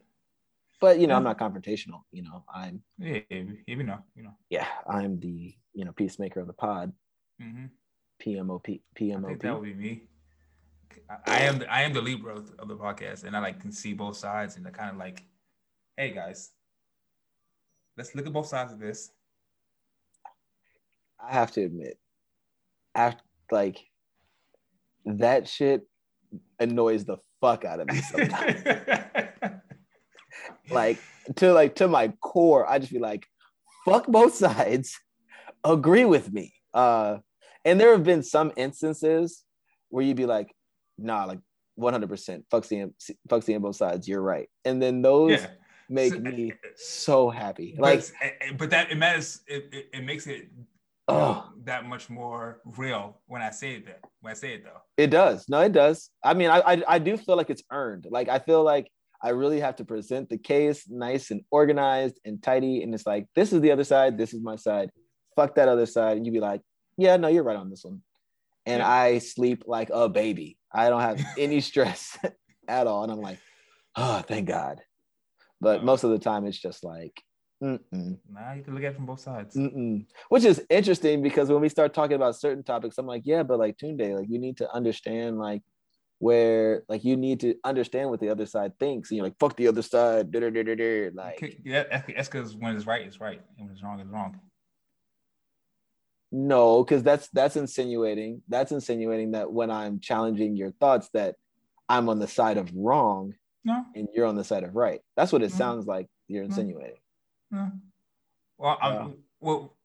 But 0.80 0.98
you 0.98 1.06
know, 1.06 1.16
I'm 1.16 1.24
not 1.24 1.38
confrontational. 1.38 2.02
You 2.12 2.22
know, 2.22 2.44
I'm 2.52 2.82
Yeah, 2.98 3.20
you 3.30 3.82
know, 3.84 3.98
you 4.14 4.22
know. 4.22 4.34
yeah, 4.50 4.66
I'm 4.88 5.18
the 5.20 5.54
you 5.72 5.84
know 5.84 5.92
peacemaker 5.92 6.40
of 6.40 6.46
the 6.46 6.52
pod. 6.52 6.92
hmm 7.40 7.66
PMOP 8.22 8.80
I 8.96 9.28
think 9.28 9.42
that 9.42 9.54
would 9.60 9.64
be 9.64 9.74
me. 9.74 10.08
I- 11.10 11.18
I 11.26 11.40
am 11.40 11.58
the, 11.58 11.72
I 11.72 11.80
am 11.82 11.92
the 11.92 12.00
Libra 12.00 12.36
of 12.36 12.52
of 12.58 12.68
the 12.68 12.76
podcast, 12.76 13.24
and 13.24 13.36
I 13.36 13.40
like 13.40 13.60
can 13.60 13.72
see 13.72 13.92
both 13.92 14.16
sides, 14.16 14.56
and 14.56 14.66
I 14.66 14.70
kind 14.70 14.90
of 14.90 14.96
like, 14.96 15.24
hey 15.96 16.10
guys, 16.12 16.52
let's 17.96 18.14
look 18.14 18.26
at 18.26 18.32
both 18.32 18.46
sides 18.46 18.72
of 18.72 18.78
this. 18.78 19.10
I 21.20 21.32
have 21.32 21.50
to 21.52 21.62
admit, 21.64 21.98
after 22.94 23.22
like 23.50 23.78
that 25.04 25.48
shit 25.48 25.82
annoys 26.58 27.04
the 27.04 27.18
fuck 27.40 27.64
out 27.64 27.80
of 27.80 27.88
me 27.88 28.00
sometimes. 28.00 28.62
like 30.70 30.98
to 31.36 31.52
like 31.52 31.74
to 31.74 31.88
my 31.88 32.08
core 32.20 32.68
i 32.68 32.78
just 32.78 32.92
be 32.92 32.98
like 32.98 33.26
fuck 33.84 34.06
both 34.06 34.34
sides 34.34 34.98
agree 35.62 36.04
with 36.04 36.32
me 36.32 36.52
uh 36.74 37.18
and 37.64 37.80
there 37.80 37.92
have 37.92 38.04
been 38.04 38.22
some 38.22 38.52
instances 38.56 39.44
where 39.90 40.04
you'd 40.04 40.16
be 40.16 40.26
like 40.26 40.52
nah 40.98 41.24
like 41.24 41.38
100% 41.78 42.44
fuck 42.50 42.64
seeing 42.64 42.94
fuck 43.28 43.42
seeing 43.42 43.60
both 43.60 43.76
sides 43.76 44.06
you're 44.06 44.22
right 44.22 44.48
and 44.64 44.80
then 44.82 45.02
those 45.02 45.40
yeah, 45.40 45.46
make 45.88 46.12
So- 46.12 46.20
me 46.20 46.50
eh, 46.50 46.54
eh, 46.54 46.68
so 46.76 47.30
happy 47.30 47.74
like, 47.78 47.98
like 47.98 48.32
eh, 48.40 48.52
but 48.56 48.70
that 48.70 48.90
it 48.90 48.96
matters. 48.96 49.40
It, 49.46 49.68
it, 49.72 49.86
it 49.92 50.04
makes 50.04 50.26
it 50.26 50.48
oh 51.08 51.50
that 51.64 51.86
much 51.86 52.08
more 52.10 52.60
real 52.64 53.20
when 53.26 53.42
I 53.42 53.50
say 53.50 53.74
it. 53.76 53.86
That 53.86 54.00
when 54.20 54.30
I 54.32 54.34
say 54.34 54.54
it 54.54 54.64
though. 54.64 54.80
It 54.96 55.08
does. 55.08 55.46
No, 55.48 55.60
it 55.60 55.72
does. 55.72 56.10
I 56.22 56.34
mean, 56.34 56.50
I, 56.50 56.60
I 56.60 56.82
I 56.88 56.98
do 56.98 57.16
feel 57.16 57.36
like 57.36 57.50
it's 57.50 57.62
earned. 57.70 58.06
Like 58.10 58.28
I 58.28 58.38
feel 58.38 58.62
like 58.62 58.90
I 59.24 59.30
really 59.30 59.60
have 59.60 59.76
to 59.76 59.86
present 59.86 60.28
the 60.28 60.36
case 60.36 60.84
nice 60.88 61.30
and 61.30 61.40
organized 61.50 62.20
and 62.26 62.42
tidy. 62.42 62.82
And 62.82 62.92
it's 62.94 63.06
like, 63.06 63.26
this 63.34 63.54
is 63.54 63.62
the 63.62 63.70
other 63.70 63.84
side, 63.84 64.18
this 64.18 64.34
is 64.34 64.42
my 64.42 64.56
side. 64.56 64.90
Fuck 65.34 65.54
that 65.54 65.66
other 65.66 65.86
side. 65.86 66.18
And 66.18 66.26
you'd 66.26 66.32
be 66.34 66.40
like, 66.40 66.60
yeah, 66.98 67.16
no, 67.16 67.28
you're 67.28 67.42
right 67.42 67.56
on 67.56 67.70
this 67.70 67.84
one. 67.84 68.02
And 68.66 68.80
Yeah. 68.80 68.88
I 68.88 69.18
sleep 69.18 69.64
like 69.66 69.88
a 69.90 70.10
baby. 70.10 70.58
I 70.70 70.90
don't 70.90 71.00
have 71.00 71.24
any 71.38 71.62
stress 71.62 72.18
at 72.68 72.86
all. 72.86 73.02
And 73.02 73.10
I'm 73.10 73.20
like, 73.20 73.38
oh, 73.96 74.20
thank 74.20 74.46
God. 74.46 74.82
But 75.58 75.82
most 75.82 76.04
of 76.04 76.10
the 76.10 76.18
time, 76.18 76.44
it's 76.44 76.58
just 76.60 76.84
like, 76.84 77.18
mm-mm, 77.64 78.18
Nah, 78.30 78.52
you 78.52 78.62
can 78.62 78.74
look 78.74 78.84
at 78.84 78.92
it 78.92 78.96
from 78.96 79.06
both 79.06 79.20
sides. 79.20 79.56
mm-mm. 79.56 80.04
which 80.28 80.44
is 80.44 80.62
interesting 80.68 81.22
because 81.22 81.48
when 81.48 81.60
we 81.62 81.68
start 81.68 81.94
talking 81.94 82.16
about 82.16 82.36
certain 82.36 82.62
topics, 82.62 82.98
I'm 82.98 83.06
like, 83.06 83.22
yeah, 83.24 83.42
but 83.42 83.58
like 83.58 83.76
Tunde, 83.78 84.16
like 84.18 84.28
you 84.28 84.38
need 84.38 84.58
to 84.58 84.70
understand 84.74 85.38
like 85.38 85.62
where 86.18 86.84
like 86.88 87.04
you 87.04 87.16
need 87.16 87.40
to 87.40 87.54
understand 87.64 88.10
what 88.10 88.20
the 88.20 88.28
other 88.30 88.46
side 88.46 88.78
thinks. 88.78 89.10
And 89.10 89.16
you're 89.16 89.26
like, 89.26 89.38
fuck 89.40 89.56
the 89.56 89.68
other 89.68 89.82
side. 89.82 90.30
da, 90.30 90.40
da, 90.40 90.50
da. 90.50 91.10
Like, 91.14 91.58
yeah, 91.64 91.84
that's- 91.84 92.28
because 92.28 92.54
when 92.56 92.76
it's 92.76 92.86
right, 92.86 93.04
it's 93.06 93.20
right, 93.20 93.40
and 93.58 93.66
when 93.66 93.74
it's 93.74 93.82
wrong, 93.82 93.98
it's 94.00 94.10
wrong. 94.10 94.38
no, 96.32 96.82
because 96.82 97.02
that's 97.02 97.28
that's 97.28 97.56
insinuating. 97.56 98.42
That's 98.48 98.72
insinuating 98.72 99.32
that 99.32 99.52
when 99.52 99.70
I'm 99.70 100.00
challenging 100.00 100.56
your 100.56 100.72
thoughts, 100.72 101.08
that 101.14 101.36
I'm 101.88 102.08
on 102.08 102.18
the 102.18 102.26
side 102.28 102.56
of 102.56 102.72
wrong 102.74 103.34
No, 103.64 103.84
and 103.94 104.08
you're 104.14 104.26
on 104.26 104.34
the 104.36 104.44
side 104.44 104.64
of 104.64 104.74
right. 104.74 105.00
That's 105.16 105.32
what 105.32 105.42
it 105.42 105.52
Mhm. 105.52 105.56
sounds 105.56 105.86
like 105.86 106.06
you're 106.26 106.42
Mhm. 106.42 106.46
insinuating. 106.46 106.98
No. 107.54 107.72
Well, 108.58 108.78
I'm, 108.82 108.92
Yeah. 108.92 109.08
well, 109.40 109.76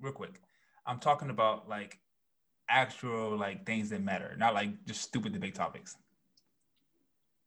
real 0.00 0.12
quick, 0.12 0.40
I'm 0.86 0.98
talking 0.98 1.30
about 1.30 1.68
like 1.68 1.98
actual 2.68 3.36
like 3.36 3.64
things 3.66 3.90
that 3.90 4.02
matter, 4.02 4.34
not 4.36 4.54
like 4.54 4.84
just 4.84 5.02
stupid 5.02 5.32
debate 5.32 5.54
topics. 5.54 5.96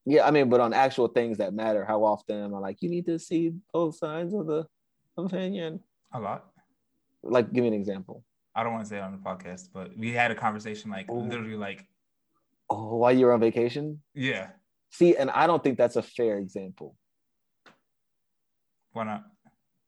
Yeah, 0.05 0.25
I 0.27 0.31
mean, 0.31 0.49
but 0.49 0.59
on 0.61 0.71
actual 0.73 1.07
things 1.07 1.39
that 1.39 1.53
matter, 1.53 1.83
how 1.83 2.03
often 2.03 2.43
am 2.43 2.53
I 2.53 2.59
like, 2.59 2.81
you 2.81 2.89
need 2.89 3.07
to 3.07 3.17
see 3.17 3.53
both 3.73 3.95
sides 3.95 4.33
of 4.33 4.45
the 4.45 4.67
opinion? 5.17 5.81
A 6.13 6.19
lot. 6.19 6.51
Like, 7.23 7.51
give 7.51 7.63
me 7.63 7.69
an 7.69 7.73
example. 7.73 8.23
I 8.53 8.63
don't 8.63 8.73
want 8.73 8.85
to 8.85 8.89
say 8.89 8.97
it 8.97 9.01
on 9.01 9.11
the 9.13 9.17
podcast, 9.17 9.69
but 9.73 9.97
we 9.97 10.11
had 10.11 10.29
a 10.29 10.35
conversation 10.35 10.91
like 10.91 11.09
Ooh. 11.09 11.21
literally 11.21 11.55
like, 11.55 11.87
Oh, 12.69 12.95
while 12.97 13.11
you're 13.15 13.33
on 13.33 13.39
vacation? 13.39 14.01
yeah, 14.13 14.49
See, 14.91 15.17
and 15.17 15.29
I 15.31 15.45
don't 15.47 15.61
think 15.63 15.77
that's 15.77 15.97
a 15.97 16.01
fair 16.03 16.37
example 16.37 16.95
why 18.95 19.03
not? 19.03 19.25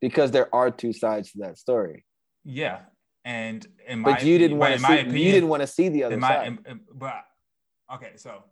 Because 0.00 0.30
there 0.30 0.52
are 0.54 0.70
two 0.70 0.92
sides 0.92 1.32
to 1.32 1.38
that 1.38 1.58
story. 1.58 2.04
Yeah, 2.44 2.80
and 3.24 3.66
in 3.86 4.00
my 4.00 4.12
But 4.12 4.24
you 4.24 4.38
didn't 4.38 4.58
want 4.58 4.74
to 4.74 4.78
see. 4.78 4.86
my 4.88 4.98
opinion, 4.98 5.16
you 5.26 5.32
didn't 5.32 5.48
want 5.48 5.62
to 5.62 5.66
see 5.66 5.88
the 5.88 6.04
other 6.04 6.16
my, 6.16 6.28
side. 6.28 6.46
in- 6.46 6.66
in- 6.66 6.80
but 6.94 7.24
okay, 7.94 8.12
so 8.16 8.44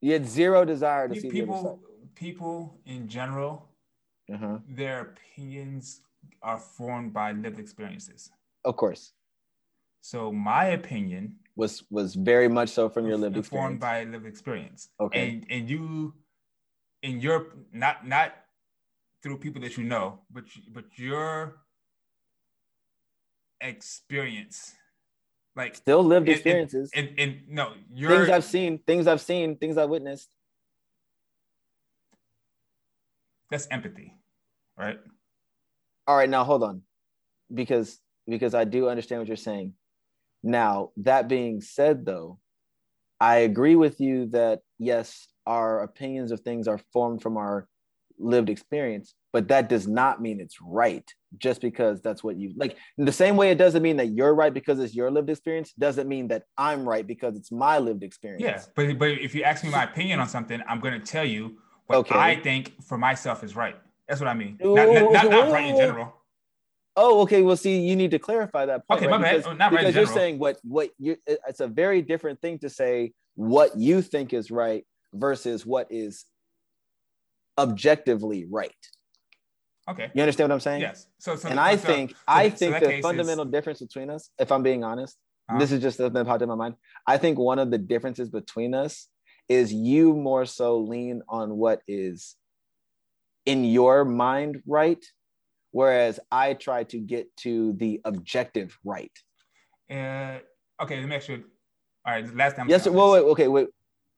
you 0.00 0.12
had 0.12 0.26
zero 0.26 0.64
desire 0.64 1.08
to 1.08 1.14
pe- 1.14 1.20
see 1.20 1.30
people, 1.30 1.80
people 2.14 2.78
in 2.86 3.08
general, 3.08 3.68
the 4.28 4.34
other 4.34 4.40
side. 4.42 4.48
Uh-huh. 4.52 4.58
their 4.68 5.00
opinions 5.00 6.00
are 6.42 6.58
formed 6.58 7.12
by 7.12 7.32
lived 7.32 7.58
experiences. 7.58 8.30
Of 8.64 8.76
course, 8.76 9.12
So 10.00 10.32
my 10.32 10.64
opinion 10.66 11.36
was 11.56 11.82
was 11.90 12.14
very 12.14 12.48
much 12.48 12.68
so 12.70 12.88
from 12.88 13.06
your 13.06 13.16
lived 13.16 13.36
experience. 13.36 13.80
by 13.80 14.04
lived 14.04 14.26
experience. 14.26 14.88
Okay. 15.00 15.28
And 15.28 15.46
and 15.50 15.68
you 15.70 16.14
in 17.02 17.20
your 17.20 17.46
not 17.72 18.06
not 18.06 18.32
through 19.24 19.38
people 19.38 19.60
that 19.62 19.76
you 19.78 19.84
know, 19.84 20.20
but 20.30 20.44
but 20.72 20.84
your 20.96 21.56
experience, 23.60 24.74
like 25.56 25.74
Still 25.74 26.04
lived 26.04 26.28
and- 26.28 26.36
and- 26.36 26.36
experiences. 26.36 26.90
and 26.94 27.18
and 27.18 27.48
no, 27.48 27.72
your 27.90 28.10
things 28.10 28.28
I've 28.28 28.44
seen, 28.44 28.78
things 28.86 29.06
I've 29.06 29.22
seen, 29.22 29.56
things 29.56 29.78
I've 29.78 29.88
witnessed. 29.88 30.30
that's 33.50 33.66
empathy, 33.70 34.12
right? 34.76 34.98
All 36.06 36.16
right, 36.16 36.28
now 36.28 36.44
hold 36.44 36.62
on, 36.62 36.82
because 37.52 37.98
because 38.26 38.54
I 38.54 38.64
do 38.64 38.88
understand 38.88 39.20
what 39.20 39.28
you're 39.28 39.36
saying. 39.38 39.72
Now 40.42 40.90
that 40.98 41.28
being 41.28 41.62
said, 41.62 42.04
though, 42.04 42.40
I 43.20 43.36
agree 43.36 43.76
with 43.76 44.00
you 44.00 44.26
that 44.32 44.60
yes, 44.78 45.28
our 45.46 45.82
opinions 45.82 46.30
of 46.30 46.40
things 46.40 46.68
are 46.68 46.80
formed 46.92 47.22
from 47.22 47.36
our 47.38 47.68
lived 48.18 48.50
experience, 48.50 49.14
but 49.32 49.48
that 49.48 49.68
does 49.68 49.86
not 49.86 50.20
mean 50.20 50.40
it's 50.40 50.56
right. 50.60 51.04
Just 51.38 51.60
because 51.60 52.00
that's 52.00 52.22
what 52.22 52.36
you 52.36 52.52
like, 52.56 52.76
in 52.96 53.04
the 53.04 53.12
same 53.12 53.36
way 53.36 53.50
it 53.50 53.58
doesn't 53.58 53.82
mean 53.82 53.96
that 53.96 54.10
you're 54.12 54.34
right 54.34 54.54
because 54.54 54.78
it's 54.78 54.94
your 54.94 55.10
lived 55.10 55.30
experience, 55.30 55.72
doesn't 55.72 56.08
mean 56.08 56.28
that 56.28 56.44
I'm 56.56 56.88
right 56.88 57.06
because 57.06 57.36
it's 57.36 57.50
my 57.50 57.78
lived 57.78 58.04
experience. 58.04 58.42
Yeah, 58.42 58.62
but 58.76 58.98
but 58.98 59.10
if 59.10 59.34
you 59.34 59.42
ask 59.42 59.64
me 59.64 59.70
my 59.70 59.84
opinion 59.84 60.20
on 60.20 60.28
something, 60.28 60.60
I'm 60.68 60.80
gonna 60.80 61.00
tell 61.00 61.24
you 61.24 61.58
what 61.86 61.98
Okay. 61.98 62.18
I 62.18 62.36
think 62.36 62.82
for 62.82 62.96
myself 62.96 63.42
is 63.42 63.56
right. 63.56 63.76
That's 64.08 64.20
what 64.20 64.28
I 64.28 64.34
mean. 64.34 64.58
Not, 64.60 64.88
not, 64.92 65.12
not, 65.12 65.30
not 65.30 65.52
right 65.52 65.66
in 65.66 65.76
general. 65.76 66.14
Oh, 66.96 67.22
okay. 67.22 67.42
Well, 67.42 67.56
see, 67.56 67.80
you 67.80 67.96
need 67.96 68.12
to 68.12 68.18
clarify 68.18 68.66
that 68.66 68.86
point. 68.86 68.98
Okay, 68.98 69.10
right? 69.10 69.20
my 69.20 69.26
bad. 69.26 69.36
Because, 69.38 69.52
Oh, 69.52 69.54
not 69.54 69.72
right 69.72 69.84
in 69.84 69.90
because 69.90 69.96
you're 69.96 70.14
saying 70.14 70.38
what 70.38 70.58
what 70.62 70.90
you 70.98 71.16
it's 71.26 71.60
a 71.60 71.66
very 71.66 72.02
different 72.02 72.40
thing 72.40 72.58
to 72.60 72.70
say 72.70 73.12
what 73.34 73.76
you 73.76 74.00
think 74.02 74.32
is 74.32 74.50
right 74.50 74.84
versus 75.12 75.66
what 75.66 75.88
is 75.90 76.24
objectively 77.58 78.46
right. 78.50 78.72
Okay. 79.88 80.10
You 80.14 80.22
understand 80.22 80.48
what 80.48 80.54
I'm 80.54 80.60
saying? 80.60 80.80
Yes. 80.80 81.06
So, 81.18 81.36
so 81.36 81.48
and 81.48 81.60
I 81.60 81.76
so- 81.76 81.86
think 81.86 82.10
so 82.12 82.16
I 82.26 82.48
think 82.48 82.74
the 82.80 82.86
case 82.86 82.98
is- 82.98 83.02
fundamental 83.04 83.44
difference 83.44 83.80
between 83.80 84.10
us, 84.10 84.30
if 84.38 84.50
I'm 84.50 84.62
being 84.62 84.82
honest, 84.84 85.16
Uh-huh. 85.48 85.58
this 85.58 85.72
is 85.72 85.82
just 85.82 85.98
something 85.98 86.14
that 86.14 86.26
popped 86.26 86.42
in 86.42 86.48
my 86.48 86.54
mind. 86.54 86.74
I 87.06 87.18
think 87.18 87.38
one 87.38 87.58
of 87.58 87.70
the 87.70 87.76
differences 87.78 88.30
between 88.30 88.74
us 88.74 89.08
is 89.48 89.72
you 89.74 90.14
more 90.14 90.46
so 90.46 90.78
lean 90.78 91.22
on 91.28 91.56
what 91.58 91.82
is 91.86 92.36
in 93.44 93.62
your 93.64 94.06
mind 94.06 94.62
right, 94.66 95.04
whereas 95.70 96.18
I 96.32 96.54
try 96.54 96.84
to 96.84 96.98
get 96.98 97.26
to 97.38 97.74
the 97.74 98.00
objective 98.06 98.78
right. 98.84 99.12
Uh, 99.90 100.38
okay, 100.82 100.98
let 100.98 101.08
me 101.10 101.16
ask 101.16 101.28
you. 101.28 101.44
All 102.06 102.14
right, 102.14 102.34
last 102.34 102.56
time. 102.56 102.70
Yes. 102.70 102.88
Well, 102.88 103.12
wait. 103.12 103.20
Okay. 103.32 103.48
Wait. 103.48 103.68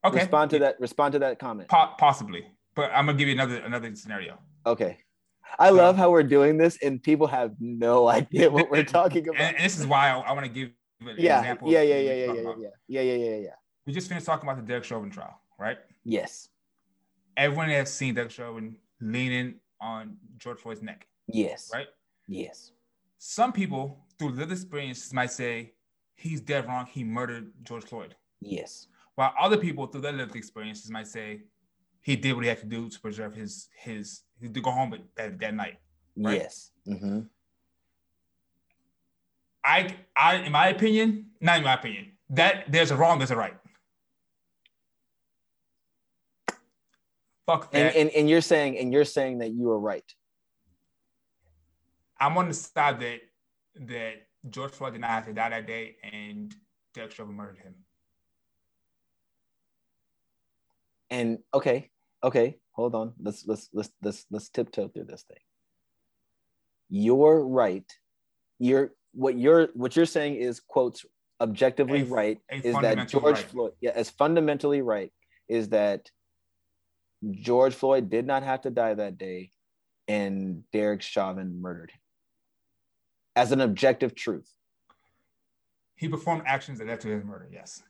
Okay. 0.05 0.19
Respond 0.19 0.51
to 0.51 0.59
that. 0.59 0.79
Respond 0.79 1.11
to 1.13 1.19
that 1.19 1.39
comment. 1.39 1.67
Po- 1.67 1.93
possibly, 1.97 2.45
but 2.77 2.91
I'm 2.93 3.07
gonna 3.07 3.17
give 3.17 3.27
you 3.27 3.33
another 3.33 3.57
another 3.57 3.93
scenario. 3.95 4.37
Okay. 4.65 4.97
I 5.59 5.69
love 5.71 5.97
how 5.97 6.11
we're 6.11 6.23
doing 6.37 6.57
this, 6.57 6.77
and 6.83 7.01
people 7.01 7.25
have 7.27 7.51
no 7.59 8.07
idea 8.19 8.49
what 8.49 8.69
we're 8.69 8.83
talking 8.99 9.27
about. 9.27 9.41
and 9.41 9.57
this 9.57 9.77
is 9.79 9.85
why 9.87 10.09
I, 10.11 10.19
I 10.19 10.31
want 10.33 10.45
to 10.45 10.51
give 10.51 10.69
an 11.01 11.15
Yeah. 11.17 11.39
example. 11.39 11.71
Yeah. 11.71 11.81
Yeah. 11.81 11.99
Yeah. 11.99 12.13
Yeah. 12.13 12.33
Yeah. 12.33 12.41
about. 12.41 12.57
Yeah. 12.61 12.69
Yeah. 12.87 13.01
Yeah. 13.01 13.13
Yeah. 13.31 13.35
Yeah. 13.37 13.55
We 13.85 13.93
just 13.93 14.07
finished 14.07 14.25
talking 14.25 14.47
about 14.47 14.61
the 14.61 14.67
Derek 14.67 14.83
Chauvin 14.83 15.09
trial, 15.09 15.39
right? 15.59 15.77
Yes. 16.03 16.49
Everyone 17.35 17.69
has 17.69 17.91
seen 17.93 18.13
Derek 18.13 18.31
Chauvin 18.31 18.75
leaning 19.01 19.55
on 19.81 20.17
George 20.37 20.59
Floyd's 20.59 20.81
neck, 20.81 21.07
Yes. 21.27 21.69
right? 21.73 21.87
Yes. 22.27 22.71
Some 23.17 23.51
people 23.53 24.05
through 24.19 24.31
lived 24.31 24.51
experiences 24.51 25.13
might 25.13 25.31
say 25.31 25.73
he's 26.15 26.41
dead 26.41 26.67
wrong. 26.67 26.85
He 26.85 27.03
murdered 27.03 27.51
George 27.63 27.85
Floyd. 27.85 28.15
Yes. 28.41 28.87
While 29.15 29.33
other 29.39 29.57
people 29.57 29.87
through 29.87 30.01
their 30.01 30.11
lived 30.11 30.35
experiences 30.35 30.89
might 30.91 31.07
say 31.07 31.41
he 32.07 32.15
did 32.15 32.33
what 32.35 32.43
he 32.45 32.47
had 32.47 32.61
to 32.61 32.65
do 32.65 32.89
to 32.89 32.99
preserve 33.01 33.35
his 33.35 33.67
his, 33.75 34.21
his 34.39 34.51
to 34.53 34.61
go 34.61 34.71
home 34.71 34.97
that, 35.17 35.37
that 35.39 35.53
night. 35.53 35.77
Right? 36.15 36.37
Yes. 36.37 36.71
Mm-hmm. 36.87 37.19
I 39.65 39.93
I 40.15 40.35
in 40.35 40.53
my 40.53 40.69
opinion, 40.69 41.31
not 41.41 41.57
in 41.57 41.65
my 41.65 41.73
opinion, 41.73 42.13
that 42.29 42.71
there's 42.71 42.91
a 42.91 42.95
wrong, 42.95 43.19
there's 43.19 43.31
a 43.31 43.35
right. 43.35 43.57
Fuck 47.45 47.71
that. 47.71 47.77
And, 47.77 47.95
and 47.97 48.09
and 48.11 48.29
you're 48.29 48.39
saying 48.39 48.77
and 48.77 48.93
you're 48.93 49.03
saying 49.03 49.39
that 49.39 49.51
you 49.51 49.69
are 49.71 49.79
right. 49.79 50.09
I'm 52.21 52.37
on 52.37 52.47
the 52.47 52.53
side 52.53 53.01
that 53.01 53.19
that 53.81 54.13
George 54.49 54.71
Floyd 54.71 54.93
did 54.93 55.01
not 55.01 55.09
have 55.09 55.25
to 55.25 55.33
die 55.33 55.49
that 55.49 55.67
day 55.67 55.97
and 56.09 56.55
Derek 56.93 57.11
Chauvin 57.11 57.35
murdered 57.35 57.57
him. 57.57 57.75
And 61.09 61.39
okay, 61.53 61.89
okay, 62.23 62.57
hold 62.71 62.95
on. 62.95 63.13
Let's 63.21 63.45
let's 63.45 63.69
let's 63.73 63.89
let's 64.01 64.25
let's 64.31 64.49
tiptoe 64.49 64.87
through 64.89 65.05
this 65.05 65.23
thing. 65.23 65.37
You're 66.89 67.45
right. 67.45 67.85
You're 68.59 68.91
what 69.13 69.37
you're 69.37 69.69
what 69.73 69.95
you're 69.95 70.05
saying 70.05 70.35
is 70.35 70.59
quotes 70.59 71.05
objectively 71.39 72.03
right 72.03 72.39
is 72.51 72.75
that 72.75 73.07
George 73.07 73.35
right. 73.35 73.37
Floyd 73.37 73.71
yeah 73.79 73.91
as 73.93 74.09
fundamentally 74.09 74.81
right 74.81 75.11
is 75.47 75.69
that 75.69 76.09
George 77.31 77.75
Floyd 77.75 78.09
did 78.09 78.25
not 78.25 78.41
have 78.43 78.61
to 78.61 78.71
die 78.71 78.95
that 78.95 79.17
day 79.17 79.51
and 80.07 80.63
Derek 80.71 81.01
Chauvin 81.01 81.61
murdered 81.61 81.91
him 81.91 81.99
as 83.35 83.51
an 83.51 83.61
objective 83.61 84.15
truth. 84.15 84.49
He 85.95 86.07
performed 86.07 86.43
actions 86.45 86.79
that 86.79 86.87
led 86.87 86.99
to 87.01 87.07
his 87.07 87.23
murder. 87.23 87.47
Yes. 87.51 87.83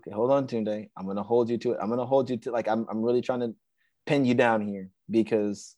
Okay, 0.00 0.14
hold 0.14 0.30
on, 0.30 0.46
Tunde. 0.46 0.88
I'm 0.96 1.06
gonna 1.06 1.22
hold 1.22 1.50
you 1.50 1.58
to 1.58 1.72
it. 1.72 1.78
I'm 1.80 1.90
gonna 1.90 2.06
hold 2.06 2.30
you 2.30 2.38
to 2.38 2.50
like 2.50 2.68
I'm 2.68 2.86
I'm 2.88 3.02
really 3.02 3.20
trying 3.20 3.40
to 3.40 3.54
pin 4.06 4.24
you 4.24 4.34
down 4.34 4.66
here 4.66 4.88
because 5.10 5.76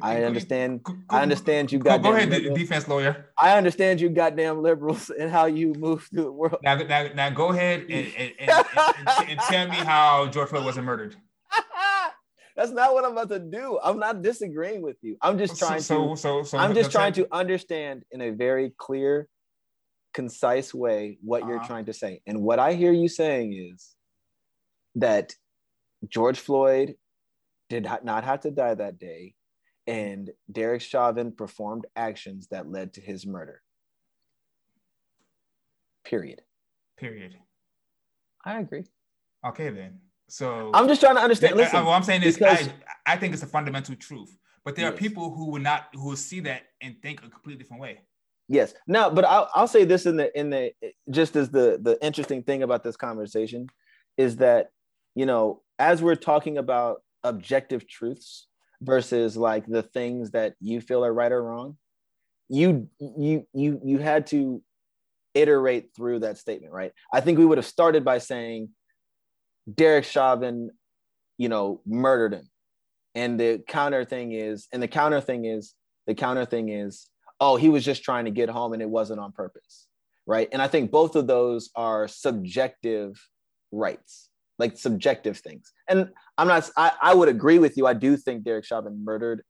I 0.00 0.22
understand 0.22 0.84
go- 0.84 0.96
I 1.10 1.22
understand 1.22 1.72
you 1.72 1.80
Go, 1.80 1.90
got 1.90 2.02
go 2.02 2.14
ahead, 2.14 2.30
de- 2.30 2.54
defense 2.54 2.86
lawyer. 2.86 3.30
I 3.36 3.56
understand 3.56 4.00
you 4.00 4.10
goddamn 4.10 4.62
liberals 4.62 5.10
and 5.10 5.30
how 5.30 5.46
you 5.46 5.74
move 5.74 6.04
through 6.04 6.24
the 6.24 6.32
world. 6.32 6.58
Now, 6.62 6.76
now, 6.76 7.08
now 7.14 7.30
go 7.30 7.50
ahead 7.50 7.82
and, 7.82 8.06
and, 8.16 8.32
and, 8.38 8.50
and, 9.28 9.40
tell 9.40 9.68
me 9.68 9.76
how 9.76 10.28
George 10.28 10.50
Floyd 10.50 10.64
wasn't 10.64 10.86
murdered. 10.86 11.16
That's 12.56 12.70
not 12.70 12.94
what 12.94 13.04
I'm 13.04 13.12
about 13.12 13.28
to 13.30 13.40
do. 13.40 13.80
I'm 13.82 13.98
not 13.98 14.22
disagreeing 14.22 14.82
with 14.82 14.96
you. 15.02 15.16
I'm 15.20 15.36
just 15.36 15.58
trying 15.58 15.80
so, 15.80 16.10
to 16.10 16.16
so, 16.16 16.42
so, 16.42 16.44
so 16.44 16.58
I'm 16.58 16.74
just 16.74 16.92
trying 16.92 17.12
to 17.14 17.26
understand 17.32 18.04
in 18.12 18.20
a 18.20 18.30
very 18.30 18.72
clear, 18.78 19.28
concise 20.14 20.72
way 20.72 21.18
what 21.22 21.44
you're 21.46 21.56
Uh-huh. 21.58 21.66
trying 21.66 21.84
to 21.86 21.92
say. 21.92 22.22
And 22.26 22.40
what 22.42 22.58
I 22.58 22.72
hear 22.72 22.92
you 22.92 23.08
saying 23.08 23.52
is 23.52 23.94
that 24.94 25.34
George 26.08 26.38
Floyd 26.38 26.96
did 27.68 27.84
ha- 27.86 28.00
not 28.02 28.24
have 28.24 28.40
to 28.40 28.50
die 28.50 28.74
that 28.74 28.98
day, 28.98 29.34
and 29.86 30.30
Derek 30.50 30.80
Chauvin 30.82 31.32
performed 31.32 31.86
actions 31.96 32.46
that 32.48 32.70
led 32.70 32.94
to 32.94 33.00
his 33.00 33.26
murder. 33.26 33.60
Period. 36.04 36.42
Period. 36.96 37.36
I 38.44 38.60
agree. 38.60 38.84
Okay, 39.46 39.70
then. 39.70 40.00
So 40.28 40.70
I'm 40.74 40.88
just 40.88 41.00
trying 41.00 41.16
to 41.16 41.22
understand. 41.22 41.56
Yeah, 41.56 41.62
Listen, 41.64 41.80
uh, 41.80 41.84
what 41.86 41.92
I'm 41.94 42.02
saying 42.02 42.22
is, 42.22 42.38
because- 42.38 42.68
I, 43.06 43.14
I 43.14 43.16
think 43.16 43.34
it's 43.34 43.42
a 43.42 43.46
fundamental 43.46 43.94
truth. 43.96 44.36
But 44.64 44.76
there 44.76 44.88
are 44.88 44.92
people 44.92 45.30
who 45.34 45.50
would 45.50 45.62
not, 45.62 45.88
who 45.92 46.06
will 46.08 46.16
see 46.16 46.40
that 46.40 46.62
and 46.80 46.96
think 47.02 47.22
a 47.22 47.28
completely 47.28 47.62
different 47.62 47.82
way. 47.82 48.00
Yes. 48.48 48.74
Now, 48.86 49.08
but 49.08 49.24
I'll, 49.24 49.48
I'll 49.54 49.68
say 49.68 49.84
this 49.84 50.06
in 50.06 50.16
the 50.16 50.38
in 50.38 50.50
the 50.50 50.72
just 51.10 51.34
as 51.36 51.50
the 51.50 51.78
the 51.80 51.98
interesting 52.04 52.42
thing 52.42 52.62
about 52.62 52.84
this 52.84 52.96
conversation 52.96 53.68
is 54.18 54.36
that 54.36 54.68
you 55.14 55.26
know 55.26 55.62
as 55.78 56.02
we're 56.02 56.14
talking 56.14 56.58
about 56.58 57.02
objective 57.22 57.88
truths 57.88 58.46
versus 58.82 59.36
like 59.36 59.66
the 59.66 59.82
things 59.82 60.32
that 60.32 60.54
you 60.60 60.80
feel 60.80 61.04
are 61.04 61.12
right 61.12 61.32
or 61.32 61.42
wrong, 61.42 61.78
you 62.48 62.88
you 63.00 63.46
you 63.54 63.80
you 63.82 63.98
had 63.98 64.26
to 64.28 64.62
iterate 65.34 65.88
through 65.96 66.20
that 66.20 66.38
statement, 66.38 66.72
right? 66.72 66.92
I 67.12 67.20
think 67.20 67.38
we 67.38 67.46
would 67.46 67.58
have 67.58 67.66
started 67.66 68.04
by 68.04 68.18
saying 68.18 68.68
Derek 69.72 70.04
Chauvin, 70.04 70.70
you 71.38 71.48
know, 71.48 71.80
murdered 71.86 72.34
him. 72.34 72.48
And 73.14 73.38
the 73.38 73.62
counter 73.66 74.04
thing 74.04 74.32
is, 74.32 74.68
and 74.72 74.82
the 74.82 74.88
counter 74.88 75.20
thing 75.20 75.44
is, 75.44 75.74
the 76.06 76.14
counter 76.14 76.44
thing 76.44 76.68
is, 76.68 77.08
oh, 77.40 77.56
he 77.56 77.68
was 77.68 77.84
just 77.84 78.02
trying 78.02 78.24
to 78.24 78.30
get 78.30 78.48
home 78.48 78.72
and 78.72 78.82
it 78.82 78.88
wasn't 78.88 79.20
on 79.20 79.32
purpose. 79.32 79.86
Right. 80.26 80.48
And 80.52 80.62
I 80.62 80.68
think 80.68 80.90
both 80.90 81.16
of 81.16 81.26
those 81.26 81.70
are 81.76 82.08
subjective 82.08 83.20
rights, 83.72 84.30
like 84.58 84.78
subjective 84.78 85.38
things. 85.38 85.72
And 85.88 86.10
I'm 86.38 86.48
not, 86.48 86.70
I, 86.76 86.92
I 87.00 87.14
would 87.14 87.28
agree 87.28 87.58
with 87.58 87.76
you. 87.76 87.86
I 87.86 87.94
do 87.94 88.16
think 88.16 88.44
Derek 88.44 88.64
Chauvin 88.64 89.04
murdered 89.04 89.42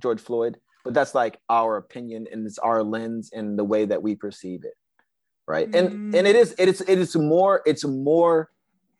George 0.00 0.20
Floyd, 0.20 0.58
but 0.84 0.94
that's 0.94 1.14
like 1.14 1.38
our 1.50 1.76
opinion 1.76 2.26
and 2.30 2.46
it's 2.46 2.58
our 2.58 2.82
lens 2.82 3.30
and 3.32 3.58
the 3.58 3.64
way 3.64 3.84
that 3.84 4.02
we 4.02 4.14
perceive 4.14 4.64
it. 4.64 4.74
Right. 5.48 5.72
And 5.74 6.12
mm. 6.12 6.18
and 6.18 6.26
it 6.26 6.34
is 6.34 6.54
it 6.58 6.68
is 6.68 6.80
it 6.82 6.98
is 6.98 7.14
more 7.14 7.62
it's 7.66 7.84
more 7.84 8.50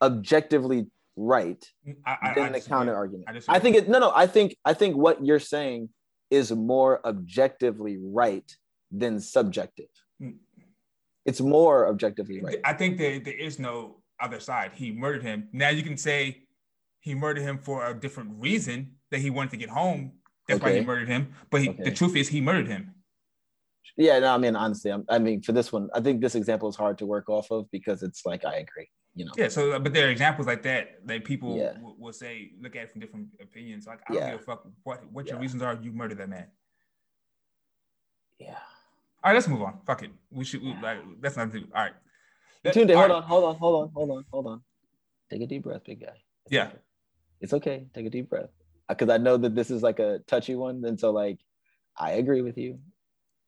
objectively 0.00 0.86
right 1.16 1.64
I, 2.04 2.16
I, 2.22 2.34
than 2.34 2.44
I 2.44 2.48
the 2.50 2.60
counter 2.60 2.94
argument. 2.94 3.28
I 3.28 3.56
I, 3.56 3.58
think 3.58 3.74
it 3.76 3.88
no 3.88 3.98
no 3.98 4.12
I 4.14 4.26
think 4.28 4.56
I 4.64 4.72
think 4.72 4.96
what 4.96 5.24
you're 5.24 5.40
saying 5.40 5.88
is 6.30 6.52
more 6.52 7.06
objectively 7.06 7.98
right 8.00 8.50
than 8.90 9.20
subjective. 9.20 9.88
Mm. 10.20 10.36
It's 11.24 11.40
more 11.40 11.88
objectively 11.88 12.40
right. 12.40 12.58
I 12.64 12.72
think 12.72 12.98
that 12.98 13.24
there 13.24 13.34
is 13.34 13.58
no 13.58 14.02
other 14.20 14.40
side. 14.40 14.72
He 14.74 14.92
murdered 14.92 15.22
him. 15.22 15.48
Now 15.52 15.70
you 15.70 15.82
can 15.82 15.96
say 15.96 16.42
he 17.00 17.14
murdered 17.14 17.42
him 17.42 17.58
for 17.58 17.86
a 17.86 17.94
different 17.94 18.30
reason 18.38 18.92
that 19.10 19.20
he 19.20 19.30
wanted 19.30 19.50
to 19.50 19.56
get 19.56 19.68
home. 19.68 20.12
That's 20.48 20.62
why 20.62 20.74
he 20.74 20.80
murdered 20.80 21.08
him. 21.08 21.34
But 21.50 21.62
he, 21.62 21.70
Okay. 21.70 21.82
the 21.82 21.90
truth 21.90 22.14
is, 22.16 22.28
he 22.28 22.40
murdered 22.40 22.68
him. 22.68 22.94
Yeah, 23.96 24.18
no, 24.18 24.34
I 24.34 24.38
mean 24.38 24.56
honestly, 24.56 24.92
I'm, 24.92 25.04
I 25.08 25.18
mean 25.18 25.42
for 25.42 25.52
this 25.52 25.72
one, 25.72 25.88
I 25.94 26.00
think 26.00 26.20
this 26.20 26.34
example 26.34 26.68
is 26.68 26.76
hard 26.76 26.98
to 26.98 27.06
work 27.06 27.28
off 27.28 27.50
of 27.50 27.70
because 27.70 28.02
it's 28.02 28.26
like 28.26 28.44
I 28.44 28.56
agree, 28.56 28.88
you 29.16 29.24
know. 29.24 29.32
Yeah. 29.36 29.48
So, 29.48 29.72
uh, 29.72 29.78
but 29.80 29.92
there 29.94 30.06
are 30.06 30.10
examples 30.10 30.46
like 30.46 30.62
that 30.62 31.00
that 31.06 31.24
people 31.24 31.56
Yeah. 31.56 31.78
will, 31.80 31.96
will 31.98 32.12
say, 32.12 32.52
look 32.60 32.76
at 32.76 32.82
it 32.84 32.92
from 32.92 33.00
different 33.00 33.28
opinions. 33.40 33.86
Like, 33.86 34.00
I 34.08 34.12
don't 34.12 34.22
Yeah. 34.22 34.30
give 34.32 34.40
a 34.40 34.44
fuck 34.44 34.68
what 34.84 34.98
what 35.10 35.26
your 35.26 35.36
Yeah. 35.36 35.40
reasons 35.42 35.62
are. 35.62 35.74
You 35.82 35.90
murdered 35.92 36.18
that 36.18 36.28
man. 36.28 36.46
Yeah. 38.38 38.58
All 39.24 39.32
right, 39.32 39.34
let's 39.34 39.48
move 39.48 39.62
on. 39.62 39.80
Fuck 39.86 40.02
it. 40.02 40.10
We 40.30 40.44
should. 40.44 40.62
We, 40.62 40.74
like, 40.82 40.98
that's 41.20 41.36
not. 41.36 41.52
All 41.54 41.62
right. 41.74 41.94
Tunde, 42.64 42.90
all 42.90 42.96
hold 42.96 43.10
right. 43.10 43.16
on, 43.16 43.22
hold 43.22 43.44
on, 43.44 43.56
hold 43.56 43.82
on, 43.82 43.92
hold 43.94 44.10
on, 44.10 44.24
hold 44.32 44.46
on. 44.46 44.62
Take 45.30 45.42
a 45.42 45.46
deep 45.46 45.62
breath, 45.62 45.82
big 45.84 46.00
guy. 46.00 46.16
It's 46.44 46.52
Yeah. 46.52 46.66
okay. 46.68 46.78
It's 47.40 47.52
okay. 47.52 47.86
Take 47.94 48.06
a 48.06 48.10
deep 48.10 48.28
breath. 48.28 48.50
Uh, 48.88 48.94
because 48.94 49.08
I 49.08 49.18
know 49.18 49.36
that 49.36 49.54
this 49.54 49.70
is 49.70 49.82
like 49.82 49.98
a 49.98 50.20
touchy 50.26 50.54
one. 50.54 50.84
And 50.84 50.98
so 50.98 51.10
like 51.10 51.38
I 51.96 52.12
agree 52.12 52.42
with 52.42 52.58
you. 52.58 52.80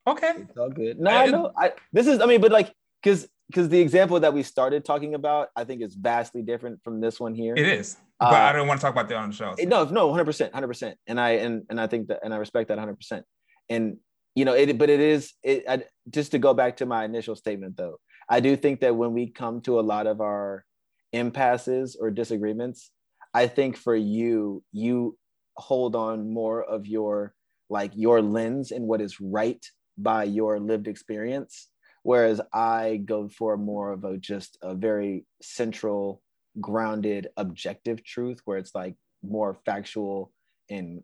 Okay. 0.07 0.33
It's 0.39 0.57
all 0.57 0.71
good. 0.71 0.99
No, 0.99 1.11
I- 1.11 1.25
I 1.25 1.27
know. 1.27 1.53
I 1.57 1.73
this 1.93 2.07
is 2.07 2.21
I 2.21 2.27
mean, 2.27 2.41
but 2.41 2.53
like 2.53 2.75
because 3.03 3.29
because 3.49 3.69
the 3.69 3.81
example 3.81 4.21
that 4.21 4.33
we 4.33 4.43
started 4.43 4.85
talking 4.85 5.15
about, 5.15 5.49
I 5.57 5.65
think 5.65 5.83
is 5.83 5.95
vastly 5.95 6.43
different 6.43 6.83
from 6.85 7.01
this 7.01 7.19
one 7.19 7.35
here. 7.35 7.55
It 7.57 7.67
is, 7.67 7.97
but 8.21 8.35
Uh, 8.35 8.37
I 8.37 8.53
don't 8.53 8.69
want 8.69 8.81
to 8.81 8.85
talk 8.85 8.93
about 8.93 9.09
that 9.09 9.17
on 9.17 9.31
the 9.31 9.35
show. 9.35 9.55
No, 9.61 9.85
no, 9.85 10.11
hundred 10.11 10.27
percent, 10.27 10.55
hundred 10.55 10.69
percent, 10.69 10.99
and 11.07 11.19
I 11.21 11.31
and 11.31 11.65
and 11.71 11.81
I 11.81 11.87
think 11.87 12.09
that 12.09 12.21
and 12.23 12.33
I 12.35 12.37
respect 12.37 12.69
that 12.69 12.79
hundred 12.79 12.97
percent. 12.97 13.25
And 13.69 13.97
you 14.35 14.45
know, 14.45 14.53
it 14.55 14.77
but 14.79 14.91
it 14.91 15.01
is 15.01 15.33
it. 15.43 15.65
I, 15.69 15.85
just 16.11 16.33
to 16.33 16.39
go 16.39 16.55
back 16.55 16.77
to 16.79 16.87
my 16.87 17.05
initial 17.05 17.37
statement, 17.37 17.77
though, 17.77 17.99
I 18.29 18.41
do 18.41 18.57
think 18.57 18.81
that 18.81 18.97
when 18.97 19.13
we 19.13 19.31
come 19.31 19.61
to 19.63 19.81
a 19.81 19.83
lot 19.83 20.07
of 20.07 20.21
our 20.21 20.65
impasses 21.13 21.97
or 21.99 22.11
disagreements, 22.11 22.91
I 23.33 23.47
think 23.47 23.77
for 23.77 23.97
you, 23.97 24.63
you 24.73 25.17
hold 25.57 25.97
on 25.97 26.33
more 26.33 26.63
of 26.63 26.87
your 26.87 27.35
like 27.71 27.93
your 27.95 28.23
lens 28.23 28.73
and 28.73 28.87
what 28.87 29.01
is 29.01 29.21
right 29.21 29.65
by 29.97 30.25
your 30.25 30.61
lived 30.61 30.87
experience, 30.87 31.69
whereas 32.09 32.41
I 32.55 33.03
go 33.05 33.29
for 33.29 33.59
more 33.59 33.93
of 33.93 34.05
a 34.05 34.17
just 34.17 34.57
a 34.63 34.75
very 34.75 35.27
central 35.43 36.23
grounded 36.59 37.29
objective 37.37 38.03
truth 38.03 38.41
where 38.47 38.57
it's 38.57 38.75
like 38.75 38.95
more 39.23 39.59
factual 39.67 40.33
and 40.71 41.03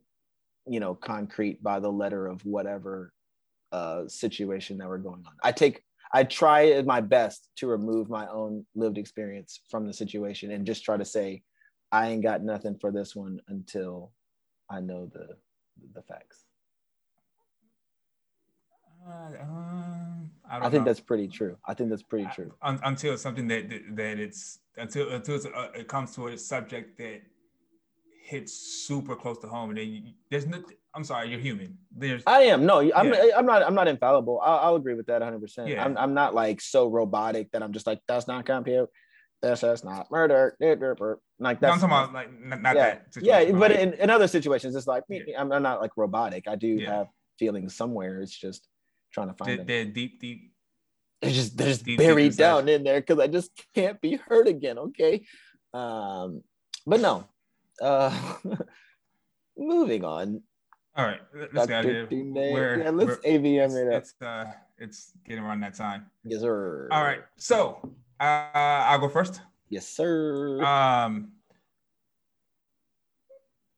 you 0.67 0.81
know 0.81 0.95
concrete 0.95 1.63
by 1.63 1.79
the 1.79 1.93
letter 1.93 2.27
of 2.27 2.41
whatever 2.47 3.13
uh 3.71 4.09
situation 4.09 4.79
that 4.79 4.89
we're 4.89 4.97
going 4.97 5.23
on. 5.27 5.35
I 5.43 5.53
take 5.53 5.83
i 6.15 6.25
try 6.25 6.81
my 6.87 7.03
best 7.03 7.51
to 7.57 7.67
remove 7.67 8.09
my 8.09 8.27
own 8.29 8.65
lived 8.75 8.97
experience 8.97 9.61
from 9.71 9.87
the 9.87 9.93
situation 9.93 10.53
and 10.53 10.65
just 10.67 10.85
try 10.85 10.97
to 10.97 11.05
say 11.05 11.43
i 11.93 12.09
ain't 12.09 12.23
got 12.23 12.43
nothing 12.43 12.79
for 12.81 12.91
this 12.91 13.15
one 13.15 13.39
until 13.49 14.11
i 14.71 14.81
know 14.81 15.11
the 15.13 15.27
the 15.95 16.03
facts 16.03 16.44
Uh, 19.07 19.43
um, 19.43 20.31
I, 20.51 20.59
i, 20.59 20.61
think 20.63 20.73
know. 20.73 20.85
that's 20.85 21.01
pretty 21.01 21.29
true 21.29 21.57
i 21.67 21.75
think 21.75 21.91
that's 21.91 22.03
pretty 22.03 22.27
true 22.35 22.53
Un- 22.63 22.81
until 22.85 23.19
something 23.19 23.47
that 23.49 23.69
that, 23.97 24.19
it's 24.19 24.61
until 24.79 25.11
until 25.11 25.35
it's, 25.35 25.45
uh, 25.47 25.69
it 25.75 25.89
comes 25.89 26.15
to 26.15 26.29
a 26.29 26.39
subject 26.39 26.97
that 26.99 27.21
hits 28.25 28.55
super 28.87 29.15
close 29.15 29.39
to 29.39 29.47
home, 29.47 29.71
and 29.71 29.79
then 29.79 29.89
you, 29.89 30.03
there's 30.31 30.47
no 30.47 30.63
I'm 30.95 31.05
sorry, 31.05 31.29
you're 31.29 31.41
human. 31.41 31.77
There's 31.95 32.23
I 32.27 32.43
am 32.43 32.65
no, 32.65 32.79
I'm 32.79 33.13
Yeah. 33.13 33.31
I'm 33.37 33.47
not 33.47 33.63
I'm 33.63 33.75
not 33.75 33.89
infallible. 33.89 34.41
I'll, 34.43 34.59
I'll 34.59 34.77
agree 34.77 34.95
with 34.95 35.07
that 35.07 35.21
100. 35.21 35.41
percent 35.41 35.69
Yeah. 35.69 35.85
I'm 35.85 35.97
I'm 35.99 36.15
not 36.15 36.35
like 36.35 36.61
so 36.61 36.89
robotic 36.89 37.51
that 37.53 37.63
I'm 37.63 37.73
just 37.73 37.87
like 37.87 38.01
that's 38.09 38.27
not 38.27 38.47
compute. 38.47 38.89
That's 39.43 39.61
that's 39.61 39.85
not 39.85 40.11
murder. 40.11 40.57
Like 40.61 40.81
no, 40.81 40.89
that's 40.89 41.03
I'm 41.53 41.61
talking 41.61 41.85
about 41.85 42.15
like 42.15 42.31
not 42.41 42.77
yeah, 42.77 42.99
that. 43.15 43.23
yeah. 43.23 43.53
But 43.53 43.73
in, 43.73 43.93
in 43.95 44.09
other 44.09 44.29
situations, 44.29 44.75
it's 44.75 44.87
like 44.87 45.05
Yeah. 45.09 45.23
I'm, 45.39 45.53
I'm 45.53 45.63
not 45.63 45.81
like 45.81 45.91
robotic. 45.97 46.49
I 46.49 46.57
do 46.57 46.79
have 46.87 47.09
feelings 47.39 47.77
somewhere. 47.77 48.23
It's 48.23 48.37
just 48.37 48.69
trying 49.15 49.29
to 49.29 49.35
find 49.35 49.59
they're, 49.61 49.65
they're 49.65 49.85
deep, 49.85 50.21
deep. 50.21 50.53
They're 51.23 51.31
just 51.31 51.57
they're 51.57 51.69
just 51.69 51.85
deep, 51.85 51.99
deep 51.99 52.07
buried 52.07 52.27
inside. 52.27 52.43
down 52.43 52.69
in 52.69 52.85
there 52.85 53.01
because 53.01 53.19
I 53.19 53.29
just 53.29 53.51
can't 53.75 54.01
be 54.01 54.17
hurt 54.17 54.49
again. 54.49 54.79
Okay. 54.79 55.25
Um, 55.73 56.43
but 56.87 57.01
no. 57.01 57.25
Uh, 57.81 58.13
moving 59.57 60.05
on. 60.05 60.43
All 60.97 61.05
right, 61.05 61.21
let's 61.35 61.67
get 61.67 61.71
out 61.73 61.85
of 61.85 61.91
here. 61.91 62.09
Yeah, 62.11 62.91
let's 62.91 63.17
AVM 63.27 63.65
it's, 63.65 63.75
it 63.75 63.89
up. 63.89 64.03
it's 64.03 64.15
uh, 64.23 64.45
it's 64.79 65.13
getting 65.27 65.43
around 65.43 65.61
that 65.61 65.75
time. 65.75 66.07
Yes, 66.25 66.43
sir. 66.43 66.89
All 66.93 67.03
right, 67.03 67.23
so 67.37 67.81
uh, 68.21 68.25
I'll 68.55 69.01
go 69.01 69.09
first. 69.09 69.41
Yes, 69.71 69.89
sir. 69.89 70.63
Um, 70.63 71.33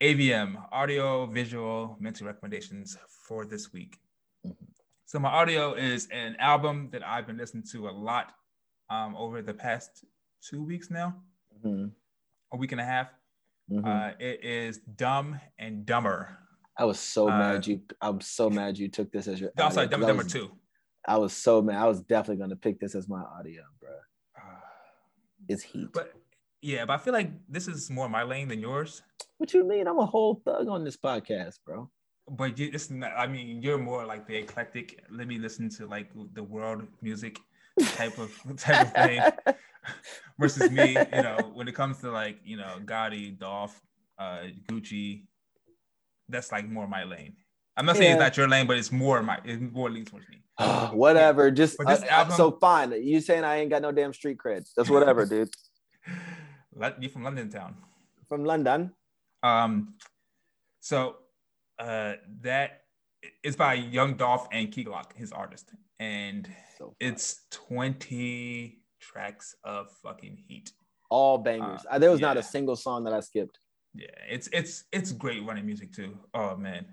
AVM, 0.03 0.63
audio, 0.73 1.25
visual, 1.25 1.97
mental 1.99 2.27
recommendations 2.27 2.99
for 3.27 3.47
this 3.47 3.73
week. 3.73 3.99
So 5.09 5.19
my 5.21 5.29
audio 5.29 5.75
is 5.75 6.09
an 6.11 6.35
album 6.41 6.89
that 6.93 7.07
I've 7.07 7.27
been 7.27 7.37
listening 7.37 7.63
to 7.73 7.89
a 7.89 7.93
lot 7.93 8.33
um, 8.91 9.15
over 9.17 9.41
the 9.41 9.55
past 9.55 10.05
two 10.43 10.63
weeks 10.65 10.91
now, 10.91 11.15
Mhm, 11.65 11.93
a 12.53 12.57
week 12.57 12.73
and 12.73 12.81
a 12.81 12.85
half. 12.85 13.09
mhm. 13.71 13.85
Uh, 13.87 14.15
it 14.19 14.45
is 14.45 14.79
Dum 14.79 15.41
and 15.59 15.87
Dummer. 15.87 16.37
I 16.77 16.85
was 16.85 16.99
so 16.99 17.29
uh, 17.31 17.39
mad 17.39 17.67
you. 17.67 17.81
I'm 18.01 18.21
so 18.21 18.51
mad 18.51 18.79
you 18.79 18.89
took 18.89 19.11
this 19.13 19.29
as 19.29 19.41
your. 19.41 19.51
Oh, 19.59 19.71
sorry, 19.71 19.87
Dumb 19.87 20.03
and 20.03 20.05
I 20.05 20.09
Dumber 20.09 20.25
was, 20.25 20.33
Two. 20.33 20.51
I 21.07 21.17
was 21.19 21.33
so 21.33 21.63
mad. 21.63 21.77
I 21.77 21.87
was 21.87 22.01
definitely 22.01 22.43
gonna 22.43 22.57
pick 22.57 22.81
this 22.81 22.95
as 22.97 23.09
my 23.09 23.23
audio, 23.23 23.63
bro. 23.81 23.91
Uh, 24.37 24.61
It's 25.49 25.63
heat. 25.63 25.89
but 25.93 26.15
yeah, 26.63 26.85
but 26.85 26.95
I 26.95 26.99
feel 26.99 27.13
like 27.13 27.31
this 27.49 27.69
is 27.69 27.91
more 27.91 28.09
my 28.09 28.25
lane 28.25 28.49
than 28.49 28.61
yours. 28.61 29.03
what 29.39 29.53
you 29.55 29.63
mean? 29.65 29.87
I'm 29.87 29.99
a 29.99 30.07
whole 30.07 30.35
thug 30.45 30.67
on 30.69 30.83
this 30.85 30.97
podcast, 30.97 31.59
bro. 31.65 31.89
But 32.29 32.59
you, 32.59 32.71
it's 32.73 32.91
not, 32.91 33.13
I 33.17 33.27
mean, 33.27 33.63
you're 33.63 33.79
more 33.79 34.05
like 34.05 34.27
the 34.27 34.37
eclectic. 34.37 35.05
Let 35.11 35.29
me 35.29 35.39
listen 35.39 35.69
to 35.77 35.87
like 35.87 36.11
the 36.35 36.43
world 36.43 36.83
music 37.01 37.39
type 37.95 38.19
of 38.19 38.33
type 38.57 38.87
of 38.87 38.93
thing 38.93 39.23
versus 40.39 40.71
me. 40.71 40.97
You 41.13 41.23
know, 41.23 41.53
when 41.55 41.69
it 41.69 41.75
comes 41.75 41.99
to 42.01 42.11
like 42.11 42.39
you 42.45 42.57
know 42.57 42.79
Gotti, 42.85 43.39
Dolph, 43.39 43.81
uh, 44.19 44.41
Gucci, 44.69 45.27
that's 46.29 46.51
like 46.51 46.69
more 46.69 46.89
my 46.89 47.05
lane. 47.05 47.35
I'm 47.77 47.87
not 47.87 47.97
saying 47.97 48.13
it's 48.13 48.21
not 48.21 48.37
your 48.37 48.49
lane, 48.49 48.67
but 48.67 48.77
it's 48.79 48.91
more 48.91 49.23
my 49.23 49.39
it's 49.45 49.61
more 49.61 49.89
leans 49.91 50.11
towards 50.11 50.27
me. 50.29 50.43
whatever. 50.93 51.51
Just 51.53 51.77
this 51.87 52.03
uh, 52.03 52.07
album- 52.07 52.37
so 52.37 52.51
fine. 52.53 52.91
You 53.05 53.21
saying 53.21 53.45
I 53.45 53.57
ain't 53.61 53.71
got 53.71 53.83
no 53.83 53.93
damn 53.93 54.13
street 54.13 54.39
cred? 54.45 54.67
That's 54.77 54.91
whatever, 54.91 55.27
dude. 55.33 55.51
Lo- 56.75 56.95
You 56.99 57.09
from 57.09 57.23
London 57.23 57.51
town? 57.51 57.77
From 58.29 58.45
London. 58.45 58.93
Um, 59.43 59.95
so 60.81 61.17
uh, 61.79 62.15
that 62.43 62.83
is 63.43 63.57
by 63.57 63.75
Young 63.75 64.15
Dolph 64.15 64.47
and 64.53 64.71
Key 64.71 64.85
Glock, 64.85 65.15
his 65.17 65.33
artist, 65.33 65.73
and 65.99 66.49
So 66.79 66.95
it's 67.01 67.43
20 67.51 68.79
tracks 69.01 69.55
of 69.65 69.89
fucking 70.03 70.37
heat. 70.49 70.73
all 71.11 71.39
bangers. 71.39 71.85
uh, 71.87 71.95
Uh, 71.95 71.99
there 71.99 72.11
was 72.11 72.21
not 72.21 72.37
a 72.37 72.43
single 72.43 72.77
song 72.77 73.05
that 73.05 73.13
I 73.13 73.21
skipped. 73.21 73.59
Yeah, 73.95 74.07
it's 74.29 74.49
it's 74.53 74.85
it's 74.93 75.11
great 75.13 75.43
running 75.47 75.65
music 75.65 75.91
too. 75.93 76.19
Oh 76.35 76.55
man, 76.57 76.85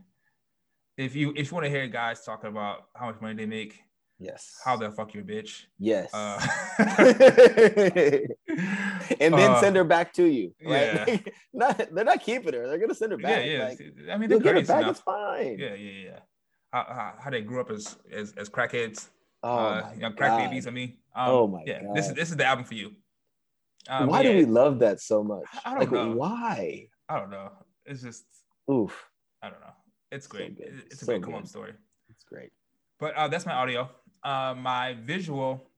if 0.97 1.15
you 1.15 1.33
if 1.35 1.49
you 1.51 1.55
want 1.55 1.65
to 1.65 1.69
hear 1.69 1.85
guys 1.87 2.23
talking 2.23 2.49
about 2.49 2.85
how 2.95 3.07
much 3.07 3.19
money 3.21 3.35
they 3.35 3.45
make, 3.45 3.81
Yes. 4.19 4.55
how 4.63 4.77
the 4.77 4.89
fuck 4.91 5.13
your 5.13 5.23
bitch, 5.25 5.65
Yes. 5.79 6.13
uh, 6.13 6.39
and 9.19 9.33
then 9.33 9.51
uh, 9.51 9.59
send 9.59 9.75
her 9.75 9.83
back 9.83 10.13
to 10.13 10.23
you. 10.25 10.53
Right? 10.63 11.07
yeah. 11.07 11.17
not, 11.53 11.77
they're 11.93 12.05
not 12.05 12.21
keeping 12.21 12.53
her. 12.53 12.67
They're 12.67 12.77
gonna 12.77 12.95
send 12.95 13.11
her 13.11 13.17
back. 13.17 13.45
yeah. 13.45 13.67
Like, 13.69 13.81
I 14.11 14.17
mean, 14.17 14.29
they're 14.29 14.39
get 14.39 14.55
her 14.55 14.61
back. 14.61 14.83
enough. 14.83 14.91
It's 14.91 14.99
fine. 15.01 15.57
Yeah, 15.59 15.73
yeah, 15.75 15.91
yeah. 16.05 16.19
How, 16.71 16.85
how, 16.89 17.13
how 17.25 17.29
they 17.29 17.41
grew 17.41 17.61
up 17.61 17.69
as 17.71 17.97
as, 18.11 18.33
as 18.37 18.49
crackheads, 18.49 19.09
Oh 19.43 19.57
uh, 19.57 19.81
my 19.89 19.93
young 20.01 20.15
crack 20.15 20.31
God. 20.31 20.49
babies. 20.49 20.67
I 20.67 20.71
mean, 20.71 20.97
um, 21.15 21.29
Oh 21.29 21.47
my 21.47 21.63
yeah. 21.65 21.81
This 21.93 22.07
is 22.07 22.13
this 22.13 22.29
is 22.29 22.37
the 22.37 22.45
album 22.45 22.65
for 22.65 22.73
you. 22.75 22.91
Um, 23.89 24.07
why 24.07 24.21
yeah, 24.21 24.31
do 24.31 24.37
we 24.37 24.45
love 24.45 24.79
that 24.79 25.01
so 25.01 25.23
much? 25.23 25.43
I 25.65 25.71
don't 25.71 25.79
like, 25.81 25.91
know. 25.91 26.13
why? 26.15 26.87
I 27.09 27.19
don't 27.19 27.29
know. 27.29 27.51
It's 27.85 28.01
just 28.01 28.23
Oof, 28.71 28.95
I 29.41 29.49
don't 29.49 29.59
know. 29.59 29.73
It's 30.11 30.25
great. 30.27 30.55
good. 30.57 30.83
It's 30.85 31.01
a 31.01 31.05
So 31.05 31.11
great 31.11 31.23
come 31.23 31.33
good. 31.33 31.47
story. 31.49 31.73
it's 32.09 32.23
great. 32.23 32.51
But 32.99 33.13
uh, 33.15 33.27
that's 33.27 33.45
my 33.45 33.53
audio. 33.53 33.89
Uh, 34.23 34.55
my 34.57 34.95
visual, 35.03 35.69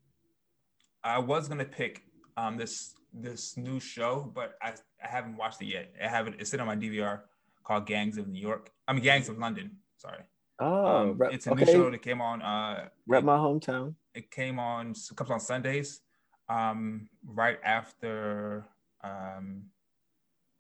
I 1.03 1.18
was 1.18 1.47
gonna 1.47 1.65
pick 1.65 2.03
um, 2.37 2.57
this 2.57 2.93
this 3.13 3.55
new 3.57 3.79
show, 3.79 4.29
but 4.35 4.55
I, 4.61 4.73
I 5.03 5.07
haven't 5.07 5.37
watched 5.37 5.61
it 5.61 5.67
yet. 5.67 5.93
I 6.03 6.07
haven't. 6.07 6.35
It's 6.39 6.49
sitting 6.51 6.67
on 6.67 6.67
my 6.67 6.75
DVR 6.75 7.21
called 7.63 7.85
Gangs 7.85 8.17
of 8.17 8.27
New 8.27 8.41
York. 8.41 8.71
I 8.87 8.93
mean 8.93 9.03
Gangs 9.03 9.29
of 9.29 9.37
London. 9.37 9.71
Sorry. 9.97 10.19
Oh, 10.59 10.85
Um, 11.11 11.17
rep- 11.17 11.33
it's 11.33 11.47
a 11.47 11.51
okay. 11.51 11.65
new 11.65 11.71
show 11.71 11.89
that 11.91 12.01
came 12.01 12.21
on. 12.21 12.41
Uh, 12.41 12.89
Rep 13.07 13.23
my 13.23 13.37
hometown. 13.37 13.95
it 14.13 14.31
came 14.31 14.59
on. 14.59 14.91
It 14.91 15.15
comes 15.15 15.29
on 15.31 15.39
Sundays, 15.39 16.01
um, 16.49 17.09
right 17.25 17.59
after 17.63 18.65
um, 19.03 19.63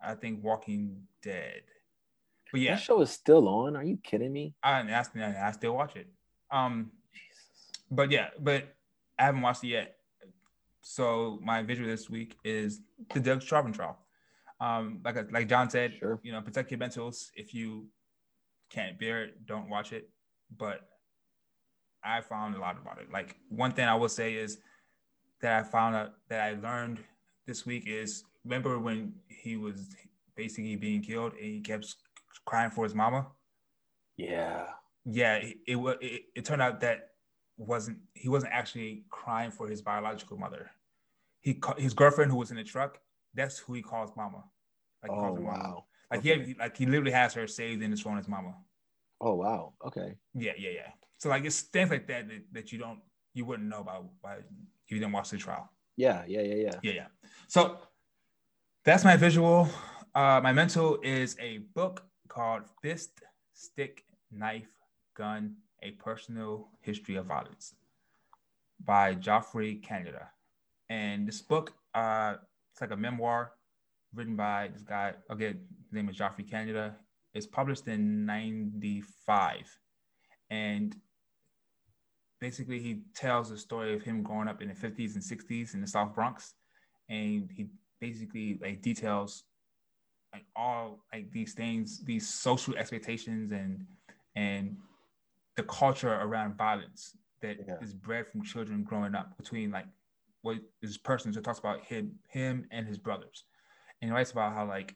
I 0.01 0.15
think 0.15 0.43
Walking 0.43 1.03
Dead. 1.21 1.61
But 2.51 2.61
yeah, 2.61 2.75
That 2.75 2.81
show 2.83 3.01
is 3.01 3.09
still 3.11 3.47
on. 3.49 3.75
Are 3.75 3.83
you 3.83 3.97
kidding 4.03 4.31
me? 4.31 4.53
I, 4.63 4.81
I, 4.81 5.47
I 5.47 5.51
still 5.51 5.75
watch 5.75 5.95
it. 5.95 6.07
Um, 6.51 6.91
Jesus. 7.13 7.83
but 7.91 8.11
yeah, 8.11 8.29
but 8.39 8.75
I 9.17 9.25
haven't 9.25 9.41
watched 9.41 9.63
it 9.63 9.67
yet. 9.67 9.94
So 10.95 11.39
my 11.41 11.63
visual 11.63 11.89
this 11.89 12.11
week 12.11 12.37
is 12.43 12.81
the 13.11 13.19
Derek 13.19 13.41
Chauvin 13.41 13.73
trial. 13.73 13.97
Um, 14.61 14.99
like 15.03 15.31
like 15.31 15.49
John 15.49 15.67
said, 15.67 15.95
Sure. 15.99 16.19
you 16.21 16.31
know, 16.31 16.41
protect 16.41 16.69
your 16.69 16.79
mentals. 16.79 17.31
If 17.33 17.55
you 17.55 17.87
can't 18.69 18.99
bear 18.99 19.23
it, 19.23 19.47
don't 19.47 19.67
watch 19.67 19.93
it. 19.93 20.09
But 20.55 20.81
I 22.03 22.21
found 22.21 22.53
a 22.55 22.59
lot 22.59 22.77
about 22.79 22.99
it. 23.01 23.11
Like 23.11 23.35
one 23.49 23.71
thing 23.71 23.85
I 23.85 23.95
will 23.95 24.09
say 24.09 24.35
is 24.35 24.59
that 25.41 25.59
I 25.59 25.63
found 25.67 25.95
out 25.95 26.11
that 26.29 26.41
I 26.41 26.51
learned 26.53 26.99
this 27.47 27.65
week 27.65 27.85
is 27.87 28.23
remember 28.43 28.77
when 28.77 29.15
he 29.27 29.57
was 29.57 29.95
basically 30.35 30.75
being 30.75 31.01
killed 31.01 31.33
and 31.33 31.43
he 31.45 31.61
kept 31.61 31.95
crying 32.45 32.69
for 32.69 32.83
his 32.83 32.93
mama 32.93 33.25
Yeah. 34.17 34.67
yeah, 35.03 35.37
it, 35.37 35.57
it 35.65 35.77
it 36.01 36.21
it 36.35 36.45
turned 36.45 36.61
out 36.61 36.79
that 36.81 37.14
wasn't 37.57 37.97
he 38.13 38.29
wasn't 38.29 38.51
actually 38.53 39.05
crying 39.09 39.51
for 39.51 39.67
his 39.67 39.81
biological 39.81 40.37
mother. 40.37 40.71
He 41.41 41.59
his 41.77 41.93
girlfriend 41.93 42.31
who 42.31 42.37
was 42.37 42.51
in 42.51 42.57
the 42.57 42.63
truck. 42.63 42.99
That's 43.33 43.59
who 43.59 43.73
he 43.73 43.81
calls 43.81 44.11
mama. 44.15 44.43
Like 45.03 45.11
he 45.11 45.17
Oh 45.17 45.21
calls 45.21 45.39
mama. 45.39 45.49
wow. 45.51 45.85
Like 46.11 46.19
Okay. 46.19 46.45
he 46.45 46.53
like 46.55 46.77
he 46.77 46.85
literally 46.85 47.11
has 47.11 47.33
her 47.33 47.47
saved 47.47 47.81
in 47.81 47.91
his 47.91 48.01
phone 48.01 48.17
as 48.17 48.27
mama. 48.27 48.55
Oh 49.21 49.35
wow. 49.35 49.73
Okay. 49.85 50.15
Yeah, 50.33 50.53
yeah, 50.57 50.71
yeah. 50.71 50.91
So 51.17 51.29
like 51.29 51.45
it's 51.45 51.61
things 51.61 51.89
like 51.89 52.07
that 52.07 52.27
that, 52.27 52.41
that 52.51 52.71
you 52.71 52.79
don't 52.79 52.99
you 53.33 53.45
wouldn't 53.45 53.69
know 53.69 53.79
about 53.79 54.05
why 54.21 54.37
you 54.87 54.99
didn't 54.99 55.11
watch 55.11 55.29
the 55.29 55.37
trial. 55.37 55.69
Yeah. 55.97 56.23
Yeah. 56.27 56.41
Yeah. 56.41 56.55
Yeah. 56.55 56.79
Yeah, 56.83 56.91
yeah. 56.93 57.07
So 57.47 57.79
that's 58.83 59.03
my 59.03 59.17
visual. 59.17 59.69
Uh, 60.13 60.39
my 60.41 60.53
mental 60.53 60.99
is 61.03 61.35
a 61.39 61.57
book 61.73 62.05
called 62.27 62.63
Fist, 62.81 63.21
Stick, 63.53 64.05
Knife, 64.31 64.69
Gun: 65.15 65.55
A 65.85 65.91
Personal 65.91 66.67
History 66.81 67.15
of 67.15 67.27
Violence 67.27 67.75
by 68.83 69.13
Geoffrey 69.13 69.75
Canada. 69.75 70.29
And 70.89 71.27
this 71.27 71.41
book, 71.41 71.73
uh, 71.93 72.35
it's 72.71 72.81
like 72.81 72.91
a 72.91 72.97
memoir 72.97 73.51
written 74.13 74.35
by 74.35 74.69
this 74.73 74.81
guy. 74.81 75.13
Again, 75.29 75.59
his 75.83 75.93
name 75.93 76.09
is 76.09 76.15
Geoffrey 76.15 76.43
Canada. 76.43 76.95
It's 77.33 77.45
published 77.45 77.87
in 77.87 78.25
'95, 78.25 79.79
and 80.49 80.95
basically 82.39 82.79
he 82.79 83.01
tells 83.13 83.49
the 83.49 83.57
story 83.57 83.93
of 83.93 84.01
him 84.01 84.23
growing 84.23 84.47
up 84.47 84.61
in 84.61 84.69
the 84.69 84.73
50s 84.73 85.15
and 85.15 85.23
60s 85.23 85.73
in 85.73 85.81
the 85.81 85.87
South 85.87 86.15
Bronx, 86.15 86.55
and 87.09 87.49
he 87.55 87.67
basically 87.99 88.57
like 88.61 88.81
details 88.81 89.43
like 90.33 90.45
all 90.55 90.99
like 91.13 91.31
these 91.31 91.53
things, 91.53 92.03
these 92.03 92.27
social 92.27 92.75
expectations 92.75 93.51
and 93.51 93.85
and 94.35 94.77
the 95.55 95.63
culture 95.63 96.13
around 96.13 96.55
violence 96.57 97.15
that 97.41 97.57
is 97.81 97.93
Yeah. 97.93 97.99
bred 98.01 98.27
from 98.27 98.43
children 98.43 98.83
growing 98.83 99.15
up 99.15 99.37
between 99.37 99.71
like 99.71 99.87
what 100.41 100.57
this 100.81 100.97
person 100.97 101.33
who 101.33 101.41
talks 101.41 101.59
about 101.59 101.81
him 101.81 102.19
him 102.29 102.67
and 102.71 102.87
his 102.87 102.97
brothers, 102.97 103.45
and 104.01 104.09
he 104.09 104.13
writes 104.15 104.31
about 104.31 104.53
how 104.53 104.65
like 104.67 104.95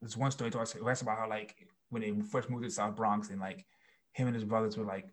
there's 0.00 0.16
one 0.16 0.30
story 0.30 0.50
talks 0.50 0.72
he 0.72 0.80
writes 0.80 1.02
about 1.02 1.18
how 1.18 1.28
like 1.28 1.68
when 1.90 2.02
they 2.02 2.12
first 2.30 2.48
moved 2.48 2.64
to 2.64 2.70
South 2.70 2.96
Bronx 2.96 3.30
and 3.30 3.40
like 3.40 3.66
him 4.12 4.26
and 4.28 4.34
his 4.34 4.44
brothers 4.44 4.76
would 4.78 4.86
like 4.86 5.08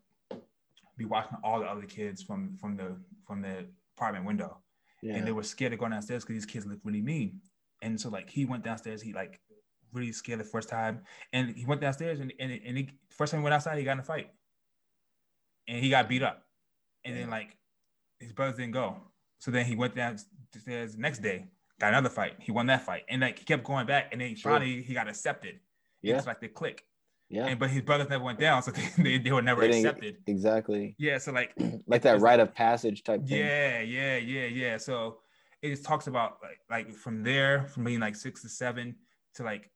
be 0.98 1.06
watching 1.06 1.38
all 1.44 1.60
the 1.60 1.66
other 1.66 1.84
kids 1.84 2.22
from 2.24 2.56
from 2.58 2.76
the 2.78 2.96
from 3.26 3.42
the 3.42 3.68
apartment 3.98 4.26
window 4.26 4.58
Yeah. 5.02 5.16
and 5.16 5.28
they 5.28 5.32
were 5.32 5.44
scared 5.44 5.72
to 5.72 5.78
go 5.78 5.90
downstairs 5.90 6.24
because 6.24 6.36
these 6.36 6.46
kids 6.46 6.66
look 6.66 6.80
really 6.84 7.02
mean. 7.02 7.42
And 7.82 8.00
so 8.00 8.10
like 8.10 8.30
he 8.30 8.46
went 8.46 8.64
downstairs, 8.64 9.02
he 9.02 9.14
like 9.14 9.40
really 9.98 10.12
scared 10.12 10.40
the 10.40 10.44
first 10.46 10.70
time. 10.70 11.02
And 11.34 11.56
he 11.56 11.66
went 11.66 11.82
downstairs 11.82 12.20
and 12.20 12.32
and, 12.40 12.52
and 12.66 12.78
he 12.78 12.90
first 13.10 13.32
time 13.32 13.42
he 13.42 13.44
went 13.44 13.54
outside, 13.54 13.78
he 13.78 13.84
got 13.84 13.94
in 13.94 14.00
a 14.00 14.04
fight, 14.04 14.30
and 15.68 15.84
he 15.84 15.90
got 15.90 16.08
beat 16.08 16.24
up. 16.24 16.44
And 17.06 17.16
then 17.16 17.30
like 17.30 17.56
his 18.20 18.34
brothers 18.34 18.58
didn't 18.58 18.72
go, 18.74 18.98
so 19.40 19.52
then 19.52 19.66
he 19.66 19.76
went 19.76 19.96
downstairs 19.96 20.96
the 20.96 21.02
next 21.02 21.20
day, 21.20 21.48
got 21.80 21.90
another 21.90 22.10
fight. 22.10 22.34
He 22.40 22.52
won 22.52 22.66
that 22.68 22.82
fight, 22.82 23.04
and 23.10 23.22
like 23.22 23.40
he 23.40 23.46
kept 23.46 23.64
going 23.64 23.86
back, 23.86 24.10
and 24.12 24.20
then 24.22 24.36
Sure. 24.36 24.54
finally 24.54 24.82
he 24.82 24.94
got 24.94 25.08
accepted. 25.08 25.60
Yeah. 26.02 26.18
It's 26.18 26.28
like 26.28 26.42
the 26.42 26.48
click. 26.50 26.84
Yeah. 27.30 27.46
And 27.48 27.60
but 27.60 27.70
his 27.70 27.82
brothers 27.82 28.10
never 28.10 28.24
went 28.24 28.40
down, 28.40 28.62
so 28.64 28.72
they, 28.98 29.04
they, 29.04 29.18
they 29.20 29.32
were 29.32 29.42
never 29.42 29.62
They 29.68 29.78
accepted. 29.80 30.18
Exactly. 30.28 30.96
Yeah, 30.98 31.18
so 31.18 31.32
like 31.32 31.54
Like 31.88 32.02
that 32.04 32.20
rite 32.20 32.40
like- 32.40 32.50
of 32.50 32.56
passage 32.56 33.04
type 33.04 33.26
thing. 33.26 33.38
yeah, 33.40 33.80
yeah, 33.82 34.18
yeah, 34.18 34.46
yeah. 34.46 34.78
So 34.78 35.20
it 35.62 35.70
just 35.70 35.84
talks 35.86 36.08
about 36.08 36.38
like 36.42 36.60
like 36.70 36.94
from 36.94 37.24
there, 37.24 37.68
from 37.68 37.84
being 37.86 38.00
like 38.00 38.16
six 38.16 38.42
to 38.42 38.50
seven 38.50 38.96
to 39.36 39.44
like, 39.44 39.70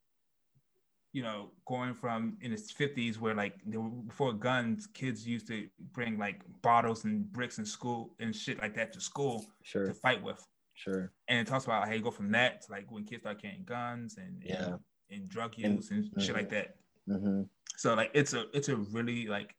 you 1.14 1.24
know, 1.24 1.52
going 1.66 1.94
from 1.94 2.38
in 2.42 2.52
his 2.52 2.72
fifties 2.72 3.20
where 3.20 3.36
like 3.36 3.56
were, 3.66 3.90
before 3.90 4.34
guns, 4.34 4.88
kids 4.88 5.28
used 5.28 5.48
to 5.48 5.68
bring 5.92 6.18
like 6.18 6.42
bottles 6.62 7.04
and 7.04 7.32
bricks 7.34 7.58
in 7.58 7.66
school 7.66 8.16
and 8.20 8.36
shit 8.36 8.62
like 8.62 8.76
that 8.76 8.94
to 8.94 9.02
school 9.02 9.46
Sure. 9.64 9.88
to 9.88 9.94
fight 9.94 10.24
with. 10.24 10.46
Sure. 10.74 11.12
And 11.28 11.40
it 11.40 11.48
talks 11.50 11.66
about 11.66 11.88
how 11.88 11.94
you 11.94 12.02
go 12.02 12.12
from 12.12 12.32
that 12.32 12.62
to 12.64 12.72
like 12.72 12.90
when 12.92 13.04
kids 13.04 13.24
start 13.24 13.42
carrying 13.42 13.64
guns 13.66 14.18
and 14.18 14.42
Yeah. 14.44 14.66
and, 14.66 14.80
and 15.10 15.30
drug 15.30 15.58
use 15.58 15.92
and, 15.92 16.10
shit 16.18 16.36
like 16.36 16.50
that. 16.50 16.76
hmm 17.08 17.44
So 17.76 17.94
like 17.94 18.12
it's 18.14 18.34
a 18.34 18.46
it's 18.54 18.70
a 18.70 18.76
really 18.78 19.28
like 19.28 19.56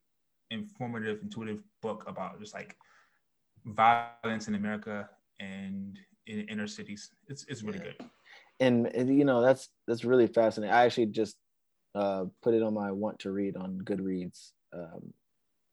informative, 0.51 1.21
intuitive 1.23 1.63
book 1.83 2.05
about 2.07 2.41
just 2.41 2.55
like 2.55 2.77
violence 3.65 4.49
in 4.49 4.55
America 4.55 5.09
and 5.39 5.99
in 6.27 6.41
inner 6.49 6.67
cities. 6.67 7.11
It's 7.29 7.45
it's 7.49 7.63
really 7.63 7.79
Yeah. 7.79 7.85
good. 7.85 8.07
And, 8.61 8.87
and, 8.87 9.19
you 9.19 9.25
know 9.25 9.41
that's 9.41 9.69
that's 9.89 10.05
really 10.05 10.29
fascinating. 10.29 10.73
I 10.73 10.85
actually 10.85 11.07
just 11.07 11.37
uh, 11.95 12.25
put 12.43 12.55
it 12.55 12.63
on 12.63 12.75
my 12.75 12.91
want 12.91 13.19
to 13.21 13.31
read 13.31 13.57
on 13.57 13.81
Goodreads, 13.85 14.53
um, 14.75 15.13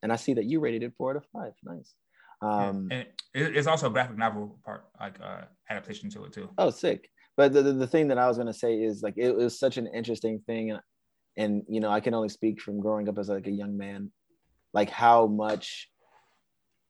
and 0.01 0.11
I 0.11 0.15
see 0.15 0.33
that 0.33 0.45
you 0.45 0.59
rated 0.59 0.83
it 0.83 0.93
four 0.97 1.11
out 1.11 1.17
of 1.17 1.25
five. 1.33 1.53
Nice. 1.63 1.93
Um, 2.41 2.87
and 2.89 3.05
it, 3.33 3.55
it's 3.57 3.67
also 3.67 3.87
a 3.87 3.89
graphic 3.89 4.17
novel 4.17 4.59
part, 4.63 4.85
like 4.99 5.19
uh 5.21 5.41
adaptation 5.69 6.09
to 6.11 6.23
it 6.23 6.31
too. 6.31 6.49
Oh, 6.57 6.69
sick. 6.69 7.09
But 7.35 7.53
the, 7.53 7.61
the, 7.61 7.73
the 7.73 7.87
thing 7.87 8.07
that 8.09 8.17
I 8.17 8.27
was 8.27 8.37
going 8.37 8.47
to 8.47 8.53
say 8.53 8.75
is 8.75 9.01
like, 9.01 9.15
it 9.17 9.35
was 9.35 9.57
such 9.57 9.77
an 9.77 9.87
interesting 9.87 10.39
thing. 10.45 10.71
And, 10.71 10.79
and, 11.37 11.63
you 11.69 11.79
know, 11.79 11.89
I 11.89 11.99
can 11.99 12.13
only 12.13 12.29
speak 12.29 12.61
from 12.61 12.79
growing 12.79 13.07
up 13.07 13.17
as 13.17 13.29
like 13.29 13.47
a 13.47 13.51
young 13.51 13.77
man, 13.77 14.11
like 14.73 14.89
how 14.89 15.27
much 15.27 15.89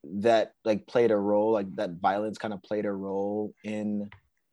that 0.04 0.54
like 0.66 0.88
played 0.88 1.12
a 1.12 1.18
role, 1.18 1.52
like 1.52 1.76
that 1.76 1.92
violence 2.00 2.38
kind 2.38 2.54
of 2.54 2.64
played 2.64 2.86
a 2.86 2.92
role 2.92 3.54
in 3.64 4.10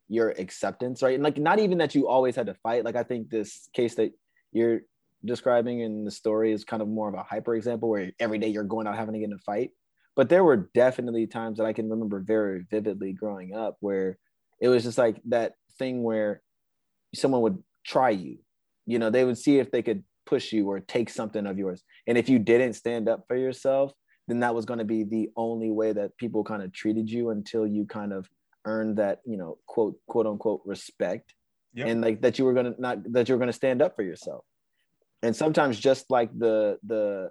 your 0.09 0.31
acceptance, 0.31 1.03
right? 1.03 1.15
And 1.15 1.25
like, 1.25 1.39
not 1.39 1.61
even 1.61 1.79
that 1.79 1.95
you 1.95 2.09
always 2.09 2.37
had 2.37 2.47
to 2.47 2.55
fight. 2.63 2.85
Like, 2.85 2.97
I 2.97 3.03
think 3.03 3.31
this 3.31 3.69
case 3.75 3.95
that 3.95 4.13
you're 4.57 4.81
describing 5.25 5.81
in 5.81 6.05
the 6.05 6.11
story 6.11 6.53
is 6.53 6.65
kind 6.65 6.83
of 6.83 6.89
more 6.89 7.09
of 7.09 7.15
a 7.15 7.23
hyper 7.23 7.55
example 7.55 7.89
where 7.89 8.11
every 8.21 8.39
day 8.39 8.49
you're 8.49 8.65
going 8.65 8.87
out 8.87 8.97
having 8.97 9.15
to 9.15 9.19
get 9.19 9.27
in 9.27 9.33
a 9.33 9.39
fight. 9.39 9.71
But 10.15 10.29
there 10.29 10.45
were 10.45 10.71
definitely 10.75 11.27
times 11.27 11.59
that 11.59 11.67
I 11.67 11.73
can 11.73 11.91
remember 11.91 12.21
very 12.21 12.65
vividly 12.71 13.13
growing 13.13 13.55
up 13.55 13.77
where 13.81 14.19
it 14.61 14.69
was 14.69 14.85
just 14.85 14.99
like 14.99 15.21
that 15.29 15.53
thing 15.79 16.03
where 16.03 16.43
someone 17.15 17.43
would 17.43 17.63
try 17.85 18.11
you. 18.11 18.39
You 18.87 18.99
know 18.99 19.11
they 19.11 19.25
would 19.25 19.39
see 19.39 19.59
if 19.59 19.71
they 19.71 19.83
could 19.83 20.03
push 20.25 20.53
you 20.53 20.69
or 20.71 20.81
take 20.81 21.11
something 21.11 21.47
of 21.47 21.59
yours. 21.59 21.83
And 22.07 22.17
if 22.17 22.29
you 22.29 22.39
didn't 22.39 22.75
stand 22.75 23.09
up 23.09 23.25
for 23.29 23.37
yourself 23.37 23.93
then 24.29 24.41
that 24.41 24.55
was 24.55 24.65
going 24.65 24.79
to 24.79 24.85
be 24.85 25.05
the 25.05 25.31
only 25.37 25.71
way 25.71 25.93
that 25.93 26.17
people 26.19 26.43
kind 26.43 26.63
of 26.63 26.73
treated 26.73 27.09
you 27.11 27.31
until 27.31 27.67
you 27.67 27.87
kind 27.87 28.13
of 28.13 28.29
earned 28.65 28.97
that 28.97 29.21
you 29.25 29.37
know 29.37 29.59
quote 29.67 29.97
quote 30.09 30.27
unquote 30.27 30.61
respect 30.65 31.35
Yep. 31.77 31.89
and 31.89 32.01
like 32.01 32.23
that 32.23 32.39
you 32.39 32.47
were 32.47 32.55
to 32.55 32.75
not 32.79 32.99
that 33.13 33.29
you 33.29 33.37
were 33.37 33.45
to 33.45 33.53
stand 33.53 33.83
up 33.83 33.95
for 33.97 34.03
yourself 34.03 34.45
and 35.23 35.37
sometimes 35.37 35.79
just 35.79 36.11
like 36.11 36.31
the 36.37 36.79
the 36.87 37.31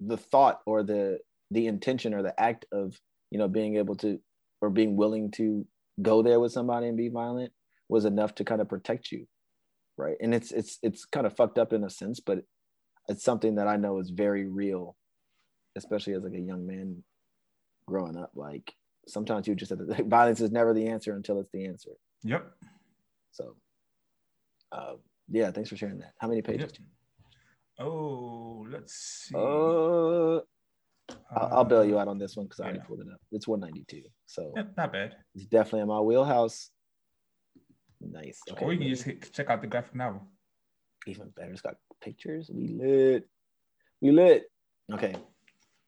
the 0.00 0.18
thought 0.18 0.60
or 0.66 0.82
the 0.82 1.18
the 1.50 1.66
intention 1.66 2.12
or 2.12 2.22
the 2.22 2.38
act 2.38 2.66
of 2.72 3.00
you 3.30 3.38
know 3.38 3.48
being 3.48 3.76
able 3.76 3.96
to 3.96 4.20
or 4.60 4.68
being 4.68 4.96
willing 4.96 5.30
to 5.30 5.66
go 6.02 6.22
there 6.22 6.40
with 6.40 6.52
somebody 6.52 6.88
and 6.88 6.96
be 6.98 7.08
violent 7.08 7.52
was 7.88 8.04
enough 8.04 8.34
to 8.34 8.44
kind 8.44 8.60
of 8.60 8.68
protect 8.68 9.10
you 9.10 9.26
right 9.96 10.16
and 10.20 10.34
it's 10.34 10.52
it's 10.52 10.78
it's 10.82 11.06
kind 11.06 11.26
of 11.26 11.34
fucked 11.34 11.58
up 11.58 11.72
in 11.72 11.84
a 11.84 11.90
sense 11.90 12.20
but 12.20 12.40
it's 13.08 13.24
something 13.24 13.54
that 13.54 13.68
i 13.68 13.76
know 13.76 13.98
is 13.98 14.10
very 14.10 14.46
real 14.46 14.94
especially 15.76 16.12
as 16.12 16.22
like 16.22 16.34
a 16.34 16.38
young 16.38 16.66
man 16.66 17.02
growing 17.86 18.16
up 18.16 18.30
like 18.34 18.74
sometimes 19.06 19.46
you 19.46 19.54
just 19.54 19.70
have 19.70 19.78
to 19.78 20.04
violence 20.06 20.40
is 20.40 20.50
never 20.50 20.74
the 20.74 20.88
answer 20.88 21.14
until 21.14 21.40
it's 21.40 21.52
the 21.52 21.64
answer 21.64 21.92
Yep. 22.24 22.50
So 23.34 23.56
uh, 24.72 24.94
yeah 25.28 25.50
thanks 25.50 25.68
for 25.68 25.76
sharing 25.76 25.98
that 25.98 26.14
how 26.18 26.28
many 26.28 26.40
pages. 26.42 26.72
Oh, 27.78 28.64
let's 28.70 28.94
see. 28.94 29.34
uh, 29.34 30.38
I'll, 31.36 31.58
I'll 31.58 31.64
bail 31.64 31.84
you 31.84 31.98
out 31.98 32.06
on 32.06 32.18
this 32.18 32.36
one 32.36 32.46
because 32.46 32.60
i 32.60 32.64
already 32.64 32.80
pulled 32.86 33.00
it 33.00 33.08
up 33.12 33.20
it's 33.32 33.46
192 33.48 34.08
so 34.26 34.52
yeah, 34.56 34.62
not 34.76 34.92
bad. 34.92 35.16
it's 35.34 35.46
definitely 35.46 35.80
in 35.80 35.88
my 35.88 36.00
wheelhouse 36.00 36.70
nice 38.00 38.40
or 38.60 38.72
you 38.72 38.78
can 38.78 38.88
just 38.88 39.02
hit, 39.02 39.32
check 39.32 39.50
out 39.50 39.60
the 39.60 39.66
graphic 39.66 39.94
novel. 39.94 40.22
even 41.06 41.30
better. 41.30 41.52
It's 41.52 41.60
got 41.60 41.76
pictures. 42.00 42.50
We 42.52 42.68
lit. 42.68 43.28
We 44.00 44.10
lit. 44.10 44.44
Okay. 44.92 45.14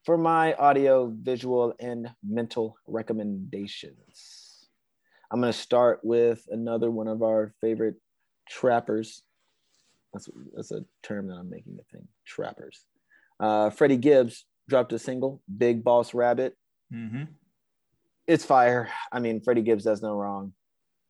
For 0.04 0.16
my 0.16 0.54
audio, 0.54 1.12
visual, 1.20 1.74
and 1.80 2.10
mental 2.22 2.76
recommendations, 2.86 4.45
I'm 5.30 5.40
going 5.40 5.52
to 5.52 5.58
start 5.58 6.00
with 6.02 6.46
another 6.50 6.90
one 6.90 7.08
of 7.08 7.22
our 7.22 7.52
favorite 7.60 7.96
trappers. 8.48 9.22
That's, 10.12 10.28
that's 10.54 10.70
a 10.70 10.84
term 11.02 11.28
that 11.28 11.34
I'm 11.34 11.50
making 11.50 11.76
a 11.80 11.84
thing. 11.96 12.06
Trappers. 12.26 12.84
Uh, 13.40 13.70
Freddie 13.70 13.96
Gibbs 13.96 14.44
dropped 14.68 14.92
a 14.92 14.98
single, 14.98 15.42
Big 15.58 15.84
Boss 15.84 16.14
Rabbit. 16.14 16.56
Mm-hmm. 16.92 17.24
It's 18.26 18.44
fire. 18.44 18.88
I 19.12 19.20
mean, 19.20 19.40
Freddie 19.40 19.62
Gibbs 19.62 19.84
does 19.84 20.02
no 20.02 20.14
wrong. 20.16 20.52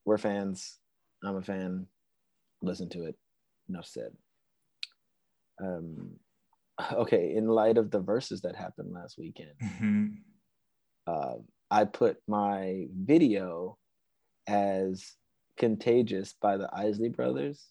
We're 0.05 0.19
fans. 0.19 0.79
I'm 1.25 1.37
a 1.37 1.43
fan. 1.43 1.87
Listen 2.63 2.89
to 2.91 3.05
it. 3.05 3.17
Enough 3.69 3.87
said. 3.87 4.11
Um, 5.63 6.13
okay, 6.93 7.35
in 7.35 7.47
light 7.49 7.79
of 7.79 7.91
the 7.91 8.01
Verzuz 8.03 8.43
that 8.43 8.57
happened 8.57 8.93
last 8.93 9.19
weekend, 9.19 9.51
Mm-hmm. 9.63 10.07
uh, 11.07 11.35
I 11.71 11.85
put 11.85 12.19
my 12.29 12.87
video 12.95 13.77
as 14.47 15.15
Contagious 15.57 16.35
by 16.41 16.57
the 16.59 16.69
Isley 16.73 17.09
Brothers 17.09 17.67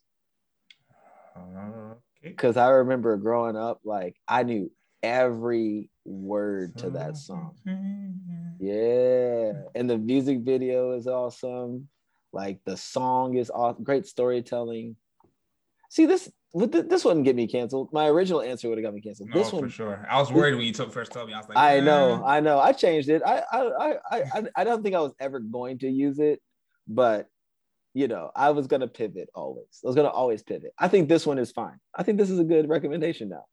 Okay. 1.37 1.99
because 2.23 2.57
I 2.57 2.69
remember 2.69 3.15
growing 3.17 3.55
up, 3.57 3.79
like, 3.83 4.15
I 4.27 4.43
knew 4.43 4.71
every 5.03 5.89
word 6.05 6.77
to 6.77 6.89
that 6.91 7.17
song. 7.17 7.55
Yeah, 8.59 9.51
and 9.75 9.89
the 9.89 9.97
music 9.97 10.39
video 10.41 10.93
is 10.93 11.07
awesome. 11.07 11.89
Like 12.31 12.59
the 12.65 12.77
song 12.77 13.35
is 13.37 13.49
awesome. 13.53 13.83
Great 13.83 14.05
storytelling. 14.07 14.95
See 15.89 16.05
this 16.05 16.31
with 16.53 16.71
this 16.89 17.03
wouldn't 17.05 17.25
get 17.25 17.35
me 17.35 17.47
canceled. 17.47 17.89
My 17.91 18.07
original 18.07 18.41
answer 18.41 18.69
would 18.69 18.77
have 18.77 18.85
got 18.85 18.93
me 18.93 19.01
canceled. 19.01 19.29
No, 19.29 19.35
This 19.35 19.49
for 19.51 19.69
sure. 19.69 20.05
I 20.09 20.19
was 20.19 20.31
worried 20.31 20.55
when 20.55 20.65
you 20.65 20.73
took 20.73 20.91
first 20.91 21.11
told 21.11 21.27
me. 21.27 21.33
I 21.33 21.37
was 21.39 21.49
like, 21.49 21.57
I 21.57 21.79
know, 21.81 22.15
"Eh." 22.23 22.27
I 22.27 22.39
know. 22.39 22.59
I 22.59 22.71
changed 22.71 23.09
it. 23.09 23.21
I, 23.25 23.43
I, 23.51 23.59
I, 23.59 23.97
I, 24.11 24.21
I- 24.33 24.49
I 24.55 24.63
don't 24.63 24.81
think 24.83 24.95
I 24.95 25.01
was 25.01 25.13
ever 25.19 25.39
going 25.39 25.77
to 25.79 25.89
use 25.89 26.19
it, 26.19 26.41
but 26.87 27.27
you 27.93 28.07
know, 28.09 28.29
I 28.35 28.49
was 28.51 28.67
gonna 28.67 28.87
pivot 28.87 29.29
always. 29.33 29.79
I 29.83 29.87
was 29.87 29.95
gonna 29.95 30.09
always 30.09 30.43
pivot. 30.43 30.73
I 30.77 30.87
think 30.89 31.07
this 31.07 31.25
one 31.25 31.39
is 31.39 31.51
fine. 31.51 31.79
I 31.95 32.03
think 32.03 32.17
this 32.17 32.29
is 32.29 32.39
a 32.39 32.43
good 32.43 32.67
recommendation 32.67 33.29
now. 33.29 33.45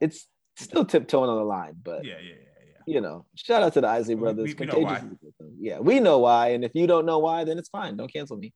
It's 0.00 0.26
still 0.56 0.84
tiptoeing 0.84 1.30
on 1.30 1.36
the 1.36 1.44
line, 1.44 1.74
but 1.82 2.04
Yeah, 2.04 2.14
yeah, 2.14 2.30
yeah, 2.30 2.34
yeah. 2.34 2.82
you 2.94 3.00
know, 3.00 3.24
shout 3.36 3.62
out 3.62 3.72
to 3.74 3.80
the 3.80 3.88
Isley 3.88 4.16
brothers. 4.16 4.46
we- 4.48 4.54
we 4.54 4.66
know 4.66 4.72
Contagious 4.74 5.02
why. 5.02 5.06
is 5.06 5.12
a 5.12 5.24
good 5.24 5.34
song. 5.38 5.56
Yeah, 5.60 5.78
we 5.78 6.00
know 6.00 6.18
why. 6.18 6.48
And 6.48 6.64
if 6.64 6.74
you 6.74 6.86
don't 6.88 7.06
know 7.06 7.20
why, 7.20 7.44
then 7.44 7.56
it's 7.58 7.68
fine. 7.68 7.96
Don't 7.96 8.12
cancel 8.12 8.36
me. 8.36 8.52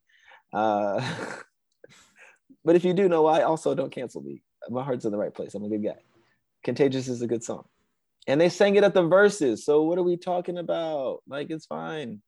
Uh, 0.52 1.00
but 2.64 2.74
if 2.76 2.84
you 2.84 2.94
do 2.94 3.08
know 3.08 3.22
why, 3.22 3.42
also 3.42 3.74
don't 3.74 3.92
cancel 3.92 4.22
me. 4.22 4.42
My 4.68 4.82
heart's 4.82 5.04
in 5.04 5.12
the 5.12 5.18
right 5.18 5.32
place. 5.32 5.54
I'm 5.54 5.62
a 5.64 5.68
good 5.68 5.84
guy. 5.84 5.98
Contagious 6.64 7.06
is 7.06 7.22
a 7.22 7.28
good 7.28 7.44
song. 7.44 7.64
And 8.26 8.40
they 8.40 8.48
sang 8.48 8.74
it 8.74 8.82
at 8.82 8.92
the 8.92 9.02
Verzuz. 9.02 9.58
So 9.60 9.84
what 9.84 9.98
are 9.98 10.02
we 10.02 10.16
talking 10.16 10.58
about? 10.58 11.22
Like, 11.28 11.50
it's 11.50 11.66
fine. 11.66 12.22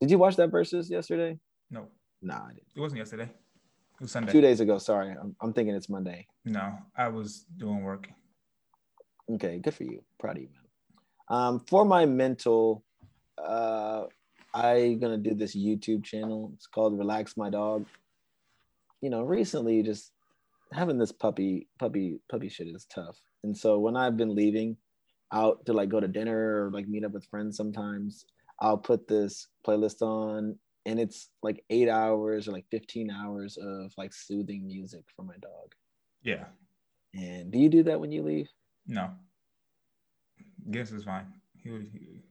Did 0.00 0.10
you 0.10 0.18
watch 0.18 0.36
that 0.36 0.50
Verzuz 0.50 0.90
yesterday? 0.90 1.38
No, 1.70 1.86
Nah, 2.22 2.44
I 2.46 2.48
didn't. 2.48 2.66
it 2.76 2.80
wasn't 2.80 2.98
yesterday. 2.98 3.24
It 3.24 4.00
was 4.02 4.12
Sunday. 4.12 4.32
Two 4.32 4.40
days 4.40 4.60
ago. 4.60 4.78
Sorry. 4.78 5.10
I'm, 5.10 5.36
I'm 5.42 5.52
thinking 5.52 5.74
it's 5.74 5.88
Monday. 5.90 6.26
No, 6.44 6.72
I 6.96 7.08
was 7.08 7.44
doing 7.58 7.82
work. 7.82 8.08
Okay, 9.30 9.58
good 9.58 9.74
for 9.74 9.84
you. 9.84 10.02
Proud 10.18 10.36
of 10.36 10.42
you, 10.42 10.48
man. 10.48 10.58
Um, 11.28 11.60
for 11.68 11.84
my 11.84 12.06
mental, 12.06 12.82
uh, 13.38 14.04
I'm 14.54 14.98
gonna 14.98 15.18
do 15.18 15.34
this 15.34 15.54
YouTube 15.56 16.02
channel. 16.04 16.50
It's 16.56 16.66
called 16.66 16.98
Relax 16.98 17.36
My 17.36 17.50
Dog. 17.50 17.86
You 19.02 19.10
know, 19.10 19.22
recently 19.22 19.82
just 19.82 20.12
having 20.72 20.98
this 20.98 21.12
puppy, 21.12 21.68
puppy, 21.78 22.20
puppy 22.30 22.48
shit 22.48 22.68
is 22.68 22.86
tough. 22.86 23.18
And 23.44 23.56
so 23.56 23.78
when 23.78 23.96
I've 23.96 24.16
been 24.16 24.34
leaving 24.34 24.76
out 25.32 25.64
to 25.66 25.72
like 25.72 25.88
go 25.88 26.00
to 26.00 26.08
dinner 26.08 26.64
or 26.66 26.70
like 26.72 26.88
meet 26.88 27.04
up 27.04 27.12
with 27.12 27.24
friends 27.26 27.56
sometimes, 27.56 28.24
I'll 28.60 28.78
put 28.78 29.08
this 29.08 29.48
playlist 29.66 30.02
on 30.02 30.58
and 30.86 30.98
it's 31.00 31.30
like 31.42 31.62
eight 31.70 31.88
hours 31.88 32.48
or 32.48 32.52
like 32.52 32.66
15 32.70 33.10
hours 33.10 33.56
of 33.56 33.92
like 33.96 34.12
soothing 34.12 34.66
music 34.66 35.04
for 35.14 35.22
my 35.24 35.36
dog. 35.40 35.72
Yeah. 36.22 36.44
And 37.14 37.50
do 37.50 37.58
you 37.58 37.68
do 37.68 37.82
that 37.84 38.00
when 38.00 38.12
you 38.12 38.22
leave? 38.22 38.48
No. 38.86 39.10
Guess 40.70 40.92
is 40.92 41.04
fine. 41.04 41.26
He 41.62 41.70
was. 41.70 41.82
He, 41.92 42.22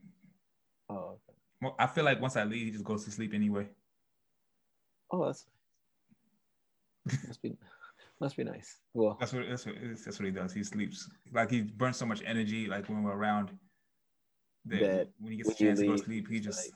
Oh, 0.88 1.18
okay. 1.28 1.38
well, 1.62 1.76
I 1.78 1.86
feel 1.86 2.02
like 2.02 2.20
once 2.20 2.36
I 2.36 2.42
leave, 2.42 2.64
he 2.66 2.72
just 2.72 2.82
goes 2.84 3.04
to 3.04 3.12
sleep 3.12 3.32
anyway. 3.32 3.68
Oh, 5.12 5.24
that's 5.26 5.46
must 7.28 7.40
be 7.42 7.56
must 8.20 8.36
be 8.36 8.42
nice. 8.42 8.78
Well, 8.92 9.16
That's 9.20 9.32
what 9.32 9.44
that's 9.48 9.66
what 9.66 9.76
that's 9.80 10.18
what 10.18 10.26
he 10.26 10.32
does. 10.32 10.52
He 10.52 10.64
sleeps. 10.64 11.08
Like 11.32 11.50
he 11.50 11.62
burns 11.62 11.96
so 11.96 12.06
much 12.06 12.22
energy. 12.26 12.66
Like 12.66 12.88
when 12.88 13.04
we're 13.04 13.12
around, 13.16 13.50
that 14.66 14.80
That 14.80 15.08
when 15.18 15.32
he 15.32 15.38
gets 15.38 15.50
a 15.50 15.54
chance 15.54 15.80
to 15.80 15.86
go 15.86 15.92
to 15.96 15.98
sleep, 16.04 16.28
he 16.28 16.40
just 16.40 16.66
like- 16.66 16.74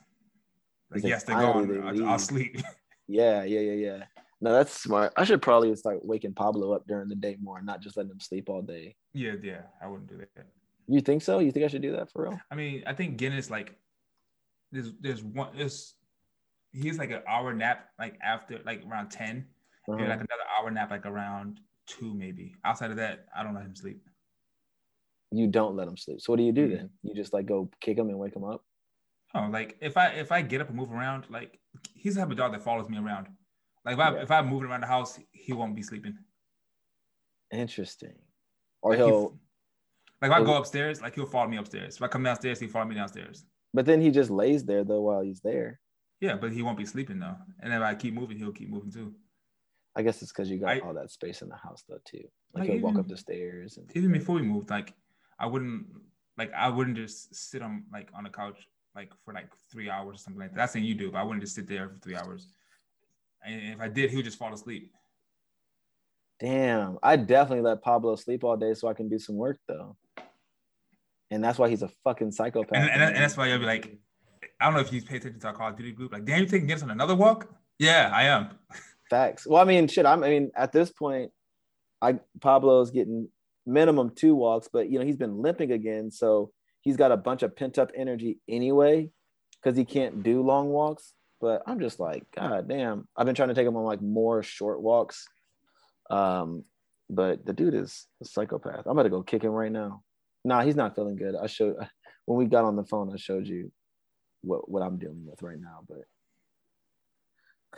like, 0.91 1.01
he's 1.01 1.03
he 1.03 1.07
like, 1.09 1.13
has 1.13 1.23
to 1.23 1.31
go. 1.33 1.53
"Finally 1.53 1.77
On, 1.79 1.95
they 1.97 2.03
I'll, 2.03 2.09
I'll 2.11 2.19
sleep. 2.19 2.57
yeah, 3.07 3.43
yeah, 3.43 3.59
yeah, 3.59 3.73
yeah. 3.73 4.03
No, 4.41 4.51
that's 4.53 4.79
smart. 4.79 5.13
I 5.17 5.23
should 5.23 5.41
probably 5.41 5.75
start 5.75 6.05
waking 6.05 6.33
Pablo 6.33 6.73
up 6.73 6.85
during 6.87 7.07
the 7.09 7.15
day 7.15 7.37
more, 7.41 7.57
and 7.57 7.65
not 7.65 7.81
just 7.81 7.97
letting 7.97 8.11
him 8.11 8.19
sleep 8.19 8.49
all 8.49 8.61
day. 8.61 8.95
yeah, 9.13 9.33
yeah. 9.41 9.61
I 9.81 9.87
wouldn't 9.87 10.09
do 10.09 10.17
that. 10.17 10.29
You 10.87 11.01
think 11.01 11.23
so? 11.23 11.39
You 11.39 11.51
think 11.51 11.65
I 11.65 11.67
should 11.69 11.81
do 11.81 11.93
that 11.93 12.11
for 12.11 12.23
real? 12.23 12.39
I 12.51 12.55
mean, 12.55 12.83
I 12.85 12.93
think 12.93 13.17
Guinness 13.17 13.49
like 13.49 13.75
there's 14.71 14.91
there's 14.99 15.23
one 15.23 15.49
there's 15.57 15.95
he's 16.71 16.99
like 16.99 17.09
an 17.11 17.21
hour 17.27 17.53
nap 17.53 17.89
like 17.97 18.17
after 18.21 18.59
like 18.65 18.83
around 18.87 19.09
10 19.09 19.45
Uh-huh. 19.87 19.95
maybe 19.97 20.09
like 20.09 20.17
another 20.19 20.43
hour 20.59 20.69
nap 20.69 20.91
like 20.91 21.05
around 21.07 21.59
two 21.87 22.13
maybe. 22.13 22.55
Outside 22.63 22.91
of 22.91 22.97
that, 22.97 23.25
I 23.35 23.41
don't 23.41 23.55
let 23.55 23.63
him 23.65 23.75
sleep. 23.75 24.03
You 25.37 25.47
don't 25.47 25.75
let 25.75 25.85
them 25.85 25.97
sleep. 25.97 26.21
So 26.21 26.31
what 26.31 26.37
do 26.37 26.43
you 26.43 26.51
do 26.53 26.67
Mhm. 26.69 26.77
then? 26.77 26.89
You 27.03 27.13
just 27.13 27.33
like 27.33 27.45
go 27.45 27.69
kick 27.81 27.97
them 27.97 28.09
and 28.09 28.17
wake 28.19 28.33
them 28.33 28.43
up? 28.43 28.63
Oh, 29.33 29.47
like 29.51 29.77
if 29.81 29.97
I 29.97 30.07
if 30.09 30.31
I 30.31 30.41
get 30.41 30.61
up 30.61 30.69
and 30.69 30.77
move 30.77 30.91
around, 30.91 31.29
like 31.29 31.59
he's 31.93 32.15
the 32.15 32.21
type 32.21 32.31
of 32.31 32.37
dog 32.37 32.51
that 32.53 32.61
follows 32.63 32.87
me 32.89 32.97
around. 32.97 33.27
Like 33.83 33.93
if 33.93 33.99
I 33.99 34.13
Yeah. 34.15 34.21
if 34.23 34.31
I'm 34.31 34.47
moving 34.47 34.69
around 34.69 34.81
the 34.81 34.87
house, 34.87 35.19
he 35.31 35.51
won't 35.53 35.75
be 35.75 35.81
sleeping. 35.83 36.17
Interesting. 37.51 38.15
Or 38.81 38.91
Like, 38.91 38.99
he- 38.99 39.05
he'll, 39.05 39.29
like 40.21 40.31
if 40.31 40.37
I 40.37 40.43
go 40.43 40.57
upstairs, 40.57 41.01
like 41.01 41.15
he'll 41.15 41.25
follow 41.25 41.49
me 41.49 41.57
upstairs. 41.57 41.95
If 41.97 42.01
I 42.01 42.07
come 42.07 42.23
downstairs, 42.23 42.59
he 42.59 42.67
follow 42.67 42.85
me 42.85 42.95
downstairs. 42.95 43.45
but 43.73 43.85
then 43.85 43.99
he 43.99 44.09
just 44.09 44.29
lays 44.29 44.63
there 44.63 44.83
though 44.85 45.01
while 45.01 45.21
he's 45.21 45.41
there. 45.41 45.81
Yeah, 46.21 46.37
but 46.37 46.53
he 46.53 46.61
won't 46.61 46.77
be 46.77 46.85
sleeping 46.85 47.19
though. 47.19 47.35
And 47.61 47.73
if 47.73 47.81
I 47.81 47.93
keep 47.93 48.13
moving, 48.13 48.37
he'll 48.37 48.53
keep 48.53 48.69
moving 48.69 48.91
too. 48.91 49.13
I 49.97 50.01
guess 50.01 50.21
it's 50.21 50.31
because 50.31 50.49
you 50.49 50.59
got 50.59 50.69
I- 50.69 50.79
all 50.79 50.93
that 50.93 51.11
space 51.11 51.41
in 51.41 51.49
the 51.49 51.57
house 51.57 51.83
though 51.89 51.99
too. 52.05 52.23
Like, 52.53 52.61
Like, 52.61 52.69
he'll 52.69 52.81
walk 52.81 52.97
up 52.97 53.07
the 53.07 53.17
stairs 53.17 53.77
and 53.77 53.91
Even 53.95 54.11
before 54.13 54.35
we 54.35 54.43
moved, 54.43 54.69
like 54.69 54.93
I 55.39 55.45
wouldn't 55.45 55.85
like 56.37 56.51
I 56.53 56.69
wouldn't 56.69 56.97
just 56.97 57.33
sit 57.35 57.61
on 57.61 57.83
like 57.91 58.09
on 58.13 58.25
a 58.25 58.29
couch 58.29 58.67
like 58.95 59.11
for 59.23 59.33
like 59.33 59.49
three 59.71 59.89
hours 59.89 60.15
or 60.15 60.17
something 60.19 60.39
like 60.39 60.51
that. 60.51 60.57
That's 60.57 60.73
saying 60.73 60.85
you 60.85 60.95
do, 60.95 61.11
but 61.11 61.19
I 61.19 61.23
wouldn't 61.23 61.41
just 61.41 61.55
sit 61.55 61.67
there 61.67 61.89
for 61.89 61.97
three 61.99 62.15
hours. 62.15 62.47
And 63.45 63.73
if 63.73 63.79
I 63.79 63.87
did, 63.87 64.09
he 64.09 64.15
would 64.17 64.25
just 64.25 64.39
fall 64.39 64.53
asleep. 64.53 64.91
Damn, 66.39 66.97
I 67.03 67.15
definitely 67.15 67.63
let 67.63 67.81
Pablo 67.81 68.15
sleep 68.15 68.43
all 68.43 68.57
day 68.57 68.73
so 68.73 68.87
I 68.87 68.93
can 68.93 69.09
do 69.09 69.19
some 69.19 69.35
work 69.35 69.57
though. 69.67 69.95
And 71.31 71.43
that's 71.43 71.57
why 71.57 71.69
he's 71.69 71.81
a 71.81 71.89
fucking 72.03 72.31
psychopath. 72.31 72.77
And, 72.77 72.89
and, 72.89 73.01
and 73.01 73.15
that's 73.15 73.35
why 73.35 73.47
you'll 73.47 73.59
be 73.59 73.65
like, 73.65 73.97
I 74.59 74.65
don't 74.65 74.73
know 74.73 74.79
if 74.79 74.93
you 74.93 75.01
pay 75.01 75.17
attention 75.17 75.39
to 75.41 75.47
our 75.47 75.53
Call 75.53 75.69
of 75.69 75.75
Duty 75.75 75.91
group. 75.91 76.13
Like, 76.13 76.25
damn, 76.25 76.39
you 76.39 76.45
taking 76.45 76.67
Guinness 76.67 76.83
on 76.83 76.91
another 76.91 77.15
walk? 77.15 77.49
Yeah, 77.79 78.11
I 78.13 78.23
am. 78.23 78.49
Facts. 79.09 79.45
Well, 79.45 79.61
I 79.61 79.65
mean, 79.65 79.87
shit. 79.87 80.05
I'm, 80.05 80.23
I 80.23 80.29
mean, 80.29 80.51
at 80.55 80.71
this 80.71 80.91
point, 80.91 81.31
I 82.01 82.19
Pablo's 82.41 82.91
getting 82.91 83.29
minimum 83.65 84.11
two 84.15 84.35
walks, 84.35 84.69
but 84.71 84.89
you 84.89 84.99
know 84.99 85.05
he's 85.05 85.17
been 85.17 85.41
limping 85.41 85.71
again, 85.71 86.11
so 86.11 86.51
he's 86.81 86.97
got 86.97 87.11
a 87.11 87.17
bunch 87.17 87.43
of 87.43 87.55
pent 87.55 87.77
up 87.77 87.91
energy 87.95 88.39
anyway, 88.47 89.09
because 89.61 89.77
he 89.77 89.85
can't 89.85 90.23
do 90.23 90.41
long 90.41 90.69
walks. 90.69 91.13
But 91.41 91.63
I'm 91.67 91.79
just 91.79 91.99
like, 91.99 92.23
God 92.35 92.67
damn. 92.67 93.07
I've 93.15 93.25
been 93.25 93.35
trying 93.35 93.49
to 93.49 93.55
take 93.55 93.67
him 93.67 93.75
on 93.75 93.83
like 93.83 94.01
more 94.01 94.41
short 94.41 94.81
walks, 94.81 95.27
um, 96.09 96.63
but 97.09 97.45
the 97.45 97.53
dude 97.53 97.73
is 97.73 98.07
a 98.21 98.25
psychopath. 98.25 98.85
I'm 98.85 98.91
about 98.91 99.03
to 99.03 99.09
go 99.09 99.21
kick 99.21 99.43
him 99.43 99.51
right 99.51 99.71
now. 99.71 100.01
Nah, 100.43 100.61
he's 100.61 100.75
not 100.75 100.95
feeling 100.95 101.15
good. 101.15 101.35
I 101.35 101.47
showed 101.47 101.75
when 102.25 102.37
we 102.37 102.45
got 102.45 102.65
on 102.65 102.75
the 102.75 102.83
phone. 102.83 103.11
I 103.13 103.17
showed 103.17 103.47
you 103.47 103.71
what 104.41 104.69
what 104.69 104.83
I'm 104.83 104.97
dealing 104.97 105.25
with 105.25 105.41
right 105.41 105.59
now, 105.59 105.79
but 105.87 106.03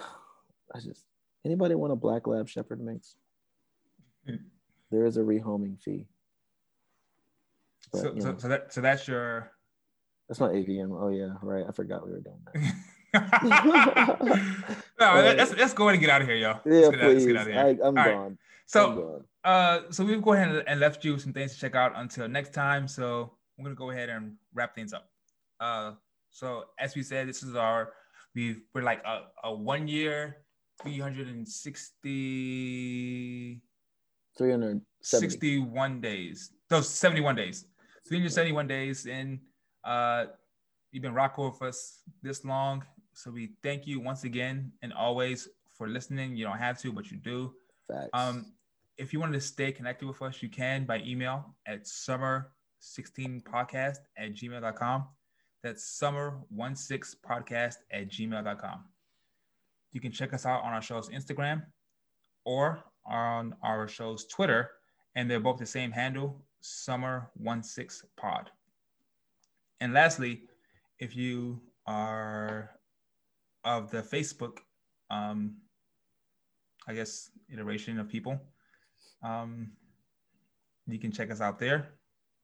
I 0.76 0.80
just 0.80 1.04
anybody 1.46 1.76
want 1.76 1.94
a 1.94 1.96
black 1.96 2.28
lab 2.28 2.48
shepherd 2.48 2.82
mix? 2.82 3.16
Mm. 4.30 4.40
There 4.92 5.06
is 5.06 5.18
a 5.18 5.22
rehoming 5.22 5.80
fee. 5.82 6.08
But, 7.92 8.02
So, 8.02 8.14
you 8.14 8.22
so, 8.22 8.32
know, 8.32 8.38
so 8.38 8.48
that 8.48 8.74
so 8.74 8.82
that's 8.82 9.08
your. 9.08 9.52
that's 10.28 10.40
not 10.40 10.52
AVM. 10.52 10.92
Oh 11.00 11.10
yeah, 11.10 11.34
right. 11.42 11.66
I 11.68 11.72
forgot 11.72 12.06
we 12.06 12.12
were 12.14 12.22
doing 12.22 12.40
that. 12.46 12.74
no, 15.00 15.14
let's 15.16 15.54
let's 15.56 15.74
go 15.74 15.86
ahead 15.88 15.96
and 15.96 16.02
get 16.02 16.10
out 16.10 16.22
of 16.22 16.28
here, 16.28 16.36
yo. 16.38 16.60
Yeah, 16.66 16.72
let's 16.72 16.90
get 16.90 17.00
out, 17.02 17.08
let's 17.08 17.24
please. 17.24 17.28
get 17.28 17.36
out 17.38 17.48
of 17.48 17.54
here. 17.54 17.62
I, 17.62 17.70
I'm 17.70 17.80
All 17.82 17.94
right. 17.94 18.14
gone. 18.14 18.26
I'm 18.26 18.38
So 18.66 18.96
gone. 18.96 19.24
uh 19.44 19.80
so 19.92 20.04
we've 20.06 20.22
go 20.22 20.34
ahead 20.34 20.64
and 20.68 20.80
left 20.80 21.04
you 21.06 21.18
some 21.20 21.34
things 21.34 21.54
to 21.54 21.60
check 21.60 21.76
out 21.76 21.94
until 21.96 22.28
next 22.28 22.54
time. 22.54 22.88
So 22.88 23.34
I'm 23.58 23.64
gonna 23.64 23.76
go 23.76 23.90
ahead 23.92 24.10
and 24.10 24.36
wrap 24.54 24.76
things 24.76 24.94
up. 24.94 25.10
Uh 25.60 25.94
so 26.30 26.66
as 26.78 26.96
we 26.96 27.04
said, 27.04 27.28
this 27.28 27.44
is 27.44 27.56
our 27.56 27.94
we 28.36 28.58
we're 28.74 28.84
like 28.84 29.04
a, 29.06 29.28
a 29.46 29.54
one 29.54 29.88
year 29.88 30.38
360 30.84 33.62
370. 34.38 34.86
61 35.02 36.02
days. 36.02 36.52
Those 36.70 36.90
71 36.90 37.36
days. 37.36 37.66
371 38.08 38.68
days 38.68 39.06
And 39.06 39.40
Uh, 39.84 40.26
you've 40.92 41.04
been 41.04 41.14
rocking 41.14 41.46
with 41.46 41.62
us 41.62 42.02
this 42.22 42.44
long. 42.44 42.84
So 43.14 43.32
we 43.32 43.52
thank 43.64 43.88
you 43.88 44.00
once 44.00 44.24
again 44.26 44.72
and 44.82 44.92
always 44.94 45.48
for 45.74 45.88
listening. 45.88 46.36
You 46.36 46.46
don't 46.46 46.58
have 46.58 46.78
to, 46.80 46.92
but 46.92 47.12
you 47.12 47.18
do. 47.18 47.54
Facts. 47.88 48.10
Um, 48.14 48.54
if 48.98 49.14
you 49.14 49.20
want 49.20 49.34
to 49.34 49.40
stay 49.40 49.72
connected 49.72 50.08
with 50.08 50.20
us, 50.22 50.42
you 50.42 50.50
can 50.50 50.86
by 50.86 51.00
email 51.00 51.56
at 51.66 51.86
summer16podcast 51.86 53.98
at 54.18 54.34
gmail.com. 54.34 55.08
That's 55.64 56.00
summer16podcast 56.02 57.76
at 57.92 58.10
gmail.com. 58.10 58.86
You 59.94 60.02
can 60.02 60.12
check 60.12 60.34
us 60.34 60.46
out 60.46 60.64
on 60.64 60.74
our 60.74 60.82
show's 60.82 61.10
Instagram 61.10 61.64
or 62.46 62.84
on 63.08 63.56
our 63.64 63.88
show's 63.88 64.26
Twitter, 64.26 64.72
and 65.16 65.30
they're 65.30 65.40
both 65.40 65.58
the 65.58 65.66
same 65.66 65.92
handle, 65.92 66.42
Summer16Pod. 66.62 68.48
And 69.80 69.94
lastly, 69.94 70.44
if 71.00 71.16
you 71.16 71.62
are 71.86 72.72
of 73.64 73.92
the 73.92 74.02
Facebook, 74.02 74.60
um, 75.10 75.58
I 76.88 76.94
guess, 76.94 77.32
iteration 77.52 78.00
of 78.00 78.08
people, 78.10 78.42
um, 79.24 79.72
you 80.88 81.00
can 81.00 81.12
check 81.12 81.32
us 81.32 81.42
out 81.42 81.60
there. 81.60 81.90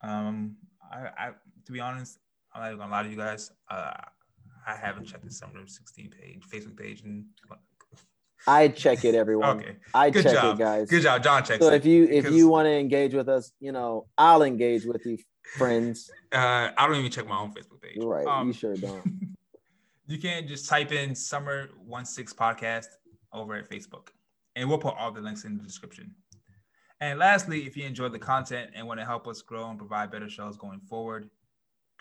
Um, 0.02 0.58
I, 0.92 1.10
I, 1.18 1.32
to 1.66 1.72
be 1.72 1.80
honest, 1.80 2.20
I'm 2.54 2.62
not 2.62 2.68
even 2.68 2.80
gonna 2.80 2.92
lie 2.92 3.04
to 3.04 3.10
you 3.10 3.18
guys. 3.18 3.52
Uh, 3.70 3.94
I 4.68 4.76
haven't 4.76 5.06
checked 5.06 5.26
the 5.26 5.32
Summer 5.32 5.66
16 5.66 6.10
page, 6.10 6.44
Facebook 6.52 6.78
page, 6.78 7.02
and 7.02 7.26
I 8.48 8.68
check 8.68 9.06
it, 9.06 9.16
everyone. 9.16 9.60
okay, 9.60 9.76
I 9.94 10.10
good 10.10 10.24
check 10.24 10.34
job, 10.34 10.60
it, 10.60 10.64
guys. 10.64 10.90
good 10.90 11.04
job, 11.04 11.24
John 11.24 11.44
checks 11.44 11.64
So 11.64 11.72
it. 11.72 11.76
if 11.76 11.86
you 11.86 12.06
if 12.06 12.30
you 12.32 12.48
want 12.48 12.66
to 12.66 12.72
engage 12.72 13.14
with 13.14 13.30
us, 13.30 13.52
you 13.60 13.72
know, 13.72 14.08
I'll 14.18 14.44
engage 14.44 14.86
with 14.86 15.06
you, 15.06 15.18
friends. 15.58 16.10
uh, 16.32 16.70
I 16.78 16.88
don't 16.88 16.96
even 16.98 17.12
check 17.12 17.28
my 17.28 17.38
own 17.38 17.52
Facebook 17.54 17.82
page. 17.82 17.96
You're 17.96 18.08
right. 18.08 18.26
Um, 18.28 18.48
you 18.48 18.54
sure 18.54 18.76
don't. 18.76 19.36
you 20.08 20.18
can 20.18 20.48
just 20.48 20.68
type 20.68 20.92
in 20.92 21.16
Summer 21.16 21.70
16 22.04 22.38
Podcast 22.38 22.88
over 23.32 23.56
at 23.56 23.70
Facebook, 23.70 24.10
and 24.56 24.68
we'll 24.68 24.78
put 24.78 24.96
all 24.98 25.12
the 25.12 25.22
links 25.22 25.46
in 25.46 25.58
the 25.58 25.64
description. 25.64 26.14
And 27.00 27.20
lastly, 27.20 27.66
if 27.66 27.76
you 27.76 27.86
enjoy 27.86 28.10
the 28.10 28.20
content 28.20 28.72
and 28.76 28.88
want 28.88 29.00
to 29.00 29.06
help 29.06 29.28
us 29.28 29.42
grow 29.42 29.70
and 29.70 29.78
provide 29.78 30.12
better 30.12 30.30
shows 30.30 30.56
going 30.58 30.80
forward, 30.80 31.30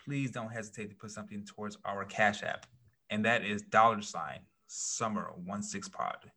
please 0.03 0.31
don't 0.31 0.49
hesitate 0.51 0.89
to 0.89 0.95
put 0.95 1.11
something 1.11 1.45
towards 1.45 1.77
our 1.85 2.05
Cash 2.05 2.43
App, 2.43 2.65
and 3.09 3.23
that 3.25 3.43
is 3.45 3.61
dollar 3.63 4.01
sign 4.01 4.39
Summer 4.75 5.29
one 5.45 5.61
six 5.61 5.87
Pod. 5.87 6.31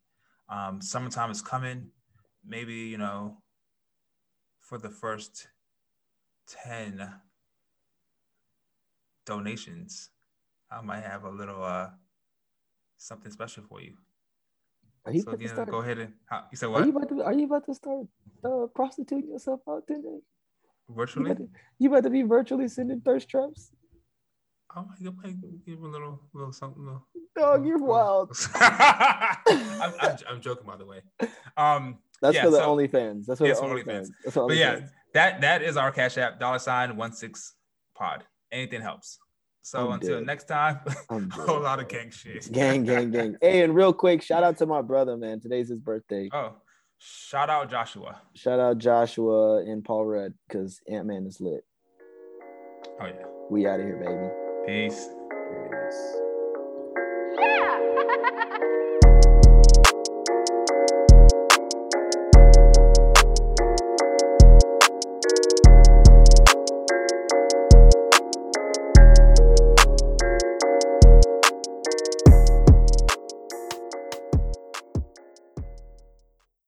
Um, 0.51 0.83
summertime 0.83 1.31
is 1.31 1.41
coming. 1.41 1.89
Maybe 2.45 2.75
you 2.75 2.99
know, 2.99 3.39
for 4.61 4.77
the 4.77 4.91
first 4.91 5.49
ten 6.47 7.15
donations, 9.25 10.11
I 10.71 10.83
might 10.83 11.03
have 11.03 11.25
a 11.25 11.31
little 11.31 11.65
uh 11.65 11.89
something 12.99 13.33
special 13.33 13.63
for 13.63 13.81
you. 13.81 13.95
Are 15.07 15.13
you 15.13 15.23
So 15.23 15.31
about 15.31 15.39
to 15.39 15.43
you 15.43 15.49
know, 15.49 15.55
start? 15.55 15.71
go 15.71 15.79
ahead 15.79 15.99
and 15.99 16.13
how, 16.27 16.45
you 16.53 16.59
said 16.59 16.67
Are 16.67 16.73
what 16.73 16.85
you 16.85 16.91
about 16.91 17.09
to 17.09 17.23
Are 17.23 17.33
you 17.33 17.47
about 17.47 17.65
to 17.67 17.75
start 17.75 18.07
uh, 18.45 18.67
prostituting 18.75 19.31
yourself 19.31 19.61
out 19.67 19.87
today? 19.87 20.21
You 20.89 20.95
virtually? 20.95 21.31
about, 21.31 21.39
to, 21.39 21.49
you 21.79 21.89
about 21.89 22.03
to 22.05 22.11
be 22.11 22.23
virtually 22.23 22.69
sending 22.69 23.01
thirst 23.01 23.31
traps? 23.31 23.71
I 24.77 24.81
might, 24.81 24.99
I 25.01 25.11
might 25.29 25.65
give 25.67 25.81
a 25.83 25.87
little 25.87 26.21
little 26.35 26.53
something. 26.53 26.85
Little, 26.85 27.07
Dog, 27.37 27.67
you're 27.67 27.79
wild. 27.79 28.37
I'm, 28.55 29.93
I'm, 30.01 30.17
I'm 30.31 30.41
joking 30.41 30.67
by 30.67 30.77
the 30.77 30.85
way. 30.87 31.01
Um, 31.57 31.99
That's 32.23 32.35
Yeah, 32.37 32.45
for 32.45 32.51
the 32.51 32.57
so- 32.59 32.77
OnlyFans. 32.77 33.25
That's 33.27 33.39
for 33.41 33.47
Yeah, 33.47 33.55
the 33.55 33.61
OnlyFans. 33.61 33.85
OnlyFans. 33.85 34.07
That's 34.25 34.35
for 34.35 34.49
but 34.49 34.57
yeah, 34.57 34.81
that 35.15 35.41
that 35.41 35.63
is 35.63 35.77
our 35.77 35.91
Cash 35.93 36.19
App 36.19 36.39
dollar 36.39 36.59
sign 36.59 36.97
one 36.97 37.13
six 37.13 37.55
pod. 37.97 38.25
Anything 38.53 38.83
helps. 38.83 39.19
So 39.63 39.87
I'm 39.87 39.95
until 39.95 40.19
dead. 40.19 40.27
next 40.27 40.45
time, 40.45 40.79
a 41.11 41.21
whole 41.35 41.61
lot 41.61 41.81
of 41.81 41.89
gang 41.89 42.11
shit. 42.11 42.49
Gang, 42.53 42.85
gang, 42.85 43.11
gang. 43.11 43.37
Hey, 43.41 43.63
and 43.63 43.75
real 43.75 43.93
quick, 43.93 44.23
shout 44.23 44.45
out 44.45 44.57
to 44.59 44.67
my 44.67 44.81
brother, 44.81 45.17
man. 45.17 45.41
Today's 45.41 45.69
his 45.71 45.81
birthday. 45.81 46.29
Oh, 46.33 46.53
shout 46.99 47.51
out 47.51 47.69
Joshua. 47.69 48.21
Shout 48.35 48.61
out 48.61 48.79
Joshua 48.79 49.63
and 49.63 49.83
Paul 49.85 50.07
Rudd 50.07 50.35
because 50.47 50.81
Ant 50.89 51.07
Man 51.07 51.27
is 51.27 51.41
lit. 51.41 51.65
Oh 53.01 53.07
yeah. 53.07 53.25
We 53.51 53.67
out 53.67 53.81
of 53.81 53.87
here, 53.87 53.97
baby. 53.97 54.46
Peace. 54.67 55.11